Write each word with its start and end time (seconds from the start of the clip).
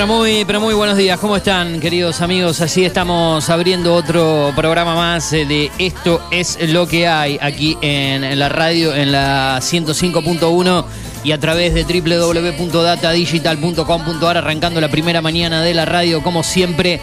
Pero 0.00 0.14
muy, 0.14 0.46
pero 0.46 0.62
muy 0.62 0.72
buenos 0.72 0.96
días. 0.96 1.20
¿Cómo 1.20 1.36
están, 1.36 1.78
queridos 1.78 2.22
amigos? 2.22 2.62
Así 2.62 2.86
estamos 2.86 3.50
abriendo 3.50 3.94
otro 3.94 4.50
programa 4.56 4.94
más 4.94 5.30
eh, 5.34 5.44
de 5.44 5.70
Esto 5.76 6.22
es 6.30 6.56
lo 6.70 6.88
que 6.88 7.06
hay 7.06 7.36
aquí 7.38 7.76
en 7.82 8.38
la 8.38 8.48
radio, 8.48 8.94
en 8.94 9.12
la 9.12 9.58
105.1 9.58 10.84
y 11.22 11.32
a 11.32 11.38
través 11.38 11.74
de 11.74 11.84
www.datadigital.com.ar, 11.84 14.38
arrancando 14.38 14.80
la 14.80 14.88
primera 14.88 15.20
mañana 15.20 15.60
de 15.60 15.74
la 15.74 15.84
radio, 15.84 16.22
como 16.22 16.42
siempre. 16.42 16.98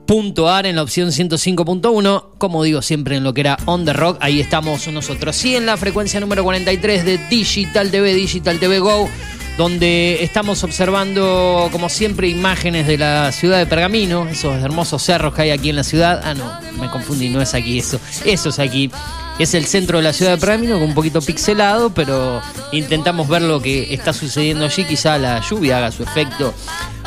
.ar 0.08 0.66
en 0.66 0.76
la 0.76 0.82
opción 0.82 1.10
105.1, 1.10 2.24
como 2.38 2.62
digo 2.62 2.80
siempre 2.80 3.16
en 3.16 3.24
lo 3.24 3.34
que 3.34 3.42
era 3.42 3.58
On 3.66 3.84
The 3.84 3.92
Rock, 3.92 4.16
ahí 4.20 4.40
estamos 4.40 4.88
nosotros. 4.88 5.44
Y 5.44 5.54
en 5.54 5.66
la 5.66 5.76
frecuencia 5.76 6.18
número 6.18 6.42
43 6.44 7.04
de 7.04 7.18
Digital 7.28 7.90
TV, 7.90 8.14
Digital 8.14 8.58
TV 8.58 8.78
Go, 8.78 9.08
donde 9.58 10.22
estamos 10.22 10.64
observando, 10.64 11.68
como 11.72 11.90
siempre, 11.90 12.28
imágenes 12.28 12.86
de 12.86 12.96
la 12.96 13.32
ciudad 13.32 13.58
de 13.58 13.66
Pergamino, 13.66 14.26
esos 14.28 14.62
hermosos 14.62 15.02
cerros 15.02 15.34
que 15.34 15.42
hay 15.42 15.50
aquí 15.50 15.68
en 15.68 15.76
la 15.76 15.84
ciudad. 15.84 16.22
Ah, 16.24 16.32
no, 16.32 16.50
me 16.80 16.88
confundí, 16.88 17.28
no 17.28 17.42
es 17.42 17.52
aquí 17.54 17.78
eso, 17.78 18.00
eso 18.24 18.48
es 18.48 18.58
aquí. 18.58 18.90
Es 19.38 19.54
el 19.54 19.66
centro 19.66 19.98
de 19.98 20.04
la 20.04 20.12
ciudad 20.12 20.32
de 20.32 20.38
Pergamino, 20.38 20.78
un 20.78 20.94
poquito 20.94 21.20
pixelado, 21.20 21.90
pero 21.90 22.40
intentamos 22.72 23.28
ver 23.28 23.42
lo 23.42 23.60
que 23.60 23.92
está 23.92 24.12
sucediendo 24.12 24.64
allí. 24.64 24.84
Quizá 24.84 25.18
la 25.18 25.40
lluvia 25.40 25.78
haga 25.78 25.92
su 25.92 26.02
efecto 26.02 26.54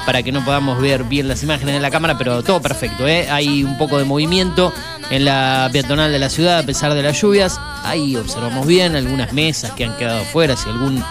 para 0.05 0.23
que 0.23 0.31
no 0.31 0.43
podamos 0.43 0.81
ver 0.81 1.03
bien 1.03 1.27
las 1.27 1.43
imágenes 1.43 1.75
de 1.75 1.81
la 1.81 1.91
cámara, 1.91 2.17
pero 2.17 2.43
todo 2.43 2.61
perfecto. 2.61 3.07
¿eh? 3.07 3.29
Hay 3.29 3.63
un 3.63 3.77
poco 3.77 3.97
de 3.97 4.05
movimiento 4.05 4.73
en 5.09 5.25
la 5.25 5.69
peatonal 5.71 6.11
de 6.11 6.19
la 6.19 6.29
ciudad 6.29 6.59
a 6.59 6.63
pesar 6.63 6.93
de 6.93 7.03
las 7.03 7.21
lluvias. 7.21 7.59
Ahí 7.83 8.15
observamos 8.15 8.65
bien 8.65 8.95
algunas 8.95 9.33
mesas 9.33 9.71
que 9.71 9.85
han 9.85 9.95
quedado 9.97 10.23
fuera. 10.25 10.55
Si 10.55 10.69
algún 10.69 11.03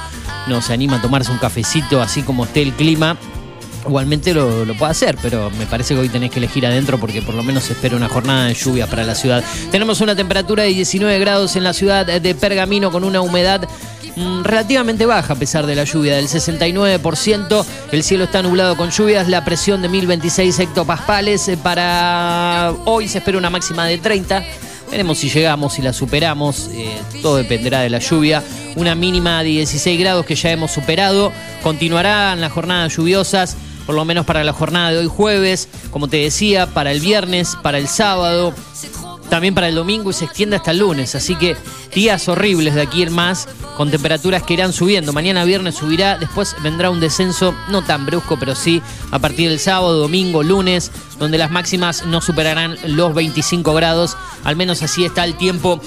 no 0.47 0.63
se 0.63 0.73
anima 0.73 0.97
a 0.97 1.03
tomarse 1.03 1.31
un 1.31 1.39
cafecito 1.39 2.01
así 2.01 2.23
como 2.23 2.45
esté 2.45 2.63
el 2.63 2.73
clima, 2.73 3.17
igualmente 3.87 4.35
lo, 4.35 4.65
lo, 4.65 4.75
puede 4.75 4.93
hacer, 4.93 5.17
pero 5.23 5.51
me 5.51 5.67
parece 5.67 5.95
que 5.95 6.01
hoy 6.01 6.09
tenés 6.09 6.31
que 6.31 6.39
elegir 6.39 6.67
adentro 6.67 6.99
porque 6.99 7.23
por 7.23 7.35
lo 7.35 7.43
menos 7.43 7.65
se 7.65 7.73
espera 7.73 7.97
una 7.97 8.09
jornada 8.09 8.47
de 8.47 8.55
lluvia 8.55 8.87
para 8.87 9.05
la 9.05 9.15
ciudad. 9.15 9.43
Tenemos 9.71 10.01
una 10.01 10.15
temperatura 10.15 10.65
de 10.65 10.71
19 10.71 11.19
grados 11.19 11.57
en 11.57 11.65
la 11.65 11.73
ciudad 11.73 12.07
de 12.07 12.35
Pergamino 12.35 12.91
con 12.91 13.05
una 13.05 13.21
humedad 13.21 13.69
Mm, 14.17 14.43
relativamente 14.43 15.07
baja 15.07 15.35
a 15.35 15.37
pesar 15.37 15.67
de 15.67 15.75
la 15.75 15.85
lluvia, 15.85 16.17
del 16.17 16.29
69%. 16.29 17.65
El 17.93 18.03
cielo 18.03 18.25
está 18.25 18.43
nublado 18.43 18.77
con 18.77 18.91
lluvias, 18.91 19.29
la 19.29 19.45
presión 19.45 19.83
de 19.83 19.89
1026 19.89 20.59
hectopaspales. 20.59 21.49
Eh, 21.49 21.57
para 21.57 22.73
hoy 22.85 23.09
se 23.09 23.19
espera 23.19 23.39
una 23.39 23.51
máxima 23.51 23.87
de 23.87 23.99
30. 23.99 24.45
Veremos 24.91 25.19
si 25.19 25.31
llegamos, 25.31 25.75
si 25.75 25.83
la 25.83 25.93
superamos. 25.93 26.71
Eh, 26.73 26.99
todo 27.23 27.37
dependerá 27.37 27.81
de 27.81 27.91
la 27.91 27.99
lluvia. 27.99 28.43
Una 28.77 28.95
mínima 28.95 29.39
de 29.43 29.51
16 29.51 29.99
grados 29.99 30.27
que 30.27 30.35
ya 30.35 30.51
hemos 30.51 30.73
superado. 30.73 31.33
Continuarán 31.63 32.41
las 32.41 32.53
jornadas 32.53 32.97
lluviosas, 32.97 33.57
por 33.87 33.95
lo 33.95 34.05
menos 34.05 34.27
para 34.27 34.45
la 34.45 34.53
jornada 34.53 34.91
de 34.91 34.99
hoy 34.99 35.09
jueves. 35.09 35.69
Como 35.91 36.09
te 36.09 36.19
decía, 36.19 36.67
para 36.67 36.93
el 36.93 37.01
viernes, 37.01 37.57
para 37.63 37.79
el 37.79 37.89
sábado 37.89 38.55
también 39.31 39.55
para 39.55 39.69
el 39.69 39.77
domingo 39.77 40.11
y 40.11 40.13
se 40.13 40.27
extiende 40.27 40.57
hasta 40.57 40.73
el 40.73 40.81
lunes. 40.81 41.15
Así 41.15 41.37
que 41.37 41.57
días 41.95 42.29
horribles 42.29 42.75
de 42.75 42.83
aquí 42.83 43.03
en 43.03 43.13
más, 43.13 43.49
con 43.77 43.91
temperaturas 43.91 44.43
que 44.43 44.55
irán 44.55 44.75
subiendo. 44.75 45.15
Mañana 45.15 45.45
viernes 45.45 45.77
subirá, 45.77 46.19
después 46.19 46.55
vendrá 46.63 46.91
un 46.91 47.01
descenso 47.01 47.55
no 47.71 47.83
tan 47.83 48.05
brusco, 48.05 48.39
pero 48.39 48.55
sí 48.55 48.83
a 49.11 49.19
partir 49.19 49.49
del 49.49 49.61
sábado, 49.61 49.97
domingo, 49.99 50.43
lunes, 50.43 50.91
donde 51.19 51.39
las 51.39 51.51
máximas 51.51 52.05
no 52.05 52.21
superarán 52.21 52.77
los 52.85 53.15
25 53.15 53.73
grados. 53.73 54.17
Al 54.45 54.57
menos 54.57 54.83
así 54.83 55.05
está 55.05 55.25
el 55.25 55.37
tiempo 55.37 55.81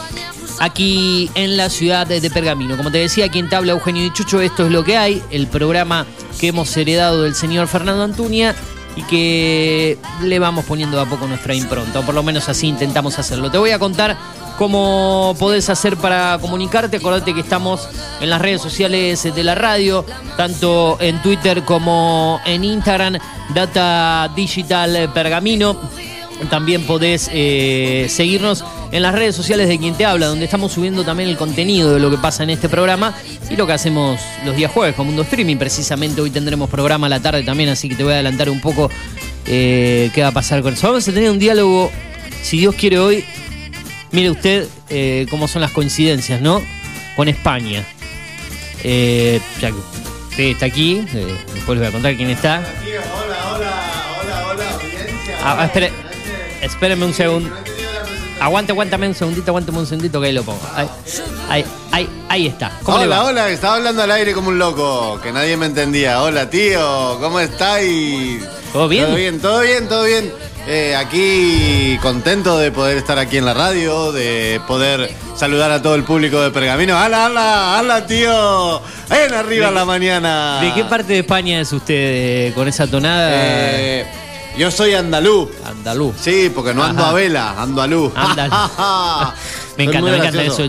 aquí 0.59 1.29
en 1.35 1.57
la 1.57 1.69
ciudad 1.69 2.07
de 2.07 2.29
Pergamino. 2.29 2.77
Como 2.77 2.91
te 2.91 2.99
decía, 2.99 3.29
quien 3.29 3.49
te 3.49 3.55
habla 3.55 3.73
Eugenio 3.73 4.03
Dichucho, 4.03 4.41
esto 4.41 4.65
es 4.65 4.71
lo 4.71 4.83
que 4.83 4.97
hay, 4.97 5.21
el 5.29 5.47
programa 5.47 6.05
que 6.39 6.47
hemos 6.47 6.75
heredado 6.77 7.23
del 7.23 7.35
señor 7.35 7.67
Fernando 7.67 8.03
Antuña 8.03 8.55
y 8.95 9.03
que 9.03 9.97
le 10.21 10.39
vamos 10.39 10.65
poniendo 10.65 10.99
a 11.01 11.05
poco 11.05 11.27
nuestra 11.27 11.55
impronta, 11.55 11.99
o 11.99 12.03
por 12.03 12.13
lo 12.13 12.23
menos 12.23 12.47
así 12.49 12.67
intentamos 12.67 13.17
hacerlo. 13.17 13.49
Te 13.49 13.57
voy 13.57 13.71
a 13.71 13.79
contar 13.79 14.17
cómo 14.57 15.35
podés 15.39 15.69
hacer 15.69 15.97
para 15.97 16.37
comunicarte. 16.39 16.97
Acordate 16.97 17.33
que 17.33 17.39
estamos 17.39 17.87
en 18.21 18.29
las 18.29 18.41
redes 18.41 18.61
sociales 18.61 19.23
de 19.23 19.43
la 19.43 19.55
radio, 19.55 20.05
tanto 20.37 20.97
en 20.99 21.21
Twitter 21.21 21.63
como 21.63 22.39
en 22.45 22.63
Instagram, 22.63 23.17
Data 23.53 24.31
Digital 24.35 25.11
Pergamino. 25.13 25.77
También 26.49 26.83
podés 26.83 27.29
eh, 27.33 28.07
seguirnos 28.09 28.63
en 28.91 29.01
las 29.01 29.13
redes 29.13 29.35
sociales 29.35 29.67
de 29.67 29.77
quien 29.79 29.95
te 29.95 30.05
habla, 30.05 30.27
donde 30.27 30.45
estamos 30.45 30.71
subiendo 30.71 31.03
también 31.03 31.29
el 31.29 31.37
contenido 31.37 31.93
de 31.93 31.99
lo 31.99 32.09
que 32.09 32.17
pasa 32.17 32.43
en 32.43 32.49
este 32.49 32.69
programa 32.69 33.13
y 33.49 33.55
lo 33.55 33.65
que 33.65 33.73
hacemos 33.73 34.19
los 34.45 34.55
días 34.55 34.71
jueves 34.71 34.95
con 34.95 35.07
Mundo 35.07 35.23
Streaming. 35.23 35.57
Precisamente 35.57 36.21
hoy 36.21 36.29
tendremos 36.29 36.69
programa 36.69 37.07
a 37.07 37.09
la 37.09 37.19
tarde 37.19 37.43
también, 37.43 37.69
así 37.69 37.89
que 37.89 37.95
te 37.95 38.03
voy 38.03 38.13
a 38.13 38.15
adelantar 38.15 38.49
un 38.49 38.61
poco 38.61 38.89
eh, 39.45 40.11
qué 40.13 40.21
va 40.21 40.29
a 40.29 40.31
pasar 40.31 40.61
con 40.61 40.73
eso. 40.73 40.87
Vamos 40.87 41.07
a 41.07 41.11
tener 41.11 41.29
un 41.29 41.39
diálogo, 41.39 41.91
si 42.41 42.57
Dios 42.57 42.75
quiere 42.75 42.99
hoy, 42.99 43.25
mire 44.11 44.29
usted 44.29 44.67
eh, 44.89 45.25
cómo 45.29 45.47
son 45.47 45.61
las 45.61 45.71
coincidencias, 45.71 46.41
¿no? 46.41 46.61
Con 47.15 47.27
España. 47.27 47.83
Eh, 48.83 49.39
ya 49.61 49.71
que 50.35 50.51
está 50.51 50.65
aquí, 50.65 51.05
después 51.53 51.77
les 51.77 51.79
voy 51.79 51.87
a 51.87 51.91
contar 51.91 52.15
quién 52.15 52.29
está. 52.29 52.63
Hola, 53.15 53.55
hola, 53.55 54.17
hola, 54.21 54.47
hola, 54.49 54.71
audiencia. 54.71 55.37
Ah, 55.43 55.65
espere, 55.65 55.91
espérenme 56.63 57.05
un 57.05 57.13
segundo. 57.13 57.49
Aguante, 58.39 58.71
aguántame 58.71 59.07
un 59.07 59.15
segundito, 59.15 59.51
aguántame 59.51 59.79
un 59.79 59.85
segundito 59.85 60.19
que 60.19 60.27
ahí 60.27 60.33
lo 60.33 60.43
pongo. 60.43 60.59
Ahí, 60.75 61.63
ahí, 61.91 62.09
ahí, 62.27 62.47
está. 62.47 62.71
hola, 62.85 63.23
hola, 63.23 63.49
estaba 63.49 63.75
hablando 63.75 64.01
al 64.01 64.11
aire 64.11 64.33
como 64.33 64.49
un 64.49 64.59
loco, 64.59 65.19
que 65.21 65.31
nadie 65.31 65.55
me 65.55 65.67
entendía. 65.67 66.21
Hola, 66.21 66.49
tío, 66.49 67.17
¿cómo 67.21 67.39
estáis? 67.39 68.43
¿Todo 68.73 68.87
bien? 68.87 69.05
Todo 69.05 69.15
bien, 69.15 69.39
todo 69.39 69.61
bien, 69.61 69.87
todo 69.87 70.03
bien. 70.03 70.33
Eh, 70.65 70.95
aquí 70.95 71.97
contento 72.01 72.57
de 72.57 72.71
poder 72.71 72.97
estar 72.97 73.19
aquí 73.19 73.37
en 73.37 73.45
la 73.45 73.53
radio, 73.53 74.11
de 74.13 74.61
poder 74.65 75.09
saludar 75.35 75.71
a 75.71 75.81
todo 75.81 75.95
el 75.95 76.03
público 76.03 76.41
de 76.41 76.51
Pergamino. 76.51 76.97
¡Hala, 76.97 77.25
hala, 77.25 77.79
hala, 77.79 78.05
tío! 78.05 78.81
¡En 79.09 79.33
arriba 79.33 79.71
la 79.71 79.83
mañana! 79.83 80.59
¿De 80.61 80.73
qué 80.73 80.85
parte 80.85 81.13
de 81.13 81.19
España 81.19 81.59
es 81.59 81.71
usted 81.71 81.93
eh, 81.93 82.51
con 82.55 82.67
esa 82.67 82.87
tonada? 82.87 83.29
Eh, 83.33 84.05
yo 84.57 84.71
soy 84.71 84.93
andaluz. 84.93 85.49
Andaluz. 85.65 86.15
Sí, 86.19 86.51
porque 86.53 86.73
no 86.73 86.83
ando 86.83 87.05
a 87.05 87.13
vela, 87.13 87.61
ando 87.61 87.81
a 87.81 87.87
luz. 87.87 88.13
me 89.77 89.83
encanta, 89.85 90.11
me 90.11 90.17
encanta 90.17 90.43
eso. 90.43 90.63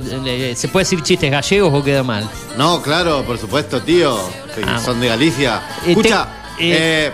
¿Se 0.54 0.68
puede 0.68 0.84
decir 0.84 1.02
chistes 1.02 1.30
gallegos 1.30 1.72
o 1.72 1.84
queda 1.84 2.02
mal? 2.02 2.28
No, 2.56 2.80
claro, 2.82 3.24
por 3.24 3.38
supuesto, 3.38 3.82
tío. 3.82 4.18
Ah, 4.66 4.80
son 4.82 5.00
de 5.00 5.08
Galicia. 5.08 5.62
Escucha, 5.86 6.28
eh, 6.58 7.12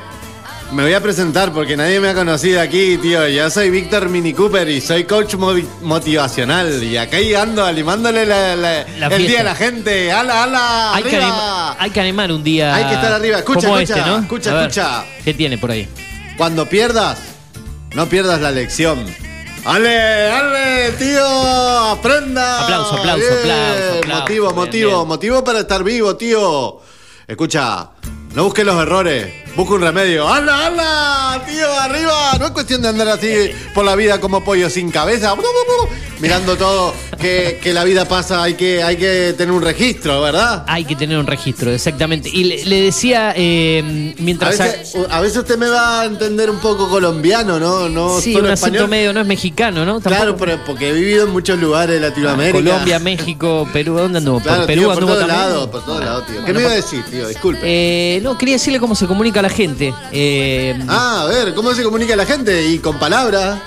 me 0.72 0.84
voy 0.84 0.93
a 0.93 1.00
presentar 1.00 1.52
porque 1.52 1.76
nadie 1.76 1.99
me 1.99 2.08
ha 2.11 2.14
conocido 2.14 2.61
aquí, 2.61 2.96
tío. 2.99 3.26
Yo 3.26 3.50
soy 3.50 3.70
Víctor 3.70 4.08
Mini 4.08 4.32
Cooper 4.32 4.69
y 4.69 4.81
soy 4.81 5.05
coach 5.05 5.34
motivacional. 5.82 6.82
Y 6.82 6.96
acá 6.96 7.16
ando 7.40 7.64
animándole 7.64 8.23
el 8.23 9.26
día 9.26 9.40
a 9.40 9.44
la 9.44 9.55
gente. 9.56 10.12
¡Hala, 10.12 10.44
hala! 10.44 10.94
Hay, 10.94 11.02
Que 11.02 11.20
hay 11.78 11.90
que 11.90 12.00
animar 12.00 12.31
un 12.31 12.44
día. 12.44 12.75
Hay 12.75 12.84
que 12.84 12.94
estar 12.94 13.12
arriba. 13.12 13.38
Escucha, 13.38 13.66
escucha, 13.66 13.82
este, 13.82 14.00
¿no? 14.08 14.19
escucha, 14.19 14.61
escucha. 14.61 15.05
¿Qué 15.25 15.34
tiene 15.34 15.58
por 15.58 15.73
ahí? 15.73 15.88
Cuando 16.40 16.66
pierdas, 16.70 17.19
no 17.94 18.08
pierdas 18.08 18.40
la 18.40 18.50
lección. 18.50 19.04
¡Ale, 19.66 20.31
ale, 20.31 20.92
tío! 20.92 21.22
¡Aprenda! 21.22 22.62
Aplauso, 22.62 22.96
aplauso, 22.96 23.26
aplauso, 23.40 24.08
Motivo, 24.08 24.52
motivo, 24.54 25.04
motivo 25.04 25.44
para 25.44 25.58
estar 25.58 25.84
vivo, 25.84 26.16
tío. 26.16 26.81
Escucha, 27.26 27.90
no 28.32 28.44
busques 28.44 28.64
los 28.64 28.81
errores, 28.81 29.31
busca 29.54 29.75
un 29.75 29.82
remedio. 29.82 30.26
¡Hala, 30.26 30.69
hala! 30.69 31.44
¡Tío, 31.46 31.70
arriba! 31.78 32.32
No 32.38 32.46
es 32.46 32.52
cuestión 32.52 32.81
de 32.81 32.88
andar 32.88 33.08
así 33.08 33.50
por 33.75 33.84
la 33.84 33.94
vida 33.94 34.19
como 34.19 34.42
pollo 34.42 34.70
sin 34.70 34.90
cabeza. 34.90 35.34
mirando 36.20 36.56
todo, 36.56 36.94
que, 37.20 37.61
que, 37.62 37.72
la 37.72 37.84
vida 37.84 38.06
pasa, 38.06 38.43
hay 38.43 38.55
que, 38.55 38.82
hay 38.82 38.96
que 38.96 39.34
tener 39.37 39.52
un 39.52 39.62
registro, 39.62 40.20
¿verdad? 40.20 40.64
Hay 40.67 40.84
que 40.84 40.96
tener 40.96 41.19
un 41.19 41.26
registro, 41.26 41.70
exactamente. 41.70 42.28
Y 42.28 42.64
le, 42.64 42.81
decía, 42.81 43.32
eh, 43.37 44.14
mientras... 44.19 44.58
A 45.11 45.20
veces, 45.20 45.38
usted 45.38 45.56
me 45.56 45.69
va 45.69 46.00
a 46.00 46.05
entender 46.06 46.50
un 46.50 46.58
poco 46.58 46.88
colombiano, 46.88 47.61
¿no? 47.61 47.88
no 47.88 48.20
sí, 48.20 48.34
un 48.34 48.46
acento 48.46 48.88
medio, 48.88 49.12
no 49.12 49.20
es 49.20 49.26
mexicano, 49.26 49.84
¿no? 49.84 50.00
Claro, 50.00 50.37
pero 50.37 50.58
porque 50.64 50.88
he 50.88 50.93
vivido 50.93 51.26
en 51.26 51.32
muchos 51.32 51.58
lugares 51.58 52.00
de 52.00 52.08
Latinoamérica. 52.08 52.58
Colombia, 52.58 52.99
México, 52.99 53.69
Perú, 53.73 53.94
¿dónde 53.94 54.19
anduvo? 54.19 54.40
por 54.40 54.66
Perú 54.66 54.84
por 54.84 54.99
todos 54.99 55.26
lados, 55.26 55.69
por 55.69 55.84
todos 55.84 56.05
lados, 56.05 56.26
tío. 56.26 56.44
¿Qué 56.44 56.52
me 56.52 56.61
iba 56.61 56.70
a 56.70 56.75
decir, 56.75 57.05
tío? 57.11 57.28
Disculpe. 57.28 57.61
Eh, 57.62 58.20
no, 58.23 58.37
quería 58.37 58.55
decirle 58.55 58.81
cómo 58.81 58.94
se 58.94 59.06
comunica 59.06 59.43
la 59.43 59.50
gente. 59.50 59.94
Eh, 60.12 60.78
ah, 60.88 61.23
a 61.23 61.26
ver, 61.26 61.55
¿cómo 61.55 61.75
se 61.75 61.82
comunica 61.82 62.16
la 62.16 62.26
gente? 62.26 62.69
Y 62.69 62.78
con 62.78 62.99
palabras. 62.99 63.61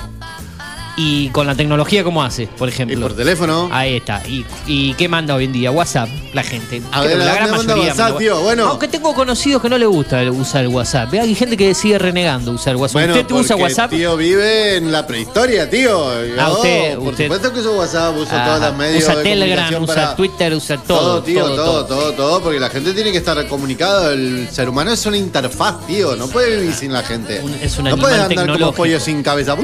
Y 0.96 1.30
con 1.30 1.48
la 1.48 1.56
tecnología, 1.56 2.04
¿cómo 2.04 2.24
hace, 2.24 2.48
por 2.48 2.70
ejemplo? 2.70 2.98
Y 2.98 3.02
por 3.02 3.16
teléfono. 3.16 3.70
Ahí 3.72 3.98
está. 3.98 4.22
¿Y, 4.68 4.94
qué 4.94 5.08
manda 5.10 5.34
hoy 5.34 5.46
en 5.46 5.54
día? 5.54 5.72
WhatsApp, 5.72 6.08
la 6.34 6.44
gente. 6.44 6.82
A 6.92 7.02
ver, 7.02 7.18
la 7.18 7.34
gran 7.34 7.52
mayoría. 7.52 7.90
WhatsApp, 7.90 8.18
tío. 8.20 8.42
Bueno. 8.42 8.68
Aunque 8.68 8.88
tengo 8.88 9.14
conocidos 9.16 9.62
que 9.62 9.70
no 9.70 9.78
le 9.78 9.88
gusta 9.88 10.22
usar 10.32 10.64
el 10.64 10.68
WhatsApp. 10.68 11.14
Hay 11.14 11.34
gente 11.34 11.58
que 11.58 11.74
sigue 11.74 11.98
renegando 11.98 12.52
usar 12.52 12.76
WhatsApp. 12.76 13.10
¿Usted 13.10 13.32
usa 13.32 13.56
WhatsApp? 13.56 13.90
tío 13.90 14.16
vive 14.18 14.78
en 14.78 14.92
la 14.92 15.06
prehistoria, 15.08 15.70
tío. 15.70 16.10
ah, 16.40 16.52
usted, 16.52 16.98
por 16.98 17.18
supuesto 17.18 17.54
que 17.54 17.60
uso 17.60 17.74
WhatsApp, 17.78 18.16
uso 18.16 18.30
todas 18.30 18.62
las 18.62 18.76
medios. 18.76 19.04
Usa 19.04 19.24
Telegram, 19.24 19.84
usa 19.84 20.16
Twitter, 20.16 20.54
usa 20.54 20.78
todo. 20.78 21.00
Todo, 21.00 21.24
tío, 21.24 21.46
todo, 21.56 21.86
todo, 21.86 22.14
todo, 22.14 22.42
porque 22.42 22.60
la 22.60 22.70
gente 22.70 22.94
tiene 22.94 23.12
que 23.12 23.18
estar 23.18 23.48
comunicado. 23.48 24.12
El 24.12 24.48
ser 24.52 24.70
humano 24.70 24.92
es 24.92 25.06
una 25.06 25.18
interfaz, 25.18 25.86
tío. 25.88 26.16
No 26.16 26.28
puede 26.28 26.58
vivir 26.58 26.74
sin 26.74 26.94
la 26.94 27.02
gente. 27.02 27.42
es 27.62 27.78
una 27.80 27.92
No 27.92 27.98
puede 27.98 28.22
andar 28.22 28.60
como 28.60 28.72
pollo 28.74 29.00
sin 29.00 29.24
cabeza. 29.24 29.58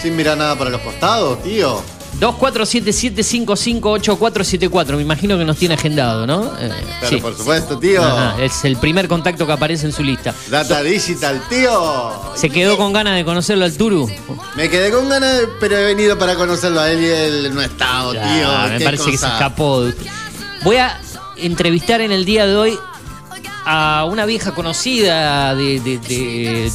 Sin 0.00 0.16
mirar 0.16 0.38
nada 0.38 0.49
para 0.56 0.70
los 0.70 0.80
costados, 0.80 1.42
tío. 1.42 1.82
2477558474. 2.18 4.96
Me 4.96 5.02
imagino 5.02 5.38
que 5.38 5.44
nos 5.44 5.56
tiene 5.56 5.74
agendado, 5.74 6.26
¿no? 6.26 6.50
Eh, 6.58 6.72
sí. 7.08 7.16
por 7.16 7.36
supuesto, 7.36 7.78
tío. 7.78 8.02
es 8.38 8.64
el 8.64 8.76
primer 8.76 9.06
contacto 9.08 9.46
que 9.46 9.52
aparece 9.52 9.86
en 9.86 9.92
su 9.92 10.02
lista. 10.02 10.34
Data 10.48 10.82
Digital, 10.82 11.40
tío. 11.48 12.12
¿Se 12.34 12.50
quedó 12.50 12.76
con 12.76 12.92
ganas 12.92 13.14
de 13.16 13.24
conocerlo 13.24 13.64
al 13.64 13.76
Turu? 13.76 14.10
Me 14.56 14.68
quedé 14.68 14.90
con 14.90 15.08
ganas, 15.08 15.42
pero 15.60 15.78
he 15.78 15.84
venido 15.84 16.18
para 16.18 16.34
conocerlo 16.34 16.80
a 16.80 16.90
él 16.90 17.00
y 17.02 17.06
él 17.06 17.54
no 17.54 17.60
ha 17.60 17.66
estado, 17.66 18.10
tío. 18.12 18.48
Me 18.68 18.80
parece 18.80 19.08
que 19.10 19.16
se 19.16 19.26
escapó. 19.26 19.84
Voy 20.62 20.76
a 20.76 21.00
entrevistar 21.36 22.02
en 22.02 22.12
el 22.12 22.26
día 22.26 22.46
de 22.46 22.54
hoy 22.56 22.78
a 23.64 24.04
una 24.08 24.24
vieja 24.26 24.52
conocida 24.52 25.54
de, 25.54 25.80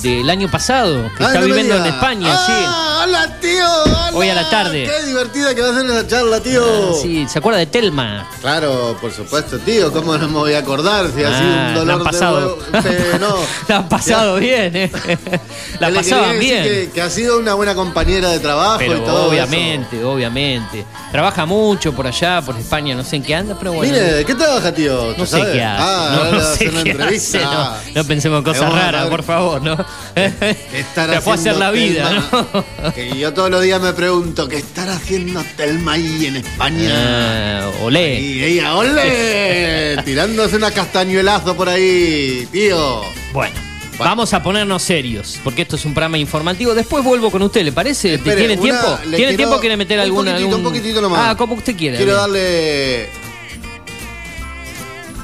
del 0.02 0.30
año 0.30 0.50
pasado 0.50 1.12
que 1.18 1.24
está 1.24 1.42
viviendo 1.42 1.76
en 1.76 1.86
España, 1.86 2.38
sí. 2.46 2.52
Ah, 2.56 3.04
hola, 3.04 3.40
tío. 3.40 3.68
Hoy 4.14 4.30
a 4.30 4.36
la 4.36 4.50
tarde. 4.50 4.90
Qué 4.90 5.06
divertida 5.08 5.54
que 5.54 5.62
va 5.62 5.70
a 5.70 5.74
ser 5.74 5.86
esa 5.86 6.08
charla, 6.08 6.40
tío. 6.40 6.64
Ah, 6.64 6.94
sí, 7.02 7.28
¿se 7.28 7.40
acuerda 7.40 7.60
de 7.60 7.66
Telma? 7.66 8.28
Claro, 8.42 8.98
por 9.02 9.12
supuesto, 9.12 9.60
tío. 9.60 9.92
¿Cómo 9.92 10.18
no 10.18 10.28
me 10.28 10.34
voy 10.34 10.54
a 10.54 10.60
acordar 10.60 11.08
si 11.16 11.24
ha 11.24 11.38
sido 11.38 11.50
un 11.50 11.60
ah, 11.60 11.74
dolor 11.76 11.98
la 11.98 12.04
pasado. 12.04 12.58
de 12.72 13.20
no. 13.20 13.36
la 13.68 13.78
han 13.78 13.90
pasado 13.90 14.36
bien, 14.38 14.76
¿eh? 14.76 14.92
La 15.80 15.90
pasaban 15.90 16.40
bien. 16.40 16.92
Que, 16.92 17.02
ha 17.02 17.10
sido 17.10 17.38
una 17.38 17.54
buena 17.54 17.76
compañera 17.76 18.30
de 18.30 18.40
trabajo 18.40 18.78
pero 18.80 18.98
y 18.98 19.02
todo 19.02 19.30
Obviamente, 19.30 20.04
obviamente. 20.04 20.86
Trabaja 21.12 21.46
mucho 21.46 21.94
por 21.94 22.08
allá, 22.08 22.42
por 22.42 22.56
España, 22.58 22.96
no 22.96 23.04
sé 23.04 23.18
en 23.18 23.24
qué 23.24 23.36
anda, 23.36 23.56
pero 23.58 23.74
bueno. 23.74 23.92
Mire, 23.92 24.24
¿qué 24.26 24.36
trabaja, 24.36 24.74
tío? 24.74 25.14
No 25.18 25.26
sé 25.26 25.38
qué 25.52 25.64
hace. 25.64 25.84
Ah, 25.84 26.30
no, 26.32 26.42
sé 26.42 26.72
no, 27.96 28.04
pensemos 28.06 28.40
en 28.40 28.44
cosas 28.44 28.72
raras, 28.72 29.08
por 29.08 29.24
favor, 29.24 29.62
¿no? 29.62 29.78
Estar 30.16 31.22
fue 31.22 31.34
a 31.34 31.36
hacer 31.36 31.56
la 31.56 31.72
vida, 31.72 32.26
¿no? 32.32 32.94
Que 32.94 33.18
yo 33.18 33.34
todos 33.34 33.50
los 33.50 33.62
días 33.62 33.82
me 33.82 33.94
pregunto, 33.94 34.48
¿qué 34.48 34.58
estará 34.58 34.96
haciendo 34.96 35.44
Telma 35.56 35.94
ahí 35.94 36.26
en 36.26 36.38
España? 36.38 36.90
Ah, 36.94 37.70
olé. 37.82 38.20
Y 38.20 38.44
ella, 38.44 38.76
olé, 38.76 39.98
tirándose 40.06 40.56
una 40.56 40.72
castañuelazo 40.72 41.56
por 41.56 41.70
ahí, 41.70 42.48
tío. 42.52 43.02
Bueno. 43.34 43.56
Vamos 43.98 44.34
a 44.34 44.44
ponernos 44.44 44.84
serios, 44.84 45.40
porque 45.44 45.62
esto 45.62 45.78
es 45.78 45.86
un 45.86 45.94
programa 45.94 46.18
informativo. 46.18 46.74
Después 46.74 47.04
vuelvo 47.04 47.32
con 47.32 47.42
usted, 47.42 47.64
¿le 47.64 47.72
parece? 47.72 48.18
¿Tiene 48.18 48.58
tiempo? 48.58 49.00
¿Tiene 49.16 49.36
tiempo? 49.36 49.60
¿Quiere 49.60 49.78
meter 49.78 50.00
alguna? 50.00 50.32
Un 50.32 50.38
poquitito, 50.38 50.58
un 50.58 50.64
poquitito 50.64 51.02
nomás. 51.02 51.22
Ah, 51.24 51.38
como 51.38 51.56
usted 51.56 51.76
quiera. 51.78 51.98
Quiero 51.98 52.14
darle 52.16 53.10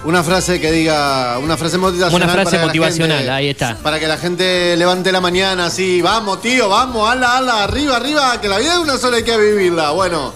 una 0.03 0.24
frase 0.24 0.59
que 0.59 0.71
diga, 0.71 1.38
una 1.39 1.57
frase 1.57 1.77
motivacional. 1.77 2.30
Una 2.30 2.33
frase 2.33 2.57
motivacional, 2.59 3.30
ahí 3.30 3.50
está. 3.50 3.77
Para 3.77 4.00
que 4.00 4.07
la 4.07 4.18
gente 4.18 4.75
levante 4.77 5.12
la 5.12 5.21
mañana 5.21 5.68
así, 5.68 6.01
vamos 6.01 6.42
tío, 6.42 6.69
vamos, 6.69 7.09
ala, 7.09 7.38
ala, 7.38 7.63
arriba, 7.63 7.98
arriba, 7.98 8.42
que 8.42 8.48
la 8.48 8.57
vida 8.59 8.74
es 8.74 8.80
una 8.80 8.98
sola 8.98 9.18
hay 9.18 9.24
que 9.24 9.38
vivirla. 9.38 9.92
Bueno, 9.92 10.33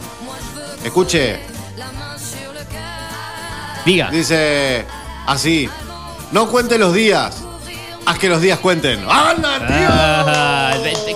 escuche. 0.84 1.40
Diga. 3.86 4.10
Dice 4.10 4.86
así, 5.28 5.70
no 6.32 6.50
cuente 6.50 6.78
los 6.78 6.94
días, 6.94 7.46
Haz 8.06 8.20
que 8.20 8.30
los 8.30 8.40
días 8.40 8.60
cuenten. 8.60 9.00
¡Anda, 9.10 9.58
tío! 9.66 9.88
Ah, 9.90 10.55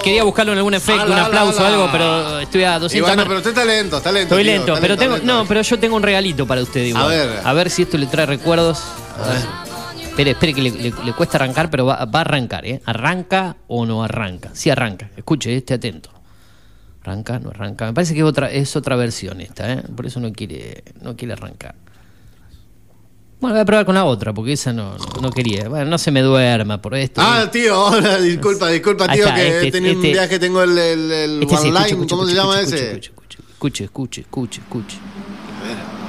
quería 0.09 0.23
buscarlo 0.23 0.51
en 0.51 0.57
algún 0.57 0.73
efecto, 0.73 1.05
un 1.05 1.13
aplauso 1.13 1.61
o 1.61 1.65
algo, 1.65 1.89
pero 1.91 2.39
estoy 2.39 2.63
a 2.63 2.79
200 2.79 2.95
y 2.95 3.01
bueno, 3.01 3.23
pero 3.25 3.37
usted 3.37 3.51
está 3.51 3.65
lento, 3.65 3.97
está 3.97 4.11
lento. 4.11 4.35
Estoy 4.35 4.43
lento, 4.43 4.77
pero 4.81 4.97
tengo. 4.97 5.17
no, 5.19 5.45
pero 5.45 5.61
yo 5.61 5.79
tengo 5.79 5.95
un 5.95 6.03
regalito 6.03 6.45
para 6.45 6.61
usted, 6.61 6.85
igual. 6.85 7.03
A 7.03 7.07
ver. 7.07 7.39
A 7.43 7.53
ver 7.53 7.69
si 7.69 7.83
esto 7.83 7.97
le 7.97 8.07
trae 8.07 8.25
recuerdos. 8.25 8.81
A 9.23 9.29
ver. 9.29 9.69
Espere, 10.09 10.31
espere, 10.31 10.53
que 10.53 10.61
le, 10.61 11.13
cuesta 11.13 11.37
arrancar, 11.37 11.69
pero 11.69 11.85
va, 11.85 11.95
a 11.95 12.19
arrancar, 12.19 12.65
¿eh? 12.65 12.81
¿Arranca 12.85 13.55
o 13.67 13.85
no 13.85 14.03
arranca? 14.03 14.49
Sí 14.51 14.69
arranca. 14.69 15.09
Escuche, 15.15 15.55
esté 15.55 15.75
atento. 15.75 16.09
¿Arranca? 17.03 17.39
¿No 17.39 17.51
arranca? 17.51 17.85
Me 17.85 17.93
parece 17.93 18.13
que 18.13 18.19
es 18.19 18.25
otra, 18.25 18.51
es 18.51 18.75
otra 18.75 18.97
versión 18.97 19.39
esta, 19.39 19.71
¿eh? 19.71 19.83
Por 19.95 20.05
eso 20.05 20.19
no 20.19 20.33
quiere, 20.33 20.83
no 21.01 21.15
quiere 21.15 21.33
arrancar. 21.33 21.75
Bueno, 23.39 23.53
voy 23.53 23.61
a 23.61 23.65
probar 23.65 23.85
con 23.85 23.95
la 23.95 24.03
otra, 24.03 24.33
porque 24.33 24.53
esa 24.53 24.73
no, 24.73 24.97
no 25.21 25.31
quería. 25.31 25.69
Bueno, 25.69 25.85
no 25.85 25.97
se 25.97 26.11
me 26.11 26.21
duerma 26.21 26.81
por 26.81 26.93
esto. 26.95 27.21
Ah, 27.23 27.49
tío, 27.49 27.85
hola, 27.85 28.19
disculpa, 28.19 28.67
disculpa, 28.67 29.07
tío, 29.07 29.25
que 29.33 29.47
este, 29.47 29.67
he 29.67 29.71
tenido 29.71 29.93
un 29.93 29.99
este. 30.05 30.11
viaje, 30.11 30.39
tengo 30.39 30.61
el, 30.61 30.77
el, 30.77 31.11
el 31.11 31.43
este 31.43 31.55
online, 31.55 32.07
¿cómo 32.07 32.25
se 32.25 32.33
llama 32.35 32.59
ese? 32.59 32.99
Escuche, 32.99 33.83
escuche, 33.85 34.21
escuche, 34.21 34.61
escuche. 34.61 34.97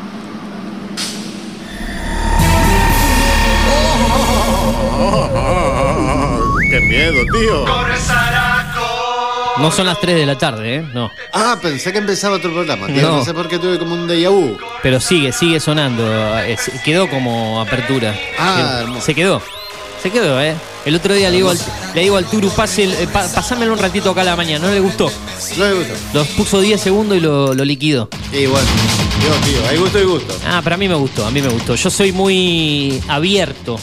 ¡Qué 6.70 6.80
miedo, 6.80 7.22
tío! 7.32 7.64
No 9.58 9.70
son 9.70 9.86
las 9.86 10.00
3 10.00 10.16
de 10.16 10.26
la 10.26 10.38
tarde, 10.38 10.76
¿eh? 10.76 10.84
No. 10.94 11.10
Ah, 11.32 11.58
pensé 11.60 11.92
que 11.92 11.98
empezaba 11.98 12.36
otro 12.36 12.52
programa. 12.52 12.88
No. 12.88 13.24
sé 13.24 13.34
por 13.34 13.48
qué 13.48 13.58
tuve 13.58 13.78
como 13.78 13.94
un 13.94 14.08
déjà 14.08 14.30
vu. 14.30 14.56
Pero 14.82 15.00
sigue, 15.00 15.32
sigue 15.32 15.60
sonando. 15.60 16.04
quedó 16.84 17.08
como 17.08 17.60
apertura. 17.60 18.14
Ah, 18.38 18.84
Se 19.00 19.14
quedó. 19.14 19.42
Se 20.02 20.10
quedó, 20.10 20.40
¿eh? 20.40 20.54
El 20.86 20.94
otro 20.94 21.12
día 21.12 21.28
le 21.28 21.36
digo 21.36 21.50
al, 21.50 21.58
le 21.94 22.00
digo 22.00 22.16
al 22.16 22.24
Turu, 22.24 22.48
pase 22.50 22.84
eh, 22.84 23.06
pasámelo 23.12 23.74
un 23.74 23.78
ratito 23.78 24.10
acá 24.10 24.22
a 24.22 24.24
la 24.24 24.36
mañana. 24.36 24.66
¿No 24.66 24.72
le 24.72 24.80
gustó? 24.80 25.12
No 25.58 25.64
le 25.68 25.74
gustó. 25.74 25.92
Los 26.14 26.26
puso 26.28 26.58
10 26.60 26.80
segundos 26.80 27.18
y 27.18 27.20
lo, 27.20 27.52
lo 27.52 27.64
liquidó. 27.66 28.08
Y 28.32 28.46
bueno, 28.46 28.66
tío, 29.20 29.52
tío, 29.52 29.68
hay 29.68 29.76
gusto 29.76 29.98
y 29.98 30.04
gusto. 30.04 30.34
Ah, 30.46 30.60
pero 30.64 30.76
a 30.76 30.78
mí 30.78 30.88
me 30.88 30.94
gustó, 30.94 31.26
a 31.26 31.30
mí 31.30 31.42
me 31.42 31.48
gustó. 31.48 31.74
Yo 31.74 31.90
soy 31.90 32.12
muy 32.12 33.02
abierto 33.08 33.78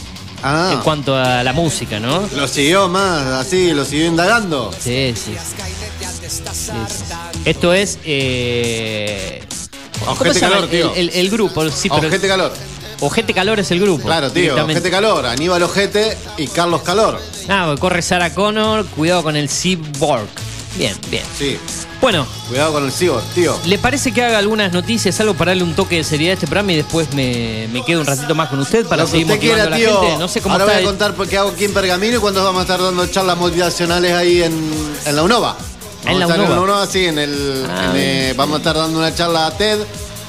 Ah. 0.49 0.69
En 0.71 0.79
cuanto 0.79 1.13
a 1.13 1.43
la 1.43 1.51
música, 1.51 1.99
¿no? 1.99 2.25
Lo 2.33 2.47
siguió 2.47 2.87
más, 2.87 3.25
así, 3.25 3.73
lo 3.73 3.83
siguió 3.83 4.07
indagando. 4.07 4.71
Sí, 4.79 5.13
sí. 5.13 5.35
Esto 7.43 7.73
es. 7.73 7.99
Eh... 8.05 9.43
Ojete 10.07 10.39
Calor, 10.39 10.67
tío. 10.67 10.93
El, 10.95 11.29
grupo, 11.29 11.69
sí, 11.69 11.89
pero. 11.89 12.07
Ojete 12.07 12.29
Calor. 12.29 12.53
Ojete 13.01 13.33
Calor 13.33 13.59
es 13.59 13.71
el 13.71 13.81
grupo. 13.81 14.05
Claro, 14.05 14.31
tío. 14.31 14.55
Ojete 14.63 14.89
Calor, 14.89 15.25
Aníbal 15.25 15.63
Ojete 15.63 16.17
y 16.37 16.47
Carlos 16.47 16.81
Calor. 16.81 17.19
Ah, 17.49 17.75
corre 17.77 18.01
Sarah 18.01 18.33
Connor, 18.33 18.85
cuidado 18.85 19.23
con 19.23 19.35
el 19.35 19.49
Cyborg. 19.49 20.29
Bien, 20.75 20.95
bien. 21.09 21.23
Sí. 21.37 21.57
Bueno. 22.01 22.27
Cuidado 22.47 22.73
con 22.73 22.85
el 22.85 22.91
cyborg, 22.91 23.23
tío. 23.33 23.57
¿Le 23.65 23.77
parece 23.77 24.11
que 24.11 24.23
haga 24.23 24.37
algunas 24.37 24.71
noticias, 24.71 25.19
algo 25.19 25.33
para 25.33 25.51
darle 25.51 25.63
un 25.63 25.73
toque 25.73 25.97
de 25.97 26.03
seriedad 26.03 26.31
a 26.31 26.33
este 26.35 26.47
programa 26.47 26.73
y 26.73 26.75
después 26.77 27.13
me, 27.13 27.67
quedo 27.85 28.01
un 28.01 28.05
ratito 28.05 28.35
más 28.35 28.49
con 28.49 28.59
usted 28.59 28.85
para 28.85 29.07
seguir 29.07 29.27
motivando 29.27 29.63
a 29.63 29.69
la 29.69 29.77
gente? 29.77 30.17
No 30.19 30.27
sé 30.27 30.41
cómo 30.41 30.53
Ahora 30.53 30.65
voy 30.65 30.75
a 30.75 30.83
contar 30.83 31.13
porque 31.15 31.37
hago 31.37 31.49
aquí 31.49 31.65
en 31.65 31.73
Pergamino 31.73 32.17
y 32.17 32.19
cuando 32.19 32.43
vamos 32.43 32.59
a 32.59 32.63
estar 32.63 32.81
dando 32.81 33.07
charlas 33.07 33.37
motivacionales 33.37 34.13
ahí 34.13 34.43
en, 34.43 34.53
en 35.05 35.15
la 35.15 35.23
UNOVA. 35.23 35.57
en 36.05 36.19
la 36.19 36.27
UNOVA. 36.27 36.43
En 36.43 36.51
la 36.51 36.61
UNOVA, 36.61 36.87
sí, 36.87 37.05
en 37.05 37.17
el, 37.17 37.65
ah. 37.69 37.93
eh, 37.95 38.33
vamos 38.37 38.55
a 38.55 38.57
estar 38.57 38.75
dando 38.75 38.99
una 38.99 39.13
charla 39.13 39.47
a 39.47 39.51
TED. 39.51 39.79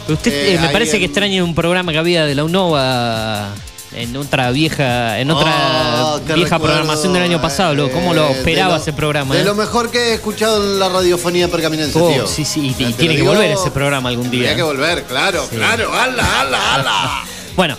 Usted 0.09 0.54
eh, 0.54 0.59
me 0.59 0.71
parece 0.71 0.99
que 0.99 1.04
extraña 1.04 1.45
un 1.45 1.54
programa 1.54 1.92
que 1.92 1.99
había 1.99 2.25
de 2.25 2.35
la 2.35 2.45
UNOVA 2.45 3.52
en 3.92 4.16
otra 4.16 4.50
vieja 4.50 5.18
en 5.18 5.30
otra 5.30 6.04
oh, 6.04 6.21
vieja 6.35 6.59
programación 6.59 7.12
del 7.12 7.23
año 7.23 7.40
pasado. 7.40 7.75
Lo, 7.75 7.90
¿Cómo 7.90 8.14
lo 8.14 8.28
esperaba 8.28 8.76
ese 8.76 8.92
programa? 8.92 9.35
De 9.35 9.42
eh? 9.42 9.45
lo 9.45 9.54
mejor 9.54 9.90
que 9.90 10.11
he 10.11 10.14
escuchado 10.14 10.62
en 10.62 10.78
la 10.78 10.88
radiofonía 10.88 11.49
pergaminense, 11.49 11.99
oh, 11.99 12.11
tío. 12.11 12.26
Sí, 12.26 12.45
sí, 12.45 12.68
y, 12.68 12.92
tiene 12.92 13.16
que 13.16 13.23
volver 13.23 13.50
ese 13.50 13.71
programa 13.71 14.09
algún 14.09 14.30
día. 14.30 14.40
Tiene 14.40 14.57
que 14.57 14.62
volver, 14.62 15.04
claro, 15.04 15.47
claro. 15.49 15.92
¡Hala, 15.92 16.40
hala, 16.40 16.75
hala! 16.75 17.25
bueno, 17.57 17.76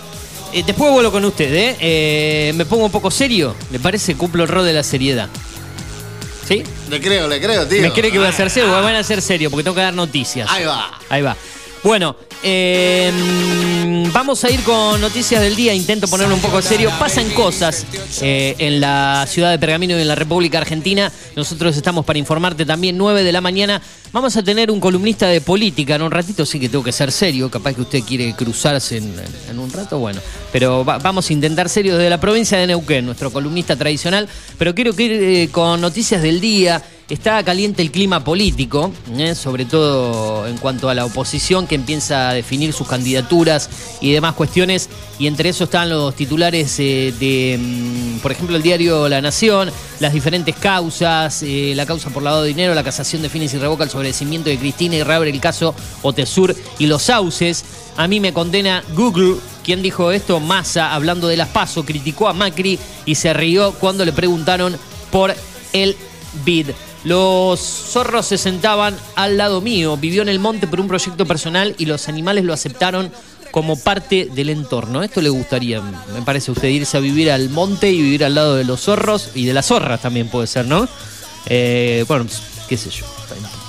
eh, 0.52 0.62
después 0.64 0.90
vuelvo 0.90 1.12
con 1.12 1.24
usted, 1.24 1.52
¿eh? 1.54 1.76
¿eh? 1.80 2.52
Me 2.54 2.64
pongo 2.64 2.86
un 2.86 2.90
poco 2.90 3.10
serio. 3.10 3.54
¿Le 3.70 3.78
parece? 3.78 4.16
Cumplo 4.16 4.42
el 4.42 4.48
rol 4.48 4.64
de 4.64 4.72
la 4.72 4.82
seriedad. 4.82 5.28
¿Sí? 6.46 6.64
Le 6.88 7.00
creo, 7.00 7.28
le 7.28 7.40
creo, 7.40 7.66
tío. 7.68 7.80
Me 7.80 7.92
cree 7.92 8.10
que 8.10 8.18
voy 8.18 8.26
a 8.26 8.32
ser 8.32 8.50
serio, 8.50 8.72
van 8.72 8.96
a 8.96 9.04
ser 9.04 9.22
serio 9.22 9.50
porque 9.50 9.62
tengo 9.62 9.76
que 9.76 9.82
dar 9.82 9.94
noticias. 9.94 10.50
Ahí 10.50 10.64
va. 10.64 10.98
Ahí 11.08 11.22
va. 11.22 11.36
Bueno, 11.82 12.14
eh, 12.42 13.10
vamos 14.12 14.44
a 14.44 14.50
ir 14.50 14.60
con 14.64 15.00
noticias 15.00 15.40
del 15.40 15.56
día. 15.56 15.72
Intento 15.72 16.08
ponerlo 16.08 16.34
un 16.34 16.40
poco 16.42 16.60
serio. 16.60 16.90
Pasan 16.98 17.30
cosas 17.30 17.86
eh, 18.20 18.54
en 18.58 18.82
la 18.82 19.24
ciudad 19.26 19.50
de 19.50 19.58
Pergamino 19.58 19.96
y 19.96 20.02
en 20.02 20.08
la 20.08 20.14
República 20.14 20.58
Argentina. 20.58 21.10
Nosotros 21.36 21.74
estamos 21.74 22.04
para 22.04 22.18
informarte 22.18 22.66
también 22.66 22.98
9 22.98 23.24
de 23.24 23.32
la 23.32 23.40
mañana. 23.40 23.80
Vamos 24.12 24.36
a 24.36 24.42
tener 24.42 24.70
un 24.70 24.78
columnista 24.78 25.28
de 25.28 25.40
política 25.40 25.94
en 25.94 26.02
un 26.02 26.10
ratito. 26.10 26.44
Sí 26.44 26.60
que 26.60 26.68
tengo 26.68 26.84
que 26.84 26.92
ser 26.92 27.12
serio. 27.12 27.50
Capaz 27.50 27.72
que 27.72 27.80
usted 27.80 28.02
quiere 28.02 28.34
cruzarse 28.34 28.98
en, 28.98 29.58
un 29.58 29.72
rato. 29.72 29.98
Bueno, 29.98 30.20
pero 30.52 30.84
vamos 30.84 31.30
a 31.30 31.32
intentar 31.32 31.70
serio 31.70 31.96
desde 31.96 32.10
la 32.10 32.20
provincia 32.20 32.58
de 32.58 32.66
Neuquén, 32.66 33.06
nuestro 33.06 33.32
columnista 33.32 33.74
tradicional. 33.76 34.28
Pero 34.58 34.74
quiero 34.74 34.92
que 34.92 35.02
ir 35.02 35.12
eh, 35.12 35.48
con 35.50 35.80
noticias 35.80 36.20
del 36.20 36.42
día. 36.42 36.82
Está 37.10 37.42
caliente 37.42 37.82
el 37.82 37.90
clima 37.90 38.22
político, 38.22 38.92
¿eh? 39.18 39.34
sobre 39.34 39.64
todo 39.64 40.46
en 40.46 40.58
cuanto 40.58 40.88
a 40.88 40.94
la 40.94 41.04
oposición 41.04 41.66
que 41.66 41.74
empieza 41.74 42.28
a 42.28 42.34
definir 42.34 42.72
sus 42.72 42.86
candidaturas 42.86 43.68
y 44.00 44.12
demás 44.12 44.34
cuestiones. 44.34 44.88
Y 45.18 45.26
entre 45.26 45.48
eso 45.48 45.64
están 45.64 45.90
los 45.90 46.14
titulares 46.14 46.78
eh, 46.78 47.12
de, 47.18 47.58
mm, 47.60 48.18
por 48.20 48.30
ejemplo, 48.30 48.54
el 48.54 48.62
diario 48.62 49.08
La 49.08 49.20
Nación, 49.20 49.72
las 49.98 50.12
diferentes 50.12 50.54
causas, 50.54 51.42
eh, 51.42 51.72
la 51.74 51.84
causa 51.84 52.10
por 52.10 52.22
lavado 52.22 52.44
de 52.44 52.50
dinero, 52.50 52.76
la 52.76 52.84
casación 52.84 53.22
de 53.22 53.28
fines 53.28 53.52
y 53.54 53.58
revoca 53.58 53.82
el 53.82 53.90
sobrecimiento 53.90 54.48
de 54.48 54.56
Cristina 54.56 54.94
y 54.94 55.02
reabre 55.02 55.30
el 55.30 55.40
caso 55.40 55.74
Otesur 56.02 56.54
y 56.78 56.86
los 56.86 57.02
sauces. 57.02 57.64
A 57.96 58.06
mí 58.06 58.20
me 58.20 58.32
condena 58.32 58.84
Google. 58.94 59.38
¿Quién 59.64 59.82
dijo 59.82 60.12
esto? 60.12 60.38
Massa, 60.38 60.94
hablando 60.94 61.26
de 61.26 61.36
las 61.36 61.48
PASO, 61.48 61.84
criticó 61.84 62.28
a 62.28 62.34
Macri 62.34 62.78
y 63.04 63.16
se 63.16 63.32
rió 63.32 63.72
cuando 63.72 64.04
le 64.04 64.12
preguntaron 64.12 64.76
por 65.10 65.34
el 65.72 65.96
BID. 66.44 66.68
Los 67.04 67.60
zorros 67.60 68.26
se 68.26 68.36
sentaban 68.36 68.96
al 69.16 69.36
lado 69.36 69.60
mío, 69.60 69.96
vivió 69.96 70.22
en 70.22 70.28
el 70.28 70.38
monte 70.38 70.66
por 70.66 70.80
un 70.80 70.88
proyecto 70.88 71.26
personal 71.26 71.74
y 71.78 71.86
los 71.86 72.08
animales 72.08 72.44
lo 72.44 72.52
aceptaron 72.52 73.10
como 73.50 73.78
parte 73.78 74.28
del 74.32 74.50
entorno. 74.50 75.02
Esto 75.02 75.20
le 75.20 75.28
gustaría, 75.28 75.80
me 75.80 76.22
parece 76.24 76.50
a 76.50 76.54
usted, 76.54 76.68
irse 76.68 76.96
a 76.96 77.00
vivir 77.00 77.30
al 77.30 77.48
monte 77.48 77.90
y 77.90 78.02
vivir 78.02 78.24
al 78.24 78.34
lado 78.34 78.56
de 78.56 78.64
los 78.64 78.80
zorros 78.80 79.30
y 79.34 79.46
de 79.46 79.54
las 79.54 79.66
zorras 79.66 80.02
también 80.02 80.28
puede 80.28 80.46
ser, 80.46 80.66
¿no? 80.66 80.88
Eh, 81.46 82.04
bueno, 82.06 82.24
pues, 82.24 82.42
qué 82.68 82.76
sé 82.76 82.90
yo, 82.90 83.06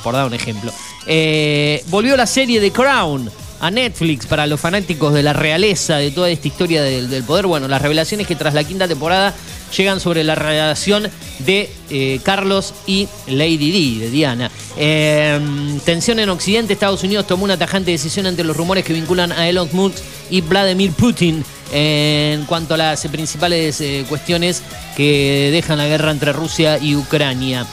por 0.03 0.13
dar 0.13 0.27
un 0.27 0.33
ejemplo. 0.33 0.71
Eh, 1.07 1.83
volvió 1.87 2.15
la 2.15 2.27
serie 2.27 2.59
The 2.59 2.71
Crown 2.71 3.31
a 3.59 3.71
Netflix 3.71 4.25
para 4.25 4.47
los 4.47 4.59
fanáticos 4.59 5.13
de 5.13 5.23
la 5.23 5.33
realeza, 5.33 5.97
de 5.97 6.11
toda 6.11 6.29
esta 6.29 6.47
historia 6.47 6.81
del, 6.81 7.23
poder. 7.23 7.45
Bueno, 7.45 7.67
las 7.67 7.81
revelaciones 7.81 8.27
que 8.27 8.35
tras 8.35 8.53
la 8.53 8.63
quinta 8.63 8.87
temporada 8.87 9.33
llegan 9.71 9.99
sobre 9.99 10.23
la 10.23 10.35
relación 10.35 11.09
de 11.39 11.69
eh, 11.89 12.19
Carlos 12.23 12.73
y 12.85 13.07
Lady 13.27 13.71
Di, 13.71 13.99
de 13.99 14.09
Diana. 14.09 14.51
Em, 14.77 15.79
tensión 15.79 16.19
en 16.19 16.29
Occidente, 16.29 16.73
Estados 16.73 17.03
Unidos 17.03 17.27
tomó 17.27 17.45
una 17.45 17.57
tajante 17.57 17.91
decisión 17.91 18.25
ante 18.25 18.43
los 18.43 18.55
rumores 18.55 18.85
que 18.85 18.93
vinculan 18.93 19.31
a 19.31 19.47
Elon 19.47 19.69
Musk 19.73 19.97
y 20.29 20.41
Vladimir 20.41 20.91
Putin 20.91 21.43
en 21.73 22.45
cuanto 22.45 22.73
a 22.73 22.77
las 22.77 23.05
principales 23.07 23.79
eh, 23.81 24.05
cuestiones 24.07 24.61
que 24.95 25.49
dejan 25.51 25.77
la 25.77 25.87
guerra 25.87 26.11
entre 26.11 26.33
Rusia 26.33 26.77
y 26.77 26.95
Ucrania. 26.95 27.65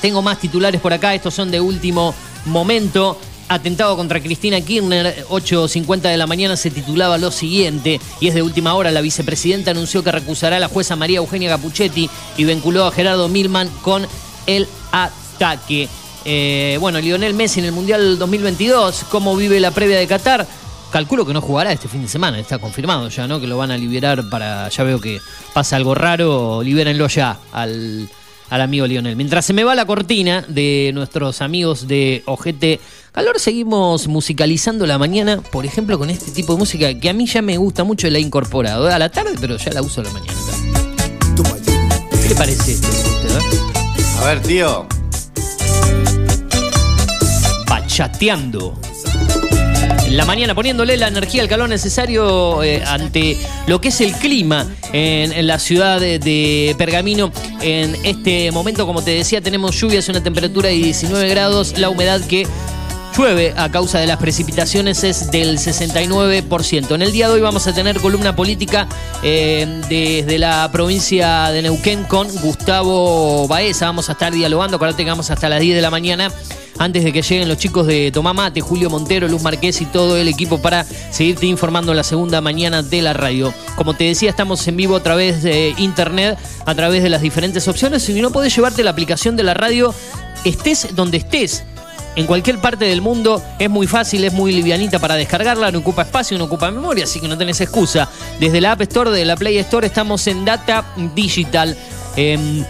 Tengo 0.00 0.22
más 0.22 0.38
titulares 0.38 0.80
por 0.80 0.92
acá, 0.92 1.14
estos 1.14 1.34
son 1.34 1.50
de 1.50 1.60
último 1.60 2.14
momento. 2.46 3.18
Atentado 3.50 3.96
contra 3.96 4.20
Cristina 4.20 4.60
Kirchner, 4.60 5.24
8.50 5.30 6.02
de 6.02 6.18
la 6.18 6.26
mañana 6.26 6.54
se 6.54 6.70
titulaba 6.70 7.16
lo 7.16 7.30
siguiente, 7.30 7.98
y 8.20 8.28
es 8.28 8.34
de 8.34 8.42
última 8.42 8.74
hora, 8.74 8.90
la 8.90 9.00
vicepresidenta 9.00 9.70
anunció 9.70 10.04
que 10.04 10.12
recusará 10.12 10.56
a 10.56 10.60
la 10.60 10.68
jueza 10.68 10.96
María 10.96 11.18
Eugenia 11.18 11.48
Capuchetti 11.48 12.10
y 12.36 12.44
vinculó 12.44 12.84
a 12.84 12.92
Gerardo 12.92 13.26
Milman 13.30 13.70
con 13.80 14.06
el 14.46 14.68
ataque. 14.92 15.88
Eh, 16.26 16.76
bueno, 16.78 17.00
Lionel 17.00 17.32
Messi 17.32 17.60
en 17.60 17.66
el 17.66 17.72
Mundial 17.72 18.18
2022, 18.18 19.06
¿cómo 19.10 19.34
vive 19.34 19.60
la 19.60 19.70
previa 19.70 19.98
de 19.98 20.06
Qatar? 20.06 20.46
Calculo 20.92 21.24
que 21.24 21.32
no 21.32 21.40
jugará 21.40 21.72
este 21.72 21.88
fin 21.88 22.02
de 22.02 22.08
semana, 22.08 22.38
está 22.38 22.58
confirmado 22.58 23.08
ya, 23.08 23.26
¿no? 23.26 23.40
Que 23.40 23.46
lo 23.46 23.56
van 23.56 23.70
a 23.70 23.78
liberar 23.78 24.28
para, 24.28 24.68
ya 24.68 24.84
veo 24.84 25.00
que 25.00 25.20
pasa 25.54 25.76
algo 25.76 25.94
raro, 25.94 26.62
libérenlo 26.62 27.08
ya 27.08 27.38
al 27.52 28.10
al 28.50 28.60
amigo 28.60 28.86
Lionel. 28.86 29.16
Mientras 29.16 29.44
se 29.44 29.52
me 29.52 29.64
va 29.64 29.74
la 29.74 29.86
cortina 29.86 30.44
de 30.48 30.90
nuestros 30.94 31.42
amigos 31.42 31.86
de 31.86 32.22
OGT 32.26 32.80
Calor, 33.18 33.40
seguimos 33.40 34.06
musicalizando 34.06 34.86
la 34.86 34.96
mañana, 34.96 35.42
por 35.50 35.66
ejemplo, 35.66 35.98
con 35.98 36.08
este 36.08 36.30
tipo 36.30 36.52
de 36.52 36.60
música 36.60 36.94
que 37.00 37.10
a 37.10 37.12
mí 37.12 37.26
ya 37.26 37.42
me 37.42 37.56
gusta 37.56 37.82
mucho 37.82 38.06
y 38.06 38.10
la 38.10 38.18
he 38.18 38.20
incorporado 38.20 38.86
a 38.86 38.96
la 38.96 39.08
tarde, 39.08 39.34
pero 39.40 39.56
ya 39.56 39.72
la 39.72 39.82
uso 39.82 40.02
a 40.02 40.04
la 40.04 40.10
mañana. 40.12 40.38
¿Qué 42.22 42.28
le 42.28 42.34
parece 42.36 42.74
esto 42.74 42.86
a 44.20 44.24
ver, 44.24 44.40
tío. 44.42 44.86
Bachateando 47.66 48.78
en 50.06 50.16
la 50.16 50.24
mañana, 50.24 50.54
poniéndole 50.54 50.96
la 50.96 51.08
energía, 51.08 51.42
el 51.42 51.48
calor 51.48 51.68
necesario 51.68 52.62
eh, 52.62 52.82
ante 52.86 53.36
lo 53.66 53.80
que 53.80 53.88
es 53.88 54.00
el 54.00 54.12
clima 54.12 54.66
en, 54.92 55.44
la 55.44 55.58
ciudad 55.58 56.00
de, 56.00 56.74
Pergamino. 56.78 57.32
En 57.60 57.96
este 58.04 58.52
momento, 58.52 58.86
como 58.86 59.02
te 59.02 59.10
decía, 59.10 59.40
tenemos 59.40 59.78
lluvias, 59.78 60.08
una 60.08 60.22
temperatura 60.22 60.68
de 60.68 60.76
19 60.76 61.28
grados, 61.28 61.76
la 61.78 61.90
humedad 61.90 62.20
que 62.20 62.46
llueve 63.18 63.52
a 63.56 63.68
causa 63.68 63.98
de 63.98 64.06
las 64.06 64.18
precipitaciones 64.18 65.02
es 65.02 65.32
del 65.32 65.58
69%. 65.58 66.94
En 66.94 67.02
el 67.02 67.10
día 67.10 67.26
de 67.26 67.34
hoy 67.34 67.40
vamos 67.40 67.66
a 67.66 67.74
tener 67.74 67.98
columna 67.98 68.36
política 68.36 68.86
eh, 69.24 69.82
desde 69.88 70.38
la 70.38 70.70
provincia 70.70 71.50
de 71.50 71.62
Neuquén 71.62 72.04
con 72.04 72.28
Gustavo 72.36 73.48
Baeza. 73.48 73.86
Vamos 73.86 74.08
a 74.08 74.12
estar 74.12 74.32
dialogando, 74.32 74.76
acuérdate 74.76 75.02
que 75.02 75.10
vamos 75.10 75.30
hasta 75.30 75.48
las 75.48 75.60
10 75.60 75.74
de 75.74 75.82
la 75.82 75.90
mañana 75.90 76.30
antes 76.78 77.02
de 77.02 77.12
que 77.12 77.22
lleguen 77.22 77.48
los 77.48 77.58
chicos 77.58 77.88
de 77.88 78.12
Tomamate, 78.12 78.60
Julio 78.60 78.88
Montero, 78.88 79.26
Luz 79.26 79.42
Marqués 79.42 79.80
y 79.80 79.86
todo 79.86 80.16
el 80.16 80.28
equipo 80.28 80.62
para 80.62 80.84
seguirte 80.84 81.46
informando 81.46 81.94
la 81.94 82.04
segunda 82.04 82.40
mañana 82.40 82.84
de 82.84 83.02
la 83.02 83.14
radio. 83.14 83.52
Como 83.74 83.94
te 83.94 84.04
decía, 84.04 84.30
estamos 84.30 84.68
en 84.68 84.76
vivo 84.76 84.94
a 84.94 85.02
través 85.02 85.42
de 85.42 85.74
internet, 85.78 86.38
a 86.66 86.74
través 86.76 87.02
de 87.02 87.08
las 87.08 87.20
diferentes 87.20 87.66
opciones. 87.66 88.04
Si 88.04 88.12
no 88.20 88.30
podés 88.30 88.54
llevarte 88.54 88.84
la 88.84 88.90
aplicación 88.90 89.34
de 89.34 89.42
la 89.42 89.54
radio, 89.54 89.92
estés 90.44 90.94
donde 90.94 91.16
estés 91.16 91.64
en 92.18 92.26
cualquier 92.26 92.58
parte 92.58 92.84
del 92.84 93.00
mundo. 93.00 93.40
Es 93.60 93.70
muy 93.70 93.86
fácil, 93.86 94.24
es 94.24 94.32
muy 94.32 94.52
livianita 94.52 94.98
para 94.98 95.14
descargarla, 95.14 95.70
no 95.70 95.78
ocupa 95.78 96.02
espacio, 96.02 96.36
no 96.36 96.44
ocupa 96.44 96.68
memoria, 96.70 97.04
así 97.04 97.20
que 97.20 97.28
no 97.28 97.38
tenés 97.38 97.60
excusa. 97.60 98.08
Desde 98.40 98.60
la 98.60 98.72
App 98.72 98.82
Store, 98.82 99.12
de 99.12 99.24
la 99.24 99.36
Play 99.36 99.56
Store, 99.58 99.86
estamos 99.86 100.26
en 100.26 100.44
Data 100.44 100.84
Digital. 101.14 101.76
Em, 102.16 102.64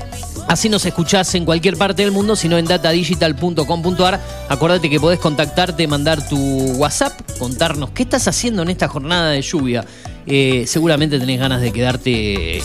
Así 0.47 0.71
nos 0.71 0.87
escuchás 0.87 1.35
en 1.35 1.45
cualquier 1.45 1.77
parte 1.77 2.01
del 2.01 2.11
mundo, 2.11 2.35
sino 2.35 2.57
en 2.57 2.65
datadigital.com.ar. 2.65 4.21
Acuérdate 4.49 4.89
que 4.89 4.99
podés 4.99 5.19
contactarte, 5.19 5.87
mandar 5.87 6.27
tu 6.27 6.39
WhatsApp, 6.77 7.13
contarnos 7.39 7.91
qué 7.91 8.05
estás 8.05 8.29
haciendo 8.29 8.63
en 8.63 8.71
esta 8.71 8.89
jornada 8.89 9.31
de 9.33 9.43
lluvia. 9.43 9.85
Eh, 10.27 10.65
seguramente 10.67 11.21
tenés 11.21 11.39
ganas 11.39 11.61
de 11.61 11.71
quedarte 11.71 12.63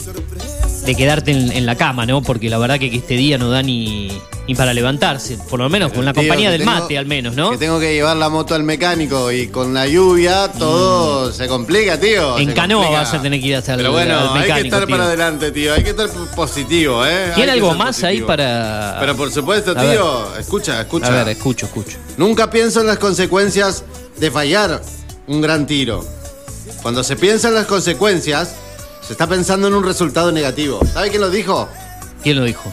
de 0.86 0.96
quedarte 0.96 1.32
en, 1.32 1.66
la 1.66 1.76
cama, 1.76 2.06
¿no? 2.06 2.22
Porque 2.22 2.50
la 2.50 2.58
verdad 2.58 2.80
que 2.80 2.94
este 2.94 3.16
día 3.16 3.38
no 3.38 3.50
da 3.50 3.62
ni, 3.62 4.12
ni 4.48 4.56
para 4.56 4.74
levantarse, 4.74 5.38
por 5.50 5.60
lo 5.60 5.70
menos 5.70 5.94
con 5.94 6.04
la 6.04 6.14
compañía 6.14 6.52
del 6.52 6.66
mate 6.66 6.98
al 6.98 7.06
menos, 7.06 7.36
¿no? 7.36 7.52
Que 7.52 7.58
tengo 7.58 7.80
que 7.80 7.94
llevar 7.94 8.18
la 8.18 8.30
moto 8.30 8.56
al 8.56 8.64
mecánico 8.64 9.32
y 9.32 9.48
con 9.48 9.74
la 9.74 9.88
lluvia 9.88 10.52
todo 10.52 11.30
mm. 11.30 11.34
se 11.34 11.48
complica, 11.48 12.00
tío. 12.00 12.38
En 12.38 12.54
canoa 12.54 12.90
vas 12.90 13.14
a 13.14 13.22
tener 13.22 13.40
que 13.40 13.48
ir 13.48 13.56
hasta 13.56 13.74
el 13.74 13.78
Pero 13.78 13.92
bueno, 13.92 14.34
hay 14.34 14.52
que 14.52 14.68
estar 14.68 14.88
para 14.88 15.06
adelante, 15.06 15.52
tío. 15.52 15.74
Hay 15.74 15.84
que 15.84 15.92
estar 15.92 16.10
positivo, 16.36 17.06
¿eh? 17.06 17.32
¿Tiene 17.36 17.54
algo 17.54 17.74
más 17.76 18.04
ahí 18.04 18.22
para...? 18.22 18.98
Pero 19.00 19.16
por 19.16 19.32
supuesto, 19.32 19.76
tío. 19.76 20.38
Escucha, 20.38 20.82
escucha. 20.82 21.08
A 21.08 21.24
ver, 21.24 21.30
escucho, 21.30 21.66
escucho. 21.66 21.98
Nunca 22.18 22.50
pienso 22.50 22.82
en 22.82 22.88
las 22.88 22.98
consecuencias 22.98 23.84
de 24.18 24.32
fallar 24.32 24.82
un 25.28 25.42
gran 25.42 25.66
tiro. 25.66 26.06
Cuando 26.82 27.04
se 27.04 27.16
piensa 27.16 27.48
en 27.48 27.56
las 27.56 27.66
consecuencias, 27.66 28.56
se 29.06 29.14
está 29.14 29.28
pensando 29.28 29.68
en 29.68 29.74
un 29.74 29.84
resultado 29.84 30.32
negativo. 30.32 30.80
¿Sabe 30.94 31.10
quién 31.10 31.22
lo 31.22 31.30
dijo? 31.30 31.68
¿Quién 32.24 32.38
lo 32.38 32.46
dijo? 32.46 32.72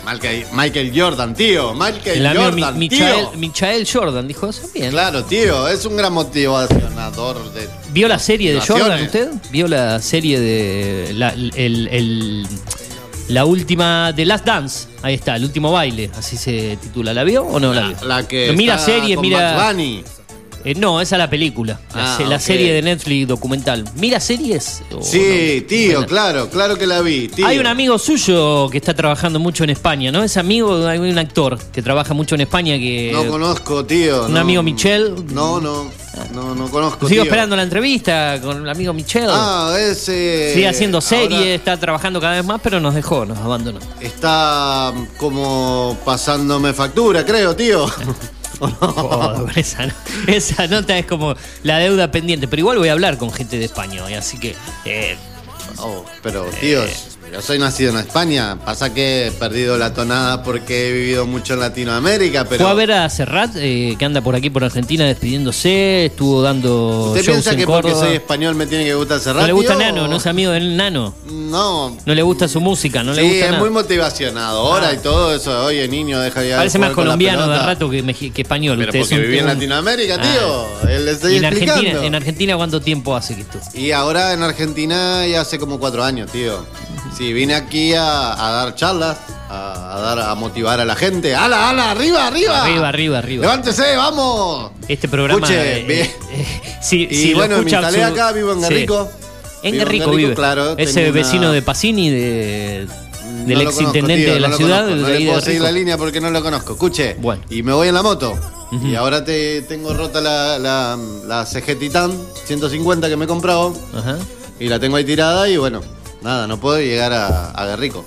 Michael, 0.53 0.93
Jordan, 0.95 1.35
tío. 1.35 1.75
Michael 1.75 2.25
Jordan, 2.37 2.89
tío. 2.89 3.33
Michael 3.37 3.89
Jordan 3.93 4.29
dijo 4.29 4.49
eso 4.49 4.63
bien. 4.73 4.93
Claro, 4.93 5.25
tío. 5.25 5.67
Es 5.67 5.85
un 5.85 5.97
gran 5.97 6.13
motivacionador 6.13 7.53
de. 7.53 7.69
¿Vio 7.93 8.07
la 8.07 8.21
serie 8.21 8.55
de 8.55 8.61
Jordan 8.61 9.03
usted? 9.03 9.31
¿Vio 9.51 9.67
la 9.67 10.01
serie 10.01 10.39
de. 10.39 11.13
La, 11.15 11.31
el, 11.31 12.47
la 13.27 13.45
última 13.45 14.13
de 14.13 14.25
Last 14.25 14.45
Dance? 14.45 14.89
Ahí 15.03 15.15
está, 15.15 15.35
el 15.35 15.45
último 15.45 15.73
baile. 15.73 16.13
Así 16.17 16.37
se 16.37 16.79
titula. 16.81 17.13
¿La 17.13 17.25
vio 17.25 17.43
o 17.43 17.59
no 17.59 17.75
la, 17.75 17.89
vio? 17.89 17.97
La 18.05 18.29
que. 18.29 18.53
Mira 18.57 18.79
serie, 18.79 19.17
mira. 19.17 19.75
Eh, 20.65 20.75
no, 20.75 21.01
esa 21.01 21.17
es 21.17 21.19
la 21.19 21.31
película. 21.31 21.79
La, 21.95 22.17
Ah, 22.17 22.19
la 22.29 22.39
serie 22.41 22.73
de 22.73 22.83
Netflix 22.83 23.29
documental. 23.29 23.85
¿Mira 23.97 24.21
series? 24.21 24.83
Sí, 25.03 25.61
no? 25.63 25.67
tío, 25.67 25.93
Bueno. 25.93 26.07
claro, 26.07 26.51
claro 26.51 26.77
que 26.77 26.87
la 26.87 27.01
vi. 27.01 27.29
Tío. 27.29 27.47
Hay 27.47 27.59
un 27.59 27.67
amigo 27.67 27.99
suyo 27.99 28.69
que 28.71 28.79
está 28.79 28.95
trabajando 28.95 29.39
mucho 29.39 29.65
en 29.65 29.71
España, 29.71 30.11
¿no? 30.13 30.23
Es 30.23 30.37
amigo, 30.37 30.87
hay 30.87 30.99
un 30.99 31.19
actor 31.19 31.59
que 31.73 31.83
trabaja 31.83 32.13
mucho 32.15 32.35
en 32.35 32.43
España 32.43 32.77
que. 32.79 33.11
No 33.13 33.27
conozco, 33.27 33.85
tío. 33.85 34.27
un 34.27 34.35
no. 34.35 34.41
amigo 34.41 34.63
Michel. 34.63 35.15
No, 35.33 35.61
no, 35.61 35.91
no, 36.35 36.55
no 36.55 36.69
conozco. 36.71 37.09
Sigo 37.09 37.23
tío. 37.23 37.31
esperando 37.31 37.57
la 37.57 37.63
entrevista 37.63 38.39
con 38.43 38.63
el 38.63 38.69
amigo 38.69 38.93
Michel. 38.93 39.29
Ah, 39.31 39.75
ese. 39.79 40.53
Sigue 40.55 40.69
haciendo 40.69 41.01
series, 41.01 41.33
ahora 41.41 41.55
está 41.55 41.77
trabajando 41.79 42.21
cada 42.21 42.35
vez 42.37 42.45
más, 42.45 42.61
pero 42.63 42.81
nos 42.81 42.95
dejó, 42.95 43.25
nos 43.25 43.39
abandonó. 43.39 43.79
Está 44.01 44.93
como 45.17 45.97
pasándome 46.05 46.73
factura, 46.73 47.25
creo, 47.25 47.55
tío. 47.57 47.87
Oh, 48.81 49.47
esa, 49.57 49.87
no- 49.87 49.93
esa 50.27 50.67
nota 50.67 50.97
es 50.99 51.07
como 51.07 51.35
la 51.63 51.79
deuda 51.79 52.11
pendiente, 52.11 52.47
pero 52.49 52.61
igual 52.61 52.79
voy 52.79 52.89
a 52.89 52.93
hablar 52.93 53.17
con 53.19 53.33
gente 53.33 53.59
de 53.59 53.65
España 53.65 54.05
hoy, 54.05 54.15
así 54.15 54.39
que 54.39 54.55
eh, 54.85 55.17
Oh, 55.79 56.05
pero, 56.23 56.45
tío, 56.61 56.83
yo 57.33 57.41
soy 57.43 57.59
nacido 57.59 57.91
en 57.91 57.99
España. 57.99 58.59
Pasa 58.65 58.93
que 58.93 59.29
he 59.29 59.31
perdido 59.33 59.79
la 59.79 59.93
tonada 59.95 60.43
porque 60.43 60.89
he 60.89 60.93
vivido 60.93 61.27
mucho 61.27 61.55
en 61.55 61.61
Latinoamérica, 61.61 62.45
pero. 62.45 62.63
fue 62.65 62.71
a 62.71 62.75
ver 62.75 62.93
a 62.93 63.09
Serrat, 63.09 63.53
eh, 63.57 63.95
que 63.99 64.05
anda 64.05 64.21
por 64.21 64.35
aquí 64.35 64.51
por 64.51 64.65
Argentina 64.65 65.05
despidiéndose, 65.05 66.07
estuvo 66.07 66.43
dando 66.43 67.09
¿Usted 67.09 67.23
shows 67.23 67.27
piensa 67.37 67.51
en 67.53 67.57
que 67.59 67.67
porque 67.67 67.93
soy 67.95 68.15
español 68.15 68.55
me 68.55 68.67
tiene 68.67 68.85
que 68.85 68.95
gustar 68.95 69.21
cerrar? 69.21 69.43
no 69.43 69.47
le 69.47 69.53
gusta 69.53 69.75
Nano, 69.77 70.09
no 70.09 70.17
es 70.17 70.27
amigo 70.27 70.51
del 70.53 70.77
Nano, 70.77 71.15
No. 71.27 71.97
no 72.05 72.15
le 72.15 72.23
gusta 72.23 72.49
su 72.49 72.61
música, 72.61 73.03
no 73.03 73.13
le 73.13 73.23
sí, 73.23 73.29
gusta 73.29 73.45
es 73.45 73.51
nada. 73.53 73.61
muy 73.63 73.71
motivacionador 73.71 74.83
Ah. 74.85 74.93
y 74.93 74.99
todo 74.99 75.35
eso. 75.35 75.65
Oye, 75.65 75.87
niño, 75.89 76.19
deja 76.21 76.43
ya. 76.45 76.57
Parece 76.57 76.79
más 76.79 76.93
colombiano 76.93 77.47
de 77.49 77.59
rato 77.59 77.89
que, 77.91 77.99
español. 78.37 78.77
Pero 78.79 78.91
Usted 78.91 79.01
es 79.01 79.09
porque 79.09 79.23
viví 79.27 79.39
en 79.39 79.47
Latinoamérica, 79.47 80.17
Ah. 80.19 80.23
tío. 80.81 80.91
Él 80.91 81.05
le 81.05 81.11
estoy 81.13 81.35
¿Y 81.35 81.37
en 81.37 81.45
explicando. 81.45 81.81
Argentina, 81.81 82.07
en 82.07 82.15
Argentina 82.15 82.57
cuánto 82.57 82.81
tiempo 82.81 83.15
hace 83.17 83.35
que 83.37 83.43
estuvo? 83.43 83.61
Y 83.75 83.93
ahora 83.93 84.33
en 84.33 84.43
Argentina 84.43 85.27
ya 85.27 85.41
hace 85.43 85.59
como 85.59 85.79
cuatro 85.79 86.03
años, 86.05 86.31
tío. 86.31 86.65
Sí, 87.21 87.35
vine 87.35 87.55
aquí 87.55 87.93
a, 87.93 88.33
a 88.33 88.51
dar 88.53 88.75
charlas, 88.77 89.19
a, 89.51 89.95
a 89.97 90.01
dar 90.01 90.21
a 90.21 90.35
motivar 90.37 90.81
a 90.81 90.87
la 90.87 90.97
gente. 90.97 91.35
¡Hala, 91.35 91.69
hala! 91.69 91.91
¡Arriba, 91.91 92.27
arriba! 92.27 92.65
Arriba, 92.65 92.89
arriba, 92.89 93.19
arriba. 93.19 93.43
¡Levántese, 93.43 93.95
vamos! 93.95 94.71
Este 94.89 95.07
programa. 95.07 95.47
Escuche, 95.47 96.03
eh, 96.03 96.11
si, 96.81 97.03
Y 97.11 97.15
si 97.15 97.31
lo 97.33 97.41
bueno, 97.41 97.57
me 97.59 97.63
instalé 97.65 97.99
su- 97.99 98.05
acá, 98.11 98.33
vivo 98.33 98.53
en 98.53 98.63
Sí. 98.63 98.69
Guerrico. 98.69 99.11
En 99.63 99.73
Vivo 99.73 99.85
Guerrico 99.85 100.11
vive. 100.13 100.35
claro. 100.35 100.79
Ese 100.79 101.03
una- 101.03 101.13
vecino 101.13 101.53
de 101.53 101.61
Pacini, 101.61 102.09
de, 102.09 102.87
del 103.45 103.59
No 103.65 103.69
ex 103.71 103.81
intendente 103.83 104.25
tío, 104.25 104.33
de 104.35 104.41
la 104.41 104.49
no 104.49 104.57
ciudad. 104.57 104.85
conozco, 104.85 105.03
No 105.03 105.09
le 105.11 105.27
puedo 105.27 105.41
seguir 105.43 105.61
la 105.61 105.73
línea 105.73 105.99
porque 105.99 106.23
no 106.23 106.31
lo 106.31 106.43
conozco. 106.43 106.73
Escuche. 106.73 107.17
Bueno. 107.21 107.43
Y 107.51 107.63
me 107.63 107.75
voy 107.75 107.89
en 107.89 107.95
la 107.97 108.03
moto. 108.03 108.33
Y 108.83 108.95
ahora 108.95 109.23
te 109.27 109.61
tengo 109.63 109.93
rota 109.93 110.23
la, 110.23 110.59
la, 110.59 110.97
la 111.27 111.45
CG 111.45 111.79
Titan 111.79 112.13
150 112.47 113.11
que 113.11 113.17
me 113.19 113.27
he 113.27 113.29
comprado. 113.29 113.75
Ajá. 113.95 114.17
Y 114.59 114.69
la 114.69 114.79
tengo 114.81 114.97
ahí 114.97 115.05
tirada 115.05 115.47
y 115.51 115.59
bueno, 115.59 115.83
nada, 116.23 116.47
no 116.47 116.59
puedo 116.59 116.79
llegar 116.81 117.13
a, 117.13 117.51
a 117.51 117.67
Guerrico. 117.67 118.05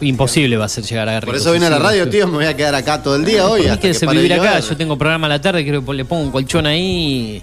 Imposible 0.00 0.56
va 0.56 0.66
a 0.66 0.68
ser 0.68 0.84
llegar 0.84 1.08
a 1.08 1.12
Guerrico. 1.14 1.32
Por 1.32 1.40
eso 1.40 1.52
vine 1.52 1.66
a 1.66 1.70
la 1.70 1.78
radio, 1.78 2.08
tío. 2.08 2.26
Me 2.28 2.34
voy 2.34 2.44
a 2.46 2.56
quedar 2.56 2.74
acá 2.74 3.02
todo 3.02 3.16
el 3.16 3.24
día 3.24 3.48
hoy. 3.48 3.62
Quédese 3.80 4.00
que 4.00 4.06
pare 4.06 4.18
vivir 4.18 4.34
acá. 4.34 4.60
Yo 4.60 4.76
tengo 4.76 4.96
programa 4.96 5.26
a 5.26 5.30
la 5.30 5.40
tarde, 5.40 5.66
creo 5.66 5.84
que 5.84 5.92
le 5.94 6.04
pongo 6.04 6.22
un 6.22 6.30
colchón 6.30 6.66
ahí. 6.66 7.42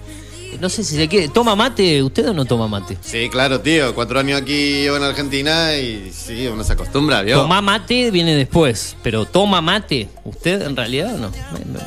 No 0.58 0.70
sé 0.70 0.82
si 0.84 0.96
se 0.96 1.06
quiere. 1.06 1.28
¿Toma 1.28 1.54
mate? 1.54 2.02
¿Usted 2.02 2.30
o 2.30 2.32
no 2.32 2.46
toma 2.46 2.66
mate? 2.66 2.96
Sí, 3.02 3.28
claro, 3.28 3.60
tío. 3.60 3.94
Cuatro 3.94 4.18
años 4.18 4.40
aquí 4.40 4.80
llevo 4.80 4.96
en 4.96 5.02
Argentina 5.02 5.76
y 5.76 6.10
sí, 6.14 6.46
uno 6.46 6.64
se 6.64 6.72
acostumbra, 6.72 7.20
¿vio? 7.20 7.42
Tomá 7.42 7.60
mate 7.60 8.10
viene 8.10 8.34
después, 8.34 8.96
pero 9.02 9.26
toma 9.26 9.60
mate, 9.60 10.08
¿usted 10.24 10.62
en 10.62 10.74
realidad 10.74 11.14
o 11.14 11.18
no? 11.18 11.32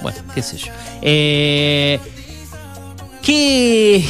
Bueno, 0.04 0.20
qué 0.36 0.44
sé 0.44 0.58
yo. 0.58 0.68
Eh, 1.02 2.00
¿qué, 3.22 4.06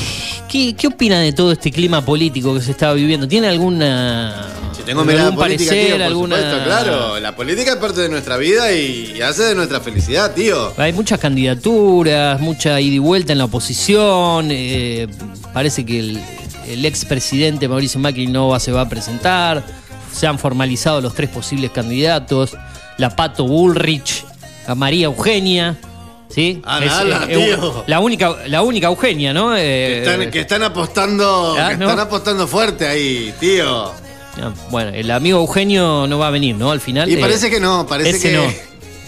qué, 0.48 0.76
qué 0.76 0.88
opina 0.88 1.20
de 1.20 1.34
todo 1.34 1.52
este 1.52 1.72
clima 1.72 2.04
político 2.04 2.54
que 2.54 2.62
se 2.62 2.72
está 2.72 2.94
viviendo? 2.94 3.28
¿Tiene 3.28 3.48
alguna... 3.48 4.46
Si 4.76 4.84
tengo 4.84 5.04
mirada 5.04 5.28
algún 5.28 5.40
política, 5.44 5.70
parecer, 5.72 5.88
tío, 5.88 5.96
por 5.98 6.06
alguna... 6.06 6.36
supuesto, 6.38 6.64
claro. 6.64 7.20
La 7.20 7.36
política 7.36 7.72
es 7.72 7.78
parte 7.78 8.02
de 8.02 8.10
nuestra 8.10 8.38
vida 8.38 8.72
y, 8.72 9.14
y 9.18 9.22
hace 9.22 9.44
de 9.44 9.56
nuestra 9.56 9.80
felicidad, 9.82 10.34
tío. 10.34 10.74
Hay 10.78 10.94
muchas 10.94 11.20
candidaturas, 11.20 12.40
mucha 12.40 12.80
ida 12.80 12.96
y 12.96 13.00
vuelta 13.00 13.34
en 13.34 13.40
la 13.40 13.46
oposición. 13.46 14.48
eh, 14.52 15.08
parece 15.54 15.86
que 15.86 16.00
el, 16.00 16.20
el 16.68 16.86
expresidente 16.86 17.68
Mauricio 17.68 18.00
Macri 18.00 18.28
no 18.28 18.58
se 18.60 18.72
va 18.72 18.82
a 18.82 18.90
presentar. 18.90 19.66
Se 20.14 20.28
han 20.28 20.40
formalizado 20.40 21.02
los 21.02 21.14
tres 21.14 21.30
posibles 21.30 21.72
candidatos. 21.72 22.56
La 22.98 23.16
Pato 23.16 23.46
Bullrich, 23.46 24.26
a 24.68 24.76
María 24.76 25.06
Eugenia. 25.06 25.78
¿Sí? 26.30 26.62
Ah, 26.64 26.80
Es, 26.84 26.92
nada, 26.92 27.26
eh, 27.28 27.36
tío. 27.36 27.84
la, 27.88 28.00
única, 28.00 28.36
la 28.48 28.62
única 28.62 28.88
Eugenia, 28.88 29.34
¿no? 29.34 29.54
Que 29.56 29.62
Eh, 29.62 30.00
están, 30.04 30.32
que 30.32 30.40
están 30.42 30.64
apostando, 30.64 31.56
Ah, 31.60 31.70
que 31.72 31.78
¿no? 31.78 31.86
están 31.90 32.00
apostando 32.00 32.48
fuerte 32.48 32.88
ahí, 32.88 33.34
tío. 33.40 33.86
ah, 34.42 34.52
Bueno, 34.70 34.92
el 34.94 35.10
amigo 35.10 35.40
Eugenio 35.40 36.06
no 36.08 36.20
va 36.20 36.28
a 36.28 36.32
venir, 36.32 36.56
¿no? 36.56 36.72
Al 36.72 36.82
final. 36.82 37.10
Y 37.10 37.16
eh, 37.16 37.18
parece 37.20 37.50
que 37.50 37.60
no, 37.60 37.88
parece 37.88 38.12
ese 38.12 38.30
que. 38.30 38.38
no. 38.38 38.44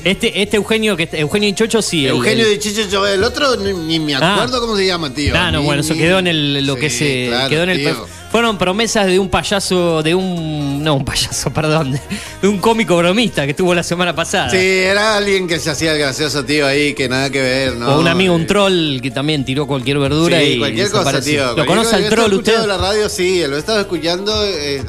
Este, 0.03 0.41
este 0.41 0.57
Eugenio, 0.57 0.97
que 0.97 1.07
Eugenio 1.12 1.47
y 1.47 1.53
Chocho 1.53 1.79
sí. 1.84 2.05
el- 2.07 2.13
Eugenio 2.15 2.47
el- 2.47 2.57
Chicho 2.57 2.81
Chove, 2.89 3.13
el 3.13 3.23
otro 3.23 3.55
ni, 3.55 3.71
ni 3.71 3.99
me 3.99 4.15
Ah. 4.15 4.34
acuerdo 4.34 4.60
cómo 4.60 4.75
se 4.75 4.88
llama, 4.88 5.13
tío. 5.13 5.36
Ah, 5.38 5.51
no, 5.51 5.60
Ni- 5.60 5.65
bueno, 5.65 5.81
eso 5.81 5.93
quedó 5.93 6.17
en 6.17 6.25
el, 6.25 6.65
lo 6.65 6.73
Sí, 6.73 6.79
que 6.81 6.89
se 6.89 7.25
claro, 7.29 7.49
quedó 7.49 7.63
en 7.63 7.69
el 7.69 7.77
tío. 7.77 8.07
Fueron 8.32 8.58
promesas 8.58 9.08
de 9.08 9.20
un 9.20 9.30
payaso, 9.30 10.02
de 10.02 10.15
un 10.15 10.84
no 10.84 10.96
un 10.96 11.06
payaso, 11.06 11.52
perdón, 11.54 11.91
de, 12.41 12.48
un 12.48 12.58
cómico 12.60 12.98
bromista 12.98 13.44
que 13.46 13.52
estuvo 13.52 13.76
la 13.76 13.84
semana 13.84 14.15
pasada. 14.15 14.50
Sí, 14.50 14.58
era 14.58 15.17
alguien 15.17 15.48
que 15.48 15.60
se 15.60 15.70
hacía 15.70 15.94
el 15.94 16.00
gracioso, 16.00 16.44
tío, 16.46 16.65
ahí, 16.65 16.94
que 16.94 17.10
nada 17.10 17.30
que 17.30 17.41
ver, 17.41 17.76
¿no? 17.76 17.96
o 17.96 18.00
un 18.00 18.08
amigo, 18.08 18.34
un 18.34 18.48
troll 18.48 19.00
que 19.02 19.12
también 19.12 19.44
tiró 19.46 19.67
cualquier 19.67 20.00
verdura 20.00 20.39
Sí, 20.39 20.46
y 20.54 20.60
cualquier 20.60 20.89
cosa, 20.89 21.22
tío. 21.22 21.56
¿Lo 21.56 21.65
conoce 21.65 21.96
al 21.96 22.10
troll 22.10 22.34
usted? 22.34 22.54
escuchando 22.54 22.67
la 22.67 22.78
radio, 22.78 23.10
sí, 23.10 23.44
lo 23.48 23.56
he 23.58 23.60
estado 23.60 23.82
escuchando. 23.82 24.34
eh, 24.46 24.82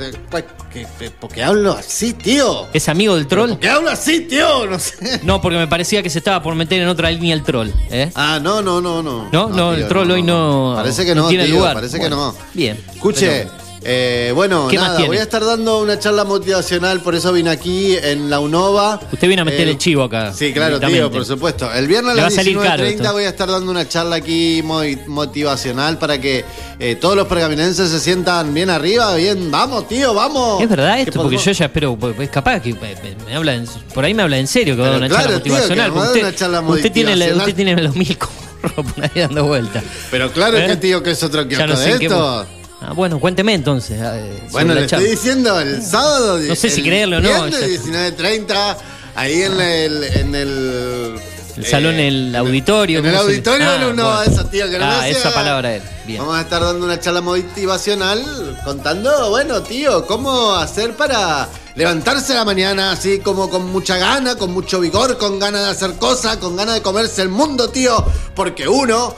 ¿Por 1.20 1.30
qué 1.32 1.42
hablo 1.44 1.72
así, 1.72 2.12
tío? 2.14 2.66
¿Es 2.72 2.88
amigo 2.88 3.14
del 3.16 3.26
troll? 3.26 3.50
¿Por 3.50 3.58
qué 3.60 3.68
hablo 3.68 3.90
así, 3.90 4.20
tío? 4.20 4.66
No 4.66 4.78
sé. 4.78 5.20
No, 5.22 5.40
porque 5.40 5.58
me 5.58 5.66
parecía 5.66 6.02
que 6.02 6.10
se 6.10 6.18
estaba 6.18 6.42
por 6.42 6.54
meter 6.54 6.80
en 6.80 6.88
otra 6.88 7.10
línea 7.10 7.34
el 7.34 7.42
troll. 7.42 7.68
¿eh? 7.90 8.10
Ah, 8.14 8.38
no, 8.42 8.62
no, 8.62 8.80
no, 8.80 9.02
no. 9.02 9.28
No, 9.30 9.48
no, 9.48 9.72
el 9.72 9.80
tío, 9.80 9.88
troll 9.88 10.10
hoy 10.10 10.22
no- 10.22 10.72
Parece 10.76 11.04
que 11.04 11.14
no 11.14 11.22
no, 11.22 11.28
tiene 11.28 11.44
tío, 11.46 11.56
lugar. 11.56 11.74
Parece 11.74 11.98
Bueno, 11.98 12.16
que 12.32 12.38
no. 12.38 12.44
bien. 12.54 12.82
Escuche, 12.94 13.26
Pero- 13.44 13.61
eh, 13.84 14.32
bueno, 14.34 14.68
¿Qué 14.68 14.78
más 14.78 14.88
nada, 14.94 15.06
voy 15.06 15.16
a 15.16 15.22
estar 15.22 15.44
dando 15.44 15.80
una 15.80 15.98
charla 15.98 16.24
motivacional, 16.24 17.00
por 17.00 17.14
eso 17.14 17.32
vine 17.32 17.50
aquí 17.50 17.96
en 17.96 18.30
la 18.30 18.38
UNOVA. 18.40 19.00
Usted 19.12 19.26
viene 19.26 19.42
a 19.42 19.44
meter 19.44 19.66
Eh, 19.66 19.70
el 19.72 19.78
chivo 19.78 20.04
acá. 20.04 20.32
Sí, 20.32 20.52
claro, 20.52 20.78
tío, 20.80 21.10
por 21.10 21.24
supuesto. 21.24 21.72
El 21.72 21.86
viernes 21.88 22.12
a 22.12 22.16
las 22.16 22.26
a 22.32 22.36
salir 22.36 22.58
caro 22.58 22.84
19.30 22.84 22.88
esto. 23.02 23.12
voy 23.12 23.24
a 23.24 23.28
estar 23.28 23.48
dando 23.50 23.70
una 23.70 23.88
charla 23.88 24.16
aquí 24.16 24.60
mo- 24.64 24.82
motivacional 25.08 25.98
para 25.98 26.20
que 26.20 26.44
eh, 26.78 26.96
todos 26.96 27.16
los 27.16 27.26
pergaminenses 27.26 27.90
se 27.90 28.00
sientan 28.00 28.52
bien 28.54 28.70
arriba, 28.70 29.14
bien, 29.16 29.50
vamos, 29.50 29.88
tío, 29.88 30.14
vamos. 30.14 30.62
Es 30.62 30.68
verdad 30.68 30.96
¿Qué 30.96 31.02
esto, 31.02 31.22
porque 31.22 31.38
yo 31.38 31.52
ya 31.52 31.64
espero, 31.66 31.96
pues, 31.96 32.18
es 32.20 32.30
capaz 32.30 32.60
que 32.60 32.74
me, 32.74 32.94
me- 33.26 33.34
habla 33.36 33.54
en- 33.54 33.66
por 33.94 34.04
ahí 34.04 34.14
me 34.14 34.22
habla 34.22 34.38
en 34.38 34.46
serio 34.46 34.76
que 34.76 34.82
va 34.82 34.88
a 34.88 34.90
dar 34.90 34.98
una 34.98 35.08
charla 35.08 35.22
claro, 35.24 35.38
motivacional. 35.38 35.92
que 36.12 36.20
una 36.20 36.34
charla 36.34 36.60
usted, 36.60 36.92
tiene 36.92 37.16
la- 37.16 37.36
usted 37.36 37.54
tiene 37.54 37.80
los 37.82 37.94
mil 37.96 38.16
corros 38.62 38.92
por 38.94 39.04
ahí 39.04 39.10
dando 39.14 39.44
vueltas. 39.44 39.82
Pero 40.10 40.30
claro 40.32 40.56
¿Eh? 40.58 40.66
que 40.66 40.76
tío, 40.76 41.02
que 41.02 41.10
es 41.12 41.22
otro 41.22 41.46
kiosco 41.48 41.66
no 41.66 41.76
sé 41.76 41.92
de 41.94 41.98
qué 41.98 42.04
esto. 42.06 42.46
Ah, 42.84 42.92
bueno, 42.94 43.20
cuénteme 43.20 43.54
entonces. 43.54 44.00
ah, 44.02 44.16
eh, 44.18 44.42
Bueno, 44.50 44.74
le 44.74 44.86
charla. 44.86 45.06
estoy 45.06 45.16
diciendo 45.16 45.60
el 45.60 45.82
sábado. 45.82 46.38
No 46.38 46.54
sé 46.56 46.68
si 46.70 46.82
creerlo 46.82 47.18
o 47.18 47.20
no, 47.20 47.28
viernes, 47.28 47.60
ya- 47.60 47.66
19.30, 47.66 48.76
ahí 49.14 49.42
en 49.42 49.60
el. 49.60 50.04
En 50.04 50.34
el, 50.34 51.20
El 51.56 51.66
salón, 51.66 51.94
eh, 52.00 52.08
el 52.08 52.34
auditorio. 52.34 52.98
En 53.00 53.06
el 53.06 53.12
¿cómo 53.12 53.24
se- 53.24 53.30
auditorio, 53.30 53.68
Ah, 53.70 53.78
no, 53.78 53.92
no, 53.92 54.04
bueno. 54.16 54.22
esa 54.22 54.50
tío 54.50 54.68
que 54.70 54.78
no 54.78 54.84
Ah, 54.86 55.06
esa 55.08 55.32
palabra 55.32 55.76
es. 55.76 55.82
Bien. 56.06 56.18
Vamos 56.20 56.36
a 56.36 56.40
estar 56.40 56.60
dando 56.62 56.84
una 56.84 56.98
charla 56.98 57.20
motivacional 57.20 58.58
contando, 58.64 59.30
bueno, 59.30 59.62
tío, 59.62 60.04
cómo 60.06 60.54
hacer 60.56 60.96
para 60.96 61.48
levantarse 61.76 62.32
a 62.32 62.36
la 62.38 62.44
mañana 62.44 62.90
así 62.90 63.20
como 63.20 63.48
con 63.48 63.70
mucha 63.70 63.96
gana, 63.98 64.34
con 64.34 64.50
mucho 64.52 64.80
vigor, 64.80 65.16
con 65.18 65.38
ganas 65.38 65.62
de 65.64 65.70
hacer 65.70 65.92
cosas, 65.98 66.38
con 66.38 66.56
ganas 66.56 66.74
de 66.74 66.82
comerse 66.82 67.22
el 67.22 67.28
mundo, 67.28 67.68
tío. 67.70 68.04
Porque 68.34 68.66
uno. 68.66 69.14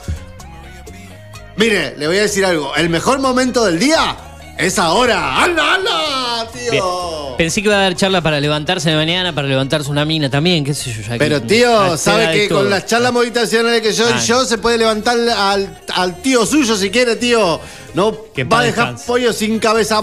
Mire, 1.57 1.95
le 1.97 2.07
voy 2.07 2.17
a 2.17 2.21
decir 2.23 2.45
algo. 2.45 2.75
El 2.75 2.89
mejor 2.89 3.19
momento 3.19 3.63
del 3.65 3.79
día 3.79 4.17
es 4.57 4.77
ahora. 4.79 5.43
¡Hala, 5.43 5.75
hala, 5.75 6.47
Bien. 6.53 6.71
tío! 6.71 7.35
Pensé 7.37 7.61
que 7.61 7.67
iba 7.67 7.75
a 7.77 7.81
dar 7.81 7.95
charla 7.95 8.21
para 8.21 8.39
levantarse 8.39 8.89
de 8.89 8.95
mañana, 8.95 9.33
para 9.33 9.47
levantarse 9.47 9.89
una 9.89 10.05
mina 10.05 10.29
también, 10.29 10.63
qué 10.63 10.73
sé 10.73 10.91
yo. 10.93 11.01
ya 11.01 11.17
Pero 11.17 11.41
tío, 11.41 11.97
sabe 11.97 12.31
que 12.33 12.47
todo. 12.47 12.59
con 12.59 12.69
las 12.69 12.85
charlas 12.85 13.11
motivacionales 13.13 13.81
que 13.81 13.93
yo 13.93 14.05
Ah. 14.13 14.21
yo 14.25 14.45
se 14.45 14.57
puede 14.57 14.77
levantar 14.77 15.17
al, 15.17 15.77
al 15.93 16.21
tío 16.21 16.45
suyo 16.45 16.75
si 16.75 16.89
quiere, 16.89 17.15
tío. 17.15 17.59
No 17.93 18.15
Que 18.33 18.43
va 18.43 18.59
a 18.59 18.63
dejar 18.63 18.85
descanse. 18.87 19.07
pollo 19.07 19.31
sin 19.33 19.59
cabeza. 19.59 20.01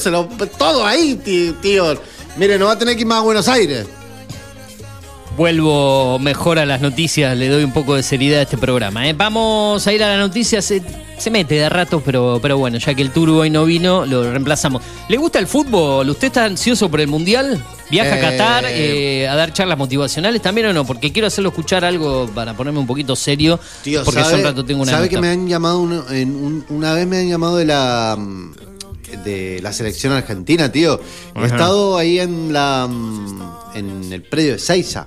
Se 0.00 0.10
lo- 0.10 0.28
todo 0.58 0.84
ahí, 0.86 1.14
tío. 1.62 2.00
Mire, 2.36 2.58
no 2.58 2.66
va 2.66 2.72
a 2.72 2.78
tener 2.78 2.94
que 2.96 3.00
ir 3.02 3.06
más 3.06 3.18
a 3.18 3.22
Buenos 3.22 3.48
Aires. 3.48 3.86
Vuelvo 5.44 6.18
mejor 6.18 6.58
a 6.58 6.66
las 6.66 6.82
noticias, 6.82 7.34
le 7.34 7.48
doy 7.48 7.64
un 7.64 7.72
poco 7.72 7.94
de 7.94 8.02
seriedad 8.02 8.40
a 8.40 8.42
este 8.42 8.58
programa. 8.58 9.08
¿eh? 9.08 9.14
Vamos 9.14 9.86
a 9.86 9.90
ir 9.90 10.04
a 10.04 10.08
las 10.10 10.18
noticias. 10.18 10.70
Eh, 10.70 10.82
se 11.16 11.30
mete 11.30 11.54
de 11.54 11.66
rato, 11.70 12.02
pero, 12.04 12.38
pero 12.42 12.58
bueno, 12.58 12.76
ya 12.76 12.92
que 12.92 13.00
el 13.00 13.10
Turbo 13.10 13.38
hoy 13.38 13.48
no 13.48 13.64
vino, 13.64 14.04
lo 14.04 14.30
reemplazamos. 14.30 14.82
¿Le 15.08 15.16
gusta 15.16 15.38
el 15.38 15.46
fútbol? 15.46 16.10
¿Usted 16.10 16.26
está 16.26 16.44
ansioso 16.44 16.90
por 16.90 17.00
el 17.00 17.08
Mundial? 17.08 17.58
¿Viaja 17.90 18.16
a 18.16 18.18
Eh. 18.18 18.20
Qatar 18.20 18.64
eh, 18.68 19.28
a 19.28 19.34
dar 19.34 19.50
charlas 19.54 19.78
motivacionales 19.78 20.42
también 20.42 20.66
o 20.66 20.72
no? 20.74 20.84
Porque 20.84 21.10
quiero 21.10 21.28
hacerlo 21.28 21.48
escuchar 21.48 21.86
algo 21.86 22.28
para 22.34 22.52
ponerme 22.52 22.78
un 22.80 22.86
poquito 22.86 23.16
serio. 23.16 23.58
Tío, 23.82 24.04
porque 24.04 24.20
¿sabe, 24.20 24.34
hace 24.34 24.42
un 24.42 24.44
rato 24.46 24.62
tengo 24.66 24.82
una 24.82 24.92
¿sabe 24.92 25.06
nota. 25.06 25.14
que 25.16 25.20
me 25.22 25.28
han 25.30 25.48
llamado 25.48 25.78
uno- 25.80 26.04
en 26.10 26.36
un- 26.36 26.66
una 26.68 26.92
vez 26.92 27.06
me 27.06 27.16
han 27.16 27.30
llamado 27.30 27.56
de 27.56 27.64
la 27.64 28.14
mm, 28.18 28.52
de 29.24 29.60
la 29.62 29.72
selección 29.72 30.12
argentina, 30.12 30.70
tío? 30.70 31.00
He 31.34 31.38
Ajá. 31.38 31.46
estado 31.46 31.96
ahí 31.96 32.18
en 32.20 32.52
la 32.52 32.86
mm, 32.86 33.42
en 33.74 34.12
el 34.12 34.20
predio 34.22 34.52
de 34.52 34.58
Seiza. 34.58 35.06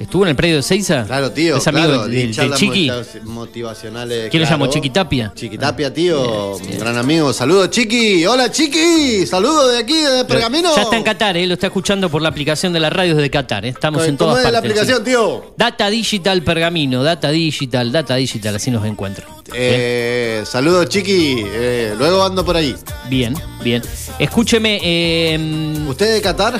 ¿Estuvo 0.00 0.22
en 0.24 0.30
el 0.30 0.34
predio 0.36 0.56
de 0.56 0.62
Seiza? 0.62 1.04
Claro, 1.04 1.30
tío. 1.30 1.58
¿Es 1.58 1.66
amigo 1.68 1.86
claro, 1.88 2.08
del, 2.08 2.34
Chiqui? 2.54 2.88
motiva- 2.88 3.04
motivacionales. 3.24 4.30
¿Quién 4.30 4.40
lo 4.42 4.46
claro. 4.48 4.62
llamó? 4.64 4.72
¿Chiquitapia? 4.72 5.32
Chiquitapia, 5.36 5.92
tío. 5.92 6.56
Un 6.56 6.78
gran 6.78 6.96
amigo. 6.96 7.34
Saludos, 7.34 7.68
Chiqui. 7.68 8.24
Hola, 8.24 8.50
Chiqui. 8.50 9.26
Saludos 9.26 9.72
de 9.72 9.78
aquí, 9.78 9.92
de 10.00 10.24
Pergamino. 10.24 10.74
Ya 10.74 10.82
está 10.84 10.96
en 10.96 11.02
Qatar, 11.02 11.36
¿eh? 11.36 11.46
lo 11.46 11.52
está 11.52 11.66
escuchando 11.66 12.08
por 12.08 12.22
la 12.22 12.30
aplicación 12.30 12.72
de 12.72 12.80
la 12.80 12.88
radio 12.88 13.14
desde 13.14 13.28
Qatar. 13.28 13.66
¿eh? 13.66 13.68
Estamos 13.68 14.06
en 14.08 14.16
¿Cómo 14.16 14.30
todas 14.30 14.46
es 14.46 14.50
la 14.50 14.62
partes. 14.62 14.70
aplicación, 14.80 15.04
sí. 15.04 15.10
tío? 15.10 15.52
Data 15.58 15.90
Digital 15.90 16.42
Pergamino, 16.42 17.02
Data 17.02 17.28
Digital, 17.30 17.92
Data 17.92 18.16
Digital, 18.16 18.56
así 18.56 18.70
nos 18.70 18.86
encuentran. 18.86 19.28
Eh, 19.52 20.42
saludos, 20.46 20.88
Chiqui. 20.88 21.44
Eh, 21.46 21.94
luego 21.98 22.24
ando 22.24 22.42
por 22.42 22.56
ahí. 22.56 22.74
Bien, 23.10 23.34
bien. 23.62 23.82
Escúcheme, 24.18 24.80
eh, 24.82 25.38
¿Usted 25.86 26.14
de 26.14 26.22
Qatar? 26.22 26.58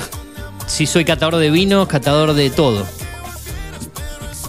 si 0.67 0.85
soy 0.85 1.03
catador 1.05 1.37
de 1.37 1.49
vinos, 1.49 1.87
catador 1.87 2.33
de 2.35 2.51
todo. 2.51 2.85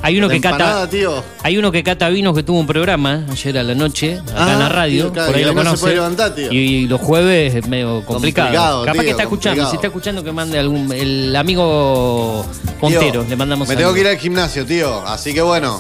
Hay 0.03 0.19
uno 0.19 0.29
que 0.29 0.41
cata. 0.41 0.89
tío. 0.89 1.23
Hay 1.43 1.57
uno 1.59 1.71
que 1.71 1.83
cata 1.83 2.09
vinos 2.09 2.35
que 2.35 2.43
tuvo 2.43 2.59
un 2.59 2.67
programa 2.67 3.25
ayer 3.31 3.57
a 3.59 3.63
la 3.63 3.75
noche, 3.75 4.19
acá 4.19 4.33
Ah, 4.37 4.53
en 4.53 4.59
la 4.59 4.69
radio, 4.69 5.05
tío, 5.05 5.13
claro, 5.13 5.27
por 5.29 5.37
ahí 5.37 5.43
y 5.43 5.45
lo 5.45 5.53
no 5.55 5.61
se 5.61 5.65
conoce. 5.67 5.81
puede 5.83 5.95
levantar, 5.95 6.35
tío. 6.35 6.53
Y, 6.53 6.87
los 6.89 7.01
jueves 7.01 7.55
es 7.55 7.67
medio 7.69 8.05
complicado. 8.05 8.49
Complicado, 8.49 8.81
Capaz 8.85 8.93
tío, 8.95 9.03
que 9.03 9.11
está 9.11 9.23
escuchando, 9.23 9.69
si 9.71 9.75
está 9.77 9.87
escuchando 9.87 10.25
que 10.25 10.33
mande 10.33 10.59
algún 10.59 10.93
el 10.93 11.35
amigo 11.37 12.45
Montero, 12.81 13.21
Tío, 13.23 13.31
le 13.31 13.37
mandamos 13.37 13.69
Me 13.69 13.77
tengo 13.77 13.95
que 13.95 14.01
ir 14.01 14.09
al 14.09 14.19
gimnasio, 14.19 14.67
tío. 14.67 15.07
Así 15.07 15.33
que 15.33 15.41
bueno, 15.43 15.79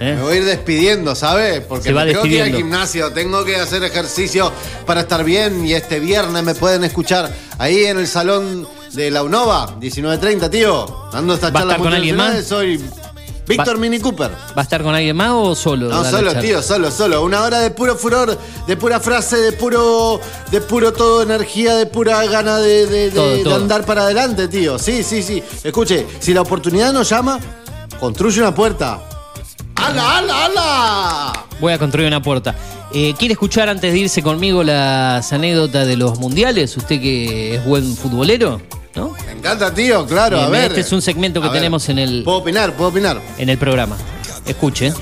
¿Eh? 0.00 0.14
me 0.16 0.22
voy 0.22 0.34
a 0.34 0.36
ir 0.36 0.44
despidiendo, 0.44 1.14
¿sabes? 1.16 1.60
Porque 1.68 1.92
me 1.92 2.04
tengo 2.06 2.22
que 2.22 2.28
ir 2.28 2.42
al 2.42 2.54
gimnasio, 2.54 3.12
tengo 3.12 3.44
que 3.44 3.56
hacer 3.56 3.82
ejercicio 3.82 4.52
para 4.86 5.00
estar 5.00 5.24
bien. 5.24 5.66
Y 5.66 5.72
este 5.74 5.98
viernes 5.98 6.42
me 6.44 6.54
pueden 6.54 6.84
escuchar 6.84 7.32
ahí 7.58 7.86
en 7.86 7.98
el 7.98 8.06
salón 8.06 8.68
de 8.92 9.10
la 9.10 9.22
UNOVA, 9.24 9.78
19.30, 9.80 10.48
tío. 10.50 11.08
Dando 11.12 11.34
esta 11.34 11.50
¿Va 11.50 11.60
a 11.60 11.62
charla 11.62 11.72
estar 11.74 11.84
con 11.84 11.92
alguien 11.94 12.16
motivacional. 12.16 12.44
Soy 12.44 12.80
Víctor 13.48 13.78
Mini 13.78 13.98
Cooper. 13.98 14.30
¿Va 14.30 14.60
a 14.60 14.62
estar 14.62 14.82
con 14.82 14.94
alguien 14.94 15.16
más 15.16 15.30
o 15.32 15.54
solo? 15.54 15.88
No, 15.88 16.04
solo, 16.04 16.34
tío, 16.38 16.62
solo, 16.62 16.90
solo. 16.90 17.22
Una 17.24 17.42
hora 17.42 17.60
de 17.60 17.70
puro 17.70 17.96
furor, 17.96 18.38
de 18.66 18.76
pura 18.76 19.00
frase, 19.00 19.36
de 19.38 19.52
puro, 19.52 20.20
de 20.50 20.60
puro 20.60 20.92
todo 20.92 21.22
energía, 21.22 21.74
de 21.76 21.86
pura 21.86 22.24
gana 22.26 22.58
de, 22.58 22.86
de- 22.86 23.10
de- 23.10 23.10
Todo, 23.10 23.30
de 23.36 23.42
todo. 23.44 23.54
andar 23.56 23.84
para 23.84 24.02
adelante, 24.02 24.48
tío. 24.48 24.78
Sí, 24.78 25.02
sí, 25.02 25.22
sí. 25.22 25.42
Escuche, 25.64 26.06
si 26.20 26.34
la 26.34 26.42
oportunidad 26.42 26.92
nos 26.92 27.08
llama, 27.08 27.40
construye 27.98 28.40
una 28.40 28.54
puerta. 28.54 29.00
¡Hala, 29.76 30.18
hala, 30.18 30.44
hala! 30.46 31.44
Voy 31.60 31.72
a 31.72 31.78
construir 31.78 32.08
una 32.08 32.20
puerta. 32.20 32.54
Eh, 32.92 33.14
¿Quiere 33.18 33.32
escuchar 33.32 33.68
antes 33.68 33.92
de 33.92 33.98
irse 33.98 34.22
conmigo 34.22 34.62
las 34.64 35.32
anécdotas 35.32 35.86
de 35.86 35.96
los 35.96 36.18
mundiales? 36.18 36.76
Usted 36.76 37.00
que 37.00 37.56
es 37.56 37.64
buen 37.64 37.96
futbolero, 37.96 38.60
¿no? 38.98 39.14
Me 39.26 39.32
encanta, 39.32 39.72
tío, 39.72 40.04
claro, 40.06 40.36
Bien, 40.38 40.48
a 40.48 40.50
ver. 40.50 40.64
este 40.72 40.80
es 40.80 40.92
un 40.92 41.00
segmento 41.02 41.40
que 41.40 41.46
A 41.46 41.50
ver, 41.50 41.60
tenemos 41.60 41.88
en 41.88 41.98
el- 42.00 42.22
Puedo 42.24 42.38
opinar, 42.38 42.74
puedo 42.74 42.90
opinar. 42.90 43.22
En 43.38 43.48
el 43.48 43.56
programa. 43.58 43.96
Escuche. 44.44 44.92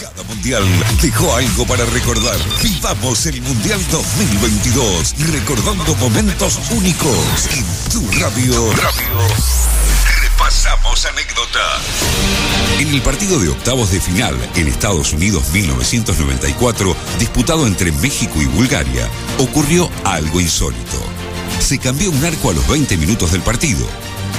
Cada 0.00 0.22
mundial 0.28 0.62
dejó 1.02 1.34
algo 1.34 1.66
para 1.66 1.84
recordar. 1.86 2.36
Vivamos 2.62 3.26
el 3.26 3.40
Mundial 3.42 3.80
2022, 3.90 5.14
recordando 5.32 5.94
momentos 5.96 6.58
únicos 6.70 7.16
en 7.52 7.64
tu 7.92 8.00
radio. 8.20 8.70
Repasamos 10.22 11.04
anécdota. 11.06 11.60
En 12.78 12.88
el 12.88 13.02
partido 13.02 13.38
de 13.38 13.48
octavos 13.50 13.90
de 13.92 14.00
final 14.00 14.36
en 14.56 14.68
Estados 14.68 15.12
Unidos 15.12 15.44
1994, 15.52 16.94
disputado 17.18 17.66
entre 17.66 17.92
México 17.92 18.40
y 18.40 18.46
Bulgaria, 18.46 19.08
ocurrió 19.38 19.88
algo 20.04 20.40
insólito. 20.40 20.98
Se 21.62 21.78
cambió 21.78 22.10
un 22.10 22.24
arco 22.24 22.50
a 22.50 22.54
los 22.54 22.66
20 22.66 22.96
minutos 22.96 23.30
del 23.30 23.40
partido. 23.40 23.86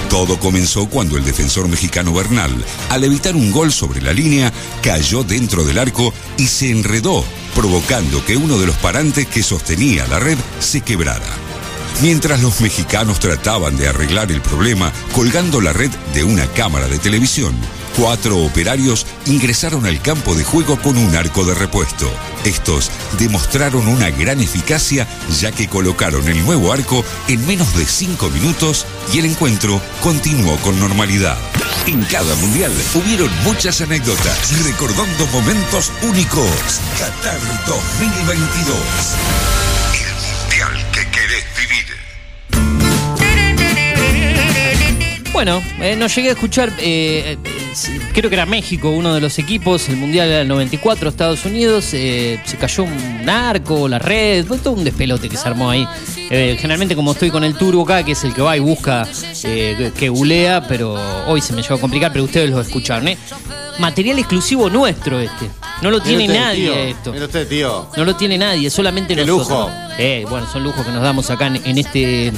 Todo 0.10 0.38
comenzó 0.38 0.88
cuando 0.88 1.18
el 1.18 1.24
defensor 1.24 1.70
mexicano 1.70 2.14
Bernal, 2.14 2.54
al 2.90 3.04
evitar 3.06 3.36
un 3.36 3.50
gol 3.50 3.72
sobre 3.72 4.02
la 4.02 4.12
línea, 4.12 4.52
cayó 4.84 5.24
dentro 5.24 5.64
del 5.64 5.80
arco 5.80 6.14
y 6.38 6.48
se 6.48 6.70
enredó, 6.70 7.24
provocando 7.56 8.24
que 8.26 8.36
uno 8.36 8.60
de 8.60 8.68
los 8.68 8.76
parantes 8.76 9.26
que 9.26 9.42
sostenía 9.42 10.06
la 10.08 10.20
red 10.20 10.38
se 10.60 10.82
quebrara. 10.82 11.26
Mientras 12.02 12.42
los 12.42 12.60
mexicanos 12.60 13.20
trataban 13.20 13.78
de 13.78 13.88
arreglar 13.88 14.30
el 14.32 14.42
problema 14.42 14.92
colgando 15.14 15.62
la 15.62 15.72
red 15.72 15.92
de 16.14 16.26
una 16.26 16.46
cámara 16.48 16.88
de 16.88 17.00
televisión, 17.00 17.56
cuatro 17.98 18.38
operarios 18.40 19.06
ingresaron 19.26 19.86
al 19.86 20.02
campo 20.02 20.36
de 20.36 20.44
juego 20.44 20.80
con 20.82 20.98
un 20.98 21.16
arco 21.16 21.46
de 21.46 21.54
repuesto. 21.54 22.12
Estos 22.46 22.92
demostraron 23.20 23.88
una 23.88 24.10
gran 24.10 24.42
eficacia 24.42 25.08
ya 25.40 25.52
que 25.52 25.68
colocaron 25.68 26.28
el 26.28 26.44
nuevo 26.44 26.74
arco 26.74 27.06
en 27.28 27.46
menos 27.48 27.76
de 27.78 27.86
cinco 27.86 28.30
minutos 28.30 28.86
y 29.14 29.20
el 29.20 29.26
encuentro 29.26 29.82
continuó 30.02 30.58
con 30.58 30.80
normalidad. 30.80 31.38
En 31.88 32.04
cada 32.06 32.36
mundial 32.36 32.72
hubieron 32.96 33.30
muchas 33.44 33.82
anécdotas 33.82 34.64
recordando 34.64 35.28
momentos 35.28 35.92
únicos. 36.02 36.80
Qatar 36.98 37.40
2022. 37.68 38.78
El 39.94 40.14
mundial 40.32 40.92
que 40.92 41.02
querés 41.12 41.46
vivir. 41.58 41.86
Bueno, 45.34 45.62
eh, 45.82 45.96
no 45.98 46.08
llegué 46.08 46.30
a 46.30 46.34
escuchar, 46.34 46.72
eh, 46.78 47.38
creo 48.14 48.30
que 48.30 48.36
era 48.36 48.46
México 48.46 48.90
uno 48.90 49.14
de 49.16 49.22
los 49.22 49.38
equipos, 49.40 49.88
el 49.90 49.98
Mundial 49.98 50.30
del 50.30 50.48
94, 50.48 51.10
Estados 51.10 51.46
Unidos, 51.46 51.90
eh, 51.94 52.40
se 52.46 52.58
cayó 52.58 52.84
un 52.84 53.30
arco, 53.30 53.88
la 53.88 54.00
red, 54.00 54.46
fue 54.46 54.58
todo 54.58 54.74
un 54.74 54.84
despelote 54.84 55.30
que 55.30 55.38
se 55.38 55.48
armó 55.48 55.70
ahí. 55.70 55.88
Eh, 56.30 56.56
generalmente 56.60 56.96
como 56.96 57.12
estoy 57.14 57.30
con 57.32 57.44
el 57.44 57.56
turbo 57.56 57.84
acá, 57.84 58.04
que 58.04 58.14
es 58.14 58.24
el 58.24 58.34
que 58.34 58.42
va 58.42 58.56
y 58.58 58.60
busca, 58.60 59.08
eh, 59.44 59.92
que- 59.98 60.10
bulea, 60.10 60.66
pero 60.68 60.96
hoy 61.28 61.42
se 61.42 61.54
me 61.54 61.62
llegó 61.62 61.76
a 61.76 61.80
complicar, 61.80 62.12
pero 62.12 62.24
ustedes 62.26 62.50
lo 62.50 62.62
escucharon, 62.62 63.08
¿eh? 63.08 63.18
Material 63.80 64.20
exclusivo 64.20 64.70
nuestro 64.70 65.20
este, 65.20 65.50
no 65.82 65.90
lo 65.90 66.00
tiene 66.02 66.26
usted, 66.28 66.40
nadie 66.40 66.64
tío. 66.66 66.74
esto. 66.76 67.12
Mire 67.14 67.26
usted, 67.26 67.48
tío. 67.48 67.90
No 67.98 68.06
lo 68.06 68.16
tiene 68.16 68.38
nadie, 68.38 68.70
solamente 68.70 69.16
Qué 69.16 69.26
nosotros. 69.26 69.70
lujo. 69.72 69.72
Eh, 69.98 70.26
bueno, 70.30 70.48
son 70.52 70.64
lujos 70.64 70.86
que 70.86 70.92
nos 70.92 71.02
damos 71.02 71.30
acá 71.32 71.48
en, 71.48 71.56
en 71.66 71.78
este 71.80 72.32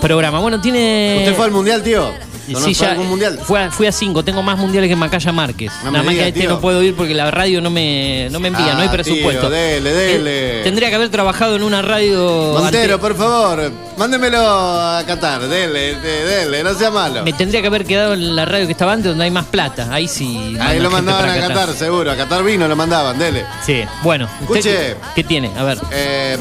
programa. 0.00 0.38
Bueno, 0.40 0.60
tiene. 0.60 1.16
¿Usted 1.18 1.34
fue 1.36 1.44
al 1.44 1.50
mundial, 1.52 1.82
tío? 1.82 2.10
¿No 2.48 2.60
Sí, 2.60 2.74
ya, 2.74 2.90
algún 2.92 3.08
mundial? 3.08 3.38
Fui 3.42 3.58
a, 3.58 3.70
fui 3.70 3.86
a 3.86 3.92
cinco, 3.92 4.22
tengo 4.24 4.42
más 4.42 4.58
mundiales 4.58 4.88
que 4.88 4.96
Macaya 4.96 5.32
Márquez. 5.32 5.72
No 5.84 5.90
Nada 5.90 6.04
más 6.04 6.10
diga, 6.12 6.22
que 6.22 6.24
a 6.24 6.28
este 6.28 6.40
tío. 6.40 6.48
no 6.50 6.60
puedo 6.60 6.82
ir 6.82 6.94
porque 6.94 7.14
la 7.14 7.30
radio 7.30 7.60
no 7.60 7.70
me, 7.70 8.28
no 8.30 8.40
me 8.40 8.48
envía, 8.48 8.72
Ah, 8.72 8.74
no 8.74 8.80
hay 8.80 8.88
tío, 8.88 8.92
presupuesto. 8.92 9.50
dele, 9.50 9.92
dele. 9.92 10.60
Eh, 10.60 10.64
tendría 10.64 10.88
que 10.90 10.94
haber 10.96 11.08
trabajado 11.08 11.56
en 11.56 11.62
una 11.62 11.82
radio. 11.82 12.54
Montero, 12.58 12.94
ante- 12.94 12.98
por 12.98 13.16
favor, 13.16 13.72
mándemelo 13.96 14.38
a 14.40 15.02
Qatar, 15.06 15.42
dele, 15.48 15.94
de- 15.96 16.24
dele, 16.24 16.62
no 16.64 16.74
sea 16.74 16.90
malo. 16.90 17.22
Me 17.24 17.32
tendría 17.32 17.60
que 17.60 17.66
haber 17.68 17.84
quedado 17.84 18.14
en 18.14 18.34
la 18.36 18.44
radio 18.44 18.66
que 18.66 18.72
estaba 18.72 18.92
antes 18.92 19.08
donde 19.10 19.24
hay 19.24 19.30
más 19.30 19.46
plata. 19.46 19.88
Ahí 19.92 20.08
sí. 20.08 20.56
Ahí 20.60 20.80
lo 20.80 20.90
mandaban 20.90 21.28
a 21.30 21.34
Qatar, 21.48 21.72
seguro, 21.74 22.10
a 22.10 22.16
Qatar 22.16 22.42
vino 22.44 22.68
lo 22.68 22.76
mandaban, 22.76 23.18
dele. 23.18 23.44
Sí, 23.64 23.82
bueno. 24.02 24.28
¿usted 24.42 24.56
Escuche. 24.56 24.70
qué- 24.70 24.96
¿Qué 25.14 25.24
tiene? 25.24 25.50
A 25.56 25.62
ver. 25.64 25.78
Eh, 25.92 26.38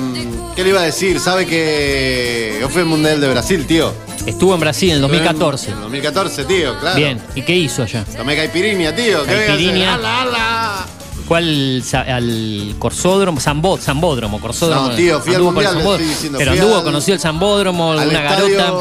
¿Qué 0.56 0.64
le 0.64 0.70
iba 0.70 0.82
a 0.82 0.84
decir? 0.84 1.20
¿Sabe 1.20 1.46
que 1.46 2.58
yo 2.62 2.70
fui 2.70 2.82
al 2.82 2.88
Mundial 2.88 3.20
de 3.22 3.28
Brasil, 3.30 3.66
tío? 3.66 3.94
Estuvo 4.26 4.54
en 4.54 4.60
Brasil 4.62 4.90
en 4.90 4.96
el 4.96 5.02
2014. 5.02 5.68
En 5.72 5.74
el 5.76 5.82
2014, 5.82 6.46
tío, 6.46 6.80
claro. 6.80 6.96
Bien. 6.96 7.22
¿Y 7.36 7.42
qué 7.42 7.56
hizo 7.56 7.84
allá? 7.84 8.06
Tomé 8.06 8.36
caipirinha, 8.36 8.96
tío. 8.96 9.24
¿Qué? 9.26 9.46
Caipirinha. 9.48 9.96
¡Ala, 9.96 10.22
ala! 10.22 10.86
¿Cuál? 11.28 11.82
sa- 11.86 12.02
¿Al 12.02 12.76
Corsódromo? 12.80 13.40
Zambó, 13.40 13.78
Zambódromo, 13.78 14.40
Corsódromo. 14.40 14.90
No, 14.90 14.96
tío, 14.96 15.20
fui 15.22 15.36
al 15.36 15.42
Mundial, 15.44 15.78
estoy 15.78 16.06
diciendo, 16.06 16.38
Pero 16.38 16.52
anduvo, 16.52 16.78
al- 16.78 16.84
conoció 16.84 17.14
el 17.14 17.20
Zambódromo, 17.20 17.92
Al 17.94 18.00
alguna 18.00 18.22
garota. 18.22 18.72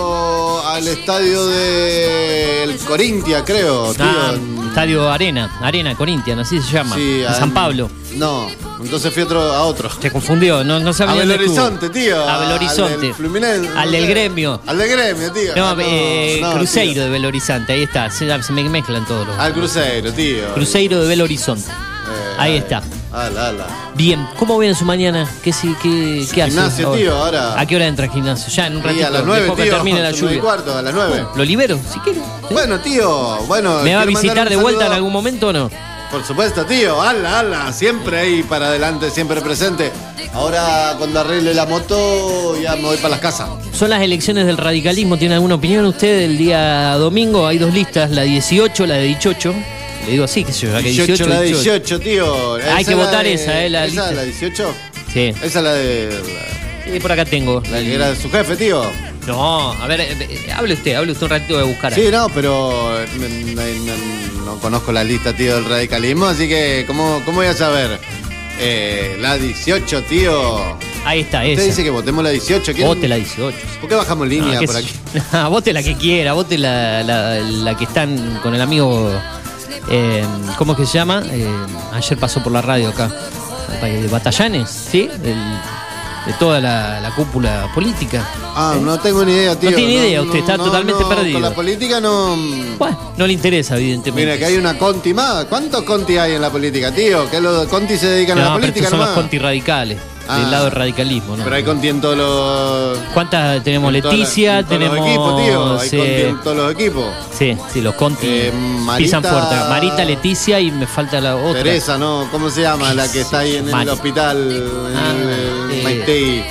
Al 0.74 0.88
estadio 0.88 1.46
del 1.46 2.76
Corintia, 2.78 3.44
creo, 3.44 3.92
tío. 3.94 4.04
Ah, 4.04 4.32
en- 4.34 4.68
estadio 4.68 5.10
Arena, 5.10 5.50
Arena 5.60 5.94
Corinthians, 5.94 6.40
así 6.42 6.60
se 6.62 6.72
llama. 6.72 6.96
sí, 6.96 7.22
en 7.26 7.34
San 7.34 7.52
Pablo. 7.52 7.90
No, 8.14 8.48
entonces 8.80 9.12
fui 9.12 9.22
otro, 9.22 9.40
a 9.40 9.62
otro. 9.64 9.90
Se 10.00 10.10
confundió, 10.10 10.64
no, 10.64 10.80
no 10.80 10.92
sabía 10.92 11.14
A 11.14 11.18
Belo. 11.18 11.34
Horizonte, 11.34 11.88
tío. 11.90 12.16
A 12.28 12.38
Belo 12.38 12.50
Al 12.50 12.56
Horizonte. 12.56 12.98
del 13.06 13.14
Fluminense. 13.14 13.68
Al 13.76 13.90
del 13.92 14.06
gremio. 14.06 14.60
Al 14.66 14.78
del 14.78 14.88
gremio, 14.90 15.32
tío. 15.32 15.54
No, 15.56 15.68
Ah, 15.68 15.76
eh, 15.80 16.38
no, 16.42 16.52
Cruzeiro 16.54 16.92
tío. 16.94 17.04
de 17.04 17.10
Belo 17.10 17.28
Horizonte, 17.28 17.72
ahí 17.72 17.82
está. 17.82 18.10
Se, 18.10 18.42
se 18.42 18.52
me 18.52 18.68
mezclan 18.68 19.04
todos 19.06 19.26
los. 19.26 19.38
Al 19.38 19.52
Cruzeiro, 19.52 20.12
tío. 20.12 20.54
Cruzeiro 20.54 21.00
de 21.02 21.08
Belo 21.08 21.24
Horizonte. 21.24 21.70
Eh, 21.70 22.34
Ahí 22.38 22.56
está. 22.56 22.82
Ala, 23.12 23.48
ala. 23.48 23.66
Bien, 23.94 24.26
¿cómo 24.38 24.58
viene 24.58 24.74
su 24.74 24.86
mañana? 24.86 25.28
¿Qué, 25.42 25.52
sí- 25.52 25.76
qué, 25.82 26.26
qué 26.32 26.42
hace? 26.42 26.52
Gimnasio, 26.52 26.86
ahora? 26.88 26.98
tío, 26.98 27.14
ahora. 27.16 27.60
¿A 27.60 27.66
qué 27.66 27.76
hora 27.76 27.86
entra 27.86 28.06
al 28.06 28.10
gimnasio? 28.10 28.50
Ya 28.50 28.66
en 28.68 28.76
un 28.76 28.82
ratito. 28.82 29.06
a 29.06 29.10
las 29.10 29.24
nueve, 29.24 29.40
después 29.42 29.58
que 29.58 29.64
tío. 29.64 29.74
termine 29.74 30.02
la 30.02 30.10
lluvia. 30.12 30.40
cuarto, 30.40 30.76
a 30.78 30.80
las 30.82 30.94
nueve. 30.94 31.26
Lo 31.36 31.44
libero, 31.44 31.78
si 31.92 31.98
quiere. 32.00 32.20
Bueno, 32.50 32.80
tío, 32.80 33.36
bueno. 33.46 33.80
¿Me 33.82 33.94
va 33.94 34.02
a 34.02 34.06
visitar 34.06 34.48
de 34.48 34.56
vuelta 34.56 34.86
en 34.86 34.92
algún 34.92 35.12
momento 35.12 35.48
o 35.48 35.52
no? 35.52 35.70
Por 36.10 36.24
supuesto, 36.24 36.64
tío. 36.64 37.00
Ala, 37.02 37.40
ala. 37.40 37.72
Siempre 37.72 38.18
ahí 38.18 38.42
para 38.42 38.68
adelante, 38.68 39.10
siempre 39.10 39.40
presente. 39.42 39.92
Ahora, 40.34 40.94
cuando 40.98 41.20
arregle 41.20 41.52
la 41.52 41.66
moto, 41.66 42.58
ya 42.62 42.76
me 42.76 42.82
voy 42.82 42.96
para 42.96 43.10
las 43.10 43.20
casas. 43.20 43.48
Son 43.74 43.90
las 43.90 44.00
elecciones 44.00 44.46
del 44.46 44.56
radicalismo. 44.56 45.18
¿Tiene 45.18 45.34
alguna 45.34 45.56
opinión 45.56 45.84
usted 45.84 46.20
el 46.22 46.38
día 46.38 46.94
domingo? 46.96 47.46
Hay 47.46 47.58
dos 47.58 47.72
listas, 47.74 48.10
la 48.10 48.22
18, 48.22 48.86
la 48.86 48.94
de 48.94 49.04
18. 49.04 49.54
Le 50.06 50.12
digo 50.12 50.24
así, 50.24 50.44
qué 50.44 50.52
sé 50.52 50.66
yo, 50.66 50.72
la 50.72 50.78
que 50.82 50.90
18, 50.90 51.06
18, 51.24 51.28
la 51.30 51.40
18, 51.42 52.00
tío. 52.00 52.54
Hay 52.54 52.84
que 52.84 52.90
es 52.92 52.96
la 52.98 53.04
votar 53.04 53.24
de- 53.24 53.34
esa, 53.34 53.64
¿eh? 53.64 53.70
La 53.70 53.84
¿Esa, 53.86 54.06
lista. 54.08 54.12
la 54.12 54.22
18? 54.24 54.74
Sí. 55.12 55.20
Esa 55.42 55.46
es 55.46 55.54
la 55.64 55.72
de. 55.74 56.10
Sí, 56.92 56.98
por 57.00 57.12
acá 57.12 57.24
tengo. 57.24 57.62
La 57.70 57.78
que 57.78 57.94
era 57.94 58.10
de 58.10 58.16
su 58.16 58.28
jefe, 58.30 58.56
tío. 58.56 58.82
No, 59.26 59.70
a 59.72 59.86
ver, 59.86 60.00
eh, 60.00 60.16
eh, 60.20 60.52
hable 60.52 60.74
usted, 60.74 60.94
hable 60.96 61.12
usted 61.12 61.24
un 61.24 61.30
ratito 61.30 61.56
de 61.56 61.62
buscar. 61.62 61.94
Sí, 61.94 62.06
no, 62.10 62.28
pero 62.30 63.00
eh, 63.00 63.06
no, 63.14 63.62
no- 63.62 64.44
no 64.54 64.58
conozco 64.60 64.90
la 64.90 65.04
lista, 65.04 65.32
tío, 65.32 65.54
del 65.54 65.64
radicalismo, 65.66 66.26
así 66.26 66.48
que, 66.48 66.82
¿cómo, 66.88 67.22
cómo 67.24 67.36
voy 67.38 67.46
a 67.46 67.54
saber? 67.54 68.00
Eh, 68.58 69.16
la 69.20 69.38
18, 69.38 70.02
tío. 70.02 70.76
Ahí 71.04 71.20
está, 71.20 71.38
Usted 71.38 71.52
esa. 71.52 71.62
dice 71.62 71.84
que 71.84 71.90
votemos 71.90 72.22
la 72.24 72.30
18. 72.30 72.72
¿quién- 72.74 72.86
Vote 72.88 73.06
la 73.06 73.16
18. 73.16 73.56
¿Por 73.80 73.88
qué 73.88 73.94
bajamos 73.94 74.26
línea 74.28 74.60
por 74.62 74.76
aquí? 74.76 74.90
vote 75.50 75.72
la 75.72 75.82
que 75.84 75.94
quiera, 75.96 76.32
vote 76.32 76.58
la, 76.58 77.02
la- 77.04 77.38
la 77.40 77.76
que 77.76 77.84
están 77.84 78.40
con 78.42 78.54
el 78.56 78.60
amigo. 78.60 79.08
Eh, 79.90 80.24
¿Cómo 80.58 80.72
es 80.72 80.78
que 80.78 80.86
se 80.86 80.94
llama? 80.94 81.22
Eh, 81.30 81.46
ayer 81.92 82.18
pasó 82.18 82.42
por 82.42 82.52
la 82.52 82.62
radio 82.62 82.88
acá. 82.88 83.10
De 83.82 84.06
Batallanes, 84.06 84.70
¿sí? 84.70 85.08
De 85.08 86.32
toda 86.38 86.60
la, 86.60 87.00
la 87.00 87.10
cúpula 87.10 87.68
política. 87.74 88.24
Ah, 88.54 88.76
no 88.80 88.98
tengo 89.00 89.24
ni 89.24 89.32
idea, 89.32 89.58
tío. 89.58 89.70
No 89.70 89.76
tiene 89.76 89.94
idea, 89.94 90.22
usted 90.22 90.38
está 90.38 90.56
totalmente 90.56 91.04
perdido. 91.04 91.40
Con 91.40 91.42
la 91.42 91.54
política 91.54 92.00
no. 92.00 92.36
Bueno, 92.78 93.12
no 93.16 93.26
le 93.26 93.32
interesa, 93.32 93.76
evidentemente. 93.76 94.24
Mira, 94.24 94.38
que 94.38 94.44
hay 94.44 94.56
una 94.56 94.78
Conti 94.78 95.12
más. 95.14 95.46
¿Cuántos 95.46 95.82
Conti 95.82 96.18
hay 96.18 96.34
en 96.34 96.42
la 96.42 96.50
política, 96.50 96.92
tío? 96.92 97.28
Que 97.28 97.40
los 97.40 97.66
Conti 97.66 97.96
se 97.96 98.06
dedican 98.06 98.38
a 98.38 98.42
No, 98.42 98.48
la 98.48 98.54
pero 98.54 98.60
política 98.62 98.84
estos 98.84 98.98
son 99.00 99.08
los 99.08 99.16
conti 99.16 99.38
radicales, 99.38 99.98
Ah. 100.28 100.38
del 100.38 100.50
lado 100.50 100.64
del 100.66 100.72
radicalismo, 100.72 101.36
¿no? 101.36 101.44
Pero 101.44 101.56
hay 101.56 101.62
Conti 101.64 101.88
en 101.88 102.00
todos 102.00 102.16
los. 102.16 102.98
¿Cuántas 103.12 103.62
tenemos? 103.64 103.88
en 103.94 104.02
Leticia, 104.02 104.58
en 104.60 104.64
todos 104.66 104.78
tenemos. 104.78 104.96
los 104.98 105.06
equipos, 105.08 105.42
tío. 105.44 105.60
Conti 105.98 106.12
en 106.22 106.40
todos 106.42 106.56
los 106.56 106.72
equipos. 106.72 107.04
sí, 107.36 107.56
sí, 107.72 107.80
los 107.80 107.94
Conti 107.94 108.26
Eh, 108.28 108.52
pisan 108.98 109.22
Marita- 109.22 109.22
fuerte. 109.22 109.68
Marita, 109.68 110.04
Leticia 110.04 110.60
y 110.60 110.70
me 110.70 110.86
falta 110.86 111.20
la 111.20 111.36
otra. 111.36 111.62
Teresa, 111.62 111.98
¿no? 111.98 112.28
¿Cómo 112.30 112.50
se 112.50 112.62
llama? 112.62 112.94
La 112.94 113.10
que 113.10 113.20
está 113.22 113.40
ahí 113.40 113.56
en 113.56 113.68
el 113.68 113.88
hospital. 113.88 114.36
En 114.90 114.96
Ah, 114.96 115.10
el 115.70 115.78
eh. 115.78 115.82
Maitei. 115.82 116.44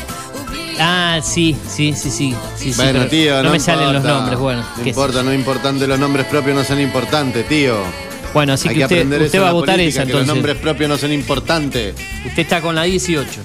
Ah, 0.79 1.19
sí, 1.21 1.55
sí, 1.69 1.93
sí, 1.93 2.09
sí. 2.09 2.35
sí, 2.57 2.73
Bueno, 2.75 3.05
tío, 3.05 3.35
no, 3.37 3.43
no, 3.43 3.49
me 3.51 3.59
salen 3.59 3.93
los 3.93 4.03
nombres, 4.03 4.39
bueno. 4.39 4.63
No 4.77 4.87
importa, 4.87 5.21
no 5.21 5.31
es 5.31 5.37
importante, 5.37 5.85
los 5.85 5.99
nombres 5.99 6.25
propios 6.25 6.55
no 6.55 6.63
son 6.63 6.79
importantes, 6.79 7.47
tío. 7.47 7.75
Bueno, 8.33 8.53
así 8.53 8.69
Hay 8.69 8.75
que, 8.75 8.83
usted, 8.85 9.41
va 9.41 9.47
a 9.47 9.49
en 9.49 9.53
votar 9.53 9.75
política, 9.75 10.01
esa 10.03 10.05
que 10.07 10.13
los 10.13 10.21
entonces. 10.21 10.27
nombres 10.27 10.55
propios 10.57 10.89
no 10.89 10.97
son 10.97 11.11
importantes. 11.11 11.93
Usted 12.25 12.41
está 12.41 12.61
con 12.61 12.73
la 12.75 12.83
18. 12.83 13.41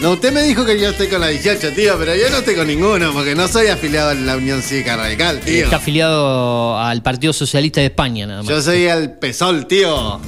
No, 0.00 0.12
usted 0.12 0.32
me 0.32 0.42
dijo 0.44 0.64
que 0.64 0.78
yo 0.78 0.90
estoy 0.90 1.08
con 1.08 1.20
la 1.20 1.26
18, 1.28 1.72
tío, 1.72 1.96
pero 1.98 2.14
yo 2.14 2.30
no 2.30 2.36
estoy 2.38 2.54
con 2.54 2.68
ninguno, 2.68 3.12
porque 3.12 3.34
no 3.34 3.48
soy 3.48 3.66
afiliado 3.66 4.10
a 4.10 4.14
la 4.14 4.36
Unión 4.36 4.62
Cívica 4.62 4.96
Radical, 4.96 5.40
tío. 5.40 5.64
Está 5.64 5.76
afiliado 5.76 6.78
al 6.78 7.02
Partido 7.02 7.32
Socialista 7.32 7.80
de 7.80 7.86
España, 7.86 8.26
nada 8.26 8.42
más. 8.42 8.48
Yo 8.48 8.62
soy 8.62 8.84
el 8.84 9.10
PSOL, 9.10 9.66
tío. 9.66 10.20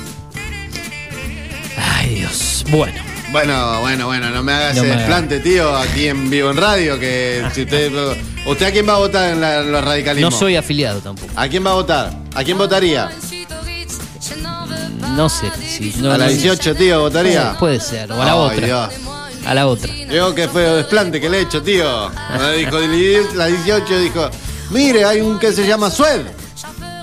Ay, 1.79 2.15
Dios. 2.17 2.65
Bueno. 2.71 3.01
Bueno, 3.31 3.81
bueno, 3.81 4.07
bueno, 4.07 4.31
no 4.31 4.43
me 4.43 4.53
haga 4.53 4.73
No 4.75 4.83
ese 4.83 4.87
desplante, 4.97 5.39
tío, 5.39 5.77
aquí 5.77 6.09
en 6.09 6.29
vivo 6.31 6.51
en 6.51 6.57
radio, 6.57 6.99
que 6.99 7.45
si 7.55 7.63
usted... 7.63 7.93
¿Usted 8.45 8.67
a 8.67 8.71
quién 8.73 8.89
va 8.89 8.95
a 8.95 8.99
votar 8.99 9.31
en, 9.35 9.41
la- 9.41 9.61
en 9.61 9.71
los 9.71 9.85
radicalismos? 9.85 10.33
No 10.33 10.39
soy 10.39 10.57
afiliado 10.57 10.99
tampoco. 11.01 11.33
¿A 11.37 11.47
quién 11.47 11.65
va 11.65 11.71
a 11.71 11.75
votar? 11.75 12.13
¿A 12.35 12.43
quién 12.43 12.59
votaría? 12.59 13.09
No 15.15 15.29
sé. 15.29 15.47
Si, 15.69 15.95
no, 16.01 16.11
¿A 16.11 16.19
la 16.19 16.25
no- 16.25 16.31
18, 16.33 16.75
tío, 16.75 17.01
votaría? 17.03 17.57
Puede 17.59 17.79
ser, 17.79 18.11
o 18.11 18.21
a 18.21 18.25
la 18.25 18.33
Ay, 18.33 18.39
otra. 18.39 18.67
Dios. 18.67 18.89
A 19.51 19.55
la 19.55 19.67
otra. 19.67 19.93
Digo 19.93 20.33
que 20.33 20.47
fue 20.47 20.63
desplante 20.63 21.21
que 21.21 21.29
le 21.29 21.39
he 21.39 21.43
hecho, 21.43 21.61
tío. 21.61 22.09
Dijo 22.57 22.79
la 23.35 23.47
18, 23.47 23.99
dijo, 23.99 24.31
mire, 24.71 25.05
hay 25.05 25.21
un 25.21 25.41
que 25.41 25.51
se 25.53 25.67
llama 25.67 25.91
Sued. 25.91 26.21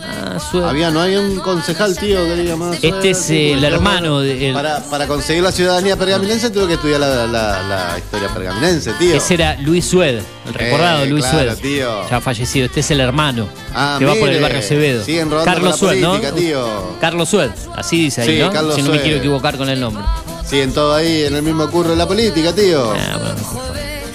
Ah, 0.09 0.39
Había, 0.69 0.89
no 0.89 1.01
hay 1.01 1.15
un 1.17 1.39
concejal, 1.41 1.97
tío, 1.97 2.23
que 2.23 2.35
le 2.37 2.45
llamaba 2.45 2.73
Sued. 2.77 2.93
Este 2.95 3.09
es 3.09 3.29
el 3.29 3.63
hermano 3.65 4.21
de- 4.21 4.47
el- 4.49 4.53
Para, 4.53 4.79
para 4.85 5.07
conseguir 5.07 5.43
la 5.43 5.51
ciudadanía 5.51 5.97
pergaminense 5.97 6.49
tuve 6.49 6.67
que 6.67 6.73
estudiar 6.75 7.01
la, 7.01 7.27
la- 7.27 7.63
la 7.63 7.97
historia 7.97 8.29
pergaminense, 8.33 8.93
tío. 8.93 9.15
Ese 9.15 9.33
era 9.33 9.55
Luis 9.59 9.85
Sued, 9.85 10.19
el 10.47 10.53
recordado 10.53 11.03
Eh, 11.03 11.07
Luis 11.07 11.25
claro, 11.25 11.51
Sued. 11.51 11.61
tío. 11.61 12.09
Ya 12.09 12.21
fallecido. 12.21 12.65
Este 12.67 12.79
es 12.79 12.91
el 12.91 13.01
hermano 13.01 13.49
Ah, 13.75 13.97
que 13.99 14.05
va 14.05 14.15
por 14.15 14.29
el 14.29 14.41
barrio 14.41 14.59
Acevedo. 14.59 15.03
Carlos 15.43 15.77
Sued, 15.77 15.99
¿no? 15.99 16.17
tío. 16.19 16.95
Carlos 17.01 17.27
Sued, 17.27 17.49
así 17.75 18.03
dice 18.05 18.21
ahí, 18.21 18.37
Sí, 18.37 18.39
¿no? 18.39 18.51
Carlos 18.53 18.75
si 18.75 18.83
no 18.83 18.89
me 18.91 18.93
Sued. 18.95 19.03
quiero 19.03 19.17
equivocar 19.17 19.57
con 19.57 19.67
el 19.69 19.79
nombre. 19.81 20.03
Siguen 20.49 20.73
todo 20.73 20.95
ahí 20.95 21.23
en 21.23 21.35
el 21.35 21.43
mismo 21.43 21.69
curro 21.69 21.89
de 21.89 21.95
la 21.97 22.07
política, 22.07 22.53
tío. 22.53 22.93
Ah, 22.93 23.17
bueno, 23.19 23.35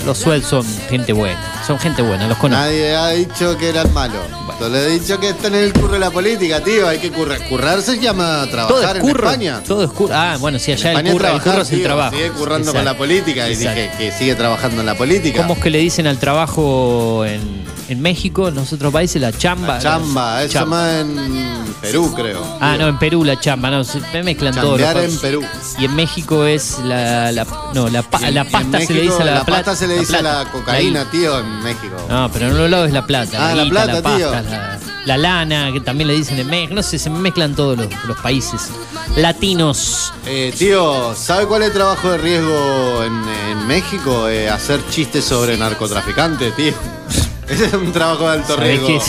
los 0.06 0.18
Sued 0.18 0.42
son 0.42 0.64
gente 0.88 1.12
buena. 1.12 1.38
Son 1.66 1.78
gente 1.78 2.02
buena, 2.02 2.26
los 2.26 2.38
conozco. 2.38 2.64
Nadie 2.64 2.94
ha 2.96 3.08
dicho 3.10 3.56
que 3.58 3.68
eran 3.68 3.92
malos. 3.92 4.24
Solo 4.58 4.76
he 4.78 4.88
dicho 4.98 5.18
que 5.20 5.28
están 5.30 5.54
en 5.54 5.64
el 5.64 5.72
curro 5.72 5.92
de 5.94 5.98
la 5.98 6.10
política, 6.10 6.60
tío. 6.62 6.88
Hay 6.88 6.98
que 6.98 7.10
currar. 7.12 7.46
Currar 7.48 7.82
se 7.82 7.98
llama 7.98 8.46
Todo 8.50 8.66
trabajar 8.80 8.96
es 8.96 9.02
en 9.02 9.08
curro. 9.10 9.28
España. 9.30 9.62
Todo 9.66 9.84
es 9.84 9.90
curro. 9.90 10.14
Ah, 10.14 10.36
bueno, 10.40 10.58
sí, 10.58 10.72
allá 10.72 10.92
el 10.92 11.06
es 11.06 11.12
curro, 11.12 11.12
el 11.12 11.18
trabajar, 11.20 11.52
curro 11.52 11.62
es 11.62 11.70
el 11.70 11.76
tío. 11.78 11.84
trabajo. 11.86 12.16
Sigue 12.16 12.30
currando 12.30 12.72
con 12.72 12.84
la 12.84 12.96
política 12.96 13.46
y 13.48 13.56
dije 13.56 13.70
Exacto. 13.84 13.98
que 13.98 14.12
sigue 14.12 14.34
trabajando 14.34 14.80
en 14.80 14.86
la 14.86 14.94
política. 14.96 15.42
¿Cómo 15.42 15.54
es 15.54 15.60
que 15.60 15.70
le 15.70 15.78
dicen 15.78 16.06
al 16.06 16.18
trabajo 16.18 17.24
en, 17.24 17.62
en 17.92 18.02
México, 18.02 18.48
en 18.48 18.54
los 18.56 18.72
otros 18.72 18.92
países? 18.92 19.20
La 19.22 19.32
chamba. 19.32 19.74
La 19.74 19.80
chamba, 19.80 20.42
eso 20.42 20.52
Chamba. 20.54 20.76
más 20.78 20.90
en 21.00 21.74
Perú, 21.80 22.12
creo. 22.14 22.42
Ah, 22.60 22.76
no, 22.78 22.88
en 22.88 22.98
Perú 22.98 23.24
la 23.24 23.38
chamba, 23.38 23.70
no, 23.70 23.84
se 23.84 24.00
me 24.12 24.22
mezclan 24.22 24.54
todos 24.54 24.80
en. 24.80 25.18
Perú. 25.18 25.42
Y 25.78 25.84
en 25.84 25.94
México 25.94 26.44
es 26.44 26.78
la, 26.84 27.30
la- 27.32 27.46
no, 27.74 27.88
la, 27.88 28.02
pa- 28.02 28.20
Y 28.22 28.24
en- 28.26 28.34
la 28.34 28.44
pasta 28.44 28.80
se 28.80 28.94
le 28.94 29.02
dice 29.02 29.22
a 29.22 29.24
la, 29.24 29.34
la 29.34 29.44
plata. 29.44 29.52
pasta 29.64 29.76
se 29.76 29.86
le 29.88 29.98
dice 29.98 30.16
a 30.16 30.20
plata, 30.20 30.44
la 30.44 30.50
cocaína, 30.50 31.04
la 31.04 31.10
tío, 31.10 31.38
en 31.38 31.62
México. 31.62 31.96
No, 32.08 32.30
pero 32.32 32.48
en 32.48 32.58
los 32.58 32.70
lados 32.70 32.88
es 32.88 32.92
la 32.94 33.06
plata. 33.06 33.36
Ah, 33.50 33.54
la 33.54 33.64
guita, 33.64 33.84
plata, 33.84 34.02
pasta, 34.02 34.16
tío. 34.16 34.30
La, 34.32 34.78
la 35.04 35.18
lana, 35.18 35.70
que 35.72 35.80
también 35.80 36.08
le 36.08 36.14
dicen 36.14 36.38
en 36.38 36.46
México. 36.46 36.74
No 36.74 36.82
sé, 36.82 36.98
se 36.98 37.10
me 37.10 37.18
mezclan 37.18 37.54
todos 37.54 37.76
los, 37.76 37.88
los 38.06 38.16
países 38.18 38.70
latinos. 39.16 40.12
Eh, 40.26 40.54
tío, 40.56 41.14
¿sabe 41.14 41.46
cuál 41.46 41.62
es 41.62 41.68
el 41.68 41.74
trabajo 41.74 42.10
de 42.12 42.18
riesgo 42.18 43.02
en, 43.04 43.22
en 43.50 43.66
México? 43.66 44.28
Eh, 44.28 44.48
hacer 44.48 44.80
chistes 44.90 45.24
sobre 45.24 45.56
narcotraficantes, 45.56 46.54
tío. 46.56 46.72
Ese 47.52 47.66
es 47.66 47.74
un 47.74 47.92
trabajo 47.92 48.24
de 48.26 48.32
alto 48.38 48.54
¿Sabés 48.56 48.80
riesgo. 48.80 49.02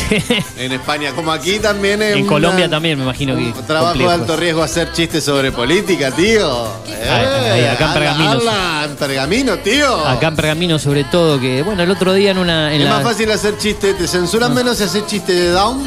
En 0.58 0.72
España, 0.72 1.12
como 1.14 1.32
aquí 1.32 1.60
también 1.60 2.02
es 2.02 2.16
En 2.16 2.22
una- 2.24 2.30
Colombia 2.30 2.70
también 2.70 2.98
me 2.98 3.04
imagino 3.04 3.36
que. 3.36 3.42
Un 3.58 3.66
trabajo 3.66 3.98
de 3.98 4.06
alto 4.06 4.36
riesgo 4.36 4.62
hacer 4.64 4.92
chistes 4.92 5.24
sobre 5.24 5.52
política, 5.52 6.12
tío. 6.12 6.66
Acá 6.66 7.86
en 7.88 7.94
Pergamino. 7.94 8.32
habla 8.32 8.82
en 8.86 8.96
pergamino, 8.96 9.58
tío. 9.60 10.06
Acá 10.08 10.28
en 10.28 10.36
Pergamino, 10.36 10.80
sobre 10.80 11.04
todo, 11.06 11.40
que 11.40 11.62
bueno, 11.64 11.84
el 11.84 11.90
otro 11.92 12.14
día 12.14 12.32
en 12.32 12.38
una. 12.38 12.74
En 12.74 12.82
es 12.82 12.86
la- 12.88 12.96
más 12.96 13.04
fácil 13.04 13.32
hacer 13.32 13.58
chistes, 13.58 13.98
te 13.98 14.08
censuran 14.08 14.54
menos 14.54 14.78
si 14.78 14.84
haces 14.84 15.06
chiste 15.08 15.34
de 15.34 15.50
down 15.50 15.84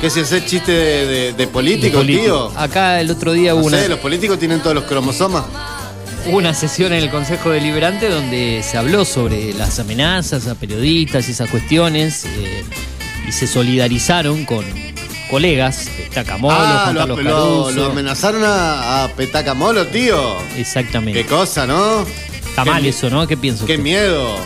que 0.00 0.08
si 0.08 0.20
haces 0.20 0.46
chiste 0.46 0.72
de, 0.72 1.06
de, 1.06 1.32
de 1.34 1.46
político, 1.46 2.00
tío. 2.02 2.50
Acá 2.56 3.00
el 3.00 3.10
otro 3.10 3.32
día 3.32 3.50
No 3.52 3.58
hubo 3.58 3.66
una, 3.66 3.78
sé, 3.78 3.88
los 3.88 3.98
políticos 3.98 4.38
tienen 4.38 4.60
todos 4.60 4.74
los 4.74 4.84
cromosomas. 4.84 5.44
Hubo 6.26 6.36
una 6.38 6.54
sesión 6.54 6.92
en 6.92 7.02
el 7.02 7.10
Consejo 7.10 7.50
Deliberante 7.50 8.08
donde 8.08 8.62
se 8.62 8.76
habló 8.76 9.04
sobre 9.04 9.52
las 9.54 9.78
amenazas 9.78 10.46
a 10.46 10.54
periodistas 10.54 11.28
y 11.28 11.32
esas 11.32 11.48
cuestiones 11.50 12.24
eh, 12.26 12.64
y 13.26 13.32
se 13.32 13.46
solidarizaron 13.46 14.44
con 14.44 14.64
colegas, 15.30 15.88
Tacamolo, 16.12 16.56
ah, 16.58 16.80
Juan 16.84 16.94
lo, 16.94 17.00
Carlos 17.00 17.18
lo- 17.22 17.30
Caruso. 17.64 17.70
lo 17.72 17.86
amenazaron 17.92 18.42
a, 18.44 19.04
a 19.04 19.08
Petaca 19.08 19.54
Molo, 19.54 19.86
tío. 19.86 20.36
Exactamente. 20.56 21.22
Qué 21.22 21.28
cosa, 21.28 21.66
¿no? 21.66 22.02
Está 22.02 22.64
qué 22.64 22.70
mal 22.70 22.84
eso, 22.84 23.08
¿no? 23.10 23.26
¿Qué 23.26 23.36
piensa 23.36 23.64
Qué 23.64 23.74
usted? 23.74 23.82
miedo. 23.84 24.36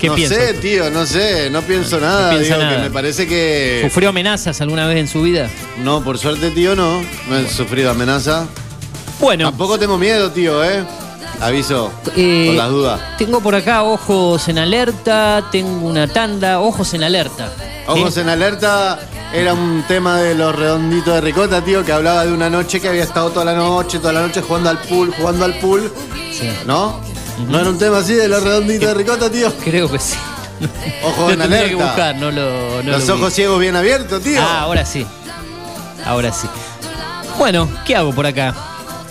¿Qué 0.00 0.08
no 0.08 0.14
piensa 0.16 0.34
sé, 0.34 0.40
usted? 0.54 0.60
tío, 0.60 0.90
no 0.90 1.06
sé, 1.06 1.48
no 1.50 1.60
pienso 1.62 2.00
nada. 2.00 2.30
piensa 2.30 2.54
digo, 2.56 2.64
nada. 2.66 2.76
que 2.78 2.82
me 2.82 2.90
parece 2.90 3.26
que. 3.28 3.80
¿Sufrió 3.84 4.08
amenazas 4.08 4.60
alguna 4.62 4.86
vez 4.88 4.96
en 4.98 5.06
su 5.08 5.22
vida? 5.22 5.48
No, 5.84 6.02
por 6.02 6.18
suerte, 6.18 6.50
tío, 6.50 6.74
no. 6.74 7.02
No 7.28 7.36
he 7.38 7.48
sufrido 7.48 7.90
amenaza. 7.90 8.46
Bueno, 9.20 9.44
Tampoco 9.50 9.78
tengo 9.78 9.98
miedo, 9.98 10.32
tío, 10.32 10.64
¿eh? 10.64 10.82
Aviso, 11.42 11.90
eh, 12.16 12.44
por 12.48 12.54
las 12.56 12.70
dudas. 12.70 13.00
tengo 13.18 13.40
por 13.40 13.54
acá 13.54 13.82
ojos 13.82 14.48
en 14.48 14.58
alerta, 14.58 15.44
tengo 15.50 15.86
una 15.88 16.06
tanda, 16.06 16.60
ojos 16.60 16.94
en 16.94 17.02
alerta. 17.02 17.48
Ojos 17.88 18.16
¿Eh? 18.16 18.20
en 18.20 18.28
alerta 18.28 18.98
era 19.32 19.52
un 19.52 19.84
tema 19.88 20.18
de 20.18 20.34
los 20.36 20.54
redonditos 20.54 21.14
de 21.14 21.20
ricota, 21.20 21.60
tío, 21.64 21.84
que 21.84 21.92
hablaba 21.92 22.24
de 22.24 22.32
una 22.32 22.48
noche 22.48 22.80
que 22.80 22.88
había 22.88 23.02
estado 23.02 23.30
toda 23.30 23.44
la 23.44 23.54
noche, 23.54 23.98
toda 23.98 24.12
la 24.12 24.20
noche 24.22 24.40
jugando 24.40 24.70
al 24.70 24.78
pool, 24.78 25.12
jugando 25.18 25.44
al 25.44 25.54
pool, 25.58 25.92
Sí. 26.32 26.48
¿no? 26.64 27.00
¿No 27.48 27.58
era 27.60 27.68
un 27.70 27.78
tema 27.78 27.98
así 27.98 28.14
de 28.14 28.28
los 28.28 28.42
redonditos 28.42 28.88
de 28.88 28.94
ricota, 28.94 29.28
tío? 29.30 29.52
Creo 29.64 29.90
que 29.90 29.98
sí. 29.98 30.16
Ojos 31.02 31.26
Lo 31.28 31.32
en 31.32 31.42
alerta. 31.42 31.68
que 31.70 31.74
buscar, 31.74 32.14
no 32.16 32.30
lo. 32.30 32.82
no 32.84 32.92
los 32.92 33.08
lo 33.08 33.14
ojos 33.14 33.28
vi. 33.30 33.34
ciegos 33.34 33.58
bien 33.58 33.74
abiertos, 33.74 34.22
tío. 34.22 34.40
Ah, 34.40 34.60
ahora 34.60 34.86
sí. 34.86 35.04
Ahora 36.06 36.32
sí. 36.32 36.46
Bueno, 37.38 37.68
¿qué 37.84 37.96
hago 37.96 38.12
por 38.12 38.26
acá? 38.26 38.54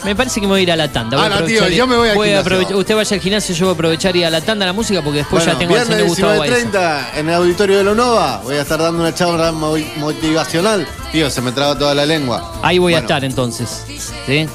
Me 0.04 0.16
parece 0.16 0.42
que 0.42 0.48
me 0.48 0.54
voy 0.54 0.62
a 0.62 0.64
ir 0.64 0.72
a 0.72 0.76
la 0.76 0.92
tanda. 0.92 1.18
Voy 1.18 1.28
ah, 1.32 1.46
tío, 1.46 1.68
yo 1.70 1.86
me 1.86 1.96
voy, 1.96 2.10
voy 2.16 2.32
a 2.32 2.44
gimnasio. 2.44 2.78
Usted 2.78 2.96
vaya 2.96 3.16
al 3.16 3.22
gimnasio, 3.22 3.56
yo 3.56 3.66
voy 3.66 3.72
a 3.72 3.76
aprovechar 3.76 4.16
y 4.16 4.24
a 4.24 4.30
la 4.30 4.42
tanda 4.42 4.66
la 4.66 4.74
música 4.74 5.02
porque 5.02 5.20
después 5.20 5.46
ya 5.46 5.58
tengo 5.58 5.78
el 5.78 5.86
señor 5.86 6.08
Gustavo 6.08 6.44
30 6.44 7.20
en 7.20 7.30
el 7.30 7.36
auditorio 7.36 7.78
de 7.78 7.84
Lonova. 7.84 8.42
Voy 8.44 8.56
a 8.56 8.62
estar 8.62 8.80
dando 8.80 9.02
una 9.02 9.14
charla 9.14 9.52
motivacional. 9.52 10.88
Tío, 11.12 11.30
se 11.30 11.42
me 11.42 11.52
traba 11.52 11.78
toda 11.78 11.94
la 11.94 12.06
lengua. 12.06 12.60
Ahí 12.64 12.78
voy 12.80 12.94
a 12.94 13.00
estar 13.00 13.24
entonces. 13.24 13.84
¿Sí? 14.26 14.48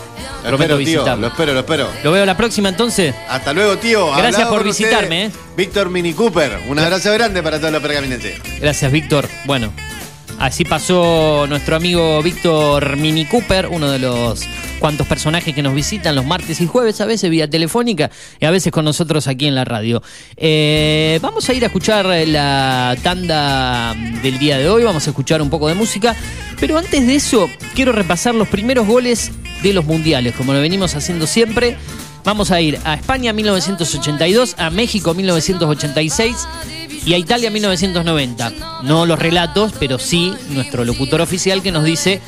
Lo 0.50 0.54
espero, 0.54 0.78
tío, 0.78 1.16
lo 1.16 1.26
espero, 1.26 1.52
lo 1.54 1.60
espero. 1.60 1.88
Lo 2.04 2.12
veo 2.12 2.24
la 2.24 2.36
próxima 2.36 2.68
entonces. 2.68 3.14
Hasta 3.28 3.52
luego, 3.52 3.76
tío. 3.78 4.12
Gracias 4.16 4.48
por 4.48 4.62
visitarme. 4.62 5.26
¿eh? 5.26 5.30
Víctor 5.56 5.90
Mini 5.90 6.12
Cooper. 6.12 6.60
Un 6.68 6.78
abrazo 6.78 7.12
grande 7.12 7.42
para 7.42 7.58
todos 7.58 7.72
los 7.72 7.82
pergaminenses. 7.82 8.40
Gracias, 8.60 8.92
Víctor. 8.92 9.28
Bueno, 9.44 9.72
así 10.38 10.64
pasó 10.64 11.46
nuestro 11.48 11.74
amigo 11.74 12.22
Víctor 12.22 12.96
Mini 12.96 13.26
Cooper, 13.26 13.66
uno 13.66 13.90
de 13.90 13.98
los 13.98 14.46
cuantos 14.78 15.06
personajes 15.06 15.54
que 15.54 15.62
nos 15.62 15.74
visitan 15.74 16.14
los 16.14 16.24
martes 16.24 16.60
y 16.60 16.66
jueves, 16.66 17.00
a 17.00 17.06
veces 17.06 17.30
vía 17.30 17.48
telefónica 17.48 18.10
y 18.40 18.44
a 18.44 18.50
veces 18.50 18.72
con 18.72 18.84
nosotros 18.84 19.26
aquí 19.28 19.46
en 19.46 19.54
la 19.54 19.64
radio. 19.64 20.02
Eh, 20.36 21.18
vamos 21.22 21.48
a 21.48 21.54
ir 21.54 21.62
a 21.64 21.66
escuchar 21.66 22.06
la 22.26 22.96
tanda 23.02 23.94
del 24.22 24.38
día 24.38 24.58
de 24.58 24.68
hoy, 24.68 24.84
vamos 24.84 25.06
a 25.06 25.10
escuchar 25.10 25.42
un 25.42 25.50
poco 25.50 25.68
de 25.68 25.74
música, 25.74 26.16
pero 26.60 26.78
antes 26.78 27.06
de 27.06 27.14
eso 27.14 27.48
quiero 27.74 27.92
repasar 27.92 28.34
los 28.34 28.48
primeros 28.48 28.86
goles 28.86 29.30
de 29.62 29.72
los 29.72 29.84
mundiales, 29.84 30.34
como 30.34 30.52
lo 30.52 30.60
venimos 30.60 30.94
haciendo 30.94 31.26
siempre. 31.26 31.76
Vamos 32.24 32.50
a 32.50 32.60
ir 32.60 32.78
a 32.84 32.94
España 32.94 33.32
1982, 33.32 34.56
a 34.58 34.70
México 34.70 35.14
1986 35.14 36.36
y 37.06 37.14
a 37.14 37.18
Italia 37.18 37.50
1990. 37.50 38.82
No 38.82 39.06
los 39.06 39.18
relatos, 39.18 39.72
pero 39.78 39.98
sí 40.00 40.34
nuestro 40.50 40.84
locutor 40.84 41.20
oficial 41.20 41.62
que 41.62 41.70
nos 41.70 41.84
dice 41.84 42.20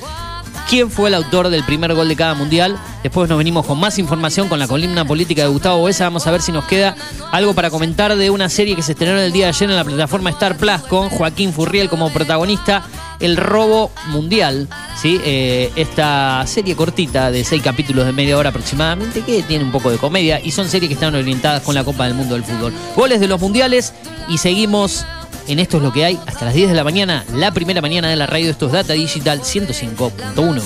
quién 0.69 0.91
fue 0.91 1.09
el 1.09 1.15
autor 1.15 1.49
del 1.49 1.65
primer 1.65 1.95
gol 1.95 2.09
de 2.09 2.17
cada 2.17 2.35
mundial. 2.35 2.79
Después 3.03 3.29
nos 3.29 3.39
venimos 3.39 3.65
con 3.65 3.81
más 3.81 3.99
información 3.99 4.49
con 4.49 4.59
la 4.59 4.69
columna 4.69 5.05
política 5.05 5.43
de 5.43 5.49
Gustavo 5.49 5.79
Boesa. 5.79 6.05
Vamos 6.05 6.27
a 6.27 6.31
ver 6.31 6.43
si 6.43 6.53
nos 6.53 6.65
queda 6.67 6.95
algo 7.33 7.55
para 7.55 7.71
comentar 7.71 8.15
de 8.15 8.31
una 8.31 8.49
serie 8.49 8.77
que 8.77 8.83
se 8.83 8.93
estrenó 8.93 9.19
el 9.19 9.33
día 9.33 9.47
de 9.47 9.51
ayer 9.51 9.71
en 9.71 9.77
la 9.77 9.85
plataforma 9.85 10.31
Star 10.31 10.57
Plus 10.57 10.83
con 10.89 11.09
Joaquín 11.09 11.53
Furriel 11.53 11.89
como 11.89 12.13
protagonista. 12.13 12.85
El 13.19 13.37
robo 13.37 13.91
mundial, 14.09 14.69
¿sí? 15.01 15.21
Eh, 15.25 15.73
esta 15.75 16.47
serie 16.47 16.77
cortita 16.77 17.33
de 17.33 17.43
seis 17.45 17.63
capítulos 17.63 18.07
de 18.07 18.13
media 18.13 18.39
hora 18.39 18.51
aproximadamente 18.51 19.23
que 19.23 19.43
tiene 19.43 19.65
un 19.65 19.73
poco 19.73 19.91
de 19.91 19.97
comedia 19.97 20.41
y 20.41 20.53
son 20.53 20.69
series 20.69 20.89
que 20.89 20.95
están 20.95 21.17
orientadas 21.17 21.63
con 21.63 21.75
la 21.75 21.83
Copa 21.83 22.05
del 22.05 22.15
Mundo 22.15 22.35
del 22.35 22.45
Fútbol. 22.45 22.73
Goles 22.95 23.19
de 23.19 23.27
los 23.27 23.41
mundiales 23.41 23.93
y 24.29 24.39
seguimos 24.39 25.05
en 25.49 25.59
Esto 25.59 25.79
es 25.79 25.83
lo 25.83 25.93
que 25.93 26.05
hay 26.05 26.21
hasta 26.27 26.45
las 26.45 26.55
10 26.55 26.69
de 26.69 26.75
la 26.75 26.85
mañana, 26.85 27.25
la 27.35 27.51
primera 27.53 27.81
mañana 27.81 28.09
de 28.09 28.17
la 28.17 28.27
radio. 28.27 28.51
Esto 28.51 28.67
es 28.67 28.73
Data 28.73 28.93
Digital 28.93 29.41
105.1. 29.41 30.63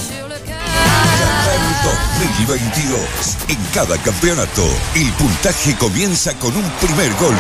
2022. 2.47 3.01
En 3.49 3.59
cada 3.75 3.99
campeonato, 3.99 4.63
el 4.95 5.11
puntaje 5.13 5.77
comienza 5.77 6.33
con 6.39 6.55
un 6.57 6.71
primer 6.81 7.13
gol. 7.15 7.35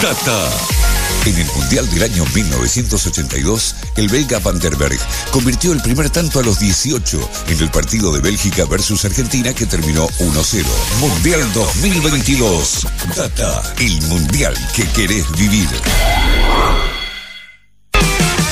Data 0.00 0.79
en 1.26 1.38
el 1.38 1.46
Mundial 1.54 1.88
del 1.90 2.02
año 2.02 2.24
1982, 2.34 3.74
el 3.96 4.08
belga 4.08 4.38
Van 4.38 4.58
der 4.58 4.76
Berg 4.76 4.98
convirtió 5.30 5.72
el 5.72 5.82
primer 5.82 6.10
tanto 6.10 6.40
a 6.40 6.42
los 6.42 6.58
18 6.58 7.30
en 7.48 7.60
el 7.60 7.70
partido 7.70 8.12
de 8.12 8.20
Bélgica 8.20 8.64
versus 8.64 9.04
Argentina 9.04 9.52
que 9.54 9.66
terminó 9.66 10.08
1-0. 10.18 10.64
Mundial 11.00 11.52
2022. 11.52 12.86
Data, 13.16 13.62
el 13.78 14.00
Mundial 14.02 14.54
que 14.74 14.86
querés 14.88 15.30
vivir. 15.32 15.68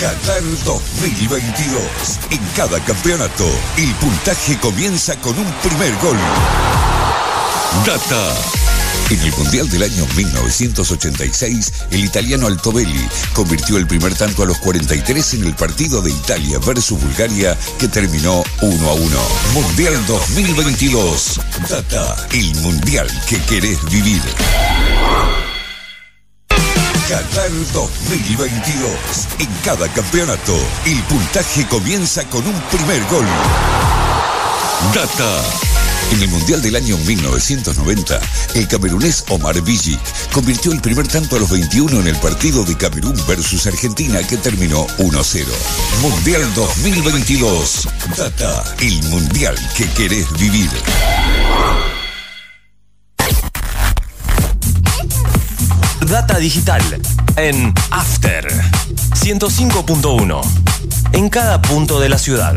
Qatar 0.00 0.42
2022. 0.64 1.82
En 2.30 2.38
cada 2.54 2.78
campeonato, 2.84 3.46
el 3.76 3.92
puntaje 3.94 4.56
comienza 4.58 5.16
con 5.20 5.36
un 5.36 5.52
primer 5.62 5.92
gol. 5.98 6.18
Data. 7.84 8.67
En 9.10 9.20
el 9.20 9.32
Mundial 9.32 9.68
del 9.70 9.82
año 9.84 10.06
1986, 10.16 11.72
el 11.90 12.04
italiano 12.04 12.46
Altobelli 12.46 13.08
convirtió 13.32 13.78
el 13.78 13.86
primer 13.86 14.14
tanto 14.14 14.42
a 14.42 14.46
los 14.46 14.58
43 14.58 15.34
en 15.34 15.44
el 15.46 15.54
partido 15.54 16.02
de 16.02 16.10
Italia 16.10 16.58
versus 16.58 17.00
Bulgaria 17.00 17.56
que 17.78 17.88
terminó 17.88 18.42
1 18.60 18.88
a 18.90 18.92
1. 18.94 19.18
Mundial 19.54 20.06
2022. 20.06 21.40
Data, 21.68 22.26
el 22.32 22.54
mundial 22.56 23.08
que 23.26 23.40
querés 23.42 23.82
vivir. 23.90 24.22
Qatar 27.08 27.50
2022. 27.72 28.90
En 29.38 29.48
cada 29.64 29.88
campeonato, 29.88 30.54
el 30.84 31.02
puntaje 31.04 31.66
comienza 31.66 32.22
con 32.28 32.46
un 32.46 32.60
primer 32.70 33.02
gol. 33.06 33.26
Data. 34.94 35.67
En 36.10 36.22
el 36.22 36.28
Mundial 36.28 36.62
del 36.62 36.76
año 36.76 36.96
1990, 36.96 38.20
el 38.54 38.66
camerunés 38.66 39.24
Omar 39.28 39.60
Vigic 39.60 40.00
convirtió 40.32 40.72
el 40.72 40.80
primer 40.80 41.06
tanto 41.06 41.36
a 41.36 41.38
los 41.38 41.50
21 41.50 42.00
en 42.00 42.08
el 42.08 42.16
partido 42.16 42.64
de 42.64 42.76
Camerún 42.76 43.14
versus 43.26 43.66
Argentina 43.66 44.20
que 44.22 44.38
terminó 44.38 44.86
1-0. 44.98 45.44
Mundial 46.00 46.54
2022. 46.54 47.88
Data, 48.16 48.64
el 48.80 49.02
mundial 49.04 49.56
que 49.76 49.86
querés 49.90 50.32
vivir. 50.38 50.70
Data 56.06 56.38
digital 56.38 56.82
en 57.36 57.74
After 57.90 58.46
105.1 59.14 60.40
en 61.12 61.28
cada 61.28 61.60
punto 61.60 62.00
de 62.00 62.08
la 62.08 62.18
ciudad 62.18 62.56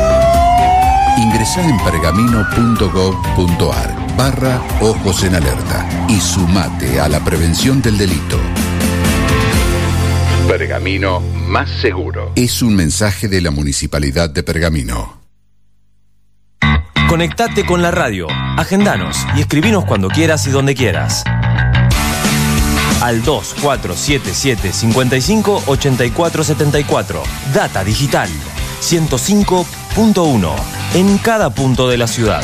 Ingresá 1.17 1.67
en 1.67 1.77
pergamino.gov.ar 1.79 4.15
barra 4.17 4.61
Ojos 4.79 5.23
en 5.23 5.35
Alerta 5.35 5.85
y 6.07 6.17
sumate 6.19 7.01
a 7.01 7.09
la 7.09 7.23
prevención 7.23 7.81
del 7.81 7.97
delito. 7.97 8.39
Pergamino 10.47 11.19
más 11.19 11.69
seguro. 11.81 12.31
Es 12.35 12.61
un 12.61 12.75
mensaje 12.75 13.27
de 13.27 13.41
la 13.41 13.49
Municipalidad 13.51 14.29
de 14.29 14.43
Pergamino. 14.43 15.19
Conectate 17.09 17.65
con 17.65 17.81
la 17.81 17.91
radio, 17.91 18.27
agendanos 18.57 19.17
y 19.35 19.41
escribinos 19.41 19.83
cuando 19.85 20.07
quieras 20.07 20.47
y 20.47 20.51
donde 20.51 20.75
quieras. 20.75 21.25
Al 23.01 23.21
2477 23.23 24.71
55 24.71 25.63
84 25.67 26.43
74. 26.43 27.23
Data 27.53 27.83
Digital 27.83 28.29
105.1 29.95 30.53
en 30.95 31.17
cada 31.17 31.49
punto 31.49 31.89
de 31.89 31.97
la 31.97 32.07
ciudad. 32.07 32.43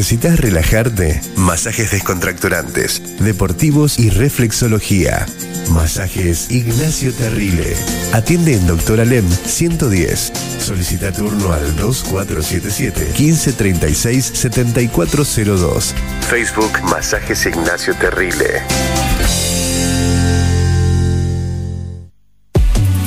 ¿Necesitas 0.00 0.40
relajarte? 0.40 1.20
Masajes 1.36 1.90
descontracturantes, 1.90 3.18
deportivos 3.18 3.98
y 3.98 4.08
reflexología. 4.08 5.26
Masajes 5.72 6.50
Ignacio 6.50 7.12
Terrile. 7.12 7.76
Atiende 8.14 8.54
en 8.54 8.66
Doctor 8.66 9.00
Alem 9.00 9.28
110. 9.30 10.32
Solicita 10.58 11.12
turno 11.12 11.52
al 11.52 11.76
2477 11.76 13.12
1536 13.18 14.24
7402. 14.24 15.94
Facebook 16.30 16.82
Masajes 16.84 17.44
Ignacio 17.44 17.94
Terrile. 17.96 18.62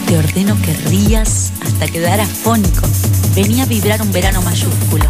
Te 0.06 0.16
ordeno 0.16 0.56
que 0.62 0.74
rías 0.92 1.54
hasta 1.60 1.88
quedar 1.88 2.20
afónico. 2.20 2.88
Venía 3.34 3.64
a 3.64 3.66
vibrar 3.66 4.00
un 4.04 4.12
verano 4.12 4.44
mayúsculo. 4.44 5.06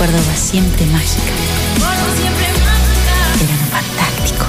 Córdoba 0.00 0.34
siempre 0.34 0.86
mágica. 0.86 1.30
Verano 3.38 3.66
fantástico. 3.70 4.46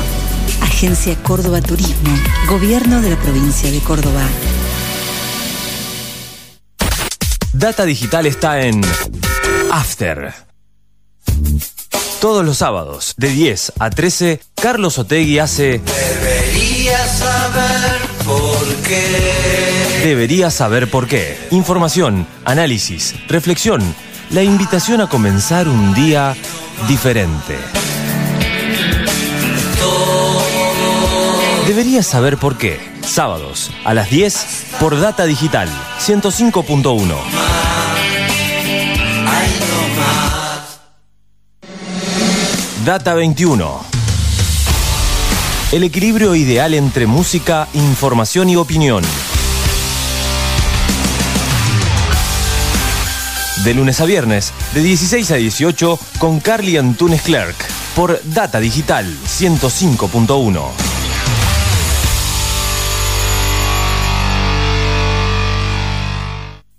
Agencia 0.61 1.13
Córdoba 1.23 1.61
Turismo. 1.61 2.17
Gobierno 2.47 3.01
de 3.01 3.09
la 3.09 3.17
provincia 3.17 3.69
de 3.69 3.79
Córdoba. 3.79 4.21
Data 7.51 7.83
Digital 7.83 8.27
está 8.27 8.61
en 8.61 8.81
After. 9.73 10.33
Todos 12.21 12.45
los 12.45 12.57
sábados, 12.59 13.13
de 13.17 13.27
10 13.27 13.73
a 13.77 13.89
13, 13.89 14.39
Carlos 14.55 14.99
Otegui 14.99 15.39
hace 15.39 15.81
Deberías 15.83 17.17
saber 17.17 17.99
por 18.23 18.75
qué. 18.87 20.01
Deberías 20.05 20.53
saber 20.53 20.89
por 20.89 21.09
qué. 21.09 21.37
Información, 21.51 22.25
análisis, 22.45 23.15
reflexión, 23.27 23.81
la 24.31 24.43
invitación 24.43 25.01
a 25.01 25.07
comenzar 25.07 25.67
un 25.67 25.93
día 25.93 26.35
diferente. 26.87 27.57
Deberías 31.67 32.07
saber 32.07 32.37
por 32.37 32.57
qué. 32.57 32.79
Sábados 33.01 33.71
a 33.83 33.93
las 33.93 34.09
10 34.09 34.67
por 34.79 34.99
Data 34.99 35.25
Digital 35.25 35.67
105.1. 35.99 37.15
Data 42.85 43.13
21. 43.13 43.81
El 45.73 45.83
equilibrio 45.83 46.35
ideal 46.35 46.73
entre 46.73 47.05
música, 47.05 47.67
información 47.73 48.49
y 48.49 48.55
opinión. 48.55 49.03
De 53.63 53.75
lunes 53.75 54.01
a 54.01 54.05
viernes, 54.05 54.53
de 54.73 54.81
16 54.81 55.31
a 55.31 55.35
18, 55.35 55.99
con 56.17 56.39
Carly 56.39 56.77
Antunes 56.77 57.21
Clerk, 57.21 57.55
por 57.95 58.19
Data 58.23 58.59
Digital 58.59 59.05
105.1. 59.25 60.90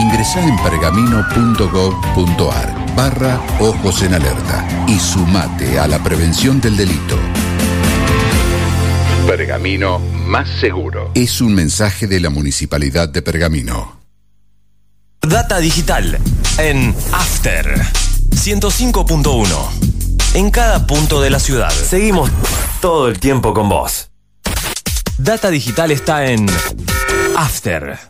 Ingresá 0.00 0.42
en 0.42 0.56
pergamino.gov.ar 0.56 2.96
barra 2.96 3.38
Ojos 3.60 4.02
en 4.02 4.14
Alerta 4.14 4.66
y 4.88 4.98
sumate 4.98 5.78
a 5.78 5.86
la 5.86 6.02
prevención 6.02 6.58
del 6.58 6.78
delito. 6.78 7.18
Pergamino 9.26 9.98
más 9.98 10.48
seguro. 10.58 11.10
Es 11.14 11.42
un 11.42 11.54
mensaje 11.54 12.06
de 12.06 12.18
la 12.18 12.30
Municipalidad 12.30 13.10
de 13.10 13.20
Pergamino. 13.20 14.00
Data 15.20 15.58
Digital 15.58 16.18
en 16.56 16.96
After 17.12 17.82
105.1. 18.30 19.46
En 20.32 20.50
cada 20.50 20.86
punto 20.86 21.20
de 21.20 21.28
la 21.28 21.38
ciudad. 21.38 21.70
Seguimos 21.70 22.30
todo 22.80 23.08
el 23.08 23.20
tiempo 23.20 23.52
con 23.52 23.68
vos. 23.68 24.08
Data 25.18 25.50
Digital 25.50 25.90
está 25.90 26.24
en 26.24 26.46
After. 27.36 28.09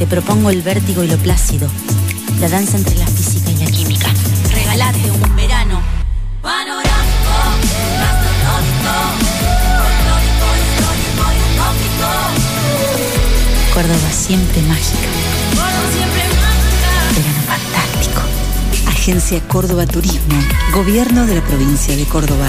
te 0.00 0.06
propongo 0.06 0.48
el 0.48 0.62
vértigo 0.62 1.04
y 1.04 1.08
lo 1.08 1.18
plácido, 1.18 1.68
la 2.40 2.48
danza 2.48 2.78
entre 2.78 2.96
la 2.96 3.06
física 3.06 3.50
y 3.50 3.56
la 3.58 3.70
química. 3.70 4.08
Regalate 4.50 5.10
un 5.10 5.36
verano 5.36 5.82
panorámico, 6.40 7.36
gastronómico, 8.00 8.94
histórico 10.24 10.46
utópico. 11.52 12.08
Córdoba 13.74 14.10
siempre 14.10 14.62
mágica. 14.62 15.08
Córdoba 15.50 15.90
siempre 15.92 16.22
mágica. 16.40 16.90
Verano 17.16 17.42
fantástico. 17.46 18.22
Agencia 18.88 19.46
Córdoba 19.48 19.84
Turismo, 19.84 20.40
Gobierno 20.72 21.26
de 21.26 21.34
la 21.34 21.42
provincia 21.42 21.94
de 21.94 22.06
Córdoba. 22.06 22.48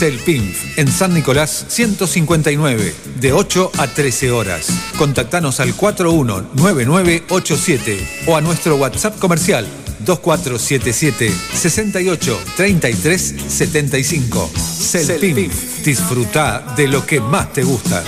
Celpinf, 0.00 0.78
en 0.78 0.90
San 0.90 1.12
Nicolás 1.12 1.66
159, 1.68 2.94
de 3.20 3.32
8 3.34 3.72
a 3.76 3.86
13 3.86 4.30
horas. 4.30 4.70
Contactanos 4.96 5.60
al 5.60 5.74
419987 5.74 8.22
o 8.26 8.34
a 8.34 8.40
nuestro 8.40 8.76
WhatsApp 8.76 9.18
comercial 9.18 9.66
2477 10.06 11.30
68 11.52 12.40
33 12.56 13.34
75. 13.46 14.50
Celpinf, 14.56 15.84
disfruta 15.84 16.64
de 16.74 16.88
lo 16.88 17.04
que 17.04 17.20
más 17.20 17.52
te 17.52 17.62
gusta. 17.62 18.02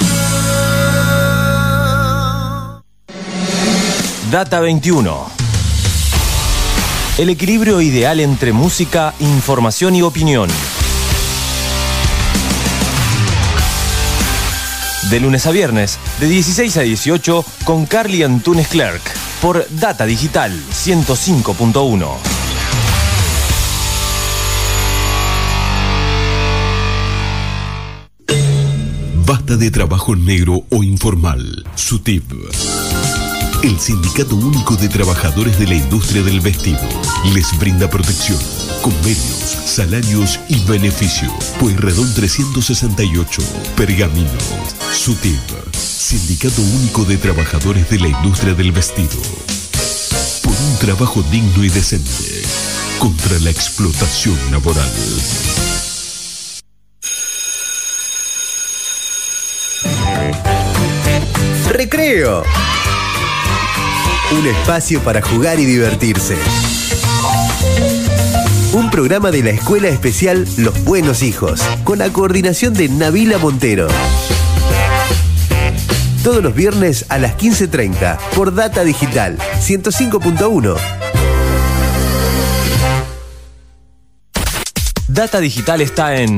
Data 4.30 4.60
21. 4.60 5.30
El 7.18 7.28
equilibrio 7.28 7.82
ideal 7.82 8.20
entre 8.20 8.54
música, 8.54 9.12
información 9.20 9.94
y 9.94 10.00
opinión. 10.00 10.48
De 15.12 15.20
lunes 15.20 15.46
a 15.46 15.50
viernes, 15.50 15.98
de 16.20 16.26
16 16.26 16.78
a 16.78 16.80
18, 16.80 17.44
con 17.64 17.84
Carly 17.84 18.22
Antunes 18.22 18.66
Clerk, 18.68 19.02
por 19.42 19.66
Data 19.68 20.06
Digital 20.06 20.58
105.1. 20.72 22.08
Basta 29.26 29.56
de 29.58 29.70
trabajo 29.70 30.16
negro 30.16 30.64
o 30.70 30.82
informal. 30.82 31.66
SUTIP. 31.74 32.32
El 33.62 33.78
Sindicato 33.78 34.34
Único 34.34 34.76
de 34.76 34.88
Trabajadores 34.88 35.58
de 35.58 35.66
la 35.66 35.74
Industria 35.74 36.22
del 36.22 36.40
Vestido 36.40 36.80
les 37.34 37.46
brinda 37.58 37.90
protección 37.90 38.38
convenios, 38.82 39.56
salarios 39.64 40.40
y 40.48 40.58
beneficio. 40.64 41.32
Pueyrredón 41.60 42.12
368, 42.14 43.42
Pergamino. 43.76 44.28
SUTIP, 44.92 45.38
Sindicato 45.72 46.60
Único 46.60 47.04
de 47.04 47.16
Trabajadores 47.16 47.88
de 47.88 48.00
la 48.00 48.08
Industria 48.08 48.54
del 48.54 48.72
Vestido. 48.72 49.22
Por 50.42 50.52
un 50.52 50.78
trabajo 50.80 51.22
digno 51.30 51.64
y 51.64 51.68
decente. 51.68 52.42
Contra 52.98 53.38
la 53.38 53.50
explotación 53.50 54.36
laboral. 54.50 54.90
Recreo. 61.70 62.42
Un 64.32 64.46
espacio 64.46 65.00
para 65.02 65.22
jugar 65.22 65.60
y 65.60 65.66
divertirse 65.66 66.36
un 68.82 68.90
programa 68.90 69.30
de 69.30 69.44
la 69.44 69.50
Escuela 69.50 69.88
Especial 69.88 70.46
Los 70.56 70.82
Buenos 70.82 71.22
Hijos, 71.22 71.62
con 71.84 71.98
la 71.98 72.12
coordinación 72.12 72.74
de 72.74 72.88
Navila 72.88 73.38
Montero. 73.38 73.86
Todos 76.24 76.42
los 76.42 76.52
viernes 76.54 77.06
a 77.08 77.18
las 77.18 77.36
15.30 77.36 78.18
por 78.34 78.52
Data 78.52 78.82
Digital 78.82 79.38
105.1. 79.60 80.76
Data 85.06 85.40
Digital 85.40 85.80
está 85.80 86.16
en 86.16 86.36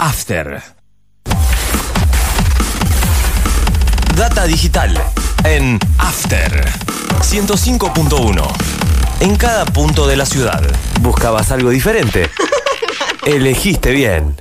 After. 0.00 0.62
Data 4.14 4.44
Digital 4.46 5.02
en 5.44 5.78
After 5.98 6.68
105.1 7.20 8.75
en 9.20 9.36
cada 9.36 9.64
punto 9.64 10.06
de 10.06 10.16
la 10.16 10.26
ciudad. 10.26 10.62
¿Buscabas 11.00 11.50
algo 11.50 11.70
diferente? 11.70 12.30
Elegiste 13.26 13.90
bien. 13.92 14.36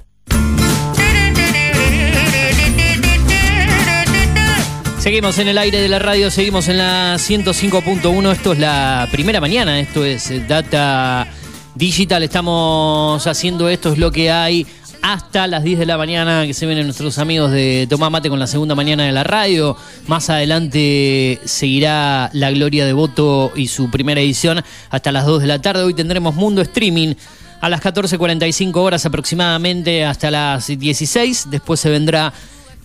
Seguimos 5.00 5.38
en 5.38 5.48
el 5.48 5.58
aire 5.60 5.82
de 5.82 5.88
la 5.88 6.00
radio, 6.00 6.32
seguimos 6.32 6.68
en 6.68 6.80
la 6.80 7.16
105.1. 7.16 8.32
Esto 8.32 8.54
es 8.54 8.60
la 8.60 9.08
primera 9.12 9.40
mañana, 9.40 9.80
esto 9.80 10.04
es 10.04 10.48
Data 10.48 11.28
Digital. 11.76 12.24
Estamos 12.24 13.28
haciendo 13.28 13.70
esto, 13.70 13.94
es 13.94 14.00
lo 14.00 14.12
que 14.12 14.32
hay 14.32 14.66
hasta 15.06 15.46
las 15.46 15.64
10 15.64 15.78
de 15.78 15.86
la 15.86 16.00
mañana 16.00 16.48
que 16.48 16.56
se 16.56 16.66
vienen 16.66 16.88
nuestros 16.88 17.20
amigos 17.20 17.52
de 17.52 17.86
Tomá 17.88 18.10
Mate 18.10 18.28
con 18.28 18.40
la 18.40 18.48
segunda 18.48 18.74
mañana 18.74 19.06
de 19.06 19.12
la 19.12 19.24
radio. 19.24 19.78
Más 20.08 20.32
adelante 20.32 21.40
seguirá 21.46 22.32
La 22.34 22.50
Gloria 22.50 22.88
de 22.88 22.94
Voto 22.94 23.52
y 23.56 23.68
su 23.68 23.92
primera 23.92 24.20
edición 24.20 24.64
hasta 24.90 25.12
las 25.12 25.28
2 25.28 25.42
de 25.42 25.48
la 25.48 25.62
tarde. 25.62 25.84
Hoy 25.84 25.94
tendremos 25.94 26.34
Mundo 26.34 26.60
Streaming 26.64 27.14
a 27.62 27.70
las 27.70 27.84
14.45 27.84 28.76
horas 28.78 29.06
aproximadamente 29.06 30.04
hasta 30.04 30.32
las 30.32 30.66
16. 30.66 31.52
Después 31.52 31.80
se 31.80 31.92
vendrá 31.92 32.34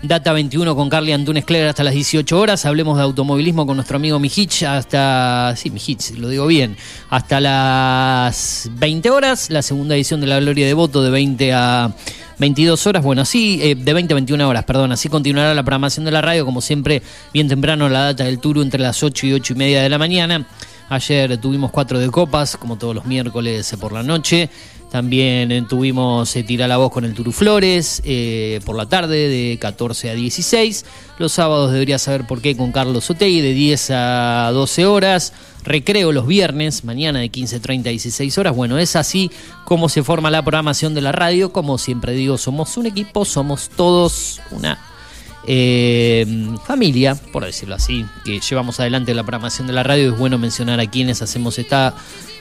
Data 0.03 0.33
21 0.33 0.75
con 0.75 0.89
Carly 0.89 1.13
Antunes 1.13 1.45
Cler 1.45 1.69
hasta 1.69 1.85
las 1.85 1.93
18 1.93 2.39
horas. 2.41 2.65
Hablemos 2.65 2.97
de 2.97 3.03
automovilismo 3.03 3.67
con 3.67 3.77
nuestro 3.77 3.97
amigo 3.97 4.19
Mijich 4.19 4.63
hasta. 4.63 5.55
Sí, 5.57 5.71
Mijich, 5.71 6.13
lo 6.17 6.29
digo 6.31 6.47
bien. 6.47 6.75
Hasta 7.11 7.39
las 7.39 8.71
20 8.73 9.11
horas. 9.11 9.51
La 9.51 9.61
segunda 9.61 9.95
edición 9.95 10.23
de 10.23 10.27
La 10.27 10.41
Gloria 10.41 10.67
de 10.67 10.73
Voto 10.73 11.03
de 11.03 11.11
20 11.11 11.53
a 11.53 11.95
22 12.39 12.87
horas. 12.87 13.05
Bueno, 13.05 13.27
sí, 13.27 13.61
eh, 13.63 13.75
de 13.75 13.93
20 13.93 14.15
a 14.15 14.17
21 14.17 14.49
horas, 14.49 14.65
perdón. 14.65 14.93
Así 14.93 15.11
continuará 15.11 15.53
la 15.55 15.63
programación 15.63 16.07
de 16.07 16.13
la 16.13 16.23
radio, 16.23 16.47
como 16.47 16.63
siempre, 16.63 17.03
bien 17.35 17.49
temprano 17.49 17.87
la 17.91 18.05
data 18.05 18.25
del 18.25 18.39
Turu 18.39 18.63
entre 18.63 18.81
las 18.81 19.03
8 19.03 19.27
y 19.27 19.33
8 19.35 19.53
y 19.53 19.57
media 19.57 19.83
de 19.83 19.91
la 19.91 19.99
mañana. 19.99 20.47
Ayer 20.89 21.39
tuvimos 21.39 21.71
cuatro 21.71 22.01
de 22.01 22.11
copas, 22.11 22.57
como 22.57 22.77
todos 22.77 22.97
los 22.97 23.05
miércoles 23.05 23.77
por 23.79 23.93
la 23.93 24.03
noche. 24.03 24.51
También 24.91 25.53
eh, 25.53 25.65
tuvimos 25.69 26.35
eh, 26.35 26.43
Tira 26.43 26.67
la 26.67 26.77
Voz 26.77 26.91
con 26.91 27.05
el 27.05 27.15
Turu 27.15 27.31
Flores 27.31 28.03
eh, 28.05 28.61
por 28.65 28.75
la 28.75 28.87
tarde 28.87 29.29
de 29.29 29.57
14 29.61 30.11
a 30.11 30.15
16. 30.15 30.85
Los 31.19 31.33
sábados 31.33 31.73
debería 31.73 31.99
saber 31.99 32.27
por 32.27 32.43
qué 32.43 32.57
con 32.57 32.73
Carlos 32.73 33.09
Otey 33.09 33.41
de 33.41 33.53
10 33.53 33.91
a 33.93 34.51
12 34.53 34.87
horas. 34.87 35.33
Recreo 35.63 36.11
los 36.11 36.27
viernes, 36.27 36.85
mañana 36.85 37.21
de 37.21 37.31
15.30 37.31 37.87
a 37.87 37.91
16 37.91 38.39
horas. 38.39 38.57
Bueno, 38.57 38.79
es 38.79 38.97
así 38.97 39.31
como 39.65 39.89
se 39.89 40.03
forma 40.03 40.31
la 40.31 40.43
programación 40.43 40.93
de 40.95 41.03
la 41.03 41.13
radio. 41.13 41.53
Como 41.53 41.79
siempre 41.79 42.13
digo, 42.13 42.37
somos 42.37 42.77
un 42.77 42.87
equipo, 42.87 43.25
somos 43.25 43.69
todos 43.69 44.41
una 44.51 44.90
familia, 46.65 47.15
por 47.33 47.45
decirlo 47.45 47.75
así, 47.75 48.05
que 48.25 48.41
llevamos 48.41 48.79
adelante 48.81 49.15
la 49.15 49.23
programación 49.23 49.67
de 49.67 49.73
la 49.73 49.83
radio. 49.83 50.13
Es 50.13 50.19
bueno 50.19 50.39
mencionar 50.39 50.81
a 50.81 50.87
quienes 50.87 51.23
hacemos 51.23 51.59
esta 51.59 51.95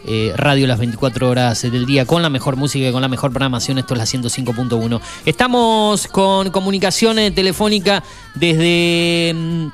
eh, 0.06 0.34
radio 0.36 0.66
las 0.66 0.80
24 0.80 1.30
horas 1.30 1.62
del 1.62 1.86
día 1.86 2.06
con 2.06 2.22
la 2.22 2.30
mejor 2.30 2.56
música 2.56 2.88
y 2.88 2.91
con 2.91 3.02
la 3.02 3.08
mejor 3.08 3.32
programación. 3.32 3.78
Esto 3.78 3.95
es 3.95 3.97
la 3.97 4.06
105.1. 4.06 5.02
Estamos 5.26 6.08
con 6.08 6.52
comunicación 6.52 7.20
eh, 7.20 7.32
telefónica 7.32 8.04
desde 8.36 9.34
mm, 9.36 9.68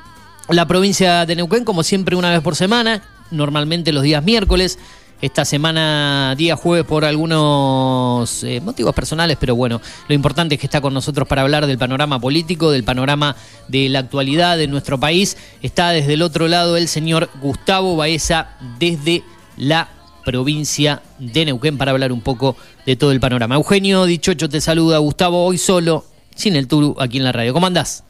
la 0.48 0.66
provincia 0.66 1.26
de 1.26 1.36
Neuquén, 1.36 1.64
como 1.64 1.82
siempre, 1.82 2.16
una 2.16 2.30
vez 2.30 2.40
por 2.40 2.56
semana, 2.56 3.02
normalmente 3.30 3.92
los 3.92 4.02
días 4.02 4.22
miércoles. 4.24 4.78
Esta 5.22 5.46
semana, 5.46 6.34
día 6.36 6.56
jueves, 6.56 6.84
por 6.84 7.06
algunos 7.06 8.44
eh, 8.44 8.60
motivos 8.60 8.94
personales, 8.94 9.38
pero 9.40 9.56
bueno, 9.56 9.80
lo 10.08 10.14
importante 10.14 10.56
es 10.56 10.60
que 10.60 10.66
está 10.66 10.82
con 10.82 10.92
nosotros 10.92 11.26
para 11.26 11.40
hablar 11.40 11.66
del 11.66 11.78
panorama 11.78 12.20
político, 12.20 12.70
del 12.70 12.84
panorama 12.84 13.34
de 13.66 13.88
la 13.88 14.00
actualidad 14.00 14.58
de 14.58 14.68
nuestro 14.68 15.00
país. 15.00 15.38
Está 15.62 15.88
desde 15.90 16.12
el 16.12 16.22
otro 16.22 16.48
lado 16.48 16.76
el 16.76 16.86
señor 16.86 17.30
Gustavo 17.40 17.96
Baeza, 17.96 18.58
desde 18.78 19.22
la 19.56 19.88
provincia 20.22 21.00
de 21.18 21.46
Neuquén 21.46 21.78
para 21.78 21.92
hablar 21.92 22.12
un 22.12 22.20
poco 22.20 22.54
de 22.84 22.96
todo 22.96 23.10
el 23.10 23.20
panorama. 23.20 23.54
Eugenio 23.54 24.04
Dichocho 24.04 24.50
te 24.50 24.60
saluda, 24.60 24.98
Gustavo, 24.98 25.46
hoy 25.46 25.56
solo, 25.56 26.04
sin 26.34 26.56
el 26.56 26.68
Turu, 26.68 26.94
aquí 26.98 27.16
en 27.16 27.24
la 27.24 27.32
radio. 27.32 27.54
¿Cómo 27.54 27.66
andás? 27.66 28.04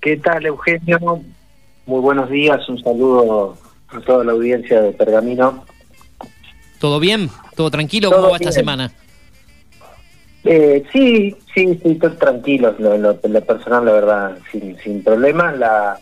¿Qué 0.00 0.16
tal, 0.18 0.46
Eugenio? 0.46 1.22
Muy 1.86 2.00
buenos 2.00 2.30
días, 2.30 2.68
un 2.68 2.80
saludo 2.80 3.56
a 3.88 4.00
toda 4.02 4.22
la 4.22 4.30
audiencia 4.30 4.80
de 4.80 4.92
Pergamino. 4.92 5.64
¿Todo 6.84 7.00
bien? 7.00 7.30
¿Todo 7.56 7.70
tranquilo? 7.70 8.10
¿Cómo 8.10 8.28
va 8.28 8.36
esta 8.36 8.52
semana? 8.52 8.92
Eh, 10.44 10.84
sí, 10.92 11.34
sí, 11.54 11.80
sí, 11.82 11.92
estoy 11.92 12.10
tranquilo, 12.10 12.74
lo, 12.78 12.98
lo, 12.98 13.40
personal, 13.40 13.86
la 13.86 13.92
verdad, 13.92 14.38
sin, 14.52 14.76
sin 14.80 15.02
problemas. 15.02 15.56
La, 15.56 15.98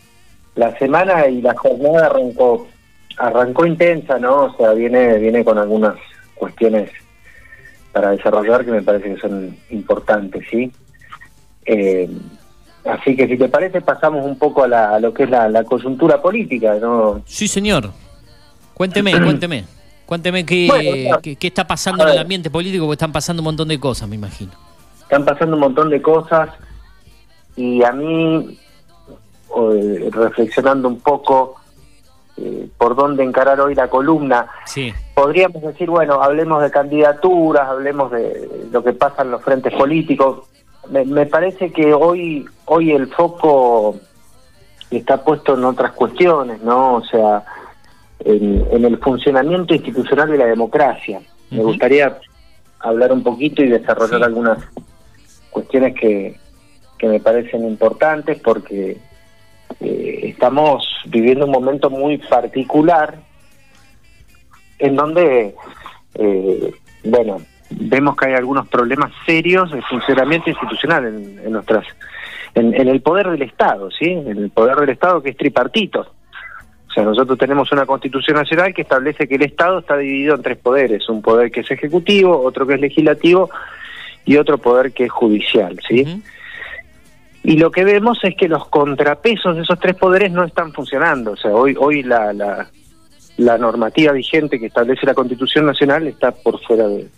la 0.56 0.76
semana 0.80 1.28
y 1.28 1.40
la 1.40 1.54
jornada 1.54 2.06
arrancó 2.06 2.66
arrancó 3.16 3.64
intensa, 3.64 4.18
¿no? 4.18 4.46
O 4.46 4.56
sea, 4.56 4.72
viene, 4.72 5.18
viene 5.18 5.44
con 5.44 5.56
algunas 5.56 5.94
cuestiones 6.34 6.90
para 7.92 8.10
desarrollar 8.10 8.64
que 8.64 8.72
me 8.72 8.82
parece 8.82 9.14
que 9.14 9.20
son 9.20 9.56
importantes, 9.70 10.44
¿sí? 10.50 10.72
Eh, 11.64 12.10
así 12.86 13.14
que 13.14 13.28
si 13.28 13.38
te 13.38 13.48
parece 13.48 13.80
pasamos 13.82 14.26
un 14.26 14.36
poco 14.36 14.64
a, 14.64 14.98
lo 14.98 15.14
que 15.14 15.22
es 15.22 15.30
la, 15.30 15.62
coyuntura 15.62 16.20
política, 16.20 16.74
¿no? 16.80 17.22
Sí, 17.24 17.46
señor. 17.46 17.92
Cuénteme, 18.74 19.12
cuénteme. 19.12 19.64
Cuénteme 20.12 20.44
qué, 20.44 21.08
qué, 21.40 21.46
está 21.46 21.66
pasando 21.66 22.02
en 22.04 22.10
el 22.10 22.18
ambiente 22.18 22.50
político, 22.50 22.84
porque 22.84 22.96
están 22.96 23.12
pasando 23.12 23.40
un 23.40 23.44
montón 23.44 23.68
de 23.68 23.80
cosas, 23.80 24.06
me 24.10 24.16
imagino. 24.16 24.52
Están 25.00 25.24
pasando 25.24 25.56
un 25.56 25.60
montón 25.60 25.88
de 25.88 26.02
cosas 26.02 26.50
y 27.56 27.82
a 27.82 27.92
mí, 27.92 28.58
reflexionando 30.10 30.88
un 30.88 31.00
poco, 31.00 31.54
eh, 32.36 32.68
por 32.76 32.94
dónde 32.94 33.24
encarar 33.24 33.58
hoy 33.62 33.74
la 33.74 33.88
columna. 33.88 34.48
Sí. 34.66 34.92
Podríamos 35.14 35.62
decir, 35.62 35.88
bueno, 35.88 36.22
hablemos 36.22 36.62
de 36.62 36.70
candidaturas, 36.70 37.66
hablemos 37.66 38.12
de 38.12 38.68
lo 38.70 38.84
que 38.84 38.92
pasa 38.92 39.22
en 39.22 39.30
los 39.30 39.42
frentes 39.42 39.72
políticos. 39.72 40.46
Me, 40.90 41.24
parece 41.24 41.72
que 41.72 41.94
hoy, 41.94 42.44
hoy 42.66 42.92
el 42.92 43.06
foco 43.06 43.96
está 44.90 45.24
puesto 45.24 45.54
en 45.54 45.64
otras 45.64 45.92
cuestiones, 45.92 46.60
¿no? 46.60 46.96
O 46.96 47.04
sea, 47.06 47.46
en, 48.24 48.84
el 48.84 48.98
funcionamiento 48.98 49.74
institucional 49.74 50.30
de 50.30 50.38
la 50.38 50.46
democracia. 50.46 51.20
Me 51.50 51.62
gustaría 51.62 52.18
hablar 52.80 53.12
un 53.12 53.22
poquito 53.22 53.62
y 53.62 53.68
desarrollar 53.68 54.24
algunas 54.24 54.58
cuestiones 55.50 55.94
que, 55.94 56.36
que 56.98 57.08
me 57.08 57.20
parecen 57.20 57.66
importantes 57.66 58.40
porque 58.40 58.96
eh, 59.80 60.20
estamos 60.24 60.86
viviendo 61.06 61.46
un 61.46 61.52
momento 61.52 61.90
muy 61.90 62.18
particular 62.18 63.18
en 64.78 64.96
donde, 64.96 65.54
eh, 66.14 66.74
bueno, 67.04 67.40
vemos 67.70 68.16
que 68.16 68.26
hay 68.26 68.34
algunos 68.34 68.68
problemas 68.68 69.12
serios 69.24 69.70
de 69.70 69.82
funcionamiento 69.82 70.50
institucional 70.50 71.06
en, 71.06 71.52
nuestras, 71.52 71.86
en, 72.54 72.74
el 72.74 73.00
poder 73.00 73.30
del 73.30 73.42
Estado, 73.42 73.90
¿sí? 73.90 74.10
En 74.10 74.28
el 74.28 74.50
poder 74.50 74.76
del 74.76 74.90
Estado 74.90 75.22
que 75.22 75.30
es 75.30 75.36
tripartito. 75.36 76.06
O 76.92 76.94
sea, 76.94 77.04
nosotros 77.04 77.38
tenemos 77.38 77.72
una 77.72 77.86
constitución 77.86 78.36
nacional 78.36 78.74
que 78.74 78.82
establece 78.82 79.26
que 79.26 79.36
el 79.36 79.42
Estado 79.44 79.78
está 79.78 79.96
dividido 79.96 80.34
en 80.34 80.42
tres 80.42 80.58
poderes, 80.58 81.08
un 81.08 81.22
poder 81.22 81.50
que 81.50 81.60
es 81.60 81.70
ejecutivo, 81.70 82.38
otro 82.38 82.66
que 82.66 82.74
es 82.74 82.80
legislativo 82.82 83.48
y 84.26 84.36
otro 84.36 84.58
poder 84.58 84.92
que 84.92 85.04
es 85.04 85.10
judicial, 85.10 85.80
¿sí? 85.88 86.22
Y 87.44 87.56
lo 87.56 87.70
que 87.70 87.84
vemos 87.84 88.18
es 88.22 88.36
que 88.36 88.46
los 88.46 88.68
contrapesos 88.68 89.56
de 89.56 89.62
esos 89.62 89.80
tres 89.80 89.96
poderes 89.96 90.32
no 90.32 90.44
están 90.44 90.70
funcionando. 90.74 91.32
O 91.32 91.36
sea, 91.36 91.52
hoy, 91.52 91.74
hoy 91.80 92.02
la, 92.02 92.68
la, 93.38 93.58
normativa 93.58 94.12
vigente 94.12 94.60
que 94.60 94.66
establece 94.66 95.06
la 95.06 95.14
Constitución 95.14 95.64
Nacional 95.64 96.06
está 96.06 96.30
por 96.30 96.60
fuera 96.60 96.86
de... 96.88 97.08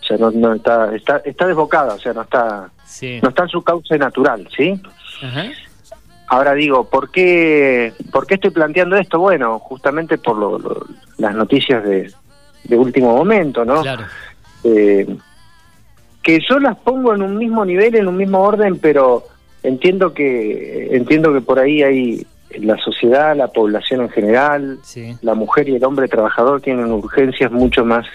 O 0.00 0.04
sea, 0.04 0.16
no, 0.16 0.30
no 0.30 0.54
está, 0.54 0.96
está, 0.96 1.18
está 1.18 1.46
desbocada, 1.46 1.92
o 1.92 1.98
sea, 1.98 2.14
no 2.14 2.22
está, 2.22 2.70
no 3.20 3.28
está 3.28 3.42
en 3.42 3.48
su 3.50 3.62
cauce 3.62 3.98
natural, 3.98 4.48
¿sí? 4.56 4.80
Ahora 6.28 6.54
digo, 6.54 6.84
¿por 6.84 7.10
qué, 7.10 7.92
¿por 8.12 8.26
qué 8.26 8.34
estoy 8.34 8.50
planteando 8.50 8.96
esto? 8.96 9.18
Bueno, 9.18 9.58
justamente 9.58 10.18
por 10.18 10.36
lo, 10.36 10.86
las 11.16 11.34
noticias 11.34 11.82
de, 11.82 12.12
de 12.64 12.76
último 12.76 13.16
momento, 13.16 13.64
¿no? 13.64 13.80
Claro. 13.80 14.04
Eh, 14.64 15.06
que 16.22 16.40
yo 16.46 16.58
las 16.58 16.76
pongo 16.76 17.14
en 17.14 17.22
un 17.22 17.38
mismo 17.38 17.64
nivel, 17.64 17.94
en 17.94 18.08
un 18.08 18.16
mismo 18.16 18.40
orden, 18.40 18.78
pero 18.78 19.24
entiendo 19.62 20.12
que 20.12 20.94
entiendo 20.94 21.32
que 21.32 21.40
por 21.40 21.58
ahí 21.58 21.82
hay 21.82 22.26
la 22.60 22.76
sociedad, 22.76 23.34
la 23.34 23.48
población 23.48 24.02
en 24.02 24.10
general, 24.10 24.78
la 25.22 25.34
mujer 25.34 25.68
y 25.68 25.76
el 25.76 25.84
hombre 25.84 26.08
trabajador 26.08 26.60
tienen 26.60 26.90
urgencias 26.92 27.50
mucho 27.50 27.84
más 27.84 28.06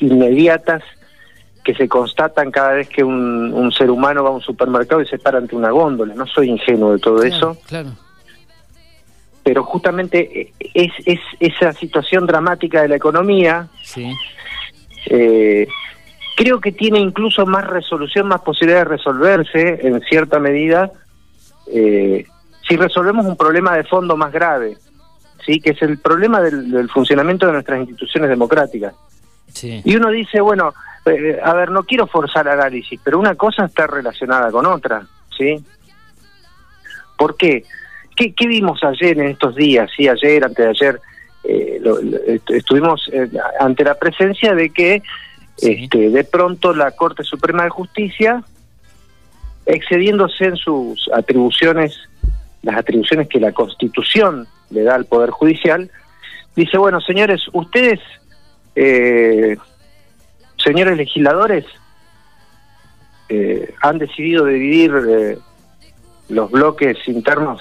inmediatas 0.00 0.82
que 1.68 1.74
se 1.74 1.86
constatan 1.86 2.50
cada 2.50 2.72
vez 2.72 2.88
que 2.88 3.04
un, 3.04 3.70
ser 3.72 3.90
humano 3.90 4.22
va 4.22 4.30
a 4.30 4.32
un 4.32 4.40
supermercado 4.40 5.02
y 5.02 5.06
se 5.06 5.18
para 5.18 5.36
ante 5.36 5.54
una 5.54 5.68
góndola. 5.68 6.14
No 6.14 6.26
soy 6.26 6.48
ingenuo 6.48 6.92
de 6.92 6.98
todo 6.98 7.22
eso. 7.22 7.58
Claro. 7.66 7.90
Pero 9.42 9.64
justamente 9.64 10.54
es, 10.58 10.92
es 11.04 11.20
esa 11.38 11.74
situación 11.74 12.24
dramática 12.24 12.80
de 12.80 12.88
la 12.88 12.96
economía 12.96 13.68
sí. 13.84 14.10
eh, 15.10 15.68
creo 16.38 16.58
que 16.58 16.72
tiene 16.72 17.00
incluso 17.00 17.44
más 17.44 17.66
resolución, 17.66 18.28
más 18.28 18.40
posibilidad 18.40 18.78
de 18.78 18.96
resolverse 18.96 19.86
en 19.86 20.00
cierta 20.00 20.38
medida 20.38 20.90
eh, 21.70 22.24
si 22.66 22.76
resolvemos 22.76 23.26
un 23.26 23.36
problema 23.36 23.76
de 23.76 23.84
fondo 23.84 24.16
más 24.16 24.32
grave, 24.32 24.78
sí, 25.44 25.60
que 25.60 25.72
es 25.72 25.82
el 25.82 25.98
problema 25.98 26.40
del, 26.40 26.88
funcionamiento 26.88 27.44
de 27.44 27.52
nuestras 27.52 27.80
instituciones 27.80 28.30
democráticas. 28.30 28.94
Y 29.62 29.96
uno 29.96 30.10
dice, 30.10 30.40
bueno, 30.40 30.74
eh, 31.06 31.38
a 31.42 31.54
ver, 31.54 31.70
no 31.70 31.84
quiero 31.84 32.06
forzar 32.06 32.48
análisis, 32.48 33.00
pero 33.02 33.18
una 33.18 33.34
cosa 33.34 33.64
está 33.64 33.86
relacionada 33.86 34.50
con 34.50 34.66
otra, 34.66 35.06
¿sí? 35.36 35.64
¿Por 37.16 37.36
qué? 37.36 37.64
¿Qué, 38.14 38.46
vimos 38.46 38.82
ayer 38.82 39.18
en 39.18 39.28
estos 39.28 39.54
días? 39.54 39.90
Sí, 39.96 40.08
ayer, 40.08 40.44
antes 40.44 40.64
de 40.64 40.70
ayer, 40.70 41.00
eh, 41.44 42.40
estuvimos 42.48 43.08
ante 43.60 43.84
la 43.84 43.94
presencia 43.94 44.54
de 44.54 44.70
que 44.70 45.02
este, 45.60 46.10
de 46.10 46.24
pronto 46.24 46.72
la 46.72 46.92
Corte 46.92 47.24
Suprema 47.24 47.64
de 47.64 47.70
Justicia, 47.70 48.44
excediéndose 49.66 50.44
en 50.44 50.56
sus 50.56 51.10
atribuciones, 51.12 51.96
las 52.62 52.76
atribuciones 52.76 53.28
que 53.28 53.40
la 53.40 53.52
Constitución 53.52 54.46
le 54.70 54.82
da 54.82 54.94
al 54.94 55.06
Poder 55.06 55.30
Judicial, 55.30 55.90
dice, 56.54 56.78
bueno, 56.78 57.00
señores, 57.00 57.42
ustedes, 57.52 58.00
eh, 58.80 59.56
señores 60.56 60.96
legisladores, 60.96 61.64
eh, 63.28 63.74
han 63.82 63.98
decidido 63.98 64.44
dividir 64.44 64.92
eh, 65.08 65.38
los 66.28 66.48
bloques 66.50 66.96
internos 67.08 67.60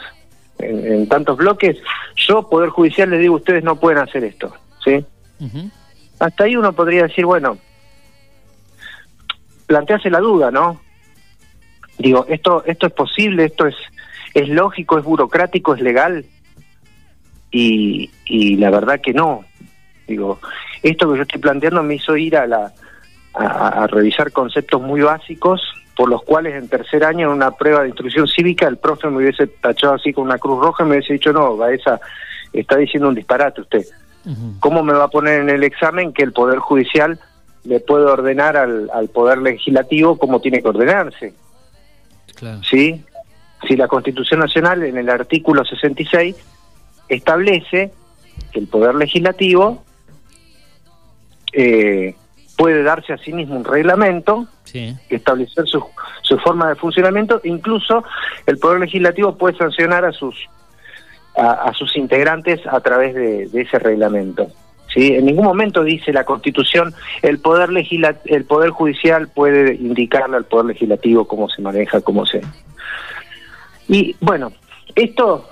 en, 0.60 1.08
tantos 1.08 1.38
bloques, 1.38 1.78
yo, 2.16 2.48
Poder 2.48 2.70
Judicial, 2.70 3.10
les 3.10 3.20
digo, 3.20 3.36
ustedes 3.36 3.64
no 3.64 3.80
pueden 3.80 4.00
hacer 4.00 4.24
esto, 4.24 4.54
¿sí? 4.84 5.04
Hasta 6.20 6.44
ahí 6.44 6.56
uno 6.56 6.74
podría 6.74 7.04
decir, 7.04 7.26
bueno, 7.26 7.58
plantearse 9.66 10.12
la 10.12 10.20
duda, 10.20 10.52
¿no? 10.52 10.80
Digo, 11.98 12.26
esto 12.30 12.64
esto 12.66 12.88
es 12.88 12.94
posible, 12.94 13.46
esto 13.46 13.66
es 13.66 13.76
es 14.36 14.50
lógico, 14.50 15.00
es 15.00 15.04
burocrático, 15.04 15.74
es 15.74 15.82
legal. 15.82 16.26
Y, 17.50 18.12
y 18.26 18.58
la 18.58 18.70
verdad 18.70 19.02
que 19.02 19.14
no. 19.14 19.47
Digo, 20.08 20.40
esto 20.84 21.12
que 21.12 21.18
yo 21.18 21.24
estoy 21.24 21.42
planteando 21.42 21.84
me 21.84 21.96
hizo 21.96 22.16
ir 22.16 22.38
a 22.38 22.48
la 22.48 22.74
a, 23.34 23.88
revisar 23.88 24.32
conceptos 24.32 24.82
muy 24.82 25.02
básicos 25.02 25.62
por 25.96 26.10
los 26.10 26.24
cuales 26.24 26.56
en 26.56 26.68
tercer 26.68 27.04
año 27.04 27.28
en 27.28 27.34
una 27.34 27.52
prueba 27.52 27.82
de 27.82 27.90
instrucción 27.90 28.28
cívica 28.28 28.68
el 28.68 28.78
profe 28.78 29.10
me 29.10 29.18
hubiese 29.18 29.48
tachado 29.48 29.96
así 29.96 30.14
con 30.14 30.26
una 30.26 30.38
cruz 30.38 30.60
roja 30.60 30.84
y 30.84 30.88
me 30.88 30.96
hubiese 30.96 31.14
dicho, 31.14 31.34
no, 31.34 31.64
esa 31.68 32.00
está 32.54 32.78
diciendo 32.78 33.10
un 33.10 33.16
disparate 33.16 33.62
usted. 33.62 33.86
¿Cómo 34.60 34.84
me 34.84 34.92
va 34.92 35.06
a 35.06 35.10
poner 35.10 35.40
en 35.40 35.50
el 35.50 35.64
examen 35.64 36.12
que 36.12 36.22
el 36.22 36.34
Poder 36.34 36.60
Judicial 36.60 37.18
le 37.64 37.80
puede 37.80 38.06
ordenar 38.06 38.58
al, 38.58 38.90
al 38.94 39.08
Poder 39.08 39.38
Legislativo 39.38 40.18
cómo 40.18 40.42
tiene 40.42 40.62
que 40.62 40.68
ordenarse? 40.68 41.34
¿Sí? 42.70 43.02
Si 43.68 43.78
la 43.78 43.88
Constitución 43.88 44.42
Nacional 44.42 44.84
en 44.84 44.98
el 44.98 45.10
artículo 45.10 45.64
66 45.64 46.36
establece 47.08 47.94
que 48.52 48.60
el 48.60 48.68
Poder 48.68 48.96
Legislativo 48.96 49.84
eh, 51.54 52.16
puede 52.58 52.84
darse 52.84 53.14
a 53.14 53.18
sí 53.18 53.34
mismo 53.34 53.56
un 53.56 53.66
reglamento, 53.66 54.48
establecer 55.10 55.66
su, 55.68 55.84
su 56.22 56.38
forma 56.40 56.70
de 56.70 56.76
funcionamiento, 56.76 57.42
incluso 57.44 58.04
el 58.46 58.58
Poder 58.58 58.80
Legislativo 58.80 59.38
puede 59.38 59.58
sancionar 59.58 60.06
a 60.06 60.12
sus 60.12 60.36
a, 61.38 61.72
sus 61.74 61.96
integrantes 61.96 62.60
a 62.66 62.80
través 62.80 63.14
de, 63.14 63.62
ese 63.62 63.78
reglamento. 63.80 64.48
¿sí? 64.94 65.14
En 65.14 65.26
ningún 65.26 65.46
momento 65.46 65.84
dice 65.84 66.12
la 66.12 66.24
Constitución 66.24 66.94
el 67.22 67.40
poder 67.40 67.70
legisla 67.70 68.16
el 68.26 68.46
poder 68.46 68.72
judicial 68.72 69.28
puede 69.28 69.76
indicarle 69.76 70.38
al 70.38 70.46
poder 70.46 70.68
legislativo 70.68 71.28
cómo 71.28 71.48
se 71.50 71.62
maneja, 71.62 72.02
cómo 72.02 72.26
se. 72.26 72.42
Y 73.88 74.16
bueno, 74.20 74.52
esto 74.96 75.48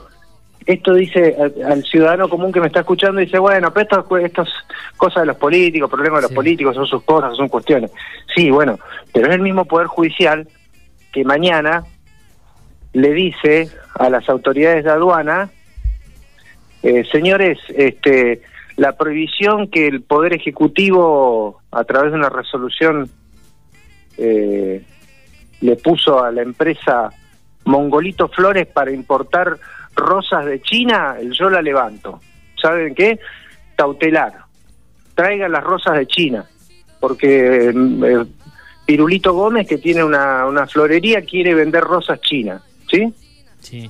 esto 0.66 0.96
dice 0.96 1.36
al, 1.64 1.84
ciudadano 1.84 2.28
común 2.28 2.52
que 2.52 2.60
me 2.60 2.68
está 2.68 2.80
escuchando, 2.80 3.22
dice, 3.22 3.38
bueno, 3.38 3.72
pero 3.72 4.04
esto, 4.18 4.42
es 4.42 4.50
cosas 4.96 5.24
de 5.24 5.28
los 5.28 5.38
políticos, 5.38 5.90
problemas 5.90 6.22
de 6.22 6.28
los 6.28 6.36
políticos, 6.36 6.76
son 6.76 6.86
sus 6.86 7.04
cosas, 7.04 7.36
son 7.36 7.50
cuestiones. 7.50 7.92
Sí, 8.36 8.50
bueno, 8.50 8.80
pero 9.14 9.28
es 9.28 9.36
el 9.36 9.42
mismo 9.42 9.66
Poder 9.66 9.88
Judicial 9.88 10.48
que 11.12 11.24
mañana 11.24 11.84
le 12.94 13.14
dice 13.14 13.70
a 13.94 14.10
las 14.10 14.28
autoridades 14.30 14.84
de 14.84 14.92
aduana, 14.92 15.50
eh, 16.84 17.04
señores, 17.12 17.58
este, 17.76 18.42
la 18.78 18.94
prohibición 18.94 19.70
que 19.70 19.88
el 19.88 20.02
Poder 20.02 20.34
Ejecutivo, 20.34 21.62
a 21.72 21.84
través 21.84 22.12
de 22.12 22.18
una 22.18 22.30
resolución, 22.30 23.10
eh, 24.18 24.84
le 25.62 25.76
puso 25.78 26.24
a 26.24 26.32
la 26.32 26.42
empresa 26.42 27.10
Mongolito 27.66 28.28
Flores 28.28 28.68
para 28.68 28.92
importar 28.92 29.58
rosas 29.96 30.46
de 30.46 30.62
China, 30.62 31.18
yo 31.32 31.50
la 31.50 31.62
levanto. 31.62 32.20
¿Saben 32.62 32.94
qué? 32.94 33.20
Tautelar. 33.76 34.45
Traigan 35.16 35.52
las 35.52 35.64
rosas 35.64 35.98
de 35.98 36.08
China. 36.08 36.46
Porque 37.00 37.70
eh, 37.70 38.26
Pirulito 38.86 39.34
Gómez, 39.34 39.68
que 39.68 39.78
tiene 39.78 40.04
una, 40.04 40.46
una 40.46 40.68
florería, 40.68 41.22
quiere 41.22 41.54
vender 41.56 41.84
rosas 41.84 42.22
chinas. 42.22 42.62
¿Sí? 42.90 43.14
Sí. 43.60 43.90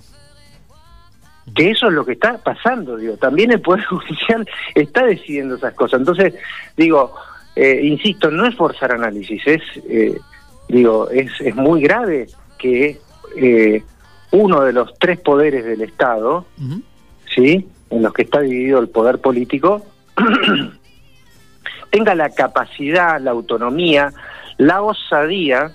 Que 1.54 1.72
eso 1.72 1.88
es 1.88 1.94
lo 1.94 2.06
que 2.06 2.14
está 2.14 2.38
pasando, 2.38 2.98
digo. 2.98 3.18
También 3.18 3.52
el 3.52 3.62
Poder 3.62 3.84
Judicial 3.90 4.48
está 4.74 5.06
decidiendo 5.06 5.56
esas 5.56 5.74
cosas. 5.74 6.00
Entonces, 6.00 6.34
digo, 6.78 7.14
eh, 7.56 7.82
insisto, 7.84 8.32
no 8.32 8.46
es 8.46 8.56
forzar 8.56 8.92
análisis, 8.92 9.42
es, 9.46 9.62
eh, 9.88 10.18
digo, 10.68 11.10
es, 11.10 11.32
es 11.40 11.56
muy 11.56 11.82
grave 11.82 12.28
que 12.58 13.00
eh, 13.38 13.84
uno 14.32 14.62
de 14.62 14.74
los 14.74 14.94
tres 15.00 15.20
poderes 15.20 15.64
del 15.64 15.82
Estado, 15.82 16.46
¿sí? 17.34 17.68
En 17.90 18.02
los 18.02 18.14
que 18.14 18.24
está 18.24 18.42
dividido 18.42 18.80
el 18.80 18.90
poder 18.90 19.20
político, 19.20 19.86
tenga 21.96 22.14
la 22.14 22.30
capacidad, 22.30 23.22
la 23.22 23.32
autonomía, 23.32 24.12
la 24.58 24.82
osadía 24.82 25.72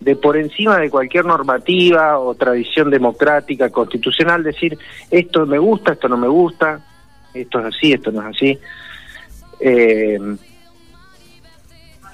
de 0.00 0.16
por 0.16 0.38
encima 0.38 0.78
de 0.78 0.88
cualquier 0.88 1.26
normativa 1.26 2.18
o 2.18 2.34
tradición 2.34 2.88
democrática, 2.88 3.68
constitucional, 3.68 4.42
decir 4.42 4.78
esto 5.10 5.44
me 5.44 5.58
gusta, 5.58 5.92
esto 5.92 6.08
no 6.08 6.16
me 6.16 6.28
gusta, 6.28 6.80
esto 7.34 7.60
es 7.60 7.66
así, 7.66 7.92
esto 7.92 8.10
no 8.10 8.22
es 8.22 8.34
así. 8.34 8.58
Eh, 9.60 10.18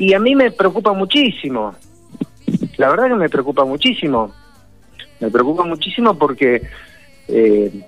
y 0.01 0.13
a 0.13 0.19
mí 0.19 0.35
me 0.35 0.51
preocupa 0.51 0.93
muchísimo, 0.93 1.77
la 2.79 2.89
verdad 2.89 3.07
que 3.07 3.15
me 3.15 3.29
preocupa 3.29 3.65
muchísimo, 3.65 4.35
me 5.21 5.31
preocupa 5.31 5.65
muchísimo 5.65 6.19
porque 6.19 6.63
eh, 7.29 7.81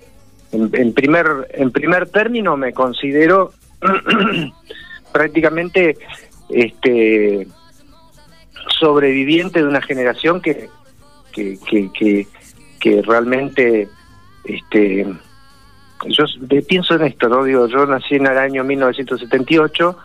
en, 0.52 0.92
primer 0.92 1.26
en 1.50 1.72
primer 1.72 2.08
término 2.10 2.56
me 2.56 2.72
considero 2.72 3.50
prácticamente 5.12 5.96
este 6.48 7.46
sobreviviente 8.78 9.60
de 9.60 9.68
una 9.68 9.82
generación 9.82 10.40
que 10.40 10.68
que, 11.32 11.58
que, 11.94 12.26
que, 12.80 13.02
realmente 13.02 13.88
este 14.44 15.06
yo 16.08 16.24
pienso 16.66 16.94
en 16.94 17.04
esto 17.04 17.28
no 17.28 17.44
digo 17.44 17.68
yo 17.68 17.86
nací 17.86 18.16
en 18.16 18.26
el 18.26 18.38
año 18.38 18.64
1978 18.64 19.96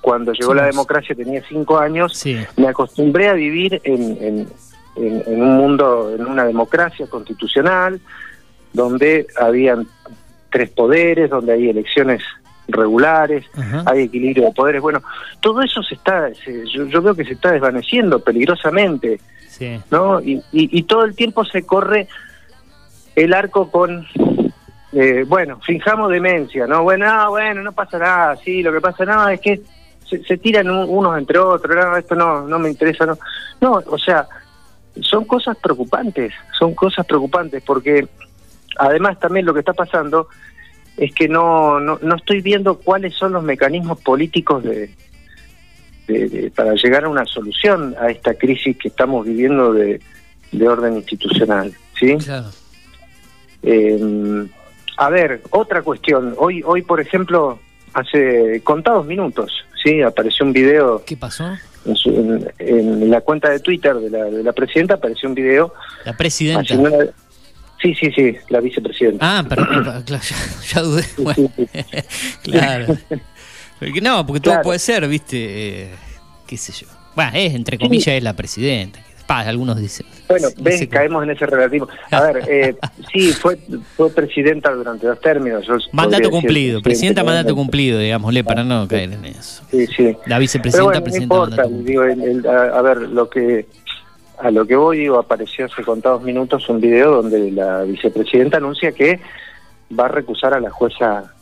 cuando 0.00 0.32
llegó 0.32 0.54
la 0.54 0.66
democracia 0.66 1.14
tenía 1.14 1.42
cinco 1.48 1.78
años 1.78 2.24
me 2.56 2.68
acostumbré 2.68 3.28
a 3.28 3.32
vivir 3.32 3.80
en, 3.84 4.46
en, 4.96 5.42
un 5.42 5.56
mundo, 5.56 6.14
en 6.14 6.26
una 6.26 6.44
democracia 6.44 7.06
constitucional, 7.06 8.00
donde 8.72 9.26
habían 9.40 9.86
tres 10.50 10.70
poderes, 10.70 11.30
donde 11.30 11.52
hay 11.52 11.68
elecciones 11.68 12.22
regulares, 12.68 13.44
hay 13.86 14.02
equilibrio 14.02 14.46
de 14.46 14.52
poderes. 14.52 14.82
Bueno, 14.82 15.02
todo 15.40 15.62
eso 15.62 15.82
se 15.82 15.94
está, 15.94 16.30
yo, 16.72 17.02
veo 17.02 17.14
que 17.14 17.24
se 17.24 17.32
está 17.32 17.52
desvaneciendo 17.52 18.20
peligrosamente, 18.20 19.20
¿no? 19.90 20.20
Y, 20.20 20.42
y, 20.52 20.82
todo 20.84 21.04
el 21.04 21.14
tiempo 21.14 21.44
se 21.44 21.64
corre 21.64 22.08
el 23.14 23.32
arco 23.32 23.70
con, 23.70 24.06
eh, 24.92 25.24
bueno, 25.26 25.60
finjamos 25.64 26.10
demencia, 26.10 26.66
¿no? 26.66 26.82
Bueno, 26.82 27.06
ah, 27.08 27.28
bueno, 27.28 27.62
no 27.62 27.72
pasa 27.72 27.98
nada, 27.98 28.36
sí, 28.36 28.62
lo 28.62 28.72
que 28.72 28.80
pasa 28.80 29.04
nada 29.04 29.32
es 29.32 29.40
que 29.40 29.60
se, 30.08 30.22
se 30.24 30.36
tiran 30.38 30.70
unos 30.70 31.18
entre 31.18 31.38
otros, 31.38 31.76
no, 31.76 31.96
esto 31.96 32.14
no, 32.14 32.46
no 32.46 32.58
me 32.58 32.70
interesa, 32.70 33.06
no. 33.06 33.18
No, 33.60 33.82
o 33.86 33.98
sea, 33.98 34.26
son 35.00 35.24
cosas 35.24 35.56
preocupantes, 35.56 36.32
son 36.58 36.74
cosas 36.74 37.06
preocupantes 37.06 37.62
porque 37.64 38.06
además 38.78 39.18
también 39.18 39.46
lo 39.46 39.54
que 39.54 39.60
está 39.60 39.72
pasando 39.72 40.28
es 40.96 41.14
que 41.14 41.28
no, 41.28 41.80
no, 41.80 41.98
no 42.02 42.16
estoy 42.16 42.40
viendo 42.40 42.78
cuáles 42.78 43.14
son 43.14 43.32
los 43.32 43.42
mecanismos 43.42 44.00
políticos 44.00 44.62
de, 44.62 44.90
para 46.54 46.74
llegar 46.74 47.04
a 47.04 47.08
una 47.08 47.24
solución 47.24 47.94
a 48.00 48.10
esta 48.10 48.34
crisis 48.34 48.76
que 48.76 48.88
estamos 48.88 49.26
viviendo 49.26 49.72
de, 49.72 50.00
de 50.52 50.68
orden 50.68 50.96
institucional, 50.96 51.72
¿sí? 51.98 52.16
Eh, 53.62 54.46
a 54.96 55.08
ver, 55.08 55.42
otra 55.50 55.82
cuestión. 55.82 56.34
Hoy, 56.38 56.62
hoy 56.64 56.82
por 56.82 57.00
ejemplo, 57.00 57.58
hace 57.94 58.60
contados 58.62 59.06
minutos, 59.06 59.50
sí, 59.82 60.02
apareció 60.02 60.46
un 60.46 60.52
video. 60.52 61.02
¿Qué 61.04 61.16
pasó? 61.16 61.44
en, 61.86 63.10
la 63.10 63.20
cuenta 63.20 63.50
de 63.50 63.60
Twitter 63.60 63.94
de 63.96 64.08
la, 64.08 64.24
de 64.24 64.42
la 64.42 64.52
presidenta 64.52 64.94
apareció 64.94 65.28
un 65.28 65.34
video. 65.34 65.74
La 66.04 66.16
presidenta. 66.16 66.74
Sí, 67.84 67.94
sí, 67.94 68.10
sí, 68.16 68.34
la 68.48 68.60
vicepresidenta. 68.60 69.18
Ah, 69.20 69.44
perdón, 69.46 70.02
claro, 70.06 70.24
ya, 70.72 70.80
dudé. 70.80 71.04
claro. 72.42 72.96
no, 74.00 74.26
porque 74.26 74.40
todo 74.40 74.62
puede 74.62 74.78
ser, 74.78 75.06
¿viste? 75.06 75.82
Eh, 75.82 75.90
¿Qué 76.46 76.56
sé 76.56 76.72
yo? 76.72 76.86
Bueno, 77.14 77.32
es, 77.34 77.52
entre 77.54 77.78
comillas, 77.78 78.08
es 78.08 78.22
la 78.22 78.32
presidenta 78.32 79.00
algunos 79.28 79.78
dicen. 79.78 80.06
Bueno, 80.28 80.48
ves, 80.58 80.86
caemos 80.88 81.22
en 81.24 81.30
ese 81.30 81.46
relativo. 81.46 81.88
A 82.10 82.20
ver, 82.22 82.44
eh, 82.48 82.76
sí, 83.12 83.32
fue, 83.32 83.58
fue 83.96 84.10
presidenta 84.10 84.72
durante 84.72 85.06
dos 85.06 85.20
términos. 85.20 85.66
mandato 85.92 86.30
cumplido, 86.30 86.80
presidenta 86.82 87.24
mandato 87.24 87.54
cumplido, 87.54 87.98
digámosle, 87.98 88.44
para 88.44 88.64
no 88.64 88.86
caer 88.88 89.12
en 89.12 89.24
eso. 89.24 89.62
Sí, 89.70 89.86
sí. 89.86 90.16
La 90.26 90.38
vicepresidenta, 90.38 91.02
presidenta 91.02 91.34
mandato 91.34 91.68
digo, 91.68 92.02
a, 92.02 92.82
ver, 92.82 92.98
lo 93.02 93.28
que 93.28 93.66
a 94.38 94.50
lo 94.50 94.66
que 94.66 94.76
voy, 94.76 94.98
digo, 94.98 95.18
apareció 95.18 95.66
hace 95.66 95.82
contados 95.82 96.22
minutos 96.22 96.68
un 96.68 96.80
video 96.80 97.22
donde 97.22 97.50
la 97.52 97.82
vicepresidenta 97.82 98.58
anuncia 98.58 98.92
que 98.92 99.20
va 99.98 100.06
a 100.06 100.08
recusar 100.08 100.54
a 100.54 100.60
la 100.60 100.70
jueza 100.70 101.32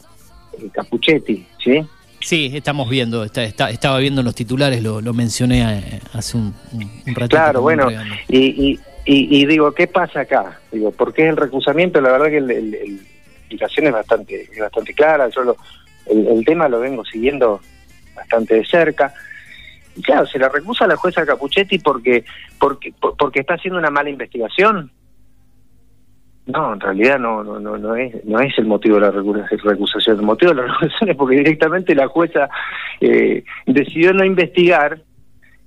eh, 0.53 0.69
Capuchetti, 0.73 1.47
¿sí? 1.63 1.85
Sí, 2.21 2.53
estamos 2.55 2.89
viendo, 2.89 3.25
está, 3.25 3.71
estaba 3.71 3.99
viendo 3.99 4.23
los 4.23 4.35
titulares, 4.35 4.83
lo, 4.83 5.01
mencioné 5.13 5.79
eh, 5.79 6.01
hace 6.13 6.37
un, 6.37 6.55
un 6.73 7.15
ratito. 7.15 7.29
Claro, 7.29 7.63
bueno, 7.63 7.89
y, 8.29 8.79
y, 9.05 9.47
digo, 9.47 9.73
¿qué 9.73 9.89
pasa 9.89 10.21
acá? 10.21 10.61
Digo, 10.71 10.93
¿por 10.93 11.13
qué 11.13 11.29
el 11.29 11.37
recusamiento? 11.37 12.01
La 12.01 12.13
verdad 12.13 12.27
que 12.27 12.41
la 12.41 12.53
explicación 12.55 13.89
es 13.89 13.93
bastante, 13.93 14.43
es 14.43 14.59
bastante 14.59 14.95
clara, 14.95 15.29
yo 15.29 15.57
el, 16.07 16.45
tema 16.45 16.69
lo 16.69 16.81
vengo 16.81 17.05
siguiendo 17.05 17.61
bastante 18.15 18.57
de 18.57 18.65
cerca. 18.65 19.13
Claro, 20.03 20.27
se 20.27 20.39
la 20.39 20.49
recusa 20.49 20.85
a 20.85 20.89
la 20.89 20.97
jueza 20.97 21.27
Capuchetti 21.27 21.79
porque, 21.79 22.25
porque, 22.59 22.95
porque 23.19 23.41
está 23.41 23.55
haciendo 23.55 23.79
una 23.79 23.91
mala 23.91 24.11
investigación, 24.11 24.91
no, 26.47 26.73
en 26.73 26.81
realidad 26.81 27.19
no, 27.21 27.45
no, 27.45 27.61
no, 27.61 27.79
no 27.79 27.95
es, 27.95 28.25
no 28.25 28.41
es 28.41 28.57
el 28.59 28.67
motivo 28.67 28.97
de 28.97 29.03
la 29.03 29.11
recusación. 29.13 30.19
El 30.19 30.27
motivo 30.27 30.53
de 30.53 30.63
la 30.63 30.67
recusación 30.81 31.11
es 31.11 31.17
porque 31.17 31.37
directamente 31.37 31.95
la 31.95 32.09
jueza 32.09 32.49
eh, 33.01 33.45
decidió 33.67 34.13
no 34.13 34.25
investigar 34.25 35.01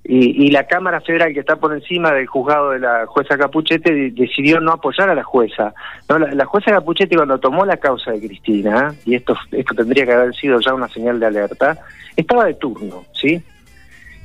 y, 0.08 0.50
la 0.50 0.68
Cámara 0.68 1.00
Federal 1.00 1.32
que 1.32 1.40
está 1.40 1.56
por 1.56 1.72
encima 1.72 2.12
del 2.12 2.26
juzgado 2.26 2.70
de 2.70 2.78
la 2.78 3.06
jueza 3.06 3.36
Capuchete 3.36 4.12
decidió 4.12 4.60
no 4.60 4.72
apoyar 4.72 5.10
a 5.10 5.16
la 5.16 5.24
jueza. 5.24 5.74
No, 6.08 6.18
la, 6.18 6.44
jueza 6.44 6.70
Capuchete 6.70 7.16
cuando 7.16 7.40
tomó 7.40 7.64
la 7.64 7.76
causa 7.76 8.12
de 8.12 8.20
Cristina, 8.20 8.94
y 9.04 9.16
esto, 9.16 9.36
esto 9.50 9.74
tendría 9.74 10.06
que 10.06 10.12
haber 10.12 10.34
sido 10.36 10.60
ya 10.60 10.74
una 10.74 10.88
señal 10.88 11.18
de 11.18 11.26
alerta, 11.26 11.76
estaba 12.16 12.44
de 12.44 12.54
turno, 12.54 13.04
¿sí? 13.12 13.42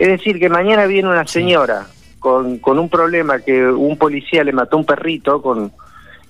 Es 0.02 0.08
decir, 0.08 0.40
que 0.40 0.50
mañana 0.50 0.88
viene 0.88 1.10
una 1.10 1.28
señora 1.28 1.86
con, 2.18 2.58
con 2.58 2.80
un 2.80 2.90
problema 2.90 3.38
que 3.38 3.68
un 3.68 4.00
policía 4.00 4.44
le 4.44 4.52
mató 4.52 4.78
un 4.78 4.84
perrito 4.84 5.44
con 5.44 5.72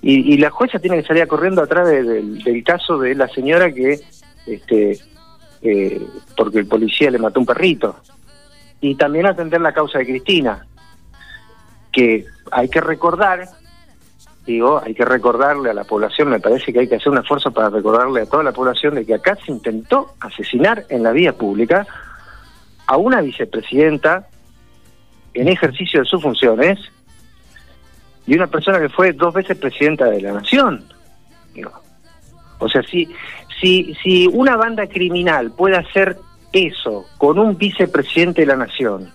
y, 0.02 0.36
la 0.36 0.50
jueza 0.50 0.78
tiene 0.78 1.00
que 1.00 1.08
salir 1.08 1.26
corriendo 1.26 1.62
atrás 1.62 1.88
del 1.88 2.62
caso 2.66 2.98
de 2.98 3.14
la 3.14 3.28
señora 3.28 3.72
que 3.72 3.98
este 4.46 5.00
eh, 5.62 6.06
porque 6.36 6.58
el 6.58 6.66
policía 6.66 7.10
le 7.10 7.18
mató 7.18 7.40
un 7.40 7.46
perrito. 7.46 7.96
Y 8.82 8.94
también 8.94 9.24
atender 9.24 9.62
la 9.62 9.72
causa 9.72 10.00
de 10.00 10.04
Cristina, 10.04 10.66
que 11.90 12.26
hay 12.50 12.68
que 12.68 12.82
recordar, 12.82 13.48
digo, 14.44 14.82
hay 14.84 14.92
que 14.92 15.06
recordarle 15.06 15.70
a 15.70 15.74
la 15.74 15.84
población, 15.84 16.28
me 16.28 16.40
parece 16.40 16.74
que 16.74 16.80
hay 16.80 16.88
que 16.88 16.96
hacer 16.96 17.10
un 17.10 17.18
esfuerzo 17.20 17.50
para 17.52 17.70
recordarle 17.70 18.20
a 18.20 18.26
toda 18.26 18.42
la 18.42 18.52
población 18.52 18.96
de 18.96 19.06
que 19.06 19.14
acá 19.14 19.38
se 19.42 19.50
intentó 19.50 20.12
asesinar 20.20 20.84
en 20.90 21.04
la 21.04 21.12
vía 21.12 21.32
pública 21.32 21.86
a 22.92 22.98
una 22.98 23.22
vicepresidenta 23.22 24.28
en 25.32 25.48
ejercicio 25.48 26.00
de 26.00 26.06
sus 26.06 26.20
funciones 26.20 26.78
y 28.26 28.34
una 28.34 28.48
persona 28.48 28.78
que 28.80 28.90
fue 28.90 29.14
dos 29.14 29.32
veces 29.32 29.56
presidenta 29.56 30.04
de 30.10 30.20
la 30.20 30.32
nación. 30.32 30.84
O 32.58 32.68
sea, 32.68 32.82
si, 32.82 33.08
si, 33.58 33.94
si 34.02 34.26
una 34.26 34.58
banda 34.58 34.86
criminal 34.88 35.52
puede 35.52 35.78
hacer 35.78 36.18
eso 36.52 37.06
con 37.16 37.38
un 37.38 37.56
vicepresidente 37.56 38.42
de 38.42 38.48
la 38.48 38.56
nación 38.56 39.10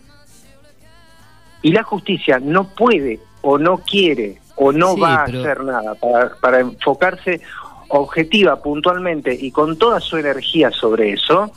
y 1.61 1.71
la 1.71 1.83
justicia 1.83 2.39
no 2.39 2.63
puede 2.69 3.19
o 3.43 3.59
no 3.59 3.77
quiere 3.77 4.39
o 4.55 4.71
no 4.71 4.97
va 4.97 5.17
a 5.17 5.23
hacer 5.25 5.63
nada 5.63 5.93
para, 5.93 6.33
para 6.41 6.61
enfocarse 6.61 7.41
objetiva, 7.89 8.59
puntualmente 8.59 9.37
y 9.39 9.51
con 9.51 9.77
toda 9.77 9.99
su 9.99 10.17
energía 10.17 10.71
sobre 10.71 11.13
eso, 11.13 11.51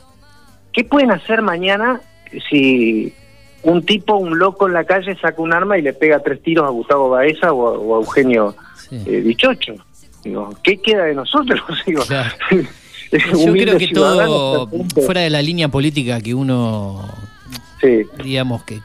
¿qué 0.71 0.83
pueden 0.83 1.09
hacer 1.09 1.41
mañana 1.41 1.99
si 2.49 3.13
un 3.63 3.83
tipo, 3.83 4.15
un 4.15 4.39
loco 4.39 4.67
en 4.67 4.73
la 4.73 4.83
calle 4.83 5.15
saca 5.19 5.41
un 5.41 5.53
arma 5.53 5.77
y 5.77 5.81
le 5.81 5.93
pega 5.93 6.19
tres 6.19 6.41
tiros 6.41 6.65
a 6.65 6.69
Gustavo 6.69 7.09
Baeza 7.09 7.53
o, 7.53 7.95
a 7.95 7.99
Eugenio 7.99 8.55
eh, 8.91 9.21
Dichocho? 9.21 9.75
Digo, 10.23 10.55
¿Qué 10.63 10.77
queda 10.77 11.05
de 11.05 11.15
nosotros? 11.15 11.61
Digo, 11.85 12.03
Yo 13.11 13.51
creo 13.51 13.77
que 13.77 13.89
todo 13.89 14.69
fuera 15.05 15.21
de 15.21 15.29
la 15.29 15.41
línea 15.41 15.67
política 15.67 16.21
que 16.21 16.33
uno, 16.33 17.09
digamos, 18.23 18.63
que, 18.63 18.79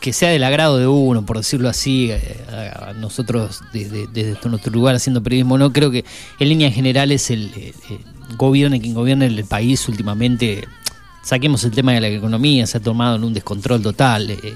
que 0.00 0.12
sea 0.12 0.30
del 0.30 0.42
agrado 0.42 0.78
de 0.78 0.88
uno, 0.88 1.24
por 1.24 1.36
decirlo 1.36 1.68
así, 1.68 2.10
eh, 2.10 2.36
a 2.50 2.92
nosotros 2.94 3.60
desde, 3.72 4.36
nuestro 4.48 4.72
lugar 4.72 4.96
haciendo 4.96 5.22
periodismo, 5.22 5.58
no 5.58 5.72
creo 5.72 5.92
que 5.92 6.04
en 6.40 6.48
línea 6.48 6.72
general 6.72 7.12
es 7.12 7.30
el, 7.30 7.50
gobierno 8.36 8.80
quien 8.80 8.94
gobierna 8.94 9.26
el 9.26 9.44
país 9.44 9.88
últimamente. 9.88 10.66
Saquemos 11.22 11.64
el 11.64 11.70
tema 11.70 11.92
de 11.92 12.00
la 12.00 12.08
economía, 12.08 12.66
se 12.66 12.78
ha 12.78 12.80
tomado 12.80 13.16
en 13.16 13.24
un 13.24 13.34
descontrol 13.34 13.82
total. 13.82 14.30
Eh, 14.30 14.54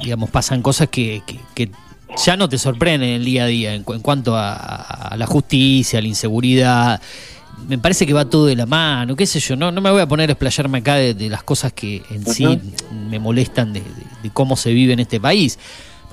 digamos, 0.00 0.30
pasan 0.30 0.62
cosas 0.62 0.88
que, 0.88 1.22
que, 1.54 1.70
ya 2.24 2.36
no 2.36 2.48
te 2.48 2.58
sorprenden 2.58 3.10
el 3.10 3.24
día 3.24 3.44
a 3.44 3.46
día 3.46 3.74
en, 3.74 3.82
cuanto 3.82 4.36
a, 4.36 5.14
la 5.16 5.26
justicia, 5.26 5.98
a 5.98 6.02
la 6.02 6.08
inseguridad 6.08 7.00
me 7.68 7.78
parece 7.78 8.06
que 8.06 8.12
va 8.12 8.24
todo 8.24 8.46
de 8.46 8.56
la 8.56 8.66
mano, 8.66 9.16
qué 9.16 9.26
sé 9.26 9.40
yo, 9.40 9.56
no, 9.56 9.70
no 9.70 9.80
me 9.80 9.90
voy 9.90 10.00
a 10.00 10.06
poner 10.06 10.28
a 10.28 10.32
explayarme 10.32 10.78
acá 10.78 10.96
de, 10.96 11.28
las 11.28 11.42
cosas 11.42 11.72
que 11.72 12.02
en 12.10 12.26
sí 12.26 12.60
me 13.08 13.18
molestan 13.18 13.72
de, 13.72 13.82
cómo 14.32 14.56
se 14.56 14.72
vive 14.72 14.92
en 14.92 15.00
este 15.00 15.20
país. 15.20 15.58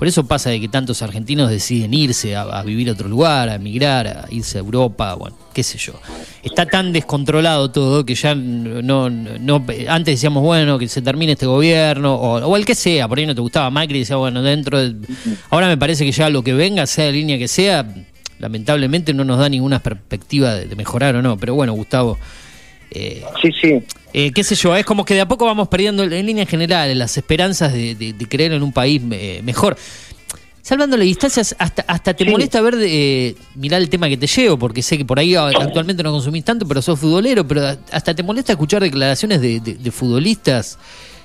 Por 0.02 0.08
eso 0.08 0.26
pasa 0.26 0.50
de 0.50 0.60
que 0.60 0.66
tantos 0.66 1.00
argentinos 1.00 1.48
deciden 1.48 1.94
irse 1.94 2.34
a, 2.34 2.60
vivir 2.64 2.88
a 2.88 2.92
otro 2.92 3.08
lugar, 3.08 3.48
a 3.48 3.54
emigrar, 3.54 4.08
a 4.08 4.26
irse 4.30 4.58
a 4.58 4.60
Europa, 4.60 5.14
bueno, 5.14 5.36
qué 5.54 5.62
sé 5.62 5.78
yo. 5.78 5.92
Está 6.42 6.66
tan 6.66 6.92
descontrolado 6.92 7.70
todo 7.70 8.04
que 8.04 8.16
ya 8.16 8.34
no, 8.34 9.08
no 9.08 9.64
antes 9.86 10.14
decíamos, 10.14 10.42
bueno, 10.42 10.76
que 10.76 10.88
se 10.88 11.02
termine 11.02 11.34
este 11.34 11.46
gobierno, 11.46 12.16
o, 12.16 12.56
el 12.56 12.64
que 12.64 12.74
sea, 12.74 13.06
por 13.06 13.18
ahí 13.18 13.26
no 13.26 13.34
te 13.36 13.42
gustaba 13.42 13.70
Macri, 13.70 14.00
decía, 14.00 14.16
bueno, 14.16 14.42
dentro 14.42 14.80
de... 14.80 15.06
Ahora 15.50 15.68
me 15.68 15.76
parece 15.76 16.04
que 16.04 16.10
ya 16.10 16.28
lo 16.30 16.42
que 16.42 16.52
venga, 16.52 16.84
sea 16.88 17.04
de 17.04 17.12
línea 17.12 17.38
que 17.38 17.46
sea, 17.46 17.86
lamentablemente 18.40 19.14
no 19.14 19.22
nos 19.22 19.38
da 19.38 19.48
ninguna 19.48 19.78
perspectiva 19.78 20.56
de, 20.56 20.74
mejorar 20.74 21.14
o 21.14 21.22
no. 21.22 21.36
Pero 21.36 21.54
bueno, 21.54 21.74
Gustavo. 21.74 22.18
Eh, 22.90 23.22
sí, 23.40 23.52
sí. 23.52 23.80
Eh, 24.14 24.32
qué 24.32 24.44
sé 24.44 24.54
yo, 24.54 24.76
es 24.76 24.84
como 24.84 25.04
que 25.04 25.14
de 25.14 25.22
a 25.22 25.28
poco 25.28 25.46
vamos 25.46 25.68
perdiendo 25.68 26.02
en 26.02 26.26
línea 26.26 26.44
general 26.44 26.98
las 26.98 27.16
esperanzas 27.16 27.72
de, 27.72 28.26
creer 28.28 28.52
en 28.52 28.62
un 28.62 28.72
país 28.72 29.00
mejor. 29.02 29.76
Salvando 30.62 30.96
las 30.96 31.06
distancias, 31.06 31.56
hasta, 31.58 31.82
hasta 31.88 32.14
te 32.14 32.24
molesta 32.24 32.60
ver, 32.60 32.76
eh, 32.80 33.34
mirar 33.56 33.82
el 33.82 33.88
tema 33.88 34.08
que 34.08 34.16
te 34.16 34.28
llevo, 34.28 34.56
porque 34.56 34.80
sé 34.80 34.96
que 34.96 35.04
por 35.04 35.18
ahí 35.18 35.34
actualmente 35.34 36.04
no 36.04 36.12
consumís 36.12 36.44
tanto, 36.44 36.68
pero 36.68 36.80
sos 36.80 37.00
futbolero, 37.00 37.46
pero 37.46 37.76
hasta 37.90 38.14
te 38.14 38.22
molesta 38.22 38.52
escuchar 38.52 38.80
declaraciones 38.80 39.40
de, 39.40 39.90
futbolistas 39.90 40.78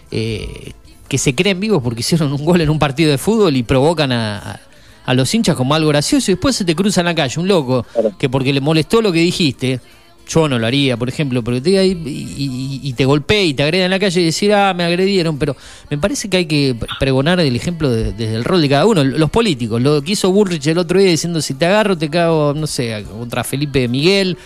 eh, 0.10 0.72
que 1.08 1.20
se 1.20 1.36
creen 1.36 1.60
vivos 1.60 1.84
porque 1.84 2.00
hicieron 2.00 2.34
un 2.34 2.44
gol 2.44 2.62
en 2.62 2.70
un 2.72 2.80
partido 2.80 3.12
de 3.12 3.20
fútbol 3.20 3.56
y 3.56 3.62
provocan 3.62 4.12
a, 4.12 4.60
a 5.06 5.14
los 5.14 5.32
hinchas 5.34 5.56
como 5.56 5.76
algo 5.76 5.90
gracioso 5.90 6.32
y 6.32 6.34
después 6.34 6.56
se 6.56 6.66
te 6.66 6.76
cruza 6.76 7.02
en 7.02 7.06
la 7.06 7.14
calle 7.14 7.40
un 7.40 7.48
loco 7.48 7.86
que 8.18 8.30
porque 8.30 8.52
le 8.52 8.60
molestó 8.60 9.04
lo 9.04 9.12
que 9.12 9.20
dijiste, 9.20 9.80
yo 10.28 10.48
no 10.48 10.60
lo 10.60 10.68
haría, 10.68 10.98
por 10.98 11.10
ejemplo, 11.10 11.42
porque 11.44 11.62
te 11.62 11.86
y, 11.86 12.80
y, 12.84 12.94
te 12.94 13.06
golpee 13.06 13.46
y 13.46 13.54
te 13.54 13.64
agreda 13.64 13.86
en 13.86 13.92
la 13.92 14.00
calle 14.00 14.22
y 14.22 14.26
decir, 14.26 14.54
ah, 14.54 14.74
me 14.74 14.84
agredieron, 14.84 15.38
pero 15.38 15.56
me 15.90 15.98
parece 15.98 16.30
que 16.30 16.38
hay 16.38 16.46
que 16.46 16.76
pregonar 17.00 17.40
el 17.40 17.56
ejemplo 17.56 17.90
desde 17.90 18.36
el 18.36 18.44
rol 18.44 18.62
de 18.62 18.70
cada 18.70 18.86
uno. 18.86 19.04
Los 19.04 19.30
políticos, 19.30 19.82
lo 19.82 20.02
que 20.02 20.12
hizo 20.12 20.32
Burrich 20.32 20.68
el 20.68 20.78
otro 20.78 21.00
día 21.00 21.10
diciendo, 21.10 21.42
si 21.42 21.54
te 21.54 21.66
agarro, 21.66 21.98
te 21.98 22.10
cago, 22.10 22.54
no 22.54 22.68
sé, 22.68 23.06
contra 23.10 23.44
Felipe 23.44 23.88
Miguel, 23.88 24.38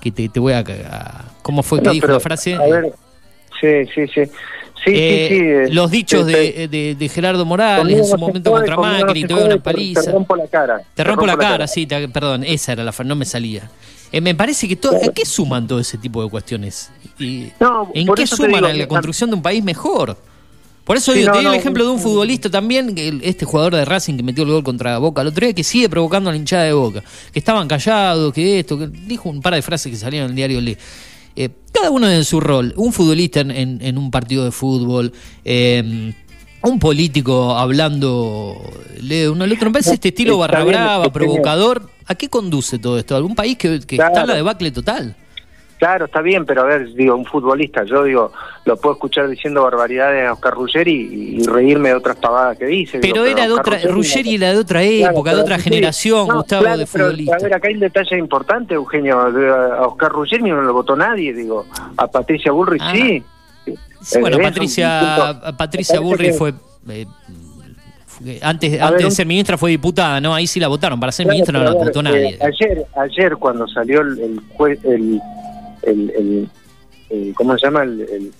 que 0.00 0.10
te, 0.10 0.28
te 0.28 0.40
voy 0.40 0.54
a, 0.54 0.64
cagar. 0.64 1.26
¿Cómo 1.42 1.62
fue 1.62 1.80
que 1.82 1.90
dijo 1.90 2.08
la 2.08 2.20
frase? 2.20 2.54
A 2.54 2.66
ver, 2.66 2.92
sí, 3.60 3.86
sí, 3.94 4.06
sí. 4.12 4.30
Sí, 4.84 4.94
sí, 4.94 4.94
sí, 4.94 5.34
eh, 5.34 5.68
los 5.72 5.90
dichos 5.90 6.24
de, 6.24 6.68
de, 6.96 7.08
Gerardo 7.08 7.44
Morales 7.44 7.98
en 7.98 8.04
su 8.06 8.16
momento 8.16 8.52
contra 8.52 8.76
Macri, 8.76 9.24
te 9.24 9.34
doy 9.34 9.42
una 9.42 9.58
paliza. 9.58 10.02
Te 10.02 10.12
rompo 10.12 10.36
la 10.36 10.46
cara. 10.46 10.80
Te, 10.94 11.02
rompo, 11.02 11.26
la, 11.26 11.36
cara, 11.36 11.66
sí, 11.66 11.86
perdón, 11.86 12.44
esa 12.44 12.72
era 12.72 12.84
la 12.84 12.92
frase, 12.92 13.08
no 13.08 13.16
me 13.16 13.24
salía. 13.24 13.68
Eh, 14.10 14.20
me 14.20 14.34
parece 14.34 14.66
que 14.66 14.76
todo, 14.76 15.00
¿en 15.00 15.12
qué 15.12 15.26
suman 15.26 15.66
todo 15.66 15.78
ese 15.80 15.98
tipo 15.98 16.22
de 16.22 16.30
cuestiones? 16.30 16.90
Y, 17.18 17.52
¿En 17.94 18.08
qué 18.14 18.26
suman 18.26 18.64
a 18.64 18.72
la 18.72 18.88
construcción 18.88 19.30
de 19.30 19.36
un 19.36 19.42
país 19.42 19.62
mejor? 19.62 20.16
Por 20.84 20.96
eso 20.96 21.12
digo, 21.12 21.32
te 21.32 21.42
doy 21.42 21.46
el 21.46 21.60
ejemplo 21.60 21.84
de 21.84 21.90
un 21.90 21.98
futbolista 21.98 22.48
también, 22.48 22.94
este 23.22 23.44
jugador 23.44 23.74
de 23.74 23.84
Racing 23.84 24.16
que 24.16 24.22
metió 24.22 24.44
el 24.44 24.50
gol 24.50 24.64
contra 24.64 24.96
Boca 24.96 25.20
el 25.20 25.28
otro 25.28 25.44
día, 25.44 25.52
que 25.52 25.62
sigue 25.62 25.86
provocando 25.90 26.30
a 26.30 26.32
la 26.32 26.38
hinchada 26.38 26.64
de 26.64 26.72
Boca, 26.72 27.04
que 27.30 27.38
estaban 27.38 27.68
callados, 27.68 28.32
que 28.32 28.60
esto, 28.60 28.78
que 28.78 28.86
dijo 28.86 29.28
un 29.28 29.42
par 29.42 29.52
de 29.52 29.60
frases 29.60 29.92
que 29.92 29.98
salieron 29.98 30.28
en 30.28 30.30
el 30.30 30.36
diario 30.36 30.60
Le. 30.62 30.78
Eh, 31.36 31.50
cada 31.70 31.90
uno 31.90 32.10
en 32.10 32.24
su 32.24 32.40
rol. 32.40 32.72
Un 32.76 32.94
futbolista 32.94 33.40
en, 33.40 33.98
un 33.98 34.10
partido 34.10 34.46
de 34.46 34.50
fútbol, 34.50 35.12
eh, 35.44 36.14
un 36.62 36.78
político 36.78 37.56
hablando 37.56 38.60
le 39.00 39.28
uno 39.28 39.44
al 39.44 39.52
otro. 39.52 39.66
Me 39.66 39.74
parece 39.74 39.94
este 39.94 40.08
estilo 40.08 40.38
barra 40.38 40.64
brava, 40.64 41.12
provocador. 41.12 41.90
¿A 42.06 42.14
qué 42.14 42.28
conduce 42.28 42.78
todo 42.78 42.98
esto? 42.98 43.16
¿Algún 43.16 43.34
país 43.34 43.58
que, 43.58 43.74
está 43.74 44.22
en 44.22 44.26
la 44.26 44.34
debacle 44.34 44.70
total? 44.70 45.14
Claro, 45.78 46.06
está 46.06 46.20
bien, 46.22 46.44
pero 46.44 46.62
a 46.62 46.64
ver, 46.64 46.92
digo, 46.94 47.14
un 47.14 47.24
futbolista, 47.24 47.84
yo 47.84 48.02
digo, 48.02 48.32
lo 48.64 48.76
puedo 48.78 48.94
escuchar 48.94 49.28
diciendo 49.28 49.62
barbaridades 49.62 50.26
a 50.28 50.32
Oscar 50.32 50.54
Ruggeri 50.54 51.36
y, 51.38 51.46
reírme 51.46 51.90
de 51.90 51.94
otras 51.94 52.16
pavadas 52.16 52.58
que 52.58 52.66
dice. 52.66 52.98
Pero 52.98 53.24
era 53.24 53.46
de 53.46 53.52
otra, 53.52 53.78
Ruggeri 53.84 54.34
era 54.34 54.52
de 54.52 54.58
otra 54.58 54.82
época, 54.82 55.32
de 55.36 55.40
otra 55.40 55.58
generación, 55.60 56.26
Gustavo, 56.26 56.76
de 56.76 56.84
futbolista. 56.84 57.36
a 57.36 57.38
ver, 57.38 57.54
acá 57.54 57.68
hay 57.68 57.74
un 57.74 57.80
detalle 57.80 58.18
importante, 58.18 58.74
Eugenio, 58.74 59.20
a 59.20 59.86
Oscar 59.86 60.10
Ruggeri 60.10 60.42
no 60.42 60.62
lo 60.62 60.72
votó 60.72 60.96
nadie, 60.96 61.32
digo, 61.32 61.66
a 61.96 62.08
Patricia 62.08 62.50
Bullrich 62.50 62.82
ah. 62.82 62.92
sí. 62.92 63.22
Bueno, 64.20 64.38
Patricia, 64.38 65.54
Patricia 65.56 66.00
Bullrich 66.00 66.34
fue... 66.34 66.54
Eh, 66.88 67.06
antes, 68.42 68.80
antes 68.80 69.04
de 69.04 69.10
ser 69.12 69.26
ministra 69.26 69.56
fue 69.56 69.70
diputada, 69.70 70.20
¿no? 70.20 70.34
Ahí 70.34 70.48
sí 70.48 70.58
la 70.58 70.66
votaron, 70.66 70.98
para 70.98 71.12
ser 71.12 71.26
ministra 71.28 71.56
no 71.56 71.64
la 71.64 71.72
votó 71.72 72.02
nadie. 72.02 72.30
Eh, 72.30 72.38
ayer, 72.40 72.84
ayer 72.96 73.36
cuando 73.36 73.68
salió 73.68 74.00
el, 74.00 74.40
el, 74.82 75.22
el 75.82 76.50
el, 77.10 77.34
¿cómo 77.34 77.56
se 77.56 77.66
llama? 77.66 77.82
El, 77.82 78.32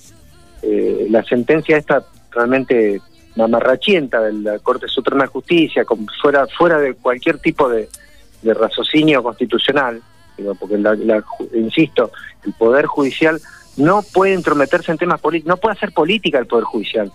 eh, 0.62 1.06
la 1.10 1.22
sentencia 1.24 1.76
esta 1.76 2.02
realmente 2.30 3.00
mamarrachienta 3.36 4.20
de 4.20 4.32
la 4.32 4.58
Corte 4.58 4.88
Suprema 4.88 5.24
de 5.24 5.28
Justicia, 5.28 5.84
como 5.84 6.06
fuera, 6.20 6.46
fuera 6.46 6.78
de 6.78 6.94
cualquier 6.94 7.38
tipo 7.38 7.68
de, 7.68 7.88
raciocinio 8.42 9.22
constitucional, 9.22 10.00
porque, 10.60 10.78
la, 10.78 10.96
insisto, 11.54 12.12
el 12.44 12.52
Poder 12.52 12.86
Judicial 12.86 13.40
no 13.78 14.02
puede 14.02 14.34
intrometerse 14.34 14.92
en 14.92 14.98
temas 14.98 15.20
políticos, 15.20 15.48
no 15.48 15.56
puede 15.56 15.76
hacer 15.76 15.92
política 15.92 16.38
el 16.38 16.46
Poder 16.46 16.64
Judicial, 16.64 17.10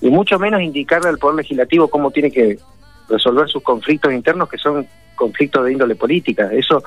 y 0.00 0.08
mucho 0.08 0.38
menos 0.38 0.62
indicarle 0.62 1.08
al 1.08 1.18
Poder 1.18 1.36
Legislativo 1.36 1.88
cómo 1.88 2.10
tiene 2.10 2.30
que 2.30 2.58
resolver 3.08 3.48
sus 3.48 3.62
conflictos 3.62 4.12
internos, 4.12 4.48
que 4.48 4.58
son 4.58 4.86
conflictos 5.14 5.64
de 5.64 5.72
índole 5.72 5.94
política. 5.96 6.50
Eso, 6.52 6.82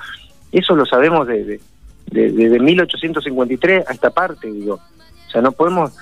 eso 0.51 0.75
lo 0.75 0.86
sabemos 0.86 1.28
de, 1.28 1.59
desde 2.07 2.59
1853 2.59 3.88
a 3.88 3.93
esta 3.93 4.09
parte, 4.09 4.51
digo. 4.51 4.75
O 4.75 5.30
sea, 5.30 5.41
no 5.41 5.51
podemos... 5.51 5.93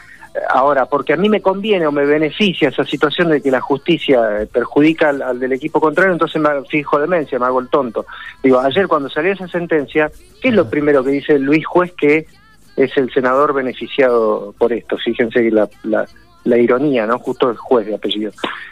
Ahora, 0.50 0.86
porque 0.86 1.14
a 1.14 1.18
mí 1.18 1.30
me 1.30 1.42
conviene 1.42 1.88
o 1.88 1.94
me 1.94 2.06
beneficia 2.06 2.68
esa 2.68 2.84
situación 2.84 3.30
de 3.30 3.42
que 3.42 3.50
la 3.50 3.62
justicia 3.62 4.46
perjudica 4.52 5.10
al, 5.10 5.40
del 5.40 5.54
equipo 5.54 5.80
contrario, 5.80 6.12
entonces 6.12 6.42
me 6.42 6.50
fijo 6.70 7.00
demencia, 7.00 7.40
me 7.40 7.46
hago 7.46 7.62
el 7.62 7.70
tonto. 7.70 8.06
Digo, 8.44 8.60
ayer 8.60 8.86
cuando 8.90 9.10
salió 9.10 9.32
esa 9.32 9.48
sentencia, 9.48 10.12
¿qué 10.42 10.50
es 10.50 10.54
lo 10.54 10.70
primero 10.70 11.06
que 11.06 11.12
dice 11.12 11.40
Luis 11.40 11.66
Juez 11.66 11.94
que 11.94 12.28
es 12.76 12.96
el 12.98 13.12
senador 13.14 13.54
beneficiado 13.54 14.54
por 14.58 14.74
esto? 14.74 14.98
Fíjense 14.98 15.50
la, 15.52 15.70
la, 15.84 16.06
la 16.44 16.58
ironía, 16.58 17.06
¿no? 17.06 17.20
Justo 17.20 17.50
el 17.50 17.58
juez 17.58 17.88
de 17.88 17.96
apellido. 17.96 18.32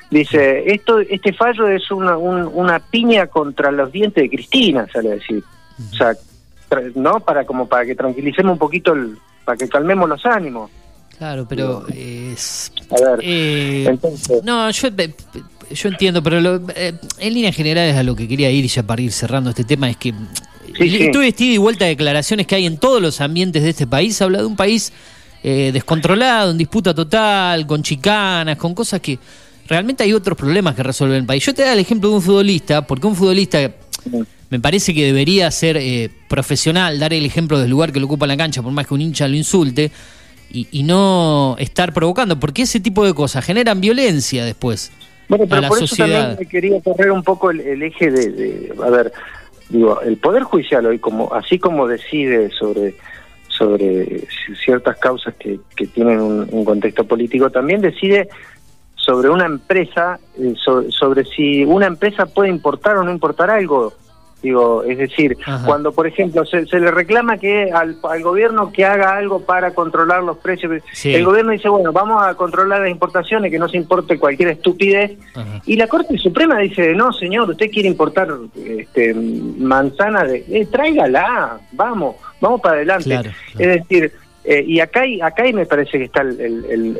Dice, 0.09 0.63
esto, 0.71 0.99
este 0.99 1.33
fallo 1.33 1.67
es 1.67 1.89
una, 1.91 2.17
una 2.17 2.79
piña 2.79 3.27
contra 3.27 3.71
los 3.71 3.91
dientes 3.91 4.23
de 4.23 4.29
Cristina, 4.29 4.87
sale 4.91 5.11
a 5.11 5.15
decir. 5.15 5.43
O 5.91 5.95
sea, 5.95 6.13
¿no? 6.95 7.19
Para 7.19 7.45
como 7.45 7.67
para 7.67 7.85
que 7.85 7.95
tranquilicemos 7.95 8.53
un 8.53 8.59
poquito, 8.59 8.93
el, 8.93 9.17
para 9.45 9.57
que 9.57 9.67
calmemos 9.67 10.07
los 10.07 10.25
ánimos. 10.25 10.69
Claro, 11.17 11.45
pero 11.47 11.85
es... 11.89 12.71
A 12.89 13.11
ver, 13.11 13.19
eh, 13.21 13.85
entonces... 13.87 14.43
No, 14.43 14.69
yo, 14.71 14.87
eh, 14.97 15.13
yo 15.71 15.89
entiendo, 15.89 16.21
pero 16.23 16.39
eh, 16.75 16.93
en 17.19 17.33
línea 17.33 17.51
general 17.51 17.87
es 17.87 17.95
a 17.95 18.03
lo 18.03 18.15
que 18.15 18.27
quería 18.27 18.49
ir 18.49 18.65
ya 18.65 18.83
para 18.83 19.01
ir 19.01 19.11
cerrando 19.11 19.51
este 19.51 19.63
tema, 19.63 19.89
es 19.89 19.97
que 19.97 20.13
sí, 20.77 21.03
estoy 21.03 21.25
vestido 21.25 21.53
y 21.53 21.57
vuelta 21.57 21.85
de 21.85 21.91
declaraciones 21.91 22.47
que 22.47 22.55
hay 22.55 22.65
en 22.65 22.77
todos 22.77 23.01
los 23.01 23.21
ambientes 23.21 23.63
de 23.63 23.69
este 23.69 23.87
país, 23.87 24.21
habla 24.21 24.39
de 24.39 24.45
un 24.45 24.55
país 24.55 24.91
descontrolado, 25.43 26.51
en 26.51 26.57
disputa 26.57 26.93
total, 26.93 27.67
con 27.67 27.83
chicanas, 27.83 28.55
con 28.55 28.73
cosas 28.73 29.01
que 29.01 29.19
realmente 29.67 30.03
hay 30.03 30.13
otros 30.13 30.37
problemas 30.37 30.73
que 30.73 30.83
resolver 30.83 31.17
el 31.17 31.25
país. 31.25 31.45
Yo 31.45 31.53
te 31.53 31.63
doy 31.63 31.73
el 31.73 31.79
ejemplo 31.79 32.09
de 32.09 32.15
un 32.15 32.21
futbolista, 32.21 32.87
porque 32.87 33.07
un 33.07 33.15
futbolista 33.15 33.59
me 34.49 34.59
parece 34.61 34.93
que 34.93 35.05
debería 35.05 35.51
ser 35.51 35.81
profesional, 36.29 36.97
dar 36.97 37.13
el 37.13 37.25
ejemplo 37.25 37.59
del 37.59 37.69
lugar 37.69 37.91
que 37.91 37.99
lo 37.99 38.05
ocupa 38.05 38.23
en 38.23 38.29
la 38.29 38.37
cancha, 38.37 38.61
por 38.61 38.71
más 38.71 38.87
que 38.87 38.93
un 38.93 39.01
hincha 39.01 39.27
lo 39.27 39.35
insulte, 39.35 39.91
y, 40.49 40.83
no 40.83 41.55
estar 41.59 41.93
provocando, 41.93 42.39
porque 42.39 42.61
ese 42.61 42.79
tipo 42.79 43.05
de 43.05 43.13
cosas 43.13 43.43
generan 43.43 43.81
violencia 43.81 44.45
después 44.45 44.91
bueno, 45.27 45.45
pero 45.47 45.67
por 45.67 45.83
Eso 45.83 45.95
también 45.95 46.37
quería 46.49 46.81
correr 46.81 47.11
un 47.11 47.23
poco 47.23 47.49
el, 47.51 47.81
eje 47.81 48.11
de, 48.11 48.73
a 48.83 48.89
ver, 48.89 49.11
digo, 49.69 50.01
el 50.01 50.17
Poder 50.17 50.43
Judicial 50.43 50.85
hoy, 50.85 50.99
como 50.99 51.33
así 51.33 51.59
como 51.59 51.87
decide 51.87 52.49
sobre 52.51 52.95
sobre 53.47 54.27
ciertas 54.65 54.97
causas 54.97 55.35
que, 55.35 55.59
que 55.75 55.85
tienen 55.85 56.19
un, 56.19 56.65
contexto 56.65 57.05
político, 57.05 57.51
también 57.51 57.81
decide 57.81 58.27
sobre 58.95 59.29
una 59.29 59.45
empresa, 59.45 60.19
eh, 60.39 60.55
sobre 60.57 61.23
si 61.25 61.63
una 61.63 61.85
empresa 61.85 62.25
puede 62.25 62.49
importar 62.49 62.97
o 62.97 63.03
no 63.03 63.11
importar 63.11 63.51
algo 63.51 63.93
Digo, 64.43 64.83
es 64.83 64.97
decir, 64.97 65.37
cuando 65.65 65.93
por 65.93 66.05
ejemplo 66.05 66.45
se, 66.45 66.65
le 66.65 66.91
reclama 66.91 67.37
que 67.37 67.71
al, 67.71 67.95
gobierno 68.21 68.73
que 68.73 68.83
haga 68.83 69.15
algo 69.15 69.39
para 69.39 69.73
controlar 69.73 70.21
los 70.21 70.37
precios, 70.37 70.83
el 71.05 71.23
gobierno 71.23 71.53
dice, 71.53 71.69
bueno, 71.69 71.93
vamos 71.93 72.21
a 72.21 72.35
controlar 72.35 72.81
las 72.81 72.89
importaciones, 72.89 73.49
que 73.49 73.57
no 73.57 73.69
se 73.69 73.77
importe 73.77 74.19
cualquier 74.19 74.49
estupidez, 74.49 75.17
y 75.65 75.77
la 75.77 75.87
Corte 75.87 76.17
Suprema 76.17 76.59
dice, 76.59 76.93
no, 76.93 77.13
señor, 77.13 77.49
usted 77.51 77.71
quiere 77.71 77.87
importar 77.87 78.27
este, 78.53 79.13
manzana, 79.13 80.25
de, 80.25 80.43
eh, 80.49 80.67
tráigala, 80.69 81.57
vamos, 81.71 82.17
vamos 82.41 82.59
para 82.59 82.75
adelante. 82.75 83.21
Es 83.57 83.67
decir, 83.67 84.11
eh, 84.43 84.61
y 84.67 84.81
acá, 84.81 85.03
acá 85.21 85.43
me 85.53 85.65
parece 85.65 85.97
que 85.97 86.03
está 86.03 86.19
el, 86.19 86.35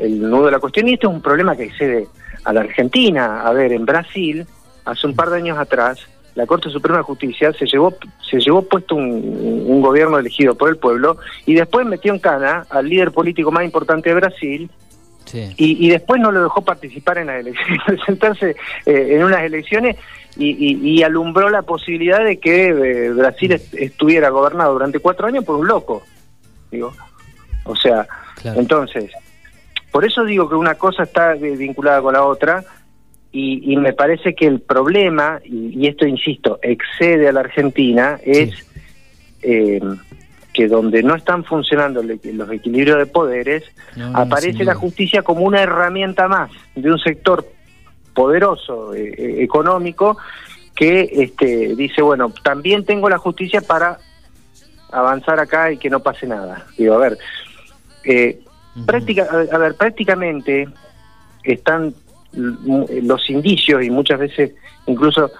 el 0.00 0.20
nudo 0.30 0.46
de 0.46 0.52
la 0.52 0.60
cuestión, 0.60 0.88
y 0.88 0.94
esto 0.94 1.10
es 1.10 1.14
un 1.14 1.20
problema 1.20 1.54
que 1.54 1.64
excede 1.64 2.06
a 2.44 2.54
la 2.54 2.62
Argentina. 2.62 3.42
A 3.42 3.52
ver, 3.52 3.70
en 3.74 3.84
Brasil, 3.84 4.46
hace 4.86 5.06
un 5.06 5.14
par 5.14 5.28
de 5.28 5.36
años 5.36 5.58
atrás, 5.58 6.08
la 6.34 6.46
Corte 6.46 6.70
Suprema 6.70 6.98
de 6.98 7.04
Justicia 7.04 7.52
se 7.52 7.66
llevó 7.66 7.94
se 8.28 8.38
llevó 8.40 8.62
puesto 8.62 8.94
un, 8.94 9.80
gobierno 9.80 10.18
elegido 10.18 10.54
por 10.54 10.68
el 10.68 10.76
pueblo 10.76 11.18
y 11.46 11.54
después 11.54 11.86
metió 11.86 12.12
en 12.12 12.18
cana 12.18 12.66
al 12.70 12.88
líder 12.88 13.12
político 13.12 13.52
más 13.52 13.64
importante 13.64 14.08
de 14.08 14.14
Brasil 14.14 14.70
y, 15.56 15.88
después 15.88 16.20
no 16.20 16.30
lo 16.30 16.44
dejó 16.44 16.62
participar 16.62 17.18
en 17.18 17.26
las 17.26 17.40
elecciones, 17.40 17.80
presentarse 17.86 18.56
eh, 18.86 19.08
en 19.10 19.24
unas 19.24 19.42
elecciones 19.42 19.96
y, 20.36 21.02
alumbró 21.02 21.50
la 21.50 21.62
posibilidad 21.62 22.24
de 22.24 22.38
que 22.38 22.68
eh, 22.68 23.10
Brasil 23.10 23.52
estuviera 23.72 24.28
gobernado 24.30 24.74
durante 24.74 25.00
cuatro 25.00 25.26
años 25.26 25.44
por 25.44 25.56
un 25.56 25.66
loco, 25.66 26.02
digo. 26.70 26.92
O 27.64 27.74
sea, 27.74 28.06
entonces, 28.44 29.10
por 29.90 30.04
eso 30.04 30.24
digo 30.24 30.48
que 30.48 30.54
una 30.54 30.74
cosa 30.74 31.04
está 31.04 31.34
vinculada 31.34 32.02
con 32.02 32.12
la 32.14 32.24
otra 32.24 32.64
y, 33.36 33.76
me 33.78 33.92
parece 33.92 34.32
que 34.32 34.46
el 34.46 34.60
problema, 34.60 35.40
y, 35.44 35.88
esto 35.88 36.06
insisto, 36.06 36.60
excede 36.62 37.28
a 37.28 37.32
la 37.32 37.40
Argentina, 37.40 38.20
es 38.24 38.54
eh, 39.42 39.80
que 40.52 40.68
donde 40.68 41.02
no 41.02 41.16
están 41.16 41.42
funcionando 41.42 42.00
los 42.00 42.52
equilibrios 42.52 42.96
de 42.96 43.06
poderes, 43.06 43.64
aparece 44.12 44.62
la 44.62 44.76
justicia 44.76 45.22
como 45.22 45.40
una 45.40 45.60
herramienta 45.60 46.28
más 46.28 46.52
de 46.76 46.92
un 46.92 46.98
sector 47.00 47.44
poderoso 48.14 48.94
eh, 48.94 49.12
eh, 49.18 49.42
económico 49.42 50.16
que 50.76 51.00
este, 51.10 51.74
dice, 51.74 52.02
bueno, 52.02 52.32
también 52.44 52.84
tengo 52.84 53.08
la 53.08 53.18
justicia 53.18 53.60
para 53.62 53.98
avanzar 54.92 55.40
acá 55.40 55.72
y 55.72 55.78
que 55.78 55.90
no 55.90 55.98
pase 55.98 56.28
nada. 56.28 56.66
Digo, 56.78 56.94
a 56.94 56.98
ver, 56.98 57.18
práctica, 58.86 59.26
a 59.50 59.58
ver, 59.58 59.74
prácticamente 59.74 60.68
están 61.42 61.94
los 62.36 63.30
indicios 63.30 63.82
y 63.82 63.90
muchas 63.90 64.18
veces 64.18 64.52
incluso 64.86 65.30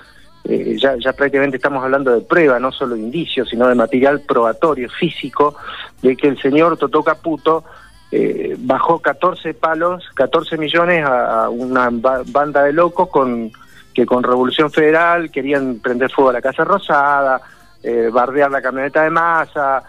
eh, 0.46 0.76
ya, 0.78 0.94
ya 0.98 1.14
prácticamente 1.14 1.56
estamos 1.56 1.82
hablando 1.82 2.12
de 2.12 2.20
prueba, 2.20 2.58
no 2.58 2.70
solo 2.70 2.96
de 2.96 3.00
indicios, 3.00 3.48
sino 3.48 3.66
de 3.66 3.74
material 3.74 4.20
probatorio 4.20 4.90
físico 4.90 5.56
de 6.02 6.14
que 6.16 6.28
el 6.28 6.38
señor 6.38 6.76
Toto 6.76 7.02
Caputo 7.02 7.64
eh, 8.12 8.54
bajó 8.58 8.98
14 8.98 9.54
palos, 9.54 10.04
14 10.14 10.58
millones 10.58 11.02
a, 11.06 11.48
una 11.48 11.88
banda 11.90 12.62
de 12.62 12.74
locos 12.74 13.08
con 13.08 13.50
que 13.94 14.04
con 14.04 14.22
Revolución 14.22 14.70
Federal 14.70 15.30
querían 15.30 15.78
prender 15.78 16.10
fuego 16.10 16.28
a 16.30 16.34
la 16.34 16.42
Casa 16.42 16.64
Rosada, 16.64 17.40
eh, 17.82 18.10
bardear 18.12 18.50
la 18.50 18.60
camioneta 18.60 19.02
de 19.02 19.10
masa, 19.10 19.82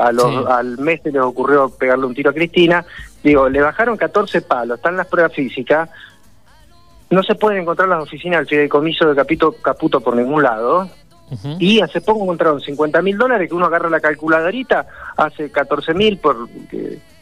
a 0.00 0.12
los, 0.12 0.46
al 0.46 0.78
mes 0.78 1.02
se 1.02 1.12
les 1.12 1.20
ocurrió 1.20 1.68
pegarle 1.68 2.06
un 2.06 2.14
tiro 2.14 2.30
a 2.30 2.34
Cristina. 2.34 2.84
Digo, 3.22 3.48
le 3.48 3.60
bajaron 3.60 3.96
14 3.96 4.40
palos, 4.42 4.78
están 4.78 4.96
las 4.96 5.06
pruebas 5.06 5.34
físicas, 5.34 5.90
no 7.10 7.22
se 7.24 7.34
pueden 7.34 7.62
encontrar 7.62 7.88
las 7.88 8.02
oficinas 8.02 8.40
del 8.40 8.48
fideicomiso 8.48 9.08
de 9.08 9.16
Capito, 9.16 9.52
Caputo 9.52 10.00
por 10.00 10.16
ningún 10.16 10.42
lado. 10.42 10.88
Y 11.60 11.80
hace 11.80 12.00
poco 12.00 12.24
encontraron 12.24 12.60
50 12.60 13.02
mil 13.02 13.16
dólares 13.16 13.48
que 13.48 13.54
uno 13.54 13.66
agarra 13.66 13.88
la 13.88 14.00
calculadorita, 14.00 14.84
hace 15.16 15.48
14 15.48 15.94
mil 15.94 16.18
por, 16.18 16.48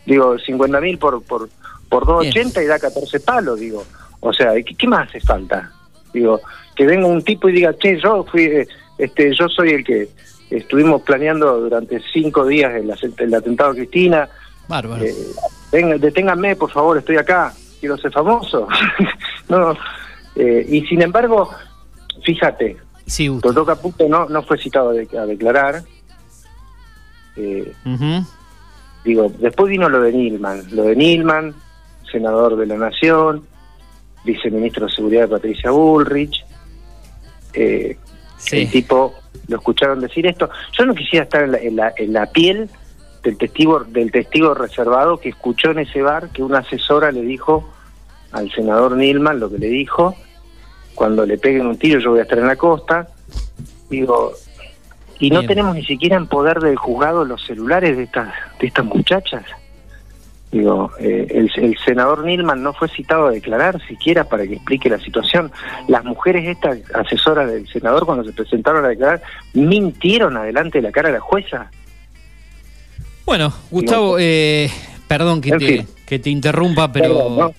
digo, 0.06 0.38
50 0.38 0.80
mil 0.80 0.96
por, 0.96 1.22
por, 1.24 1.50
por 1.90 2.06
280 2.06 2.62
y 2.62 2.66
da 2.66 2.78
14 2.78 3.20
palos, 3.20 3.60
digo. 3.60 3.84
O 4.20 4.32
sea, 4.32 4.52
¿qué, 4.62 4.88
más 4.88 5.08
hace 5.08 5.20
falta? 5.20 5.70
Digo, 6.14 6.40
que 6.74 6.86
venga 6.86 7.06
un 7.06 7.22
tipo 7.22 7.50
y 7.50 7.52
diga, 7.52 7.76
che, 7.76 8.00
yo 8.00 8.24
fui, 8.24 8.44
eh, 8.44 8.66
este, 8.96 9.34
yo 9.34 9.46
soy 9.46 9.72
el 9.72 9.84
que 9.84 10.08
estuvimos 10.48 11.02
planeando 11.02 11.60
durante 11.60 12.00
cinco 12.10 12.46
días 12.46 12.72
el, 12.74 12.90
atentado 13.34 13.72
a 13.72 13.74
Cristina. 13.74 14.28
Bárbaro. 14.68 15.04
Eh, 15.04 15.98
deténganme, 15.98 16.56
por 16.56 16.70
favor, 16.70 16.96
estoy 16.96 17.18
acá 17.18 17.52
quiero 17.78 17.96
ser 17.96 18.12
famoso. 18.12 18.68
no, 19.48 19.76
eh, 20.36 20.66
y 20.68 20.82
sin 20.86 21.02
embargo, 21.02 21.50
fíjate, 22.22 22.76
sí, 23.06 23.30
Toto 23.40 23.64
Caputo 23.64 24.08
no, 24.08 24.28
no 24.28 24.42
fue 24.42 24.58
citado 24.58 24.90
a, 24.90 25.26
declarar. 25.26 25.82
Eh, 27.36 27.72
digo, 29.04 29.32
después 29.38 29.70
vino 29.70 29.88
lo 29.88 30.00
de 30.02 30.12
Nilman, 30.12 30.64
lo 30.74 30.84
de 30.84 30.96
Nilman, 30.96 31.54
senador 32.10 32.56
de 32.56 32.66
la 32.66 32.76
Nación, 32.76 33.44
viceministro 34.24 34.86
de 34.86 34.92
Seguridad 34.92 35.22
de 35.22 35.28
Patricia 35.28 35.70
Bullrich. 35.70 36.44
Eh, 37.54 37.96
El 38.52 38.70
tipo, 38.70 39.14
lo 39.48 39.56
escucharon 39.56 40.00
decir 40.00 40.26
esto. 40.26 40.50
Yo 40.78 40.84
no 40.84 40.94
quisiera 40.94 41.24
estar 41.24 41.42
en 41.42 41.76
la, 41.76 41.92
en 41.96 42.12
la 42.12 42.26
piel 42.26 42.70
del 43.28 43.36
testigo 43.36 43.80
del 43.80 44.10
testigo 44.10 44.54
reservado 44.54 45.18
que 45.18 45.28
escuchó 45.28 45.72
en 45.72 45.80
ese 45.80 46.00
bar 46.00 46.30
que 46.30 46.42
una 46.42 46.60
asesora 46.60 47.12
le 47.12 47.20
dijo 47.20 47.68
al 48.32 48.50
senador 48.50 48.96
Nilman 48.96 49.38
lo 49.38 49.50
que 49.50 49.58
le 49.58 49.68
dijo. 49.68 50.14
Cuando 50.94 51.26
le 51.26 51.36
peguen 51.36 51.66
un 51.66 51.76
tiro 51.76 52.00
yo 52.00 52.12
voy 52.12 52.20
a 52.20 52.22
estar 52.22 52.38
en 52.38 52.46
la 52.46 52.56
costa. 52.56 53.08
Digo 53.90 54.32
y 55.20 55.30
no 55.30 55.44
tenemos 55.44 55.74
ni 55.74 55.84
siquiera 55.84 56.16
en 56.16 56.26
poder 56.26 56.60
del 56.60 56.76
juzgado 56.76 57.24
los 57.26 57.44
celulares 57.44 57.98
de 57.98 58.04
estas 58.04 58.32
de 58.58 58.66
estas 58.66 58.86
muchachas. 58.86 59.44
Digo 60.50 60.90
eh, 60.98 61.26
el, 61.28 61.50
el, 61.56 61.76
senador 61.84 62.24
Nilman 62.24 62.62
no 62.62 62.72
fue 62.72 62.88
citado 62.88 63.26
a 63.26 63.30
declarar 63.30 63.78
siquiera 63.86 64.24
para 64.24 64.46
que 64.46 64.54
explique 64.54 64.88
la 64.88 64.98
situación. 64.98 65.52
Las 65.86 66.02
mujeres 66.02 66.48
estas 66.48 66.78
asesoras 66.94 67.50
del 67.50 67.68
senador 67.68 68.06
cuando 68.06 68.24
se 68.24 68.32
presentaron 68.32 68.86
a 68.86 68.88
declarar 68.88 69.20
mintieron 69.52 70.38
adelante 70.38 70.78
de 70.78 70.82
la 70.82 70.92
cara 70.92 71.08
de 71.08 71.16
la 71.16 71.20
jueza 71.20 71.70
bueno, 73.28 73.52
Gustavo, 73.70 74.16
eh, 74.18 74.70
perdón 75.06 75.42
que 75.42 75.52
te, 75.52 75.86
que 76.06 76.18
te 76.18 76.30
interrumpa, 76.30 76.90
pero... 76.90 77.52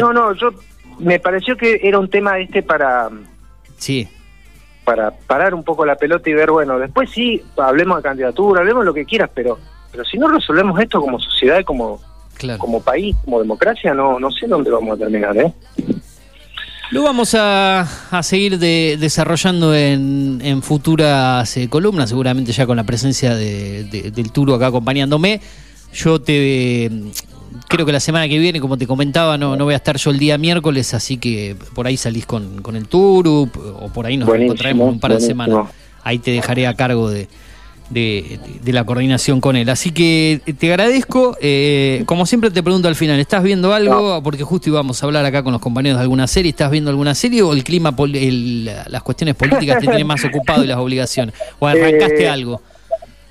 no. 0.00 0.12
no, 0.12 0.34
yo 0.34 0.50
me 0.98 1.20
pareció 1.20 1.56
que 1.56 1.80
era 1.82 1.98
un 1.98 2.10
tema 2.10 2.38
este 2.38 2.62
para... 2.62 3.08
Sí. 3.76 4.08
Para 4.84 5.12
parar 5.12 5.54
un 5.54 5.62
poco 5.62 5.86
la 5.86 5.94
pelota 5.94 6.28
y 6.28 6.34
ver, 6.34 6.50
bueno, 6.50 6.78
después 6.80 7.10
sí, 7.10 7.40
hablemos 7.56 7.98
de 7.98 8.02
candidatura, 8.02 8.60
hablemos 8.60 8.84
lo 8.84 8.92
que 8.92 9.04
quieras, 9.04 9.30
pero 9.32 9.58
pero 9.92 10.04
si 10.04 10.18
no 10.18 10.26
resolvemos 10.26 10.80
esto 10.80 11.00
como 11.00 11.20
sociedad, 11.20 11.62
como 11.64 12.00
como 12.58 12.82
país, 12.82 13.16
como 13.24 13.38
democracia, 13.38 13.94
no, 13.94 14.18
no 14.18 14.28
sé 14.32 14.48
dónde 14.48 14.68
vamos 14.68 14.96
a 14.96 14.98
terminar, 14.98 15.36
¿eh? 15.36 15.52
Lo 16.94 17.02
vamos 17.02 17.34
a, 17.36 17.88
seguir 18.22 18.56
desarrollando 18.56 19.74
en, 19.74 20.62
futuras 20.62 21.56
eh, 21.56 21.68
columnas, 21.68 22.08
seguramente 22.08 22.52
ya 22.52 22.66
con 22.66 22.76
la 22.76 22.84
presencia 22.84 23.34
del 23.34 24.30
Turo 24.30 24.54
acá 24.54 24.68
acompañándome. 24.68 25.40
Yo 25.92 26.20
te 26.20 26.88
creo 27.66 27.84
que 27.84 27.90
la 27.90 27.98
semana 27.98 28.28
que 28.28 28.38
viene, 28.38 28.60
como 28.60 28.78
te 28.78 28.86
comentaba, 28.86 29.36
no, 29.36 29.56
no 29.56 29.64
voy 29.64 29.74
a 29.74 29.78
estar 29.78 29.96
yo 29.96 30.12
el 30.12 30.20
día 30.20 30.38
miércoles, 30.38 30.94
así 30.94 31.16
que 31.16 31.56
por 31.74 31.88
ahí 31.88 31.96
salís 31.96 32.26
con, 32.26 32.62
con 32.62 32.76
el 32.76 32.86
Turo 32.86 33.42
o 33.42 33.90
por 33.92 34.06
ahí 34.06 34.16
nos 34.16 34.28
encontraremos 34.28 34.92
un 34.92 35.00
par 35.00 35.14
de 35.14 35.20
semanas. 35.20 35.66
Ahí 36.04 36.20
te 36.20 36.30
dejaré 36.30 36.68
a 36.68 36.74
cargo 36.74 37.10
de, 37.10 37.26
de, 37.90 38.38
la 38.64 38.84
coordinación 38.84 39.40
con 39.40 39.56
él. 39.56 39.68
Así 39.68 39.92
que 39.92 40.40
te 40.58 40.70
agradezco. 40.70 41.36
Eh, 41.40 42.02
como 42.06 42.26
siempre 42.26 42.50
te 42.50 42.62
pregunto 42.62 42.88
al 42.88 42.94
final, 42.94 43.18
¿estás 43.18 43.42
viendo 43.42 43.72
algo? 43.72 44.22
Porque 44.22 44.42
justo 44.42 44.70
íbamos 44.70 45.02
a 45.02 45.06
hablar 45.06 45.24
acá 45.24 45.42
con 45.42 45.52
los 45.52 45.60
compañeros 45.60 45.98
de 45.98 46.02
alguna 46.02 46.26
serie. 46.26 46.50
¿Estás 46.50 46.70
viendo 46.70 46.90
alguna 46.90 47.14
serie 47.14 47.42
o 47.42 47.52
el 47.52 47.64
clima, 47.64 47.94
las 47.96 49.02
cuestiones 49.02 49.34
políticas 49.34 49.80
te 49.80 49.86
tienen 49.86 50.06
más 50.06 50.24
ocupado 50.26 50.64
y 50.64 50.66
las 50.66 50.78
obligaciones? 50.78 51.34
¿O 51.58 51.66
arrancaste 51.66 52.24
eh, 52.24 52.28
algo? 52.28 52.60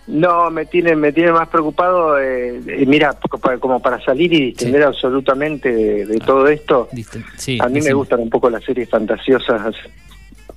No, 0.06 0.51
me 0.51 0.66
tiene, 0.66 0.97
me 0.97 1.14
tiene 1.14 1.32
más 1.32 1.47
preocupado, 1.47 2.20
eh, 2.20 2.60
mira, 2.86 3.18
como 3.60 3.82
para 3.82 4.04
salir 4.04 4.34
y 4.34 4.47
distender 4.47 4.84
absolutamente 4.84 6.06
de, 6.06 6.20
todo 6.20 6.45
esto. 6.49 6.89
a 7.60 7.70
mí 7.70 7.80
me 7.80 7.93
gustan 7.93 8.20
un 8.20 8.30
poco 8.30 8.49
las 8.49 8.66
series 8.66 8.89
fantasiosas, 8.89 9.74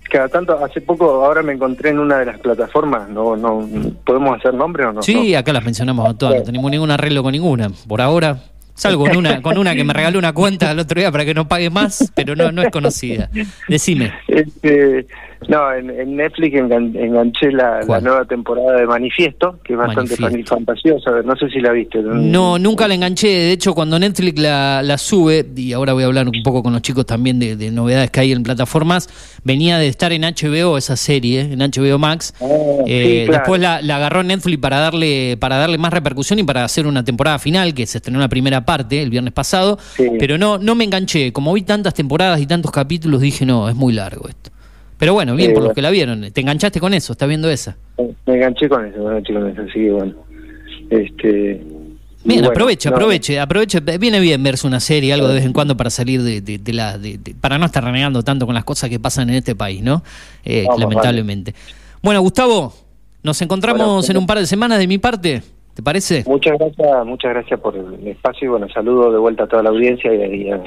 cada 0.08 0.28
tanto, 0.28 0.64
hace 0.64 0.80
poco, 0.80 1.24
ahora 1.24 1.42
me 1.42 1.52
encontré 1.52 1.90
en 1.90 1.98
una 1.98 2.18
de 2.18 2.26
las 2.26 2.38
plataformas, 2.38 3.08
no, 3.08 3.36
no, 3.36 3.66
¿podemos 4.04 4.38
hacer 4.38 4.54
nombre 4.54 4.84
o 4.84 4.92
no? 4.92 5.02
Sí, 5.02 5.34
acá 5.34 5.52
las 5.52 5.64
mencionamos 5.64 6.08
a 6.08 6.16
todas, 6.16 6.36
no 6.36 6.42
tenemos 6.42 6.70
ningún 6.70 6.90
arreglo 6.90 7.22
con 7.22 7.32
ninguna, 7.32 7.70
por 7.88 8.00
ahora. 8.00 8.38
Salgo 8.76 9.06
con 9.06 9.16
una, 9.16 9.42
con 9.42 9.58
una 9.58 9.74
que 9.74 9.84
me 9.84 9.92
regaló 9.92 10.18
una 10.18 10.32
cuenta 10.32 10.70
el 10.70 10.78
otro 10.78 11.00
día 11.00 11.10
para 11.10 11.24
que 11.24 11.34
no 11.34 11.48
pague 11.48 11.70
más, 11.70 12.12
pero 12.14 12.36
no, 12.36 12.52
no 12.52 12.62
es 12.62 12.70
conocida. 12.70 13.30
Decime. 13.68 14.12
Este, 14.28 15.06
no, 15.48 15.72
en, 15.72 16.16
Netflix 16.16 16.56
enganché 16.56 17.52
la, 17.52 17.80
nueva 18.00 18.24
temporada 18.24 18.78
de 18.78 18.86
Manifiesto, 18.86 19.58
que 19.62 19.74
es 19.74 19.78
bastante 19.78 20.16
fantasiosa. 20.44 21.10
No 21.24 21.36
sé 21.36 21.48
si 21.50 21.60
la 21.60 21.72
viste. 21.72 22.00
No, 22.02 22.58
nunca 22.58 22.88
la 22.88 22.94
enganché. 22.94 23.28
De 23.28 23.52
hecho, 23.52 23.74
cuando 23.74 23.98
Netflix 23.98 24.40
la, 24.40 24.98
sube, 24.98 25.46
y 25.54 25.72
ahora 25.72 25.92
voy 25.92 26.02
a 26.02 26.06
hablar 26.06 26.28
un 26.28 26.42
poco 26.42 26.62
con 26.62 26.72
los 26.72 26.82
chicos 26.82 27.06
también 27.06 27.38
de, 27.38 27.70
novedades 27.70 28.10
que 28.10 28.20
hay 28.20 28.32
en 28.32 28.42
plataformas, 28.42 29.08
venía 29.44 29.78
de 29.78 29.88
estar 29.88 30.12
en 30.12 30.22
HBO 30.22 30.78
esa 30.78 30.96
serie, 30.96 31.40
en 31.40 31.58
HBO 31.58 31.98
Max. 31.98 32.34
Ah, 32.40 32.46
eh, 32.86 33.26
después 33.30 33.60
la, 33.60 33.76
agarró 33.76 34.22
Netflix 34.22 34.58
para 34.58 34.78
darle, 34.78 35.36
para 35.38 35.56
darle 35.56 35.78
más 35.78 35.92
repercusión 35.92 36.38
y 36.38 36.42
para 36.44 36.64
hacer 36.64 36.86
una 36.86 37.04
temporada 37.04 37.38
final, 37.38 37.74
que 37.74 37.86
se 37.86 37.98
estrenó 37.98 38.18
la 38.18 38.28
primera 38.28 38.64
parte 38.66 39.00
el 39.00 39.10
viernes 39.10 39.32
pasado. 39.32 39.78
Pero 40.18 40.36
no, 40.36 40.58
no 40.58 40.74
me 40.74 40.84
enganché. 40.84 41.32
Como 41.32 41.52
vi 41.52 41.62
tantas 41.62 41.94
temporadas 41.94 42.40
y 42.40 42.46
tantos 42.46 42.70
capítulos, 42.70 43.20
dije, 43.20 43.46
no, 43.46 43.68
es 43.68 43.74
muy 43.74 43.94
largo 43.94 44.28
esto. 44.28 44.50
Pero 44.98 45.14
bueno, 45.14 45.34
bien 45.36 45.54
por 45.54 45.62
los 45.62 45.72
que 45.72 45.82
la 45.82 45.90
vieron. 45.90 46.30
¿Te 46.32 46.40
enganchaste 46.40 46.80
con 46.80 46.92
eso? 46.92 47.12
¿Estás 47.12 47.28
viendo 47.28 47.48
esa? 47.50 47.76
Me 48.26 48.34
enganché 48.34 48.68
con 48.68 48.84
eso, 48.84 48.98
me 48.98 49.10
enganché 49.10 49.32
con 49.32 49.48
eso, 49.48 49.62
así 49.62 49.72
que 49.72 49.90
bueno. 49.90 50.14
Este, 50.88 51.62
Bien, 52.26 52.44
aprovecha, 52.44 52.90
aproveche, 52.90 53.38
aproveche. 53.38 53.80
Viene 53.80 54.18
bien 54.18 54.42
verse 54.42 54.66
una 54.66 54.80
serie, 54.80 55.12
algo 55.12 55.28
de 55.28 55.34
vez 55.34 55.44
en 55.44 55.52
cuando 55.52 55.76
para 55.76 55.90
salir 55.90 56.22
de, 56.22 56.40
de, 56.40 56.72
la. 56.72 56.98
De, 56.98 57.20
para 57.40 57.56
no 57.58 57.66
estar 57.66 57.84
renegando 57.84 58.22
tanto 58.22 58.46
con 58.46 58.54
las 58.54 58.64
cosas 58.64 58.90
que 58.90 58.98
pasan 58.98 59.28
en 59.30 59.36
este 59.36 59.54
país, 59.54 59.82
¿no? 59.82 60.02
Eh, 60.44 60.66
lamentablemente. 60.76 61.54
Bueno, 62.02 62.20
Gustavo, 62.20 62.74
nos 63.22 63.40
encontramos 63.42 64.08
en 64.10 64.16
un 64.16 64.26
par 64.26 64.38
de 64.38 64.46
semanas 64.46 64.78
de 64.78 64.88
mi 64.88 64.98
parte. 64.98 65.42
¿Te 65.76 65.82
parece? 65.82 66.24
Muchas 66.26 66.58
gracias, 66.58 67.04
muchas 67.04 67.32
gracias 67.34 67.60
por 67.60 67.76
el 67.76 68.08
espacio 68.08 68.46
y 68.46 68.48
bueno, 68.48 68.66
saludo 68.72 69.12
de 69.12 69.18
vuelta 69.18 69.44
a 69.44 69.46
toda 69.46 69.62
la 69.62 69.68
audiencia 69.68 70.10
y, 70.14 70.50
a, 70.50 70.58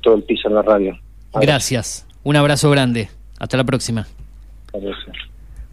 todo 0.00 0.14
el 0.14 0.22
piso 0.22 0.48
en 0.48 0.54
la 0.54 0.62
radio. 0.62 0.98
Gracias, 1.34 2.06
un 2.24 2.36
abrazo 2.36 2.70
grande. 2.70 3.10
Hasta 3.38 3.58
la 3.58 3.64
próxima. 3.64 4.06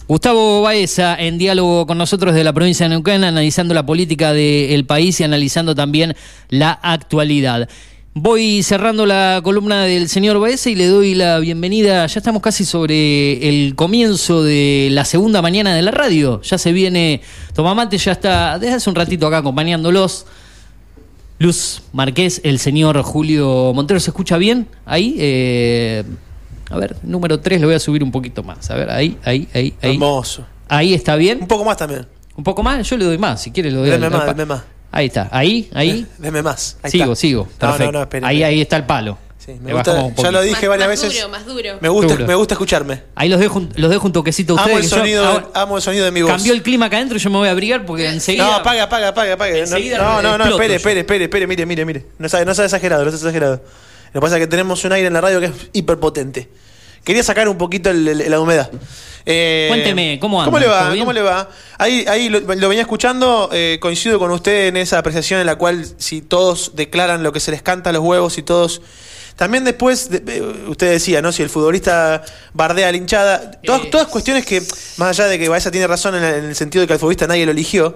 Gustavo 0.05 0.61
Baeza 0.63 1.15
en 1.15 1.37
diálogo 1.37 1.87
con 1.87 1.97
nosotros 1.97 2.33
de 2.35 2.43
la 2.43 2.51
provincia 2.51 2.85
de 2.85 2.89
Neuquén, 2.89 3.23
analizando 3.23 3.73
la 3.73 3.85
política 3.85 4.33
del 4.33 4.85
país 4.85 5.17
y 5.21 5.23
analizando 5.23 5.73
también 5.73 6.13
la 6.49 6.71
actualidad. 6.71 7.69
Voy 8.19 8.63
cerrando 8.63 9.05
la 9.05 9.41
columna 9.43 9.83
del 9.83 10.09
señor 10.09 10.39
Baeza 10.39 10.71
y 10.71 10.75
le 10.75 10.87
doy 10.87 11.13
la 11.13 11.37
bienvenida. 11.37 12.07
Ya 12.07 12.17
estamos 12.19 12.41
casi 12.41 12.65
sobre 12.65 13.47
el 13.47 13.75
comienzo 13.75 14.41
de 14.41 14.87
la 14.91 15.05
segunda 15.05 15.43
mañana 15.43 15.75
de 15.75 15.83
la 15.83 15.91
radio. 15.91 16.41
Ya 16.41 16.57
se 16.57 16.71
viene 16.71 17.21
Tomamate, 17.53 17.99
ya 17.99 18.13
está 18.13 18.57
desde 18.57 18.73
hace 18.73 18.89
un 18.89 18.95
ratito 18.95 19.27
acá 19.27 19.37
acompañándolos. 19.37 20.25
Luz 21.37 21.83
Marqués, 21.93 22.41
el 22.43 22.57
señor 22.57 22.99
Julio 23.03 23.71
Montero, 23.75 23.99
¿se 23.99 24.09
escucha 24.09 24.37
bien 24.37 24.67
ahí? 24.87 25.15
Eh, 25.19 26.03
a 26.71 26.77
ver, 26.77 26.95
número 27.03 27.39
3 27.39 27.61
lo 27.61 27.67
voy 27.67 27.75
a 27.75 27.79
subir 27.79 28.03
un 28.03 28.11
poquito 28.11 28.41
más. 28.41 28.71
A 28.71 28.77
ver, 28.77 28.89
ahí, 28.89 29.15
ahí, 29.25 29.47
ahí, 29.53 29.75
ahí. 29.79 29.93
Hermoso. 29.93 30.43
Ahí 30.67 30.95
está 30.95 31.15
bien. 31.17 31.37
Un 31.41 31.47
poco 31.47 31.63
más 31.63 31.77
también. 31.77 32.07
Un 32.35 32.43
poco 32.43 32.63
más, 32.63 32.89
yo 32.89 32.97
le 32.97 33.05
doy 33.05 33.19
más, 33.19 33.43
si 33.43 33.51
quieres 33.51 33.73
lo 33.73 33.81
doy. 33.81 33.91
Deme 33.91 34.09
más, 34.09 34.25
deme 34.25 34.45
más. 34.45 34.76
Ahí 34.91 35.07
está, 35.07 35.29
ahí, 35.31 35.69
ahí. 35.73 36.07
Deme 36.17 36.41
más. 36.41 36.77
sigo, 36.85 37.15
sigo. 37.15 37.47
Perfecto. 37.57 38.07
ahí, 38.23 38.43
ahí 38.43 38.61
está 38.61 38.77
el 38.77 38.85
palo. 38.85 39.17
Sí, 39.37 39.53
me 39.61 39.73
gusta, 39.73 40.11
ya 40.17 40.31
lo 40.31 40.41
dije 40.41 40.67
varias 40.67 40.89
veces. 40.89 41.13
Más 41.13 41.15
duro, 41.21 41.29
más 41.29 41.45
duro. 41.45 41.77
Me 41.79 41.87
gusta, 41.87 42.15
me 42.17 42.35
gusta 42.35 42.53
escucharme. 42.55 43.03
Ahí 43.15 43.29
los 43.29 43.39
dejo, 43.39 43.65
los 43.75 43.89
dejo 43.89 44.07
un 44.07 44.11
toquecito 44.11 44.53
a 44.53 44.55
ustedes. 44.57 44.75
Amo 44.75 44.83
el, 44.83 44.89
sonido, 44.89 45.51
amo 45.53 45.77
el 45.77 45.81
sonido 45.81 46.03
de 46.03 46.11
mi 46.11 46.21
voz. 46.21 46.31
Cambió 46.31 46.51
el 46.51 46.61
clima 46.63 46.87
acá 46.87 46.97
adentro 46.97 47.17
y 47.17 47.21
yo 47.21 47.29
me 47.29 47.37
voy 47.37 47.47
a 47.47 47.51
abrigar 47.51 47.85
porque 47.85 48.09
enseguida. 48.09 48.45
No, 48.45 48.53
apaga, 48.55 48.83
apaga, 48.83 49.09
apaga, 49.09 49.35
apaga. 49.35 49.65
No, 49.97 50.21
no, 50.21 50.37
no, 50.37 50.45
espere, 50.45 50.75
espere, 50.75 50.99
espere, 50.99 51.23
espere, 51.25 51.47
mire, 51.47 51.65
mire, 51.65 51.85
mire. 51.85 52.05
No 52.17 52.27
sabe, 52.27 52.43
no 52.43 52.53
sabe 52.53 52.65
exagerado, 52.65 53.05
no 53.05 53.11
sabe 53.11 53.21
exagerado. 53.21 53.61
Lo 54.13 54.19
que 54.19 54.19
pasa 54.19 54.35
es 54.35 54.41
que 54.41 54.47
tenemos 54.47 54.83
un 54.83 54.91
aire 54.91 55.07
en 55.07 55.13
la 55.13 55.21
radio 55.21 55.39
que 55.39 55.45
es 55.45 55.53
hiperpotente. 55.71 56.49
Quería 57.07 57.23
sacar 57.23 57.47
un 57.47 57.57
poquito 57.57 57.93
la 57.93 58.37
humedad. 58.37 58.69
Eh, 59.25 59.67
Cuénteme, 59.69 60.19
¿cómo 60.19 60.41
anda? 60.41 60.51
¿Cómo 60.51 60.59
le 60.59 60.67
va? 60.67 60.93
¿Cómo 60.99 61.13
le 61.13 61.21
va? 61.21 61.49
Ahí, 61.77 62.03
ahí 62.05 62.27
lo, 62.27 62.41
venía 62.41 62.81
escuchando, 62.81 63.49
eh, 63.53 63.77
coincido 63.79 64.19
con 64.19 64.29
usted 64.31 64.67
en 64.67 64.75
esa 64.75 64.97
apreciación 64.97 65.39
en 65.39 65.45
la 65.45 65.55
cual 65.55 65.85
si 65.99 66.21
todos 66.21 66.75
declaran 66.75 67.23
lo 67.23 67.31
que 67.31 67.39
se 67.39 67.51
les 67.51 67.61
canta 67.61 67.91
a 67.91 67.93
los 67.93 68.01
huevos 68.03 68.37
y 68.37 68.43
todos... 68.43 68.81
También 69.37 69.63
después, 69.63 70.09
usted 70.67 70.91
decía, 70.91 71.21
¿no? 71.21 71.31
Si 71.31 71.41
el 71.43 71.49
futbolista 71.49 72.25
bardea 72.53 72.89
a 72.89 72.91
la 72.91 72.97
hinchada, 72.97 73.51
todas, 73.63 73.89
todas 73.89 74.07
cuestiones 74.07 74.45
que, 74.45 74.61
más 74.97 75.17
allá 75.17 75.29
de 75.29 75.39
que 75.39 75.47
Baeza 75.47 75.71
tiene 75.71 75.87
razón 75.87 76.13
en, 76.15 76.25
en 76.25 76.43
el 76.43 76.55
sentido 76.57 76.81
de 76.81 76.87
que 76.87 76.93
al 76.93 76.99
futbolista 76.99 77.25
nadie 77.25 77.45
lo 77.45 77.53
eligió, 77.53 77.95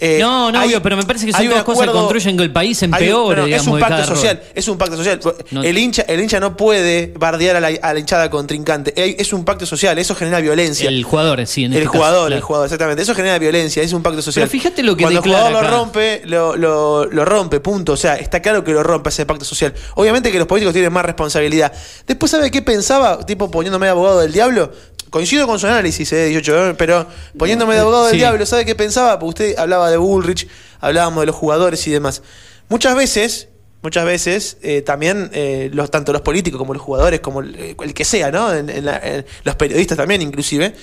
eh, 0.00 0.18
no, 0.20 0.50
no, 0.50 0.60
pero 0.82 0.96
me 0.96 1.02
parece 1.04 1.26
que 1.26 1.32
son 1.32 1.46
todas 1.48 1.64
cosas 1.64 1.86
que 1.86 1.92
construyen 1.92 2.36
que 2.36 2.42
el 2.42 2.52
país 2.52 2.82
empeore. 2.82 3.54
es 3.54 3.66
un 3.66 3.78
pacto 3.78 4.04
social, 4.06 4.42
es 4.54 4.68
un 4.68 4.78
pacto 4.78 4.96
social. 4.96 5.20
el, 5.62 5.78
hincha, 5.78 6.02
el 6.02 6.20
hincha 6.20 6.40
no 6.40 6.56
puede 6.56 7.12
bardear 7.18 7.56
a 7.56 7.60
la, 7.60 7.98
hinchada 7.98 8.30
contrincante. 8.30 8.92
Es 8.96 9.32
un 9.32 9.44
pacto 9.44 9.66
social, 9.66 9.98
eso 9.98 10.14
genera 10.14 10.40
violencia. 10.40 10.88
El 10.88 11.04
jugador, 11.04 11.46
sí, 11.46 11.64
en 11.64 11.72
El 11.72 11.82
este 11.82 11.88
jugador, 11.88 12.32
el 12.32 12.40
jugador, 12.40 12.66
exactamente. 12.66 13.02
Eso 13.02 13.14
genera 13.14 13.38
violencia, 13.38 13.82
es 13.82 13.92
un 13.92 14.02
pacto 14.02 14.22
social. 14.22 14.48
Pero 14.48 14.50
fíjate 14.50 14.82
lo 14.82 14.96
que 14.96 15.04
Cuando 15.04 15.20
el 15.20 15.24
jugador 15.24 15.52
lo 15.52 15.62
rompe, 15.62 16.22
lo, 16.24 16.56
lo, 16.56 17.06
lo 17.06 17.24
rompe, 17.24 17.60
punto. 17.60 17.92
O 17.92 17.96
sea, 17.96 18.16
está 18.16 18.40
claro 18.40 18.64
que 18.64 18.72
lo 18.72 18.82
rompe 18.82 19.10
ese 19.10 19.26
pacto 19.26 19.44
social. 19.44 19.74
Obviamente 19.96 20.32
que 20.32 20.38
los 20.38 20.46
políticos 20.46 20.72
tienen 20.72 20.92
más 20.92 21.04
responsabilidad. 21.04 21.72
Después, 22.06 22.32
¿sabe 22.32 22.50
qué 22.50 22.62
pensaba? 22.62 23.24
Tipo 23.26 23.50
poniéndome 23.50 23.88
abogado 23.88 24.20
del 24.20 24.32
diablo 24.32 24.72
coincido 25.10 25.46
con 25.46 25.58
su 25.58 25.66
análisis, 25.66 26.12
eh, 26.12 26.26
18, 26.26 26.76
pero 26.78 27.06
poniéndome 27.36 27.74
de 27.74 27.80
abogado 27.80 28.06
del 28.06 28.16
diablo, 28.16 28.46
¿sabe 28.46 28.64
qué 28.64 28.74
pensaba? 28.74 29.18
Porque 29.18 29.44
usted 29.44 29.58
hablaba 29.58 29.90
de 29.90 29.96
Bullrich, 29.96 30.48
hablábamos 30.80 31.22
de 31.22 31.26
los 31.26 31.36
jugadores 31.36 31.86
y 31.86 31.90
demás. 31.90 32.22
Muchas 32.68 32.94
veces, 32.94 33.48
muchas 33.82 34.04
veces, 34.04 34.56
eh, 34.62 34.82
también 34.82 35.30
eh, 35.32 35.70
los, 35.72 35.90
tanto 35.90 36.12
los 36.12 36.22
políticos 36.22 36.58
como 36.58 36.72
los 36.72 36.82
jugadores, 36.82 37.20
como 37.20 37.40
el, 37.40 37.56
eh, 37.56 37.92
que 37.94 38.04
sea, 38.04 38.30
¿no? 38.30 38.50
los 39.42 39.56
periodistas 39.56 39.98
también, 39.98 40.22
inclusive, 40.22 40.74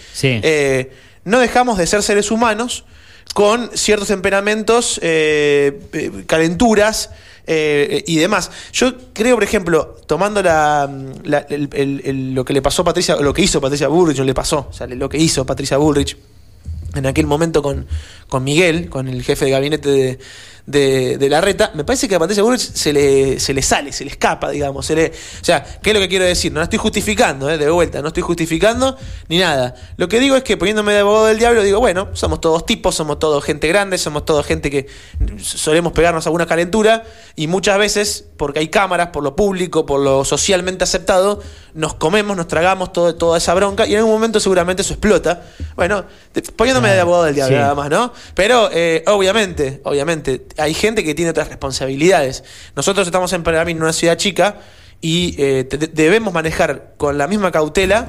no 1.24 1.40
dejamos 1.40 1.78
de 1.78 1.88
ser 1.88 2.04
seres 2.04 2.32
humanos 2.32 2.86
con 3.34 3.70
ciertos 3.74 4.08
temperamentos, 4.08 5.00
calenturas, 6.26 7.12
eh, 7.48 8.04
y 8.06 8.18
demás. 8.18 8.52
Yo 8.74 8.94
creo, 9.14 9.36
por 9.36 9.44
ejemplo, 9.44 9.96
tomando 10.06 10.44
la, 10.44 10.90
lo 11.26 12.46
que 12.46 12.54
le 12.54 12.62
pasó 12.62 12.82
a 12.82 12.86
Patricia, 12.86 13.16
lo 13.16 13.34
que 13.34 13.42
hizo 13.42 13.62
Patricia 13.62 13.88
Bullrich, 13.88 14.18
no 14.18 14.26
le 14.26 14.34
pasó, 14.34 14.68
o 14.70 14.74
sea, 14.74 14.86
lo 14.88 15.10
que 15.10 15.18
hizo 15.18 15.46
Patricia 15.46 15.78
Bullrich 15.78 16.18
en 16.96 17.06
aquel 17.06 17.28
momento 17.28 17.62
con, 17.62 17.88
con 18.28 18.44
Miguel, 18.44 18.90
con 18.90 19.08
el 19.08 19.24
jefe 19.24 19.46
de 19.46 19.52
gabinete 19.52 19.90
de, 19.90 20.20
de, 20.68 21.18
de 21.18 21.30
la 21.30 21.40
reta, 21.40 21.72
me 21.76 21.86
parece 21.86 22.10
que 22.10 22.16
a 22.16 22.20
Patricia 22.20 22.44
Bullrich 22.44 22.74
se 22.74 22.92
le, 22.92 23.40
se 23.40 23.54
le 23.54 23.62
sale, 23.62 23.94
se 23.94 24.04
le 24.04 24.12
escapa, 24.12 24.50
digamos. 24.50 24.86
Se 24.86 24.96
le, 24.96 25.08
o 25.08 25.44
sea, 25.44 25.64
¿qué 25.64 25.92
es 25.92 25.94
lo 25.94 26.02
que 26.02 26.10
quiero 26.10 26.26
decir? 26.26 26.52
No 26.52 26.60
la 26.60 26.66
estoy 26.66 26.78
justificando, 26.78 27.50
eh, 27.50 27.58
de 27.58 27.70
vuelta, 27.70 28.02
no 28.02 28.10
estoy 28.10 28.24
justificando 28.24 28.98
ni 29.30 29.38
nada. 29.40 29.76
Lo 29.96 30.10
que 30.10 30.20
digo 30.20 30.36
es 30.36 30.44
que 30.44 30.58
poniéndome 30.58 30.92
de 30.92 31.00
abogado 31.00 31.28
del 31.28 31.40
diablo, 31.40 31.64
digo, 31.64 31.80
bueno, 31.80 32.10
somos 32.14 32.42
todos 32.42 32.66
tipos, 32.66 32.96
somos 32.96 33.18
todos 33.18 33.44
gente 33.46 33.70
grande, 33.70 33.98
somos 33.98 34.26
todos 34.26 34.46
gente 34.46 34.70
que 34.70 34.88
solemos 35.42 35.94
pegarnos 35.94 36.26
alguna 36.26 36.46
calentura 36.46 37.06
y 37.38 37.48
muchas 37.48 37.80
veces, 37.80 38.26
porque 38.36 38.60
hay 38.60 38.68
cámaras, 38.68 39.08
por 39.08 39.24
lo 39.24 39.38
público, 39.38 39.86
por 39.86 40.02
lo 40.02 40.26
socialmente 40.26 40.84
aceptado, 40.84 41.42
nos 41.76 41.94
comemos, 41.94 42.36
nos 42.36 42.48
tragamos 42.48 42.92
todo, 42.92 43.16
toda 43.16 43.38
esa 43.38 43.54
bronca 43.54 43.88
y 43.88 43.94
en 43.94 44.00
algún 44.00 44.12
momento 44.12 44.42
seguramente 44.42 44.82
eso 44.82 44.94
explota. 44.94 45.44
Bueno, 45.78 46.04
poniéndome 46.58 46.90
de 46.90 47.00
abogado 47.00 47.24
del 47.24 47.36
diablo, 47.36 47.58
nada 47.58 47.76
más, 47.76 47.90
¿no? 47.90 48.12
Pero 48.34 48.70
eh, 48.72 49.04
obviamente, 49.08 49.82
obviamente, 49.84 50.46
hay 50.58 50.74
gente 50.74 51.04
que 51.04 51.16
tiene 51.16 51.32
otras 51.32 51.48
responsabilidades. 51.48 52.44
Nosotros 52.76 53.08
estamos 53.08 53.34
en 53.34 53.44
Pergamino, 53.44 53.82
una 53.82 53.94
ciudad 53.94 54.18
chica, 54.18 54.58
y 55.02 55.36
eh, 55.38 55.68
debemos 55.94 56.34
manejar 56.34 56.94
con 56.98 57.18
la 57.18 57.28
misma 57.28 57.52
cautela 57.52 58.08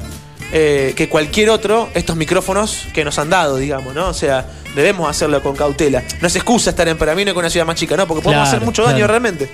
eh, 0.52 0.94
que 0.97 1.10
cualquier 1.10 1.51
otro 1.51 1.90
estos 1.93 2.16
micrófonos 2.16 2.86
que 2.94 3.05
nos 3.05 3.18
han 3.18 3.28
dado, 3.28 3.56
digamos, 3.56 3.94
¿no? 3.94 4.09
O 4.09 4.14
sea, 4.14 4.47
debemos 4.74 5.09
hacerlo 5.09 5.43
con 5.43 5.55
cautela. 5.55 6.02
No 6.22 6.26
es 6.26 6.36
excusa 6.36 6.70
estar 6.70 6.89
en 6.89 6.97
Pergamino 6.97 7.35
con 7.35 7.43
una 7.43 7.51
ciudad 7.51 7.66
más 7.66 7.76
chica, 7.76 7.97
¿no? 7.97 8.06
Porque 8.06 8.22
podemos 8.22 8.48
hacer 8.48 8.62
mucho 8.62 8.82
daño 8.85 9.06
realmente. 9.06 9.48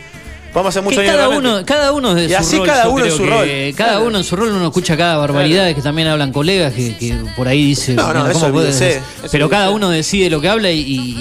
Vamos 0.54 0.66
a 0.66 0.68
hacer 0.68 0.82
mucho 0.84 1.02
cada 1.04 1.28
uno, 1.28 1.62
cada 1.66 1.92
uno 1.92 2.14
de 2.14 2.26
y 2.26 2.34
así 2.34 2.60
cada 2.60 2.88
uno 2.88 3.04
en 3.04 3.10
su 3.10 3.26
rol. 3.26 3.48
Cada 3.76 3.98
uno 3.98 4.18
en 4.18 4.24
su 4.24 4.36
rol 4.36 4.50
uno 4.50 4.66
escucha 4.66 4.96
cada 4.96 5.16
barbaridad 5.16 5.74
que 5.74 5.82
también 5.82 6.06
hablan 6.06 6.32
colegas 6.32 6.72
que, 6.72 7.16
por 7.36 7.48
ahí 7.48 7.66
dicen. 7.66 7.96
No, 7.96 8.14
no, 8.14 8.28
eso 8.28 8.52
Pero 9.32 9.50
cada 9.50 9.70
uno 9.70 9.90
decide 9.90 10.30
lo 10.30 10.40
que 10.40 10.48
habla 10.48 10.70
y, 10.70 11.16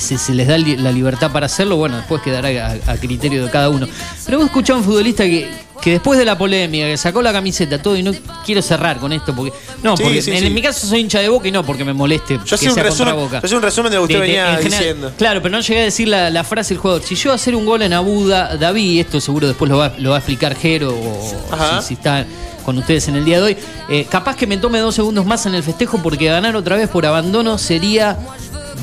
si 0.00 0.16
se 0.16 0.32
les 0.32 0.48
da 0.48 0.56
la 0.56 0.90
libertad 0.90 1.30
para 1.30 1.46
hacerlo, 1.46 1.76
bueno, 1.76 1.98
después 1.98 2.22
quedará 2.22 2.72
a, 2.86 2.96
criterio 2.96 3.44
de 3.44 3.50
cada 3.50 3.68
uno. 3.68 3.86
Pero 4.24 4.38
vos 4.38 4.46
escuchás 4.46 4.76
a 4.76 4.78
un 4.78 4.84
futbolista 4.84 5.24
que, 5.24 5.46
que 5.80 5.92
después 5.92 6.18
de 6.18 6.24
la 6.24 6.36
polémica, 6.36 6.86
que 6.86 6.96
sacó 6.96 7.22
la 7.22 7.32
camiseta, 7.32 7.80
todo, 7.80 7.96
y 7.96 8.02
no 8.02 8.12
quiero 8.44 8.62
cerrar 8.62 8.98
con 8.98 9.12
esto, 9.12 9.34
porque. 9.34 9.52
No, 9.82 9.94
porque 9.94 10.22
en, 10.26 10.54
mi 10.54 10.62
caso 10.62 10.86
soy 10.86 11.00
hincha 11.00 11.20
de 11.20 11.28
boca 11.28 11.48
y 11.48 11.52
no 11.52 11.64
porque 11.64 11.84
me 11.84 11.92
moleste. 11.92 12.38
Yo 12.44 12.56
soy 12.56 12.68
un, 12.68 12.76
resumen, 12.76 13.16
boca. 13.16 13.42
yo 13.46 13.56
un 13.56 13.62
resumen 13.62 13.90
de 13.90 13.96
lo 13.96 14.06
que 14.06 14.14
usted 14.14 14.26
venía 14.26 14.58
diciendo. 14.58 15.12
Claro, 15.16 15.42
pero 15.42 15.56
no 15.56 15.60
llegué 15.60 15.80
a 15.80 15.84
decir 15.84 16.08
la, 16.08 16.44
frase 16.44 16.74
del 16.74 16.80
jugador. 16.80 17.02
Si 17.02 17.14
yo 17.14 17.32
hacer 17.32 17.54
un 17.54 17.64
gol 17.64 17.82
en 17.82 17.92
Abu 17.92 18.26
Dhabi, 18.26 19.00
esto 19.00 19.20
seguro 19.20 19.46
después 19.46 19.70
lo 19.70 19.78
va, 19.78 19.92
lo 19.98 20.10
va 20.10 20.16
a 20.16 20.18
explicar 20.18 20.54
Jero 20.56 20.90
o 20.90 21.82
si, 21.82 21.94
está 21.94 22.26
con 22.64 22.76
ustedes 22.78 23.08
en 23.08 23.16
el 23.16 23.24
día 23.24 23.38
de 23.38 23.42
hoy. 23.42 23.56
Eh, 23.88 24.06
capaz 24.08 24.36
que 24.36 24.46
me 24.46 24.56
tome 24.56 24.78
dos 24.78 24.94
segundos 24.94 25.24
más 25.26 25.46
en 25.46 25.54
el 25.54 25.62
festejo 25.62 25.98
porque 26.02 26.26
ganar 26.26 26.56
otra 26.56 26.76
vez 26.76 26.88
por 26.88 27.06
abandono 27.06 27.58
sería 27.58 28.18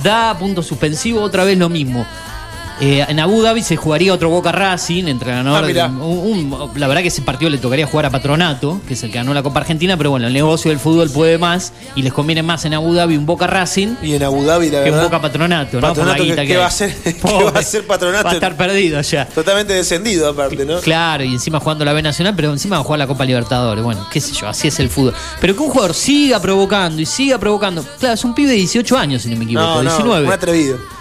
da 0.03 0.37
punto 0.37 0.63
suspensivo, 0.63 1.21
otra 1.21 1.43
vez 1.43 1.57
lo 1.57 1.69
mismo. 1.69 2.05
Eh, 2.79 3.03
en 3.07 3.19
Abu 3.19 3.41
Dhabi 3.41 3.63
se 3.63 3.75
jugaría 3.75 4.13
otro 4.13 4.29
Boca 4.29 4.51
Racing, 4.51 5.05
entrenador. 5.07 5.65
Ah, 5.65 5.89
la 6.75 6.87
verdad 6.87 7.01
que 7.01 7.07
ese 7.07 7.23
partido 7.23 7.49
le 7.49 7.57
tocaría 7.57 7.87
jugar 7.87 8.05
a 8.05 8.09
Patronato, 8.11 8.79
que 8.87 8.93
es 8.93 9.03
el 9.03 9.09
que 9.09 9.17
ganó 9.17 9.33
la 9.33 9.41
Copa 9.41 9.61
Argentina, 9.61 9.97
pero 9.97 10.11
bueno, 10.11 10.27
el 10.27 10.33
negocio 10.33 10.69
del 10.69 10.79
fútbol 10.79 11.09
puede 11.09 11.39
más 11.39 11.73
y 11.95 12.03
les 12.03 12.13
conviene 12.13 12.43
más 12.43 12.65
en 12.65 12.75
Abu 12.75 12.93
Dhabi 12.93 13.17
un 13.17 13.25
Boca 13.25 13.47
Racing. 13.47 13.95
Y 14.03 14.13
en 14.13 14.23
Abu 14.23 14.43
Dhabi, 14.43 14.69
la 14.69 14.83
que 14.83 14.91
un 14.91 15.01
Boca 15.01 15.19
Patronato, 15.19 15.81
¿no? 15.81 15.93
¿qué, 15.93 16.57
va 16.57 16.67
a 16.67 16.71
ser, 16.71 16.95
va 17.25 17.59
a 17.59 17.63
ser 17.63 17.87
Patronato? 17.87 18.25
Va 18.25 18.31
a 18.31 18.33
estar 18.35 18.55
perdido 18.55 19.01
ya. 19.01 19.25
Totalmente 19.25 19.73
descendido, 19.73 20.29
aparte, 20.29 20.63
¿no? 20.63 20.79
Claro, 20.79 21.23
y 21.23 21.33
encima 21.33 21.59
jugando 21.59 21.83
la 21.83 21.93
B 21.93 22.03
Nacional, 22.03 22.35
pero 22.35 22.51
encima 22.51 22.75
va 22.75 22.81
a 22.81 22.85
jugar 22.85 22.99
la 22.99 23.07
Copa 23.07 23.25
Libertadores. 23.25 23.83
Bueno, 23.83 24.07
qué 24.11 24.21
sé 24.21 24.33
yo, 24.33 24.47
así 24.47 24.67
es 24.67 24.79
el 24.79 24.89
fútbol. 24.89 25.15
Pero 25.41 25.55
que 25.55 25.63
un 25.63 25.69
jugador 25.69 25.95
siga 25.95 26.39
provocando 26.39 27.01
y 27.01 27.07
siga 27.07 27.39
provocando. 27.39 27.83
Claro, 27.99 28.13
es 28.13 28.23
un 28.23 28.35
pibe 28.35 28.51
de 28.51 28.57
18 28.57 28.97
años, 28.97 29.23
si 29.23 29.29
no 29.29 29.37
me 29.37 29.45
equivoco, 29.45 29.65
no, 29.65 29.81
19. 29.81 30.27
un 30.27 30.33
atrevido. 30.33 30.96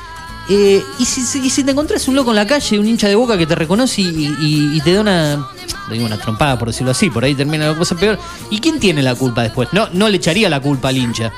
Eh, 0.48 0.82
y, 0.98 1.04
si, 1.04 1.64
te 1.64 1.70
encontrás 1.72 2.06
un 2.06 2.14
loco 2.14 2.30
en 2.30 2.36
la 2.36 2.46
calle, 2.46 2.78
un 2.78 2.86
hincha 2.86 3.08
de 3.08 3.16
boca 3.16 3.36
que 3.36 3.46
te 3.46 3.54
reconoce 3.54 4.02
y, 4.02 4.80
te 4.82 4.92
da 4.92 5.00
una, 5.00 5.48
una 5.90 6.18
trompada, 6.18 6.58
por 6.58 6.68
decirlo 6.68 6.92
así, 6.92 7.10
por 7.10 7.24
ahí 7.24 7.34
termina 7.34 7.68
la 7.68 7.76
cosa 7.76 7.96
peor. 7.96 8.18
¿Y 8.50 8.60
quién 8.60 8.78
tiene 8.78 9.02
la 9.02 9.14
culpa 9.14 9.42
después? 9.42 9.68
No, 9.72 9.88
no 9.92 10.08
le 10.08 10.18
echaría 10.18 10.48
la 10.48 10.60
culpa 10.60 10.88
al 10.88 10.96
hincha. 10.96 11.32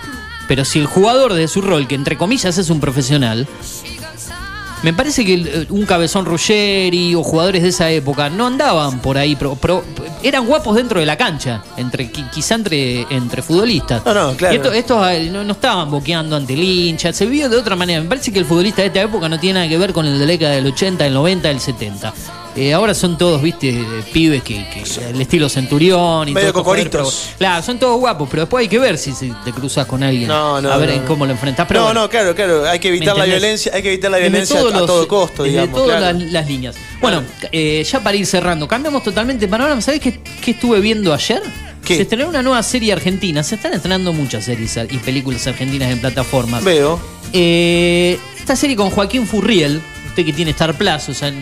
Pero 0.47 0.64
si 0.64 0.78
el 0.78 0.86
jugador 0.86 1.35
de 1.35 1.47
su 1.48 1.60
rol, 1.60 1.86
que 1.86 1.94
entre 1.94 2.16
comillas 2.16 2.56
es 2.59 2.70
un 2.70 2.80
profesional, 2.80 3.47
me 4.83 4.93
parece 4.93 5.25
que 5.25 5.35
eh, 5.35 5.67
un 5.71 5.85
cabezón 5.87 6.25
Ruggeri 6.25 7.15
o 7.15 7.23
jugadores 7.23 7.63
de 7.63 7.69
esa 7.69 7.91
época 7.91 8.31
no 8.31 8.47
andaban 8.47 9.01
por 9.01 9.19
ahí, 9.19 9.37
pero, 9.37 9.83
eran 10.23 10.47
guapos 10.47 10.77
dentro 10.77 11.01
de 11.01 11.07
la 11.07 11.17
cancha, 11.17 11.63
entre 11.77 12.11
quizá 12.11 12.55
entre, 12.55 13.03
entre 13.11 13.43
futbolistas. 13.43 14.05
No, 14.05 14.15
no, 14.15 14.37
claro. 14.37 14.55
Y 14.55 14.79
estos, 14.79 15.11
eh, 15.11 15.31
no, 15.31 15.51
estaban 15.51 15.91
boqueando 15.91 16.37
ante 16.37 16.55
el 16.55 16.63
hincha, 16.63 17.13
se 17.13 17.27
vio 17.27 17.49
de 17.49 17.57
otra 17.57 17.77
manera. 17.77 18.01
Me 18.01 18.09
parece 18.09 18.33
que 18.33 18.39
el 18.39 18.45
futbolista 18.45 18.83
de 18.83 18.89
esta 18.89 19.01
época 19.01 19.29
no 19.29 19.39
tiene 19.39 19.61
nada 19.61 19.69
que 19.69 19.79
ver 19.79 19.93
con 19.93 20.07
el 20.07 20.19
de 20.19 20.27
la 20.27 20.33
década 20.33 20.55
del 20.55 20.67
80, 20.67 21.05
del 21.05 21.15
90, 21.15 21.49
del 21.49 21.61
70. 21.61 22.15
Eh, 22.59 22.74
ahora 22.74 22.93
son 22.93 23.16
todos, 23.16 23.40
viste, 23.40 23.85
pibes 24.12 24.43
que, 24.43 24.66
el 25.09 25.20
estilo 25.20 25.48
Centurión 25.48 26.28
y 26.28 26.32
Medio 26.32 26.52
todo. 26.52 26.64
cocoritos. 26.64 27.30
Claro, 27.39 27.62
son 27.62 27.78
todos 27.78 28.01
guapos, 28.01 28.28
pero 28.28 28.43
después 28.43 28.62
hay 28.62 28.68
que 28.68 28.80
ver 28.80 28.98
si, 28.98 29.12
te 29.44 29.52
cruzas 29.52 29.86
con 29.86 30.02
alguien. 30.02 30.28
a 30.28 30.76
ver 30.76 31.05
cómo 31.05 31.24
lo 31.24 31.30
enfrentas. 31.30 31.68
Pero 31.68 31.85
no, 31.85 31.94
no, 31.94 32.10
claro, 32.10 32.35
claro. 32.35 32.68
Hay 32.68 32.80
que 32.80 32.89
evitar 32.89 33.16
la 33.16 33.26
violencia, 33.26 33.70
hay 33.72 33.80
que 33.80 33.90
evitar 33.93 34.10
la 34.10 34.18
violencia 34.18 34.59
a 34.59 34.86
todo 34.86 35.06
costo, 35.06 35.44
digamos. 35.44 35.72
todas 35.72 36.16
las, 36.16 36.48
líneas. 36.48 36.74
Bueno, 37.01 37.22
eh, 37.52 37.85
ya 37.89 38.01
para 38.01 38.16
ir 38.16 38.26
cerrando, 38.26 38.66
cambiamos 38.66 39.05
totalmente 39.05 39.47
de 39.47 39.48
panorama. 39.48 39.80
¿Sabés 39.80 40.01
qué, 40.01 40.20
estuve 40.44 40.80
viendo 40.80 41.14
ayer? 41.14 41.40
Se 41.85 42.02
estrenó 42.02 42.28
una 42.28 42.43
nueva 42.43 42.62
serie 42.64 42.93
argentina. 42.93 43.44
Se 43.44 43.55
están 43.55 43.72
estrenando 43.72 44.12
muchas 44.12 44.44
series 44.44 44.76
y 44.90 44.97
películas 44.98 45.47
argentinas 45.47 45.93
en 45.93 46.01
plataformas. 46.01 46.64
Veo. 46.64 46.98
Eh, 47.32 48.18
esta 48.36 48.56
serie 48.56 48.74
con 48.74 48.90
Joaquín 48.90 49.28
Furriel, 49.28 49.80
usted 50.09 50.24
que 50.24 50.32
tiene 50.32 50.51
Star 50.51 50.76
Plus, 50.76 51.09
o 51.09 51.14
sea, 51.14 51.32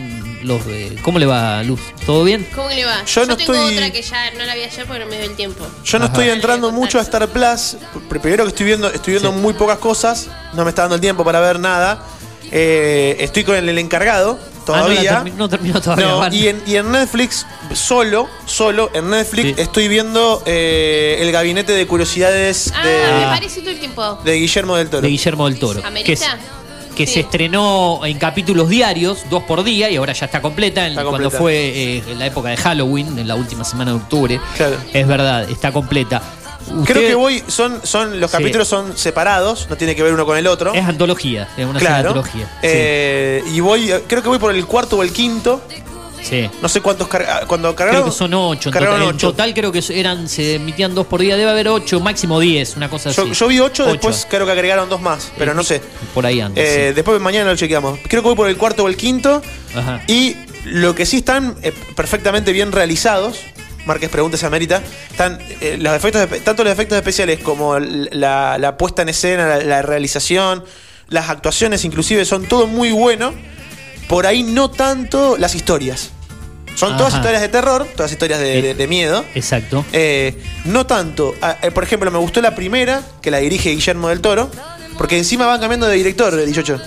los 0.47 0.61
¿Cómo 1.01 1.19
le 1.19 1.25
va, 1.25 1.61
Luz? 1.63 1.79
¿Todo 2.05 2.23
bien? 2.23 2.47
¿Cómo 2.55 2.69
le 2.69 2.85
va? 2.85 3.03
Yo, 3.05 3.25
no 3.25 3.37
tengo 3.37 3.53
estoy... 3.53 3.75
otra 3.75 3.91
que 3.91 4.01
ya 4.01 4.31
no 4.31 4.45
la 4.45 4.55
vi 4.55 4.63
ayer 4.63 4.85
porque 4.85 4.99
no 5.03 5.05
me 5.07 5.17
dio 5.17 5.25
el 5.25 5.35
tiempo. 5.35 5.65
Yo 5.83 5.99
no 5.99 6.05
estoy 6.05 6.29
entrando 6.29 6.71
mucho 6.71 6.99
a 6.99 7.01
Star 7.01 7.27
Plus. 7.27 7.77
Primero 8.09 8.45
que 8.45 8.49
estoy 8.49 8.65
viendo, 8.65 8.89
estoy 8.89 9.13
viendo 9.13 9.31
muy 9.31 9.53
pocas 9.53 9.77
cosas. 9.77 10.27
No 10.53 10.63
me 10.63 10.69
está 10.69 10.83
dando 10.83 10.95
el 10.95 11.01
tiempo 11.01 11.23
para 11.23 11.39
ver 11.39 11.59
nada. 11.59 12.03
Eh, 12.51 13.17
estoy 13.19 13.43
con 13.43 13.55
el, 13.55 13.77
encargado 13.77 14.39
todavía. 14.65 15.23
Ah, 15.25 15.29
no, 15.35 15.49
terminó 15.49 15.81
todavía. 15.81 16.29
y, 16.31 16.47
en, 16.47 16.63
y, 16.65 16.75
en, 16.77 16.91
Netflix, 16.91 17.45
solo, 17.73 18.29
solo 18.45 18.89
en 18.93 19.09
Netflix, 19.09 19.59
estoy 19.59 19.87
viendo 19.87 20.43
eh, 20.45 21.17
el 21.19 21.31
gabinete 21.31 21.73
de 21.73 21.85
curiosidades 21.87 22.71
ah, 22.73 22.85
de, 22.87 23.19
me 23.19 23.25
parece 23.25 23.61
todo 23.61 23.71
el 23.71 23.79
tiempo. 23.79 24.19
de 24.23 24.35
Guillermo 24.35 24.77
del 24.77 24.89
Toro. 24.89 25.01
De 25.01 25.09
Guillermo 25.09 25.49
del 25.49 25.59
Toro. 25.59 25.81
¿Amerita? 25.85 26.37
Que 26.97 27.05
se 27.05 27.19
estrenó 27.19 28.01
en 28.05 28.17
capítulos 28.17 28.69
diarios, 28.69 29.25
dos 29.29 29.43
por 29.43 29.63
día, 29.63 29.87
y 29.91 29.97
ahora 29.97 30.13
ya 30.13 30.25
está 30.25 30.41
completa, 30.41 30.89
cuando 31.07 31.29
fue 31.29 31.97
en 31.97 32.09
eh, 32.09 32.15
la 32.15 32.25
época 32.25 32.49
de 32.49 32.57
Halloween, 32.57 33.19
en 33.19 33.27
la 33.27 33.35
última 33.35 33.63
semana 33.63 33.91
de 33.91 33.97
octubre. 33.97 34.41
Es 34.91 35.07
verdad, 35.07 35.47
está 35.47 35.71
completa. 35.71 36.23
Creo 36.85 37.07
que 37.07 37.13
voy, 37.13 37.43
son, 37.47 37.81
son 37.83 38.19
los 38.19 38.31
capítulos 38.31 38.67
son 38.67 38.97
separados, 38.97 39.67
no 39.69 39.77
tiene 39.77 39.95
que 39.95 40.01
ver 40.01 40.11
uno 40.11 40.25
con 40.25 40.39
el 40.39 40.47
otro. 40.47 40.73
Es 40.73 40.85
antología, 40.85 41.47
es 41.55 41.67
una 41.67 41.79
claro. 41.79 42.09
antología. 42.09 42.49
Eh, 42.63 43.43
y 43.53 43.59
voy, 43.59 43.93
creo 44.07 44.23
que 44.23 44.27
voy 44.27 44.39
por 44.39 44.53
el 44.53 44.65
cuarto 44.65 44.97
o 44.97 45.03
el 45.03 45.13
quinto. 45.13 45.61
No 46.61 46.69
sé 46.69 46.81
cuántos 46.81 47.07
cuando 47.47 47.75
cargaron. 47.75 48.01
Creo 48.01 48.11
que 48.11 48.17
son 48.17 48.33
ocho. 48.33 48.71
En 48.73 49.17
total, 49.17 49.53
creo 49.53 49.71
que 49.71 49.83
eran, 49.89 50.27
se 50.27 50.55
emitían 50.55 50.93
dos 50.95 51.07
por 51.07 51.21
día. 51.21 51.37
Debe 51.37 51.51
haber 51.51 51.67
ocho, 51.67 51.99
máximo 51.99 52.39
diez, 52.39 52.75
una 52.75 52.89
cosa 52.89 53.09
así. 53.09 53.21
Yo 53.31 53.47
vi 53.47 53.59
ocho, 53.59 53.85
después 53.85 54.27
creo 54.29 54.45
que 54.45 54.51
agregaron 54.51 54.89
dos 54.89 55.01
más, 55.01 55.31
pero 55.37 55.53
no 55.53 55.63
sé. 55.63 55.81
Por 56.13 56.25
ahí 56.25 56.41
antes. 56.41 56.63
Eh, 56.63 56.93
después 56.93 57.19
mañana 57.21 57.51
lo 57.51 57.57
chequeamos. 57.57 57.99
Creo 58.07 58.21
que 58.21 58.27
voy 58.27 58.35
por 58.35 58.47
el 58.47 58.57
cuarto 58.57 58.83
o 58.83 58.87
el 58.87 58.97
quinto. 58.97 59.41
Y 60.07 60.35
lo 60.65 60.95
que 60.95 61.05
sí 61.05 61.17
están 61.17 61.55
eh, 61.63 61.73
perfectamente 61.95 62.51
bien 62.51 62.71
realizados. 62.71 63.39
Marques 63.85 64.09
preguntas 64.09 64.43
a 64.43 64.49
Mérita. 64.49 64.81
Están 65.09 65.39
eh, 65.61 65.77
los 65.79 65.93
efectos, 65.93 66.27
tanto 66.43 66.63
los 66.63 66.73
efectos 66.73 66.97
especiales 66.97 67.39
como 67.39 67.79
la, 67.79 68.75
puesta 68.77 69.01
en 69.01 69.09
escena, 69.09 69.57
la 69.57 69.81
realización, 69.81 70.63
las 71.07 71.29
actuaciones, 71.29 71.85
inclusive, 71.85 72.25
son 72.25 72.45
todo 72.45 72.67
muy 72.67 72.91
bueno. 72.91 73.33
Por 74.09 74.25
ahí 74.25 74.43
no 74.43 74.69
tanto 74.69 75.37
las 75.37 75.55
historias. 75.55 76.11
Son 76.77 76.95
todas 76.95 77.15
historias 77.15 77.41
de 77.41 77.49
terror, 77.49 77.87
todas 77.95 78.11
historias 78.11 78.39
de, 78.39 78.69
eh, 78.71 78.87
miedo. 78.87 79.25
Exacto. 79.33 79.83
Eh, 79.91 80.35
no 80.65 80.85
tanto. 80.85 81.33
Ah, 81.41 81.57
eh, 81.63 81.71
por 81.71 81.83
ejemplo, 81.83 82.11
me 82.11 82.19
gustó 82.19 82.39
la 82.39 82.53
primera, 82.53 83.01
que 83.19 83.31
la 83.31 83.39
dirige 83.39 83.71
Guillermo 83.71 84.09
del 84.09 84.21
Toro, 84.21 84.51
porque 84.95 85.17
encima 85.17 85.47
van 85.47 85.59
cambiando 85.59 85.87
de 85.87 85.95
director 85.95 86.35
de 86.35 86.45
18. 86.45 86.79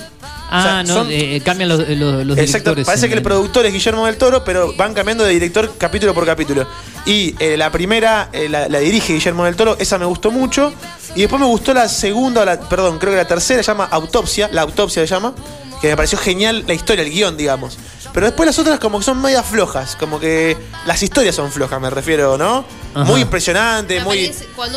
Ah, 0.52 0.84
no, 0.86 1.06
cambian 1.44 1.68
los, 1.68 1.88
los, 1.88 2.38
Exacto, 2.38 2.74
parece 2.84 3.08
que 3.08 3.14
el 3.14 3.22
productor 3.22 3.66
es 3.66 3.72
Guillermo 3.72 4.06
del 4.06 4.16
Toro, 4.16 4.44
pero 4.44 4.74
van 4.74 4.94
cambiando 4.94 5.24
de 5.24 5.32
director 5.32 5.72
capítulo 5.76 6.14
por 6.14 6.24
capítulo. 6.24 6.68
Y 7.04 7.34
la 7.56 7.72
primera 7.72 8.30
la, 8.48 8.78
dirige 8.78 9.12
Guillermo 9.14 9.44
del 9.44 9.56
Toro, 9.56 9.76
esa 9.80 9.98
me 9.98 10.04
gustó 10.04 10.30
mucho. 10.30 10.72
Y 11.16 11.22
después 11.22 11.40
me 11.40 11.46
gustó 11.46 11.74
la 11.74 11.88
segunda, 11.88 12.44
la, 12.44 12.60
perdón, 12.60 13.00
creo 13.00 13.12
que 13.12 13.16
la 13.16 13.26
tercera, 13.26 13.60
se 13.60 13.66
llama 13.66 13.88
Autopsia, 13.90 14.48
la 14.52 14.62
autopsia 14.62 15.02
se 15.02 15.12
llama, 15.12 15.34
que 15.80 15.88
me 15.88 15.96
pareció 15.96 16.18
genial 16.18 16.64
la 16.66 16.74
historia, 16.74 17.04
el 17.04 17.10
guion, 17.10 17.36
digamos. 17.36 17.78
Pero 18.12 18.26
después 18.26 18.46
las 18.46 18.58
otras 18.58 18.78
como 18.78 18.98
que 18.98 19.04
son 19.04 19.20
medias 19.20 19.46
flojas, 19.46 19.96
como 19.96 20.18
que 20.18 20.56
las 20.84 21.02
historias 21.02 21.36
son 21.36 21.52
flojas, 21.52 21.80
me 21.80 21.90
refiero, 21.90 22.36
¿no? 22.36 22.64
Muy 22.94 23.20
impresionante, 23.22 24.00
muy 24.00 24.32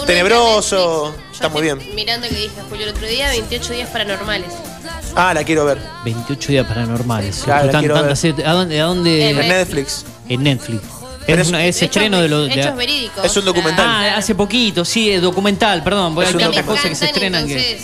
tenebroso. 0.06 1.16
Está 1.32 1.50
muy 1.50 1.64
bien. 1.64 1.80
Mirando 1.96 2.28
que 2.28 2.36
dije 2.36 2.52
Julio 2.70 2.86
el 2.86 2.92
otro 2.92 3.08
día, 3.08 3.30
28 3.30 3.74
días 3.74 3.90
paranormales. 3.90 4.54
Ah, 5.16 5.34
la 5.34 5.44
quiero 5.44 5.66
ver. 5.66 5.80
28 6.06 6.52
días 6.52 6.68
paranormales. 6.68 7.42
Claro, 7.44 7.72
la 7.72 7.80
quiero 7.80 7.96
ver. 7.96 8.46
¿A 8.46 8.54
dónde? 8.54 8.82
A 8.82 8.86
dónde? 8.86 9.30
En 9.30 9.38
Netflix. 9.38 10.06
En 10.30 10.44
Netflix. 10.44 10.84
Es, 11.28 11.52
es 11.52 11.82
estreno 11.82 12.22
de 12.22 12.28
los. 12.30 12.50
Hechos 12.50 12.76
verídicos. 12.76 13.26
Es 13.26 13.38
un 13.38 13.46
documental. 13.46 13.86
Ah, 13.88 14.18
hace 14.18 14.36
poquito, 14.36 14.84
sí, 14.84 15.12
es 15.12 15.22
documental, 15.22 15.84
perdón. 15.84 16.14
Porque 16.16 16.30
hay 16.30 16.38
tantas 16.38 16.66
cosas 16.66 16.86
que 16.86 16.96
se 16.96 17.06
estrenan 17.06 17.48
que. 17.48 17.80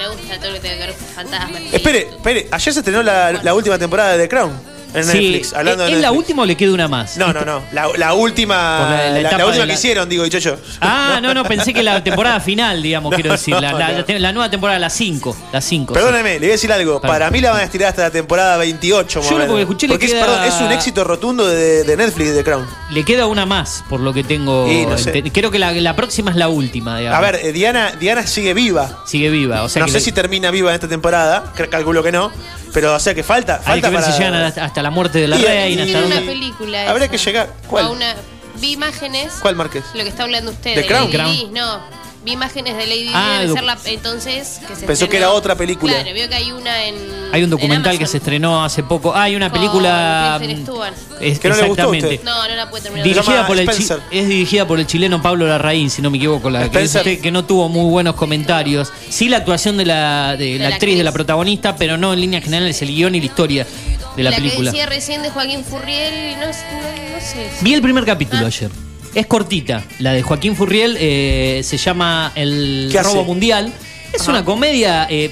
Me 0.00 0.08
gusta 0.08 0.38
todo 0.38 0.48
lo 0.48 0.54
que 0.54 0.60
tenga 0.60 0.76
que 0.76 0.86
ver 0.86 0.94
con 0.94 1.06
fantasmas. 1.08 1.62
Espere, 1.74 1.98
espere, 2.08 2.48
ayer 2.50 2.72
se 2.72 2.80
estrenó 2.80 3.02
la, 3.02 3.32
la 3.32 3.52
última 3.52 3.78
temporada 3.78 4.16
de 4.16 4.22
The 4.22 4.28
Crown. 4.30 4.50
En 4.94 5.04
Sí, 5.04 5.08
Netflix. 5.18 5.52
Hablando 5.54 5.84
¿Es 5.84 5.90
de 5.90 5.96
es 5.96 6.02
la 6.02 6.12
última 6.12 6.42
o 6.42 6.46
le 6.46 6.56
queda 6.56 6.72
una 6.72 6.88
más? 6.88 7.16
No, 7.16 7.32
no, 7.32 7.44
no. 7.44 7.62
La, 7.72 7.88
la 7.96 8.14
última. 8.14 8.98
La- 9.20 9.46
última 9.46 9.66
que 9.66 9.72
hicieron, 9.74 10.08
digo, 10.08 10.24
dicho 10.24 10.38
yo. 10.38 10.56
Ah, 10.80 11.18
no, 11.22 11.34
no, 11.34 11.44
pensé 11.44 11.72
que 11.72 11.82
la 11.82 12.02
temporada 12.04 12.40
final, 12.40 12.82
digamos, 12.82 13.10
No, 13.10 13.14
quiero 13.16 13.32
decir. 13.32 13.54
La, 13.54 13.72
no, 13.72 14.32
nueva 14.32 14.50
temporada, 14.50 14.78
la 14.78 14.90
5. 14.90 15.36
La 15.52 15.60
5. 15.60 15.92
Perdóneme, 15.94 16.34
le 16.34 16.38
voy 16.40 16.48
a 16.48 16.52
decir 16.52 16.72
algo. 16.72 17.00
Perdón. 17.00 17.14
Para 17.14 17.30
mí 17.30 17.40
la 17.40 17.50
van 17.52 17.60
a 17.60 17.64
estirar 17.64 17.90
hasta 17.90 18.02
la 18.02 18.10
temporada 18.10 18.56
28. 18.56 19.20
más 19.20 19.30
Yo 19.30 19.38
lo 19.38 19.54
que 19.56 19.60
escuché 19.62 19.86
le 19.88 19.94
Porque 19.94 20.06
es, 20.06 20.12
queda- 20.12 20.26
perdón, 20.26 20.44
es 20.44 20.54
un 20.60 20.72
éxito 20.72 21.04
rotundo 21.04 21.46
de, 21.46 21.84
de 21.84 21.96
Netflix, 21.96 22.34
de 22.34 22.44
Crown. 22.44 22.66
Le 22.90 23.04
queda 23.04 23.26
una 23.26 23.46
más, 23.46 23.84
por 23.88 24.00
lo 24.00 24.12
que 24.12 24.24
tengo. 24.24 24.70
Y 24.70 24.86
no 24.86 24.96
sé. 24.98 25.22
Creo 25.32 25.50
que 25.50 25.58
la, 25.58 25.96
próxima 25.96 26.30
es 26.30 26.36
la 26.36 26.48
última, 26.48 26.98
digamos. 26.98 27.18
A 27.18 27.20
ver, 27.32 27.40
eh, 27.42 27.52
Diana, 27.52 27.92
Diana 27.98 28.26
sigue 28.26 28.54
viva. 28.54 29.02
Sigue 29.06 29.30
viva. 29.30 29.62
O 29.62 29.68
sea 29.68 29.80
no 29.80 29.86
que 29.86 29.92
sé 29.92 29.98
le- 29.98 30.04
si 30.04 30.12
termina 30.12 30.50
viva 30.50 30.70
en 30.70 30.74
esta 30.74 30.88
temporada, 30.88 31.52
calculo 31.70 32.02
que 32.02 32.12
no. 32.12 32.32
Pero, 32.72 32.94
o 32.94 33.00
sea 33.00 33.14
que 33.14 33.22
falta. 33.22 33.56
hay 33.58 33.80
falta 33.80 33.88
que 33.88 33.94
ver 33.96 34.02
para- 34.04 34.12
si 34.16 34.18
llegan 34.22 34.34
hasta, 34.42 34.64
hasta 34.64 34.82
la 34.82 34.90
muerte 34.90 35.18
de 35.18 35.28
la 35.28 35.36
Y- 35.38 35.42
reina. 35.42 35.82
y- 35.84 35.86
hasta 35.94 36.06
una 36.06 36.16
dónde- 36.16 36.32
película. 36.32 36.90
Habría 36.90 37.04
esa. 37.06 37.12
que 37.12 37.18
llegar. 37.18 37.52
¿Cuál? 37.66 37.84
A 37.86 37.90
una- 37.90 38.14
vi 38.56 38.72
imágenes. 38.72 39.32
¿Cuál, 39.40 39.56
Márquez? 39.56 39.84
Lo 39.94 40.02
que 40.02 40.08
está 40.08 40.22
hablando 40.24 40.50
usted. 40.52 40.74
¿De 40.74 40.86
Crown? 40.86 41.10
Crown. 41.10 41.52
No. 41.52 41.80
Vi 42.22 42.32
imágenes 42.32 42.76
de 42.76 42.86
Lady. 42.86 43.10
Ah, 43.14 43.42
la, 43.62 43.78
entonces 43.86 44.60
que 44.68 44.76
se 44.76 44.86
Pensó 44.86 45.08
que 45.08 45.16
era 45.16 45.30
otra 45.30 45.54
película. 45.54 45.94
Claro, 45.94 46.12
veo 46.12 46.28
que 46.28 46.34
hay 46.34 46.52
una 46.52 46.84
en. 46.84 46.94
Hay 47.32 47.42
un 47.44 47.48
documental 47.48 47.94
en 47.94 47.98
que 47.98 48.06
se 48.06 48.18
estrenó 48.18 48.62
hace 48.62 48.82
poco. 48.82 49.14
Ah, 49.14 49.22
hay 49.22 49.36
una 49.36 49.48
con 49.48 49.58
película. 49.58 50.38
Stewart. 50.42 50.92
es- 51.18 51.38
Que 51.38 51.48
no 51.48 51.56
le 51.56 51.62
gustó 51.68 51.82
a 51.82 51.84
exactamente. 51.96 52.06
usted. 52.16 52.24
No, 52.24 52.46
no 52.48 52.54
la 52.56 52.68
puede 52.68 52.82
terminar. 52.82 53.06
Dirigida 53.08 53.46
por 53.46 53.58
el 53.58 53.66
chi- 53.68 53.72
Spencer. 53.82 54.00
es 54.10 54.28
dirigida 54.28 54.66
por 54.66 54.78
el 54.80 54.86
chileno 54.86 55.22
Pablo 55.22 55.46
Larraín, 55.46 55.88
si 55.88 56.02
no 56.02 56.10
me 56.10 56.18
equivoco, 56.18 56.50
la 56.50 56.70
que, 56.70 56.82
usted- 56.82 57.20
que 57.22 57.30
no 57.30 57.46
tuvo 57.46 57.70
muy 57.70 57.88
buenos 57.90 58.14
comentarios. 58.16 58.92
Sí 59.08 59.30
la 59.30 59.38
actuación 59.38 59.78
de 59.78 59.86
la, 59.86 60.36
de 60.36 60.58
la 60.58 60.68
la 60.68 60.74
actriz, 60.74 60.98
de 60.98 61.04
la 61.04 61.12
protagonista, 61.12 61.76
pero 61.76 61.96
no 61.96 62.12
en 62.12 62.20
líneas 62.20 62.44
generales 62.44 62.82
el 62.82 62.88
guion 62.88 63.14
y 63.14 63.20
la 63.20 63.26
historia 63.26 63.66
de 64.14 64.22
la, 64.22 64.30
la 64.30 64.36
película. 64.36 64.70
que 64.72 64.76
decía 64.76 64.86
recién 64.90 65.22
de 65.22 65.30
Joaquín 65.30 65.64
Furriel, 65.64 66.34
no, 66.38 66.46
no, 66.46 66.52
no 66.52 67.20
sé. 67.20 67.48
Vi 67.62 67.72
el 67.72 67.80
primer 67.80 68.04
capítulo 68.04 68.44
ayer. 68.46 68.70
Es 69.14 69.26
cortita. 69.26 69.82
La 69.98 70.12
de 70.12 70.22
Joaquín 70.22 70.54
Furriel 70.56 70.96
eh, 71.00 71.62
se 71.64 71.76
llama 71.76 72.32
El 72.34 72.88
¿Qué 72.92 73.02
Robo 73.02 73.20
hace? 73.20 73.26
Mundial. 73.26 73.72
Es 74.12 74.26
una 74.28 74.44
comedia. 74.44 75.06
eh, 75.10 75.30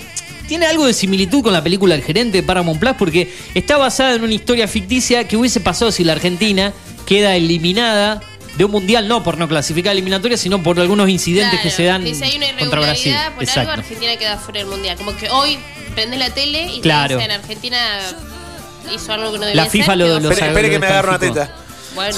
tiene 0.49 0.67
algo 0.67 0.87
de 0.87 0.95
similitud 0.95 1.43
con 1.43 1.53
la 1.53 1.63
película 1.63 1.95
El 1.95 2.03
Gerente 2.03 2.39
de 2.39 2.43
Paramount 2.43 2.81
Plus 2.81 2.95
porque 2.99 3.33
está 3.55 3.77
basada 3.77 4.15
en 4.15 4.23
una 4.25 4.33
historia 4.33 4.67
ficticia 4.67 5.29
que 5.29 5.37
hubiese 5.37 5.61
pasado 5.61 5.93
si 5.93 6.05
la 6.05 6.13
Argentina 6.15 6.73
queda 7.07 7.37
eliminada 7.37 8.23
de 8.57 8.65
un 8.65 8.71
mundial, 8.73 9.07
no 9.07 9.23
por 9.23 9.37
no 9.39 9.47
clasificar 9.47 9.91
a 9.91 9.93
eliminatoria, 9.93 10.37
sino 10.37 10.61
por 10.63 10.81
algunos 10.81 11.09
incidentes 11.09 11.61
que 11.61 11.71
se 11.71 11.85
dan 11.85 12.03
que 12.03 12.15
si 12.15 12.25
hay 12.25 12.37
una 12.39 12.47
contra 12.59 12.81
Brasil. 12.81 13.15
por 13.37 13.49
algo, 13.59 13.73
Argentina 13.73 14.17
queda 14.17 14.39
fuera 14.39 14.61
del 14.61 14.69
mundial. 14.69 14.97
Como 14.97 15.15
que 15.17 15.29
hoy 15.31 15.59
prendes 15.95 16.19
la 16.19 16.31
tele 16.31 16.73
y 16.75 16.81
Claro. 16.81 17.19
te 17.19 17.23
dicen 17.25 17.31
Argentina 17.41 17.79
hizo 18.93 19.13
algo 19.13 19.33
que 19.33 19.39
no 19.39 19.45
debía 19.47 19.63
La 19.65 19.71
FIFA 19.71 19.93
hacer, 19.93 19.99
lo- 19.99 20.19
lo 20.21 20.35
sabe- 20.35 20.49
Espere 20.49 20.71
que 20.71 20.79
me 20.79 20.87
agarro 20.87 21.11
una 21.11 21.19
teta. 21.19 21.55
Bueno, 21.95 22.17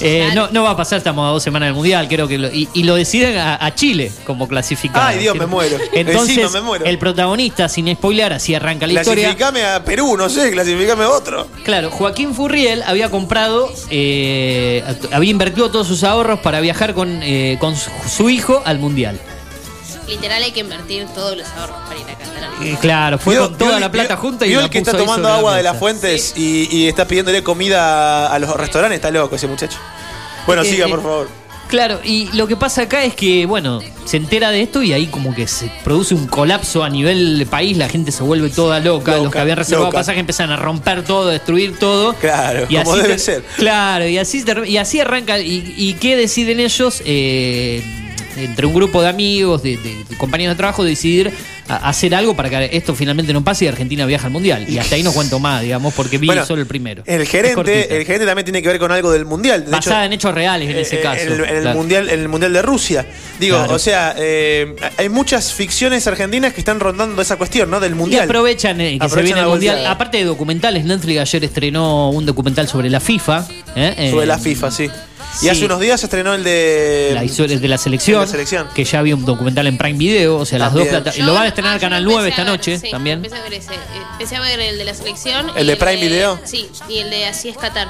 Eh, 0.00 0.30
no, 0.34 0.48
no 0.50 0.62
va 0.64 0.70
a 0.70 0.76
pasar, 0.76 0.98
estamos 0.98 1.26
a 1.28 1.30
dos 1.32 1.42
semanas 1.42 1.68
del 1.68 1.74
Mundial, 1.74 2.06
creo 2.08 2.26
que 2.28 2.38
lo- 2.38 2.52
y, 2.52 2.68
y 2.74 2.82
lo 2.84 2.94
deciden 2.96 3.38
a, 3.38 3.64
a 3.64 3.74
Chile 3.74 4.10
como 4.26 4.48
clasificado. 4.48 5.06
Ay, 5.06 5.18
Dios, 5.18 5.36
me 5.36 5.46
muero. 5.46 5.76
Entonces, 5.92 6.38
Encima 6.38 6.50
me 6.50 6.60
muero. 6.60 6.84
el 6.84 6.98
protagonista, 6.98 7.68
sin 7.68 7.92
spoilear, 7.94 8.32
así 8.32 8.54
arranca 8.54 8.86
la 8.86 8.94
historia. 9.00 9.24
Clasificame 9.34 9.64
a 9.64 9.84
Perú, 9.84 10.16
no 10.16 10.28
sé, 10.28 10.50
clasificame 10.50 11.04
a 11.04 11.10
otro. 11.10 11.46
Claro, 11.64 11.90
Joaquín 11.90 12.34
Furriel 12.34 12.82
había 12.86 13.10
comprado, 13.10 13.72
eh, 13.90 14.82
había 15.12 15.30
invertido 15.30 15.70
todos 15.70 15.86
sus 15.86 16.04
ahorros 16.04 16.40
para 16.40 16.60
viajar 16.60 16.94
con, 16.94 17.22
eh, 17.22 17.56
con 17.60 17.74
su 17.76 18.28
hijo 18.30 18.62
al 18.64 18.78
Mundial. 18.78 19.18
Literal 20.08 20.42
hay 20.42 20.52
que 20.52 20.60
invertir 20.60 21.06
todos 21.14 21.36
los 21.36 21.46
ahorros 21.48 21.76
para 21.88 22.00
ir 22.00 22.06
a 22.06 22.14
Qatar. 22.18 22.50
Y 22.66 22.74
claro, 22.76 23.18
fue 23.18 23.36
con 23.36 23.56
toda 23.58 23.80
la 23.80 23.90
plata 23.90 24.14
vio- 24.14 24.20
junta 24.20 24.46
y 24.46 24.50
vio 24.50 24.58
la 24.60 24.64
el 24.66 24.70
que 24.70 24.78
puso 24.80 24.90
está 24.92 25.00
ahí 25.00 25.06
tomando 25.06 25.28
sobre 25.28 25.38
agua 25.38 25.56
de 25.56 25.62
las 25.62 25.72
mesa. 25.74 25.80
fuentes 25.80 26.34
y, 26.36 26.68
y 26.76 26.88
está 26.88 27.06
pidiéndole 27.06 27.42
comida 27.42 28.32
a 28.32 28.38
los 28.38 28.50
restaurantes. 28.56 28.96
Está 28.96 29.10
loco 29.10 29.36
ese 29.36 29.46
muchacho. 29.46 29.78
Bueno, 30.46 30.62
Eh, 30.62 30.66
siga, 30.66 30.86
eh, 30.86 30.90
por 30.90 31.02
favor. 31.02 31.28
Claro, 31.66 31.98
y 32.04 32.28
lo 32.34 32.46
que 32.46 32.56
pasa 32.56 32.82
acá 32.82 33.02
es 33.04 33.14
que, 33.16 33.46
bueno, 33.46 33.80
se 34.04 34.18
entera 34.18 34.50
de 34.50 34.60
esto 34.60 34.82
y 34.82 34.92
ahí 34.92 35.06
como 35.06 35.34
que 35.34 35.48
se 35.48 35.72
produce 35.82 36.14
un 36.14 36.26
colapso 36.26 36.84
a 36.84 36.90
nivel 36.90 37.46
país, 37.50 37.76
la 37.78 37.88
gente 37.88 38.12
se 38.12 38.22
vuelve 38.22 38.50
toda 38.50 38.78
loca, 38.80 39.12
Loca, 39.12 39.24
los 39.24 39.32
que 39.32 39.38
habían 39.40 39.56
reservado 39.56 39.86
loca. 39.86 39.98
pasaje 39.98 40.20
empiezan 40.20 40.50
a 40.52 40.56
romper 40.56 41.02
todo, 41.04 41.30
a 41.30 41.32
destruir 41.32 41.78
todo. 41.78 42.12
Claro, 42.14 42.66
y 42.68 42.76
como 42.76 42.92
así 42.92 43.02
debe 43.02 43.18
ser. 43.18 43.42
Claro, 43.56 44.06
y 44.06 44.18
así, 44.18 44.44
ter- 44.44 44.66
y 44.68 44.76
así 44.76 45.00
arranca. 45.00 45.40
¿Y, 45.40 45.74
y 45.76 45.94
qué 45.94 46.16
deciden 46.16 46.60
ellos? 46.60 47.02
Eh, 47.06 47.82
entre 48.36 48.66
un 48.66 48.74
grupo 48.74 49.00
de 49.02 49.08
amigos, 49.08 49.62
de, 49.62 49.76
de- 49.76 50.04
de 50.08 50.16
compañeros 50.16 50.54
de 50.54 50.58
trabajo, 50.58 50.82
decidir 50.84 51.32
a- 51.68 51.88
hacer 51.88 52.14
algo 52.14 52.34
para 52.34 52.50
que 52.50 52.76
esto 52.76 52.94
finalmente 52.94 53.32
no 53.32 53.42
pase 53.44 53.64
y 53.64 53.68
Argentina 53.68 54.04
viaja 54.06 54.26
al 54.26 54.32
Mundial. 54.32 54.66
Y 54.68 54.78
hasta 54.78 54.96
ahí 54.96 55.02
no 55.02 55.12
cuento 55.12 55.38
más, 55.38 55.62
digamos, 55.62 55.94
porque 55.94 56.18
vi 56.18 56.26
Bueno, 56.26 56.44
solo 56.44 56.60
el 56.62 56.66
primero. 56.66 57.02
El 57.06 57.26
gerente, 57.26 57.96
el 57.96 58.04
gerente 58.04 58.26
también 58.26 58.44
tiene 58.44 58.60
que 58.62 58.68
ver 58.68 58.78
con 58.78 58.90
algo 58.92 59.10
del 59.12 59.24
mundial. 59.24 59.64
De 59.64 59.70
Basada 59.70 60.00
hecho, 60.00 60.06
en 60.06 60.12
hechos 60.12 60.34
reales 60.34 60.70
en 60.70 60.76
ese 60.78 60.96
eh, 60.96 61.00
caso. 61.00 61.22
En 61.22 61.32
el, 61.32 61.40
el 61.40 61.60
Claro. 61.62 61.78
mundial, 61.78 62.08
el 62.10 62.28
mundial 62.28 62.52
de 62.52 62.62
Rusia. 62.62 63.06
Digo, 63.40 63.56
Claro. 63.58 63.74
o 63.74 63.78
sea, 63.78 64.14
eh, 64.18 64.74
hay 64.98 65.08
muchas 65.08 65.52
ficciones 65.52 66.06
argentinas 66.06 66.52
que 66.52 66.60
están 66.60 66.80
rondando 66.80 67.20
esa 67.22 67.36
cuestión, 67.36 67.70
¿no? 67.70 67.80
Del 67.80 67.92
Y 67.92 67.94
mundial. 67.94 68.24
aprovechan 68.24 68.80
eh, 68.80 68.98
que 69.00 69.08
se 69.08 69.22
viene 69.22 69.40
el 69.40 69.46
mundial. 69.46 69.86
Aparte 69.86 70.18
de 70.18 70.24
documentales, 70.24 70.84
Netflix 70.84 71.20
ayer 71.20 71.44
estrenó 71.44 72.10
un 72.10 72.26
documental 72.26 72.68
sobre 72.68 72.90
la 72.90 73.00
FIFA. 73.00 73.46
¿eh? 73.76 74.08
Sobre 74.10 74.24
Eh, 74.24 74.26
la 74.26 74.38
FIFA, 74.38 74.70
sí. 74.70 74.88
Y 75.34 75.38
sí. 75.38 75.48
hace 75.48 75.64
unos 75.64 75.80
días 75.80 75.98
se 76.00 76.06
estrenó 76.06 76.34
el 76.34 76.44
de. 76.44 77.10
La 77.14 77.24
historia 77.24 77.58
de 77.58 77.68
la 77.68 77.76
selección, 77.78 78.20
de 78.20 78.26
la 78.26 78.30
selección. 78.32 78.68
que 78.74 78.84
ya 78.84 79.00
había 79.00 79.14
un 79.16 79.24
documental 79.24 79.66
en 79.66 79.76
Prime 79.76 79.98
Video, 79.98 80.36
o 80.36 80.46
sea, 80.46 80.58
las 80.58 80.72
dos 80.72 80.86
plata- 80.86 81.10
Yo- 81.12 81.24
Lo 81.26 81.34
va 81.34 81.42
a 81.42 81.48
estrenar 81.48 81.76
ah, 81.76 81.80
Canal 81.80 82.04
lo 82.04 82.10
9 82.12 82.28
empecé 82.28 82.40
esta 82.42 82.50
ver, 82.50 82.58
noche 82.58 82.78
sí, 82.78 82.90
también. 82.90 83.16
Empecé 83.16 83.36
a 83.36 83.42
ver 83.42 83.54
ese. 83.54 83.70
Empecé 84.12 84.36
a 84.36 84.40
ver 84.40 84.60
el 84.60 84.78
de 84.78 84.84
la 84.84 84.94
selección. 84.94 85.50
¿El 85.56 85.66
de 85.66 85.76
Prime 85.76 85.96
Video? 85.96 86.38
Sí, 86.44 86.68
y 86.88 86.98
el 86.98 87.10
de 87.10 87.26
Así 87.26 87.48
es 87.48 87.56
Qatar. 87.56 87.88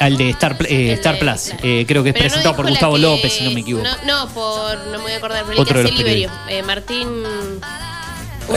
Al 0.00 0.16
de 0.16 0.30
Star, 0.30 0.56
eh, 0.68 0.92
Star 0.92 1.14
de- 1.14 1.20
Plus, 1.20 1.40
claro. 1.42 1.60
eh, 1.64 1.84
creo 1.88 2.02
que 2.04 2.10
es 2.10 2.14
Pero 2.14 2.24
no 2.24 2.28
presentado 2.30 2.56
por 2.56 2.68
Gustavo 2.68 2.94
que- 2.94 3.00
López, 3.00 3.32
si 3.32 3.44
no 3.44 3.50
me 3.50 3.60
equivoco. 3.60 3.84
No, 3.84 3.96
no, 4.26 4.28
por. 4.32 4.78
No 4.86 4.92
me 4.98 4.98
voy 4.98 5.12
a 5.12 5.16
acordar, 5.16 5.44
pero 5.48 5.60
Otro 5.60 5.80
el 5.80 5.86
de 5.86 5.90
que 5.90 5.96
los 5.96 6.02
hace 6.02 6.08
Liberio. 6.14 6.30
Eh, 6.48 6.62
Martín. 6.62 7.08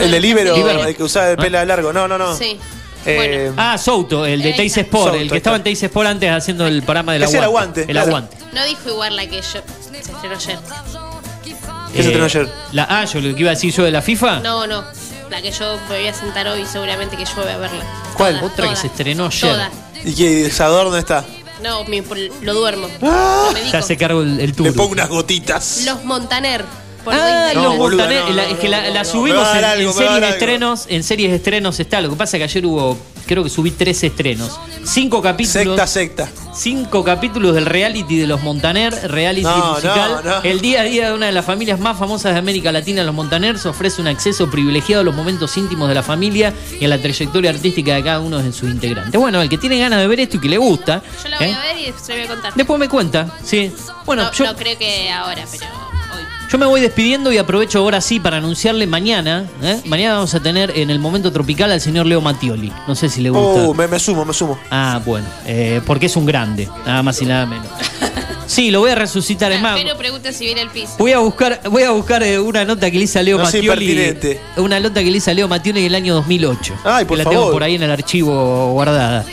El 0.00 0.10
de 0.10 0.20
Libero, 0.20 0.56
Libero. 0.56 0.84
el 0.84 0.96
que 0.96 1.02
usaba 1.02 1.30
el 1.30 1.36
pelo 1.36 1.62
largo. 1.64 1.92
No, 1.92 2.08
no, 2.08 2.16
no. 2.16 2.34
Sí. 2.36 2.58
Eh, 3.04 3.52
Ah, 3.56 3.76
Souto, 3.78 4.24
el 4.26 4.42
de 4.42 4.52
Teis. 4.52 4.76
Sport, 4.76 5.04
Souto, 5.04 5.20
el 5.20 5.30
que 5.30 5.36
estaba 5.38 5.56
en 5.56 5.62
Teis 5.62 5.82
Sport 5.82 6.08
antes 6.08 6.30
haciendo 6.30 6.66
el 6.66 6.82
programa 6.82 7.12
del 7.14 7.22
aguante. 7.24 7.38
el 7.38 7.44
aguante, 7.44 7.80
El 7.82 7.86
claro. 7.88 8.06
aguante. 8.08 8.36
No 8.52 8.64
dijo 8.64 8.88
igual 8.90 9.16
la 9.16 9.26
que 9.26 9.36
yo. 9.42 9.42
Se 9.42 9.98
estrenó 10.12 10.36
ayer. 10.36 10.58
¿Qué 11.92 12.02
se 12.02 12.08
estrenó 12.08 12.24
ayer? 12.24 12.48
La, 12.72 12.86
ah, 12.88 13.04
yo 13.04 13.20
lo 13.20 13.34
que 13.34 13.40
iba 13.40 13.50
a 13.50 13.54
decir 13.54 13.72
yo 13.72 13.84
de 13.84 13.90
la 13.90 14.02
FIFA. 14.02 14.40
No, 14.40 14.66
no. 14.66 14.84
La 15.30 15.40
que 15.42 15.50
yo 15.50 15.78
me 15.88 15.98
voy 15.98 16.06
a 16.08 16.14
sentar 16.14 16.46
hoy, 16.48 16.64
seguramente 16.66 17.16
que 17.16 17.24
llueve 17.24 17.52
a 17.52 17.56
verla. 17.58 17.84
¿Cuál? 18.16 18.38
Toda, 18.38 18.52
Otra 18.52 18.68
que 18.68 18.76
se 18.76 18.86
estrenó 18.88 19.26
ayer. 19.26 19.40
Toda. 19.50 19.70
¿Y 20.04 20.14
qué? 20.14 20.50
¿Salvador 20.50 20.84
dónde 20.86 21.00
está? 21.00 21.24
No, 21.62 21.84
mi- 21.84 22.02
por- 22.02 22.18
lo 22.18 22.54
duermo. 22.54 22.88
Ah. 23.02 23.50
Lo. 23.52 23.70
Ya 23.72 23.82
se 23.82 23.96
cargó 23.96 24.22
el, 24.22 24.40
el 24.40 24.54
tour. 24.54 24.66
Le 24.66 24.72
pongo 24.72 24.92
unas 24.92 25.08
gotitas. 25.08 25.82
Los 25.86 26.04
Montaner. 26.04 26.64
Por 27.04 27.14
Ah, 27.14 27.46
Disney. 27.48 27.54
No, 27.56 27.68
los 27.70 27.76
boluda, 27.78 28.04
Montaner, 28.04 28.24
no, 28.28 28.36
la- 28.36 28.42
no, 28.44 28.48
es 28.50 28.58
que 28.58 28.68
la, 28.68 29.04
subimos 29.04 29.38
en, 29.40 29.44
dar 29.44 29.58
en 29.58 29.64
algo, 29.64 29.78
me 29.80 29.86
va 29.86 29.90
a 29.90 29.94
series 29.94 30.12
dar 30.12 30.24
algo. 30.24 30.36
estrenos, 30.38 30.86
en 30.88 31.02
series 31.02 31.32
estrenos 31.32 31.80
está. 31.80 32.00
Lo 32.00 32.10
que 32.10 32.16
pasa 32.16 32.36
es 32.36 32.40
que 32.40 32.44
ayer 32.44 32.66
hubo, 32.66 32.96
creo 33.26 33.42
que 33.42 33.50
subí 33.50 33.70
tres 33.72 34.02
estrenos. 34.04 34.58
Cinco 34.84 35.20
capítulos. 35.22 35.76
Secta, 35.80 35.86
secta. 35.86 36.28
Cinco 36.54 37.02
capítulos 37.02 37.54
del 37.54 37.64
reality 37.66 38.18
de 38.18 38.26
los 38.26 38.42
Montaner, 38.42 38.92
reality 39.10 39.42
No, 39.42 39.70
musical. 39.72 40.20
no, 40.22 40.30
no. 40.30 40.42
El 40.42 40.60
día 40.60 40.82
a 40.82 40.84
día 40.84 41.08
de 41.08 41.14
una 41.14 41.26
de 41.26 41.32
las 41.32 41.44
familias 41.46 41.80
más 41.80 41.98
famosas 41.98 42.34
de 42.34 42.38
América 42.38 42.70
Latina, 42.70 43.02
los 43.04 43.14
Montaner, 43.14 43.58
se 43.58 43.68
ofrece 43.68 44.00
un 44.02 44.06
acceso 44.08 44.50
privilegiado 44.50 45.00
a 45.00 45.04
los 45.04 45.14
momentos 45.14 45.56
íntimos 45.56 45.88
de 45.88 45.94
la 45.94 46.02
familia 46.02 46.52
y 46.78 46.84
a 46.84 46.88
la 46.88 46.98
trayectoria 46.98 47.50
artística 47.50 47.94
de 47.94 48.02
cada 48.04 48.20
uno 48.20 48.38
de 48.38 48.52
sus 48.52 48.68
integrantes. 48.70 49.18
Bueno, 49.18 49.40
el 49.40 49.48
que 49.48 49.56
tiene 49.58 49.78
ganas 49.78 49.98
de 50.00 50.06
ver 50.06 50.20
esto 50.20 50.36
y 50.36 50.40
que 50.40 50.48
le 50.48 50.58
gusta, 50.58 51.02
Yo 51.22 51.28
la 51.30 51.38
voy 51.38 51.46
¿eh? 51.48 51.54
a 51.54 51.60
ver 51.60 51.78
y 51.78 51.84
después 51.86 52.08
le 52.08 52.14
voy 52.16 52.24
a 52.24 52.28
contar. 52.28 52.52
después 52.54 52.78
me 52.80 52.88
cuenta. 52.88 53.26
Sí. 53.42 53.72
Bueno, 54.04 54.24
no, 54.24 54.32
yo, 54.32 54.44
no 54.44 54.54
creo 54.56 54.76
que 54.78 55.10
ahora, 55.10 55.44
pero. 55.50 55.81
Yo 56.52 56.58
me 56.58 56.66
voy 56.66 56.82
despidiendo 56.82 57.32
y 57.32 57.38
aprovecho 57.38 57.78
ahora 57.78 58.02
sí 58.02 58.20
para 58.20 58.36
anunciarle 58.36 58.86
mañana. 58.86 59.46
¿eh? 59.62 59.80
Mañana 59.86 60.16
vamos 60.16 60.34
a 60.34 60.40
tener 60.40 60.70
en 60.76 60.90
el 60.90 60.98
momento 60.98 61.32
tropical 61.32 61.72
al 61.72 61.80
señor 61.80 62.04
Leo 62.04 62.20
Mattioli. 62.20 62.70
No 62.86 62.94
sé 62.94 63.08
si 63.08 63.22
le 63.22 63.30
gusta. 63.30 63.62
Oh, 63.62 63.72
me, 63.72 63.88
me 63.88 63.98
sumo, 63.98 64.22
me 64.26 64.34
sumo. 64.34 64.58
Ah, 64.70 65.00
bueno, 65.02 65.26
eh, 65.46 65.80
porque 65.86 66.06
es 66.06 66.16
un 66.16 66.26
grande, 66.26 66.68
nada 66.84 67.02
más 67.02 67.22
y 67.22 67.26
nada 67.26 67.46
menos. 67.46 67.66
Sí, 68.44 68.70
lo 68.70 68.80
voy 68.80 68.90
a 68.90 68.96
resucitar, 68.96 69.50
es 69.50 69.62
más. 69.62 69.80
Pero 69.80 69.96
pregunta 69.96 70.30
si 70.30 70.44
viene 70.44 70.60
al 70.60 70.68
piso. 70.68 70.92
Voy 70.98 71.12
a 71.12 71.20
buscar, 71.20 71.62
voy 71.70 71.84
a 71.84 71.90
buscar 71.92 72.22
eh, 72.22 72.38
una 72.38 72.66
nota 72.66 72.90
que 72.90 72.98
le 72.98 73.04
hice 73.04 73.18
a 73.18 73.22
Leo 73.22 73.38
No 73.38 73.46
soy 73.46 73.66
Mattioli. 73.66 74.14
Una 74.58 74.78
nota 74.78 75.02
que 75.02 75.10
le 75.10 75.16
hice 75.16 75.30
a 75.30 75.34
Leo 75.34 75.48
Mattioli 75.48 75.80
en 75.80 75.86
el 75.86 75.94
año 75.94 76.12
2008. 76.16 76.74
Ay, 76.84 77.06
por 77.06 77.16
que 77.16 77.24
la 77.24 77.30
tengo 77.30 77.44
favor. 77.44 77.54
por 77.54 77.62
ahí 77.62 77.76
en 77.76 77.84
el 77.84 77.90
archivo 77.90 78.72
guardada. 78.72 79.24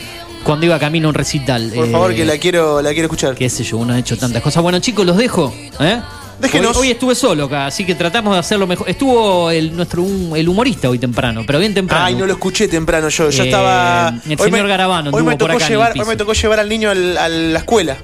Cuando 0.42 0.64
iba 0.64 0.78
camino 0.78 1.08
a 1.08 1.10
un 1.10 1.14
recital. 1.14 1.70
Por 1.74 1.88
eh, 1.88 1.90
favor, 1.90 2.14
que 2.14 2.24
la 2.24 2.38
quiero, 2.38 2.80
la 2.80 2.92
quiero 2.92 3.06
escuchar. 3.06 3.34
Qué 3.34 3.50
sé 3.50 3.62
yo, 3.62 3.76
uno 3.76 3.92
ha 3.92 3.98
hecho 3.98 4.16
tantas 4.16 4.42
cosas. 4.42 4.62
Bueno, 4.62 4.78
chicos, 4.78 5.04
los 5.04 5.18
dejo. 5.18 5.52
¿eh? 5.80 6.00
Déjenos. 6.40 6.76
Hoy, 6.76 6.86
hoy 6.86 6.90
estuve 6.92 7.14
solo 7.14 7.44
acá, 7.44 7.66
así 7.66 7.84
que 7.84 7.94
tratamos 7.94 8.32
de 8.34 8.40
hacerlo 8.40 8.66
mejor. 8.66 8.88
Estuvo 8.88 9.50
el 9.50 9.74
nuestro 9.76 10.04
el 10.34 10.48
humorista 10.48 10.88
hoy 10.88 10.98
temprano, 10.98 11.42
pero 11.46 11.58
bien 11.58 11.74
temprano. 11.74 12.04
Ay, 12.04 12.14
no 12.14 12.26
lo 12.26 12.32
escuché 12.32 12.66
temprano 12.68 13.08
yo. 13.08 13.30
Yo 13.30 13.42
Eh, 13.42 13.46
estaba. 13.46 14.14
el 14.28 14.38
señor 14.38 14.66
Garabano 14.66 15.10
hoy 15.12 15.22
me 15.22 15.32
por 15.32 15.38
tocó 15.48 15.52
acá 15.56 15.68
llevar. 15.68 15.92
Hoy 15.98 16.06
me 16.06 16.16
tocó 16.16 16.32
llevar 16.32 16.60
al 16.60 16.68
niño 16.68 16.90
al- 16.90 17.18
a 17.18 17.28
la 17.28 17.58
escuela. 17.58 17.96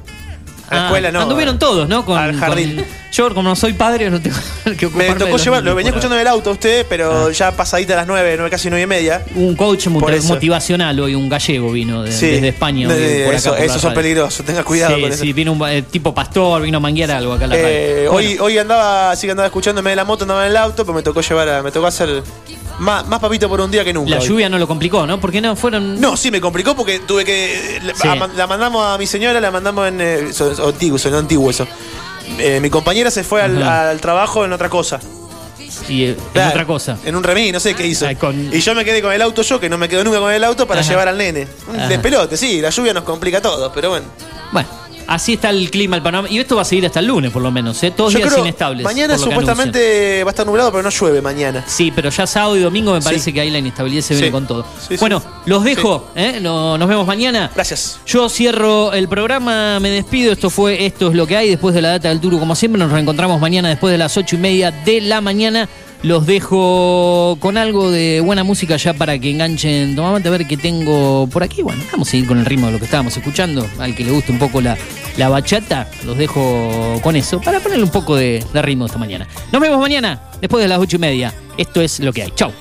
A 0.68 0.74
la 0.74 0.84
escuela 0.84 1.12
no. 1.12 1.20
Anduvieron 1.20 1.58
todos, 1.58 1.88
¿no? 1.88 2.04
Con, 2.04 2.18
al 2.18 2.36
jardín. 2.36 2.84
yo, 3.12 3.28
como 3.28 3.50
no 3.50 3.56
soy 3.56 3.72
padre, 3.74 4.10
no 4.10 4.20
tengo 4.20 4.36
que 4.78 4.88
Me 4.88 5.14
tocó 5.14 5.36
llevar, 5.36 5.62
lo 5.62 5.74
venía 5.74 5.90
escuchando 5.90 6.16
en 6.16 6.22
el 6.22 6.26
auto 6.26 6.50
usted, 6.50 6.86
pero 6.88 7.26
ah. 7.28 7.32
ya 7.32 7.52
pasadita 7.52 7.94
a 7.94 7.96
las 7.98 8.06
nueve, 8.06 8.34
nueve, 8.36 8.50
casi 8.50 8.68
nueve 8.68 8.82
y 8.82 8.86
media. 8.86 9.24
Un 9.34 9.54
coach 9.54 9.86
motivacional 9.88 10.98
hoy, 10.98 11.14
un 11.14 11.28
gallego 11.28 11.70
vino 11.70 12.02
desde 12.02 12.48
España. 12.48 12.88
eso, 12.92 13.56
eso 13.56 13.78
son 13.78 13.94
peligrosos, 13.94 14.44
tenga 14.44 14.64
cuidado 14.64 15.00
con 15.00 15.12
eso. 15.12 15.22
Sí, 15.22 15.32
vino 15.32 15.52
un 15.52 15.68
eh, 15.68 15.82
tipo 15.82 16.14
pastor, 16.14 16.62
vino 16.62 16.78
a 16.78 16.80
manguear 16.80 17.10
algo 17.12 17.32
acá 17.32 17.44
en 17.44 17.50
la 17.50 17.56
eh, 17.58 18.08
hoy, 18.08 18.38
hoy 18.38 18.58
andaba, 18.58 19.14
sí 19.16 19.26
que 19.26 19.32
andaba 19.32 19.46
escuchándome 19.46 19.90
de 19.90 19.96
la 19.96 20.04
moto, 20.04 20.24
andaba 20.24 20.44
en 20.44 20.50
el 20.50 20.56
auto, 20.56 20.84
pero 20.84 20.94
me 20.94 21.02
tocó 21.02 21.20
llevar, 21.20 21.62
me 21.62 21.70
tocó 21.70 21.86
hacer 21.86 22.22
más, 22.78 23.04
papito 23.04 23.48
por 23.48 23.60
un 23.60 23.70
día 23.70 23.84
que 23.84 23.92
nunca. 23.92 24.10
La 24.10 24.18
lluvia 24.18 24.48
no 24.48 24.58
lo 24.58 24.66
complicó, 24.66 25.06
¿no? 25.06 25.18
Porque 25.18 25.40
no 25.40 25.56
fueron. 25.56 26.00
No, 26.00 26.16
sí 26.16 26.30
me 26.30 26.40
complicó 26.40 26.74
porque 26.74 27.00
tuve 27.00 27.24
que. 27.24 27.80
La, 28.36 28.46
mandamos 28.46 28.84
a 28.86 28.98
mi 28.98 29.06
señora, 29.06 29.40
la 29.40 29.50
mandamos 29.50 29.88
en. 29.88 30.00
Eh, 30.00 30.30
antiguo, 30.64 30.98
son 30.98 31.14
antiguo 31.14 31.50
eso. 31.50 31.66
Eh, 32.38 32.60
mi 32.60 32.70
compañera 32.70 33.10
se 33.10 33.24
fue 33.24 33.42
al, 33.42 34.00
trabajo 34.00 34.44
en 34.44 34.52
otra 34.52 34.68
cosa. 34.68 35.00
Y 35.88 36.04
eh, 36.04 36.16
en 36.34 36.48
otra 36.48 36.66
cosa. 36.66 36.98
En 37.04 37.16
un 37.16 37.22
remis, 37.22 37.52
no 37.52 37.60
sé 37.60 37.74
qué 37.74 37.86
hizo. 37.86 38.06
Y 38.10 38.60
yo 38.60 38.74
me 38.74 38.84
quedé 38.84 39.00
con 39.00 39.12
el 39.12 39.22
auto 39.22 39.42
yo, 39.42 39.60
que 39.60 39.68
no 39.68 39.78
me 39.78 39.88
quedo 39.88 40.04
nunca 40.04 40.18
con 40.18 40.32
el 40.32 40.44
auto, 40.44 40.66
para 40.66 40.82
llevar 40.82 41.08
al 41.08 41.18
nene. 41.18 41.46
De 41.88 41.98
pelote, 41.98 42.36
sí, 42.36 42.60
la 42.60 42.70
lluvia 42.70 42.92
nos 42.92 43.04
complica 43.04 43.40
todo, 43.40 43.72
pero 43.72 43.90
bueno. 43.90 44.06
Así 45.06 45.34
está 45.34 45.50
el 45.50 45.70
clima, 45.70 45.96
el 45.96 46.02
panorama. 46.02 46.28
Y 46.28 46.38
esto 46.38 46.56
va 46.56 46.62
a 46.62 46.64
seguir 46.64 46.86
hasta 46.86 47.00
el 47.00 47.06
lunes, 47.06 47.30
por 47.30 47.42
lo 47.42 47.50
menos. 47.50 47.82
¿eh? 47.82 47.90
Todos 47.90 48.14
días 48.14 48.36
inestables. 48.38 48.84
Mañana 48.84 49.16
supuestamente 49.18 50.24
va 50.24 50.30
a 50.30 50.32
estar 50.32 50.46
nublado, 50.46 50.70
pero 50.70 50.82
no 50.82 50.90
llueve 50.90 51.22
mañana. 51.22 51.64
Sí, 51.66 51.92
pero 51.94 52.10
ya 52.10 52.26
sábado 52.26 52.56
y 52.56 52.60
domingo 52.60 52.92
me 52.92 53.00
parece 53.00 53.32
que 53.32 53.40
ahí 53.40 53.50
la 53.50 53.58
inestabilidad 53.58 54.02
se 54.02 54.14
viene 54.14 54.30
con 54.30 54.46
todo. 54.46 54.66
bueno, 55.00 55.22
los 55.44 55.64
dejo. 55.64 56.10
¿eh? 56.14 56.40
nos 56.40 56.88
vemos 56.88 57.06
mañana. 57.06 57.50
Gracias. 57.54 58.00
Yo 58.06 58.28
cierro 58.28 58.92
el 58.92 59.08
programa, 59.08 59.80
me 59.80 59.90
despido. 59.90 60.32
Esto 60.32 60.50
fue 60.50 60.86
Esto 60.86 61.08
es 61.08 61.14
lo 61.14 61.26
que 61.26 61.36
hay. 61.36 61.50
Después 61.50 61.74
de 61.74 61.82
la 61.82 61.90
data 61.90 62.08
del 62.08 62.20
Turo, 62.20 62.38
como 62.38 62.54
siempre, 62.54 62.78
nos 62.78 62.90
reencontramos 62.90 63.40
mañana 63.40 63.68
después 63.68 63.92
de 63.92 63.98
las 63.98 64.16
ocho 64.16 64.36
y 64.36 64.38
media 64.38 64.70
de 64.70 65.00
la 65.00 65.20
mañana. 65.20 65.68
Los 66.06 66.24
dejo 66.24 67.36
con 67.40 67.58
algo 67.58 67.90
de 67.90 68.20
buena 68.20 68.44
música 68.44 68.76
ya 68.76 68.94
para 68.94 69.18
que 69.18 69.28
enganchen. 69.28 69.96
Tomamente 69.96 70.28
a 70.28 70.30
ver 70.30 70.46
qué 70.46 70.56
tengo 70.56 71.26
por 71.26 71.42
aquí. 71.42 71.62
Bueno, 71.62 71.82
vamos 71.90 72.12
a 72.12 72.16
ir 72.16 72.28
con 72.28 72.38
el 72.38 72.46
ritmo 72.46 72.66
de 72.66 72.74
lo 72.74 72.78
que 72.78 72.84
estábamos 72.84 73.16
escuchando. 73.16 73.66
Al 73.80 73.92
que 73.96 74.04
le 74.04 74.12
guste 74.12 74.30
un 74.30 74.38
poco 74.38 74.60
la, 74.60 74.78
la 75.16 75.28
bachata, 75.28 75.90
los 76.04 76.16
dejo 76.16 77.00
con 77.02 77.16
eso 77.16 77.40
para 77.40 77.58
ponerle 77.58 77.82
un 77.82 77.90
poco 77.90 78.14
de, 78.14 78.44
de 78.52 78.62
ritmo 78.62 78.86
esta 78.86 78.98
mañana. 78.98 79.26
Nos 79.50 79.60
vemos 79.60 79.80
mañana, 79.80 80.22
después 80.40 80.62
de 80.62 80.68
las 80.68 80.78
ocho 80.78 80.94
y 80.94 81.00
media. 81.00 81.34
Esto 81.58 81.80
es 81.80 81.98
lo 81.98 82.12
que 82.12 82.22
hay. 82.22 82.30
Chau. 82.36 82.52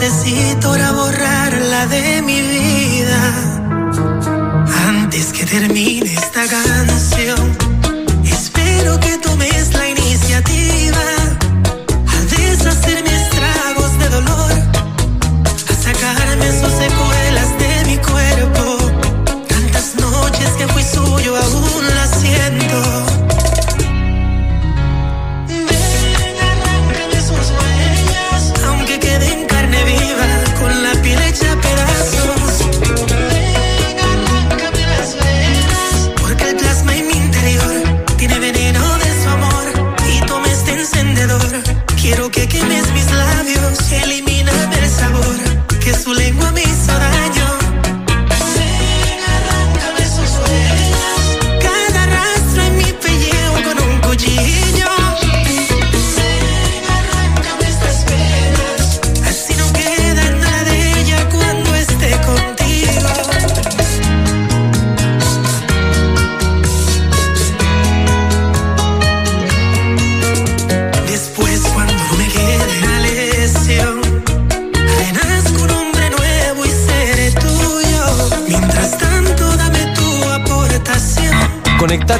Necesito 0.00 0.68
ahora 0.68 0.92
borrarla 0.92 1.86
de 1.86 2.20
mi 2.20 2.40
vida. 2.42 3.18
Antes 4.88 5.32
que 5.32 5.46
termine 5.46 6.12
esta 6.12 6.46
canción, 6.46 7.56
espero 8.24 9.00
que 9.00 9.16
tomes 9.18 9.72
la 9.72 9.85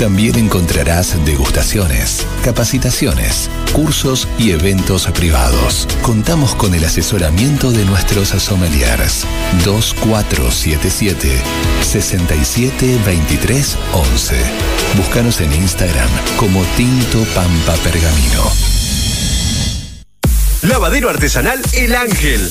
también 0.00 0.34
encontrarás 0.36 1.14
degustaciones, 1.26 2.26
capacitaciones, 2.42 3.50
cursos 3.74 4.26
y 4.38 4.52
eventos 4.52 5.06
privados. 5.08 5.86
Contamos 6.00 6.54
con 6.54 6.74
el 6.74 6.86
asesoramiento 6.86 7.70
de 7.70 7.84
nuestros 7.84 8.28
sommeliers. 8.28 9.26
2477 9.62 11.42
672311. 11.82 14.36
Búscanos 14.96 15.42
en 15.42 15.52
Instagram 15.52 16.08
como 16.38 16.62
Tinto 16.78 17.22
Pampa 17.34 17.74
Pergamino. 17.84 18.50
Lavadero 20.62 21.10
artesanal 21.10 21.60
El 21.74 21.94
Ángel 21.94 22.50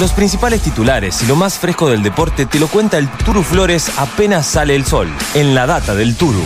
Los 0.00 0.12
principales 0.12 0.62
titulares 0.62 1.22
y 1.22 1.26
lo 1.26 1.36
más 1.36 1.58
fresco 1.58 1.88
del 1.88 2.02
deporte 2.02 2.46
te 2.46 2.58
lo 2.58 2.68
cuenta 2.68 2.98
el 2.98 3.08
Turu 3.08 3.42
Flores 3.42 3.90
apenas 3.96 4.46
sale 4.46 4.74
el 4.74 4.84
sol, 4.84 5.08
en 5.34 5.54
la 5.54 5.66
data 5.66 5.94
del 5.94 6.16
Turu. 6.16 6.42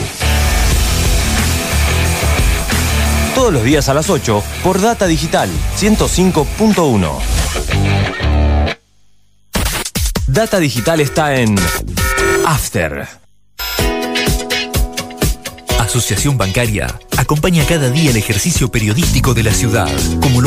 Todos 3.35 3.53
los 3.53 3.63
días 3.63 3.89
a 3.89 3.95
las 3.95 4.11
8 4.11 4.43
por 4.63 4.81
Data 4.81 5.07
Digital 5.07 5.51
105.1. 5.79 7.11
Data 10.27 10.59
Digital 10.59 11.01
está 11.01 11.37
en 11.37 11.55
After. 12.47 13.07
Asociación 15.79 16.37
Bancaria 16.37 16.99
acompaña 17.17 17.65
cada 17.65 17.91
día 17.91 18.11
el 18.11 18.17
ejercicio 18.17 18.71
periodístico 18.71 19.35
de 19.35 19.45
la 19.45 19.53
ciudad, 19.53 19.89
como 20.21 20.41
lo 20.41 20.45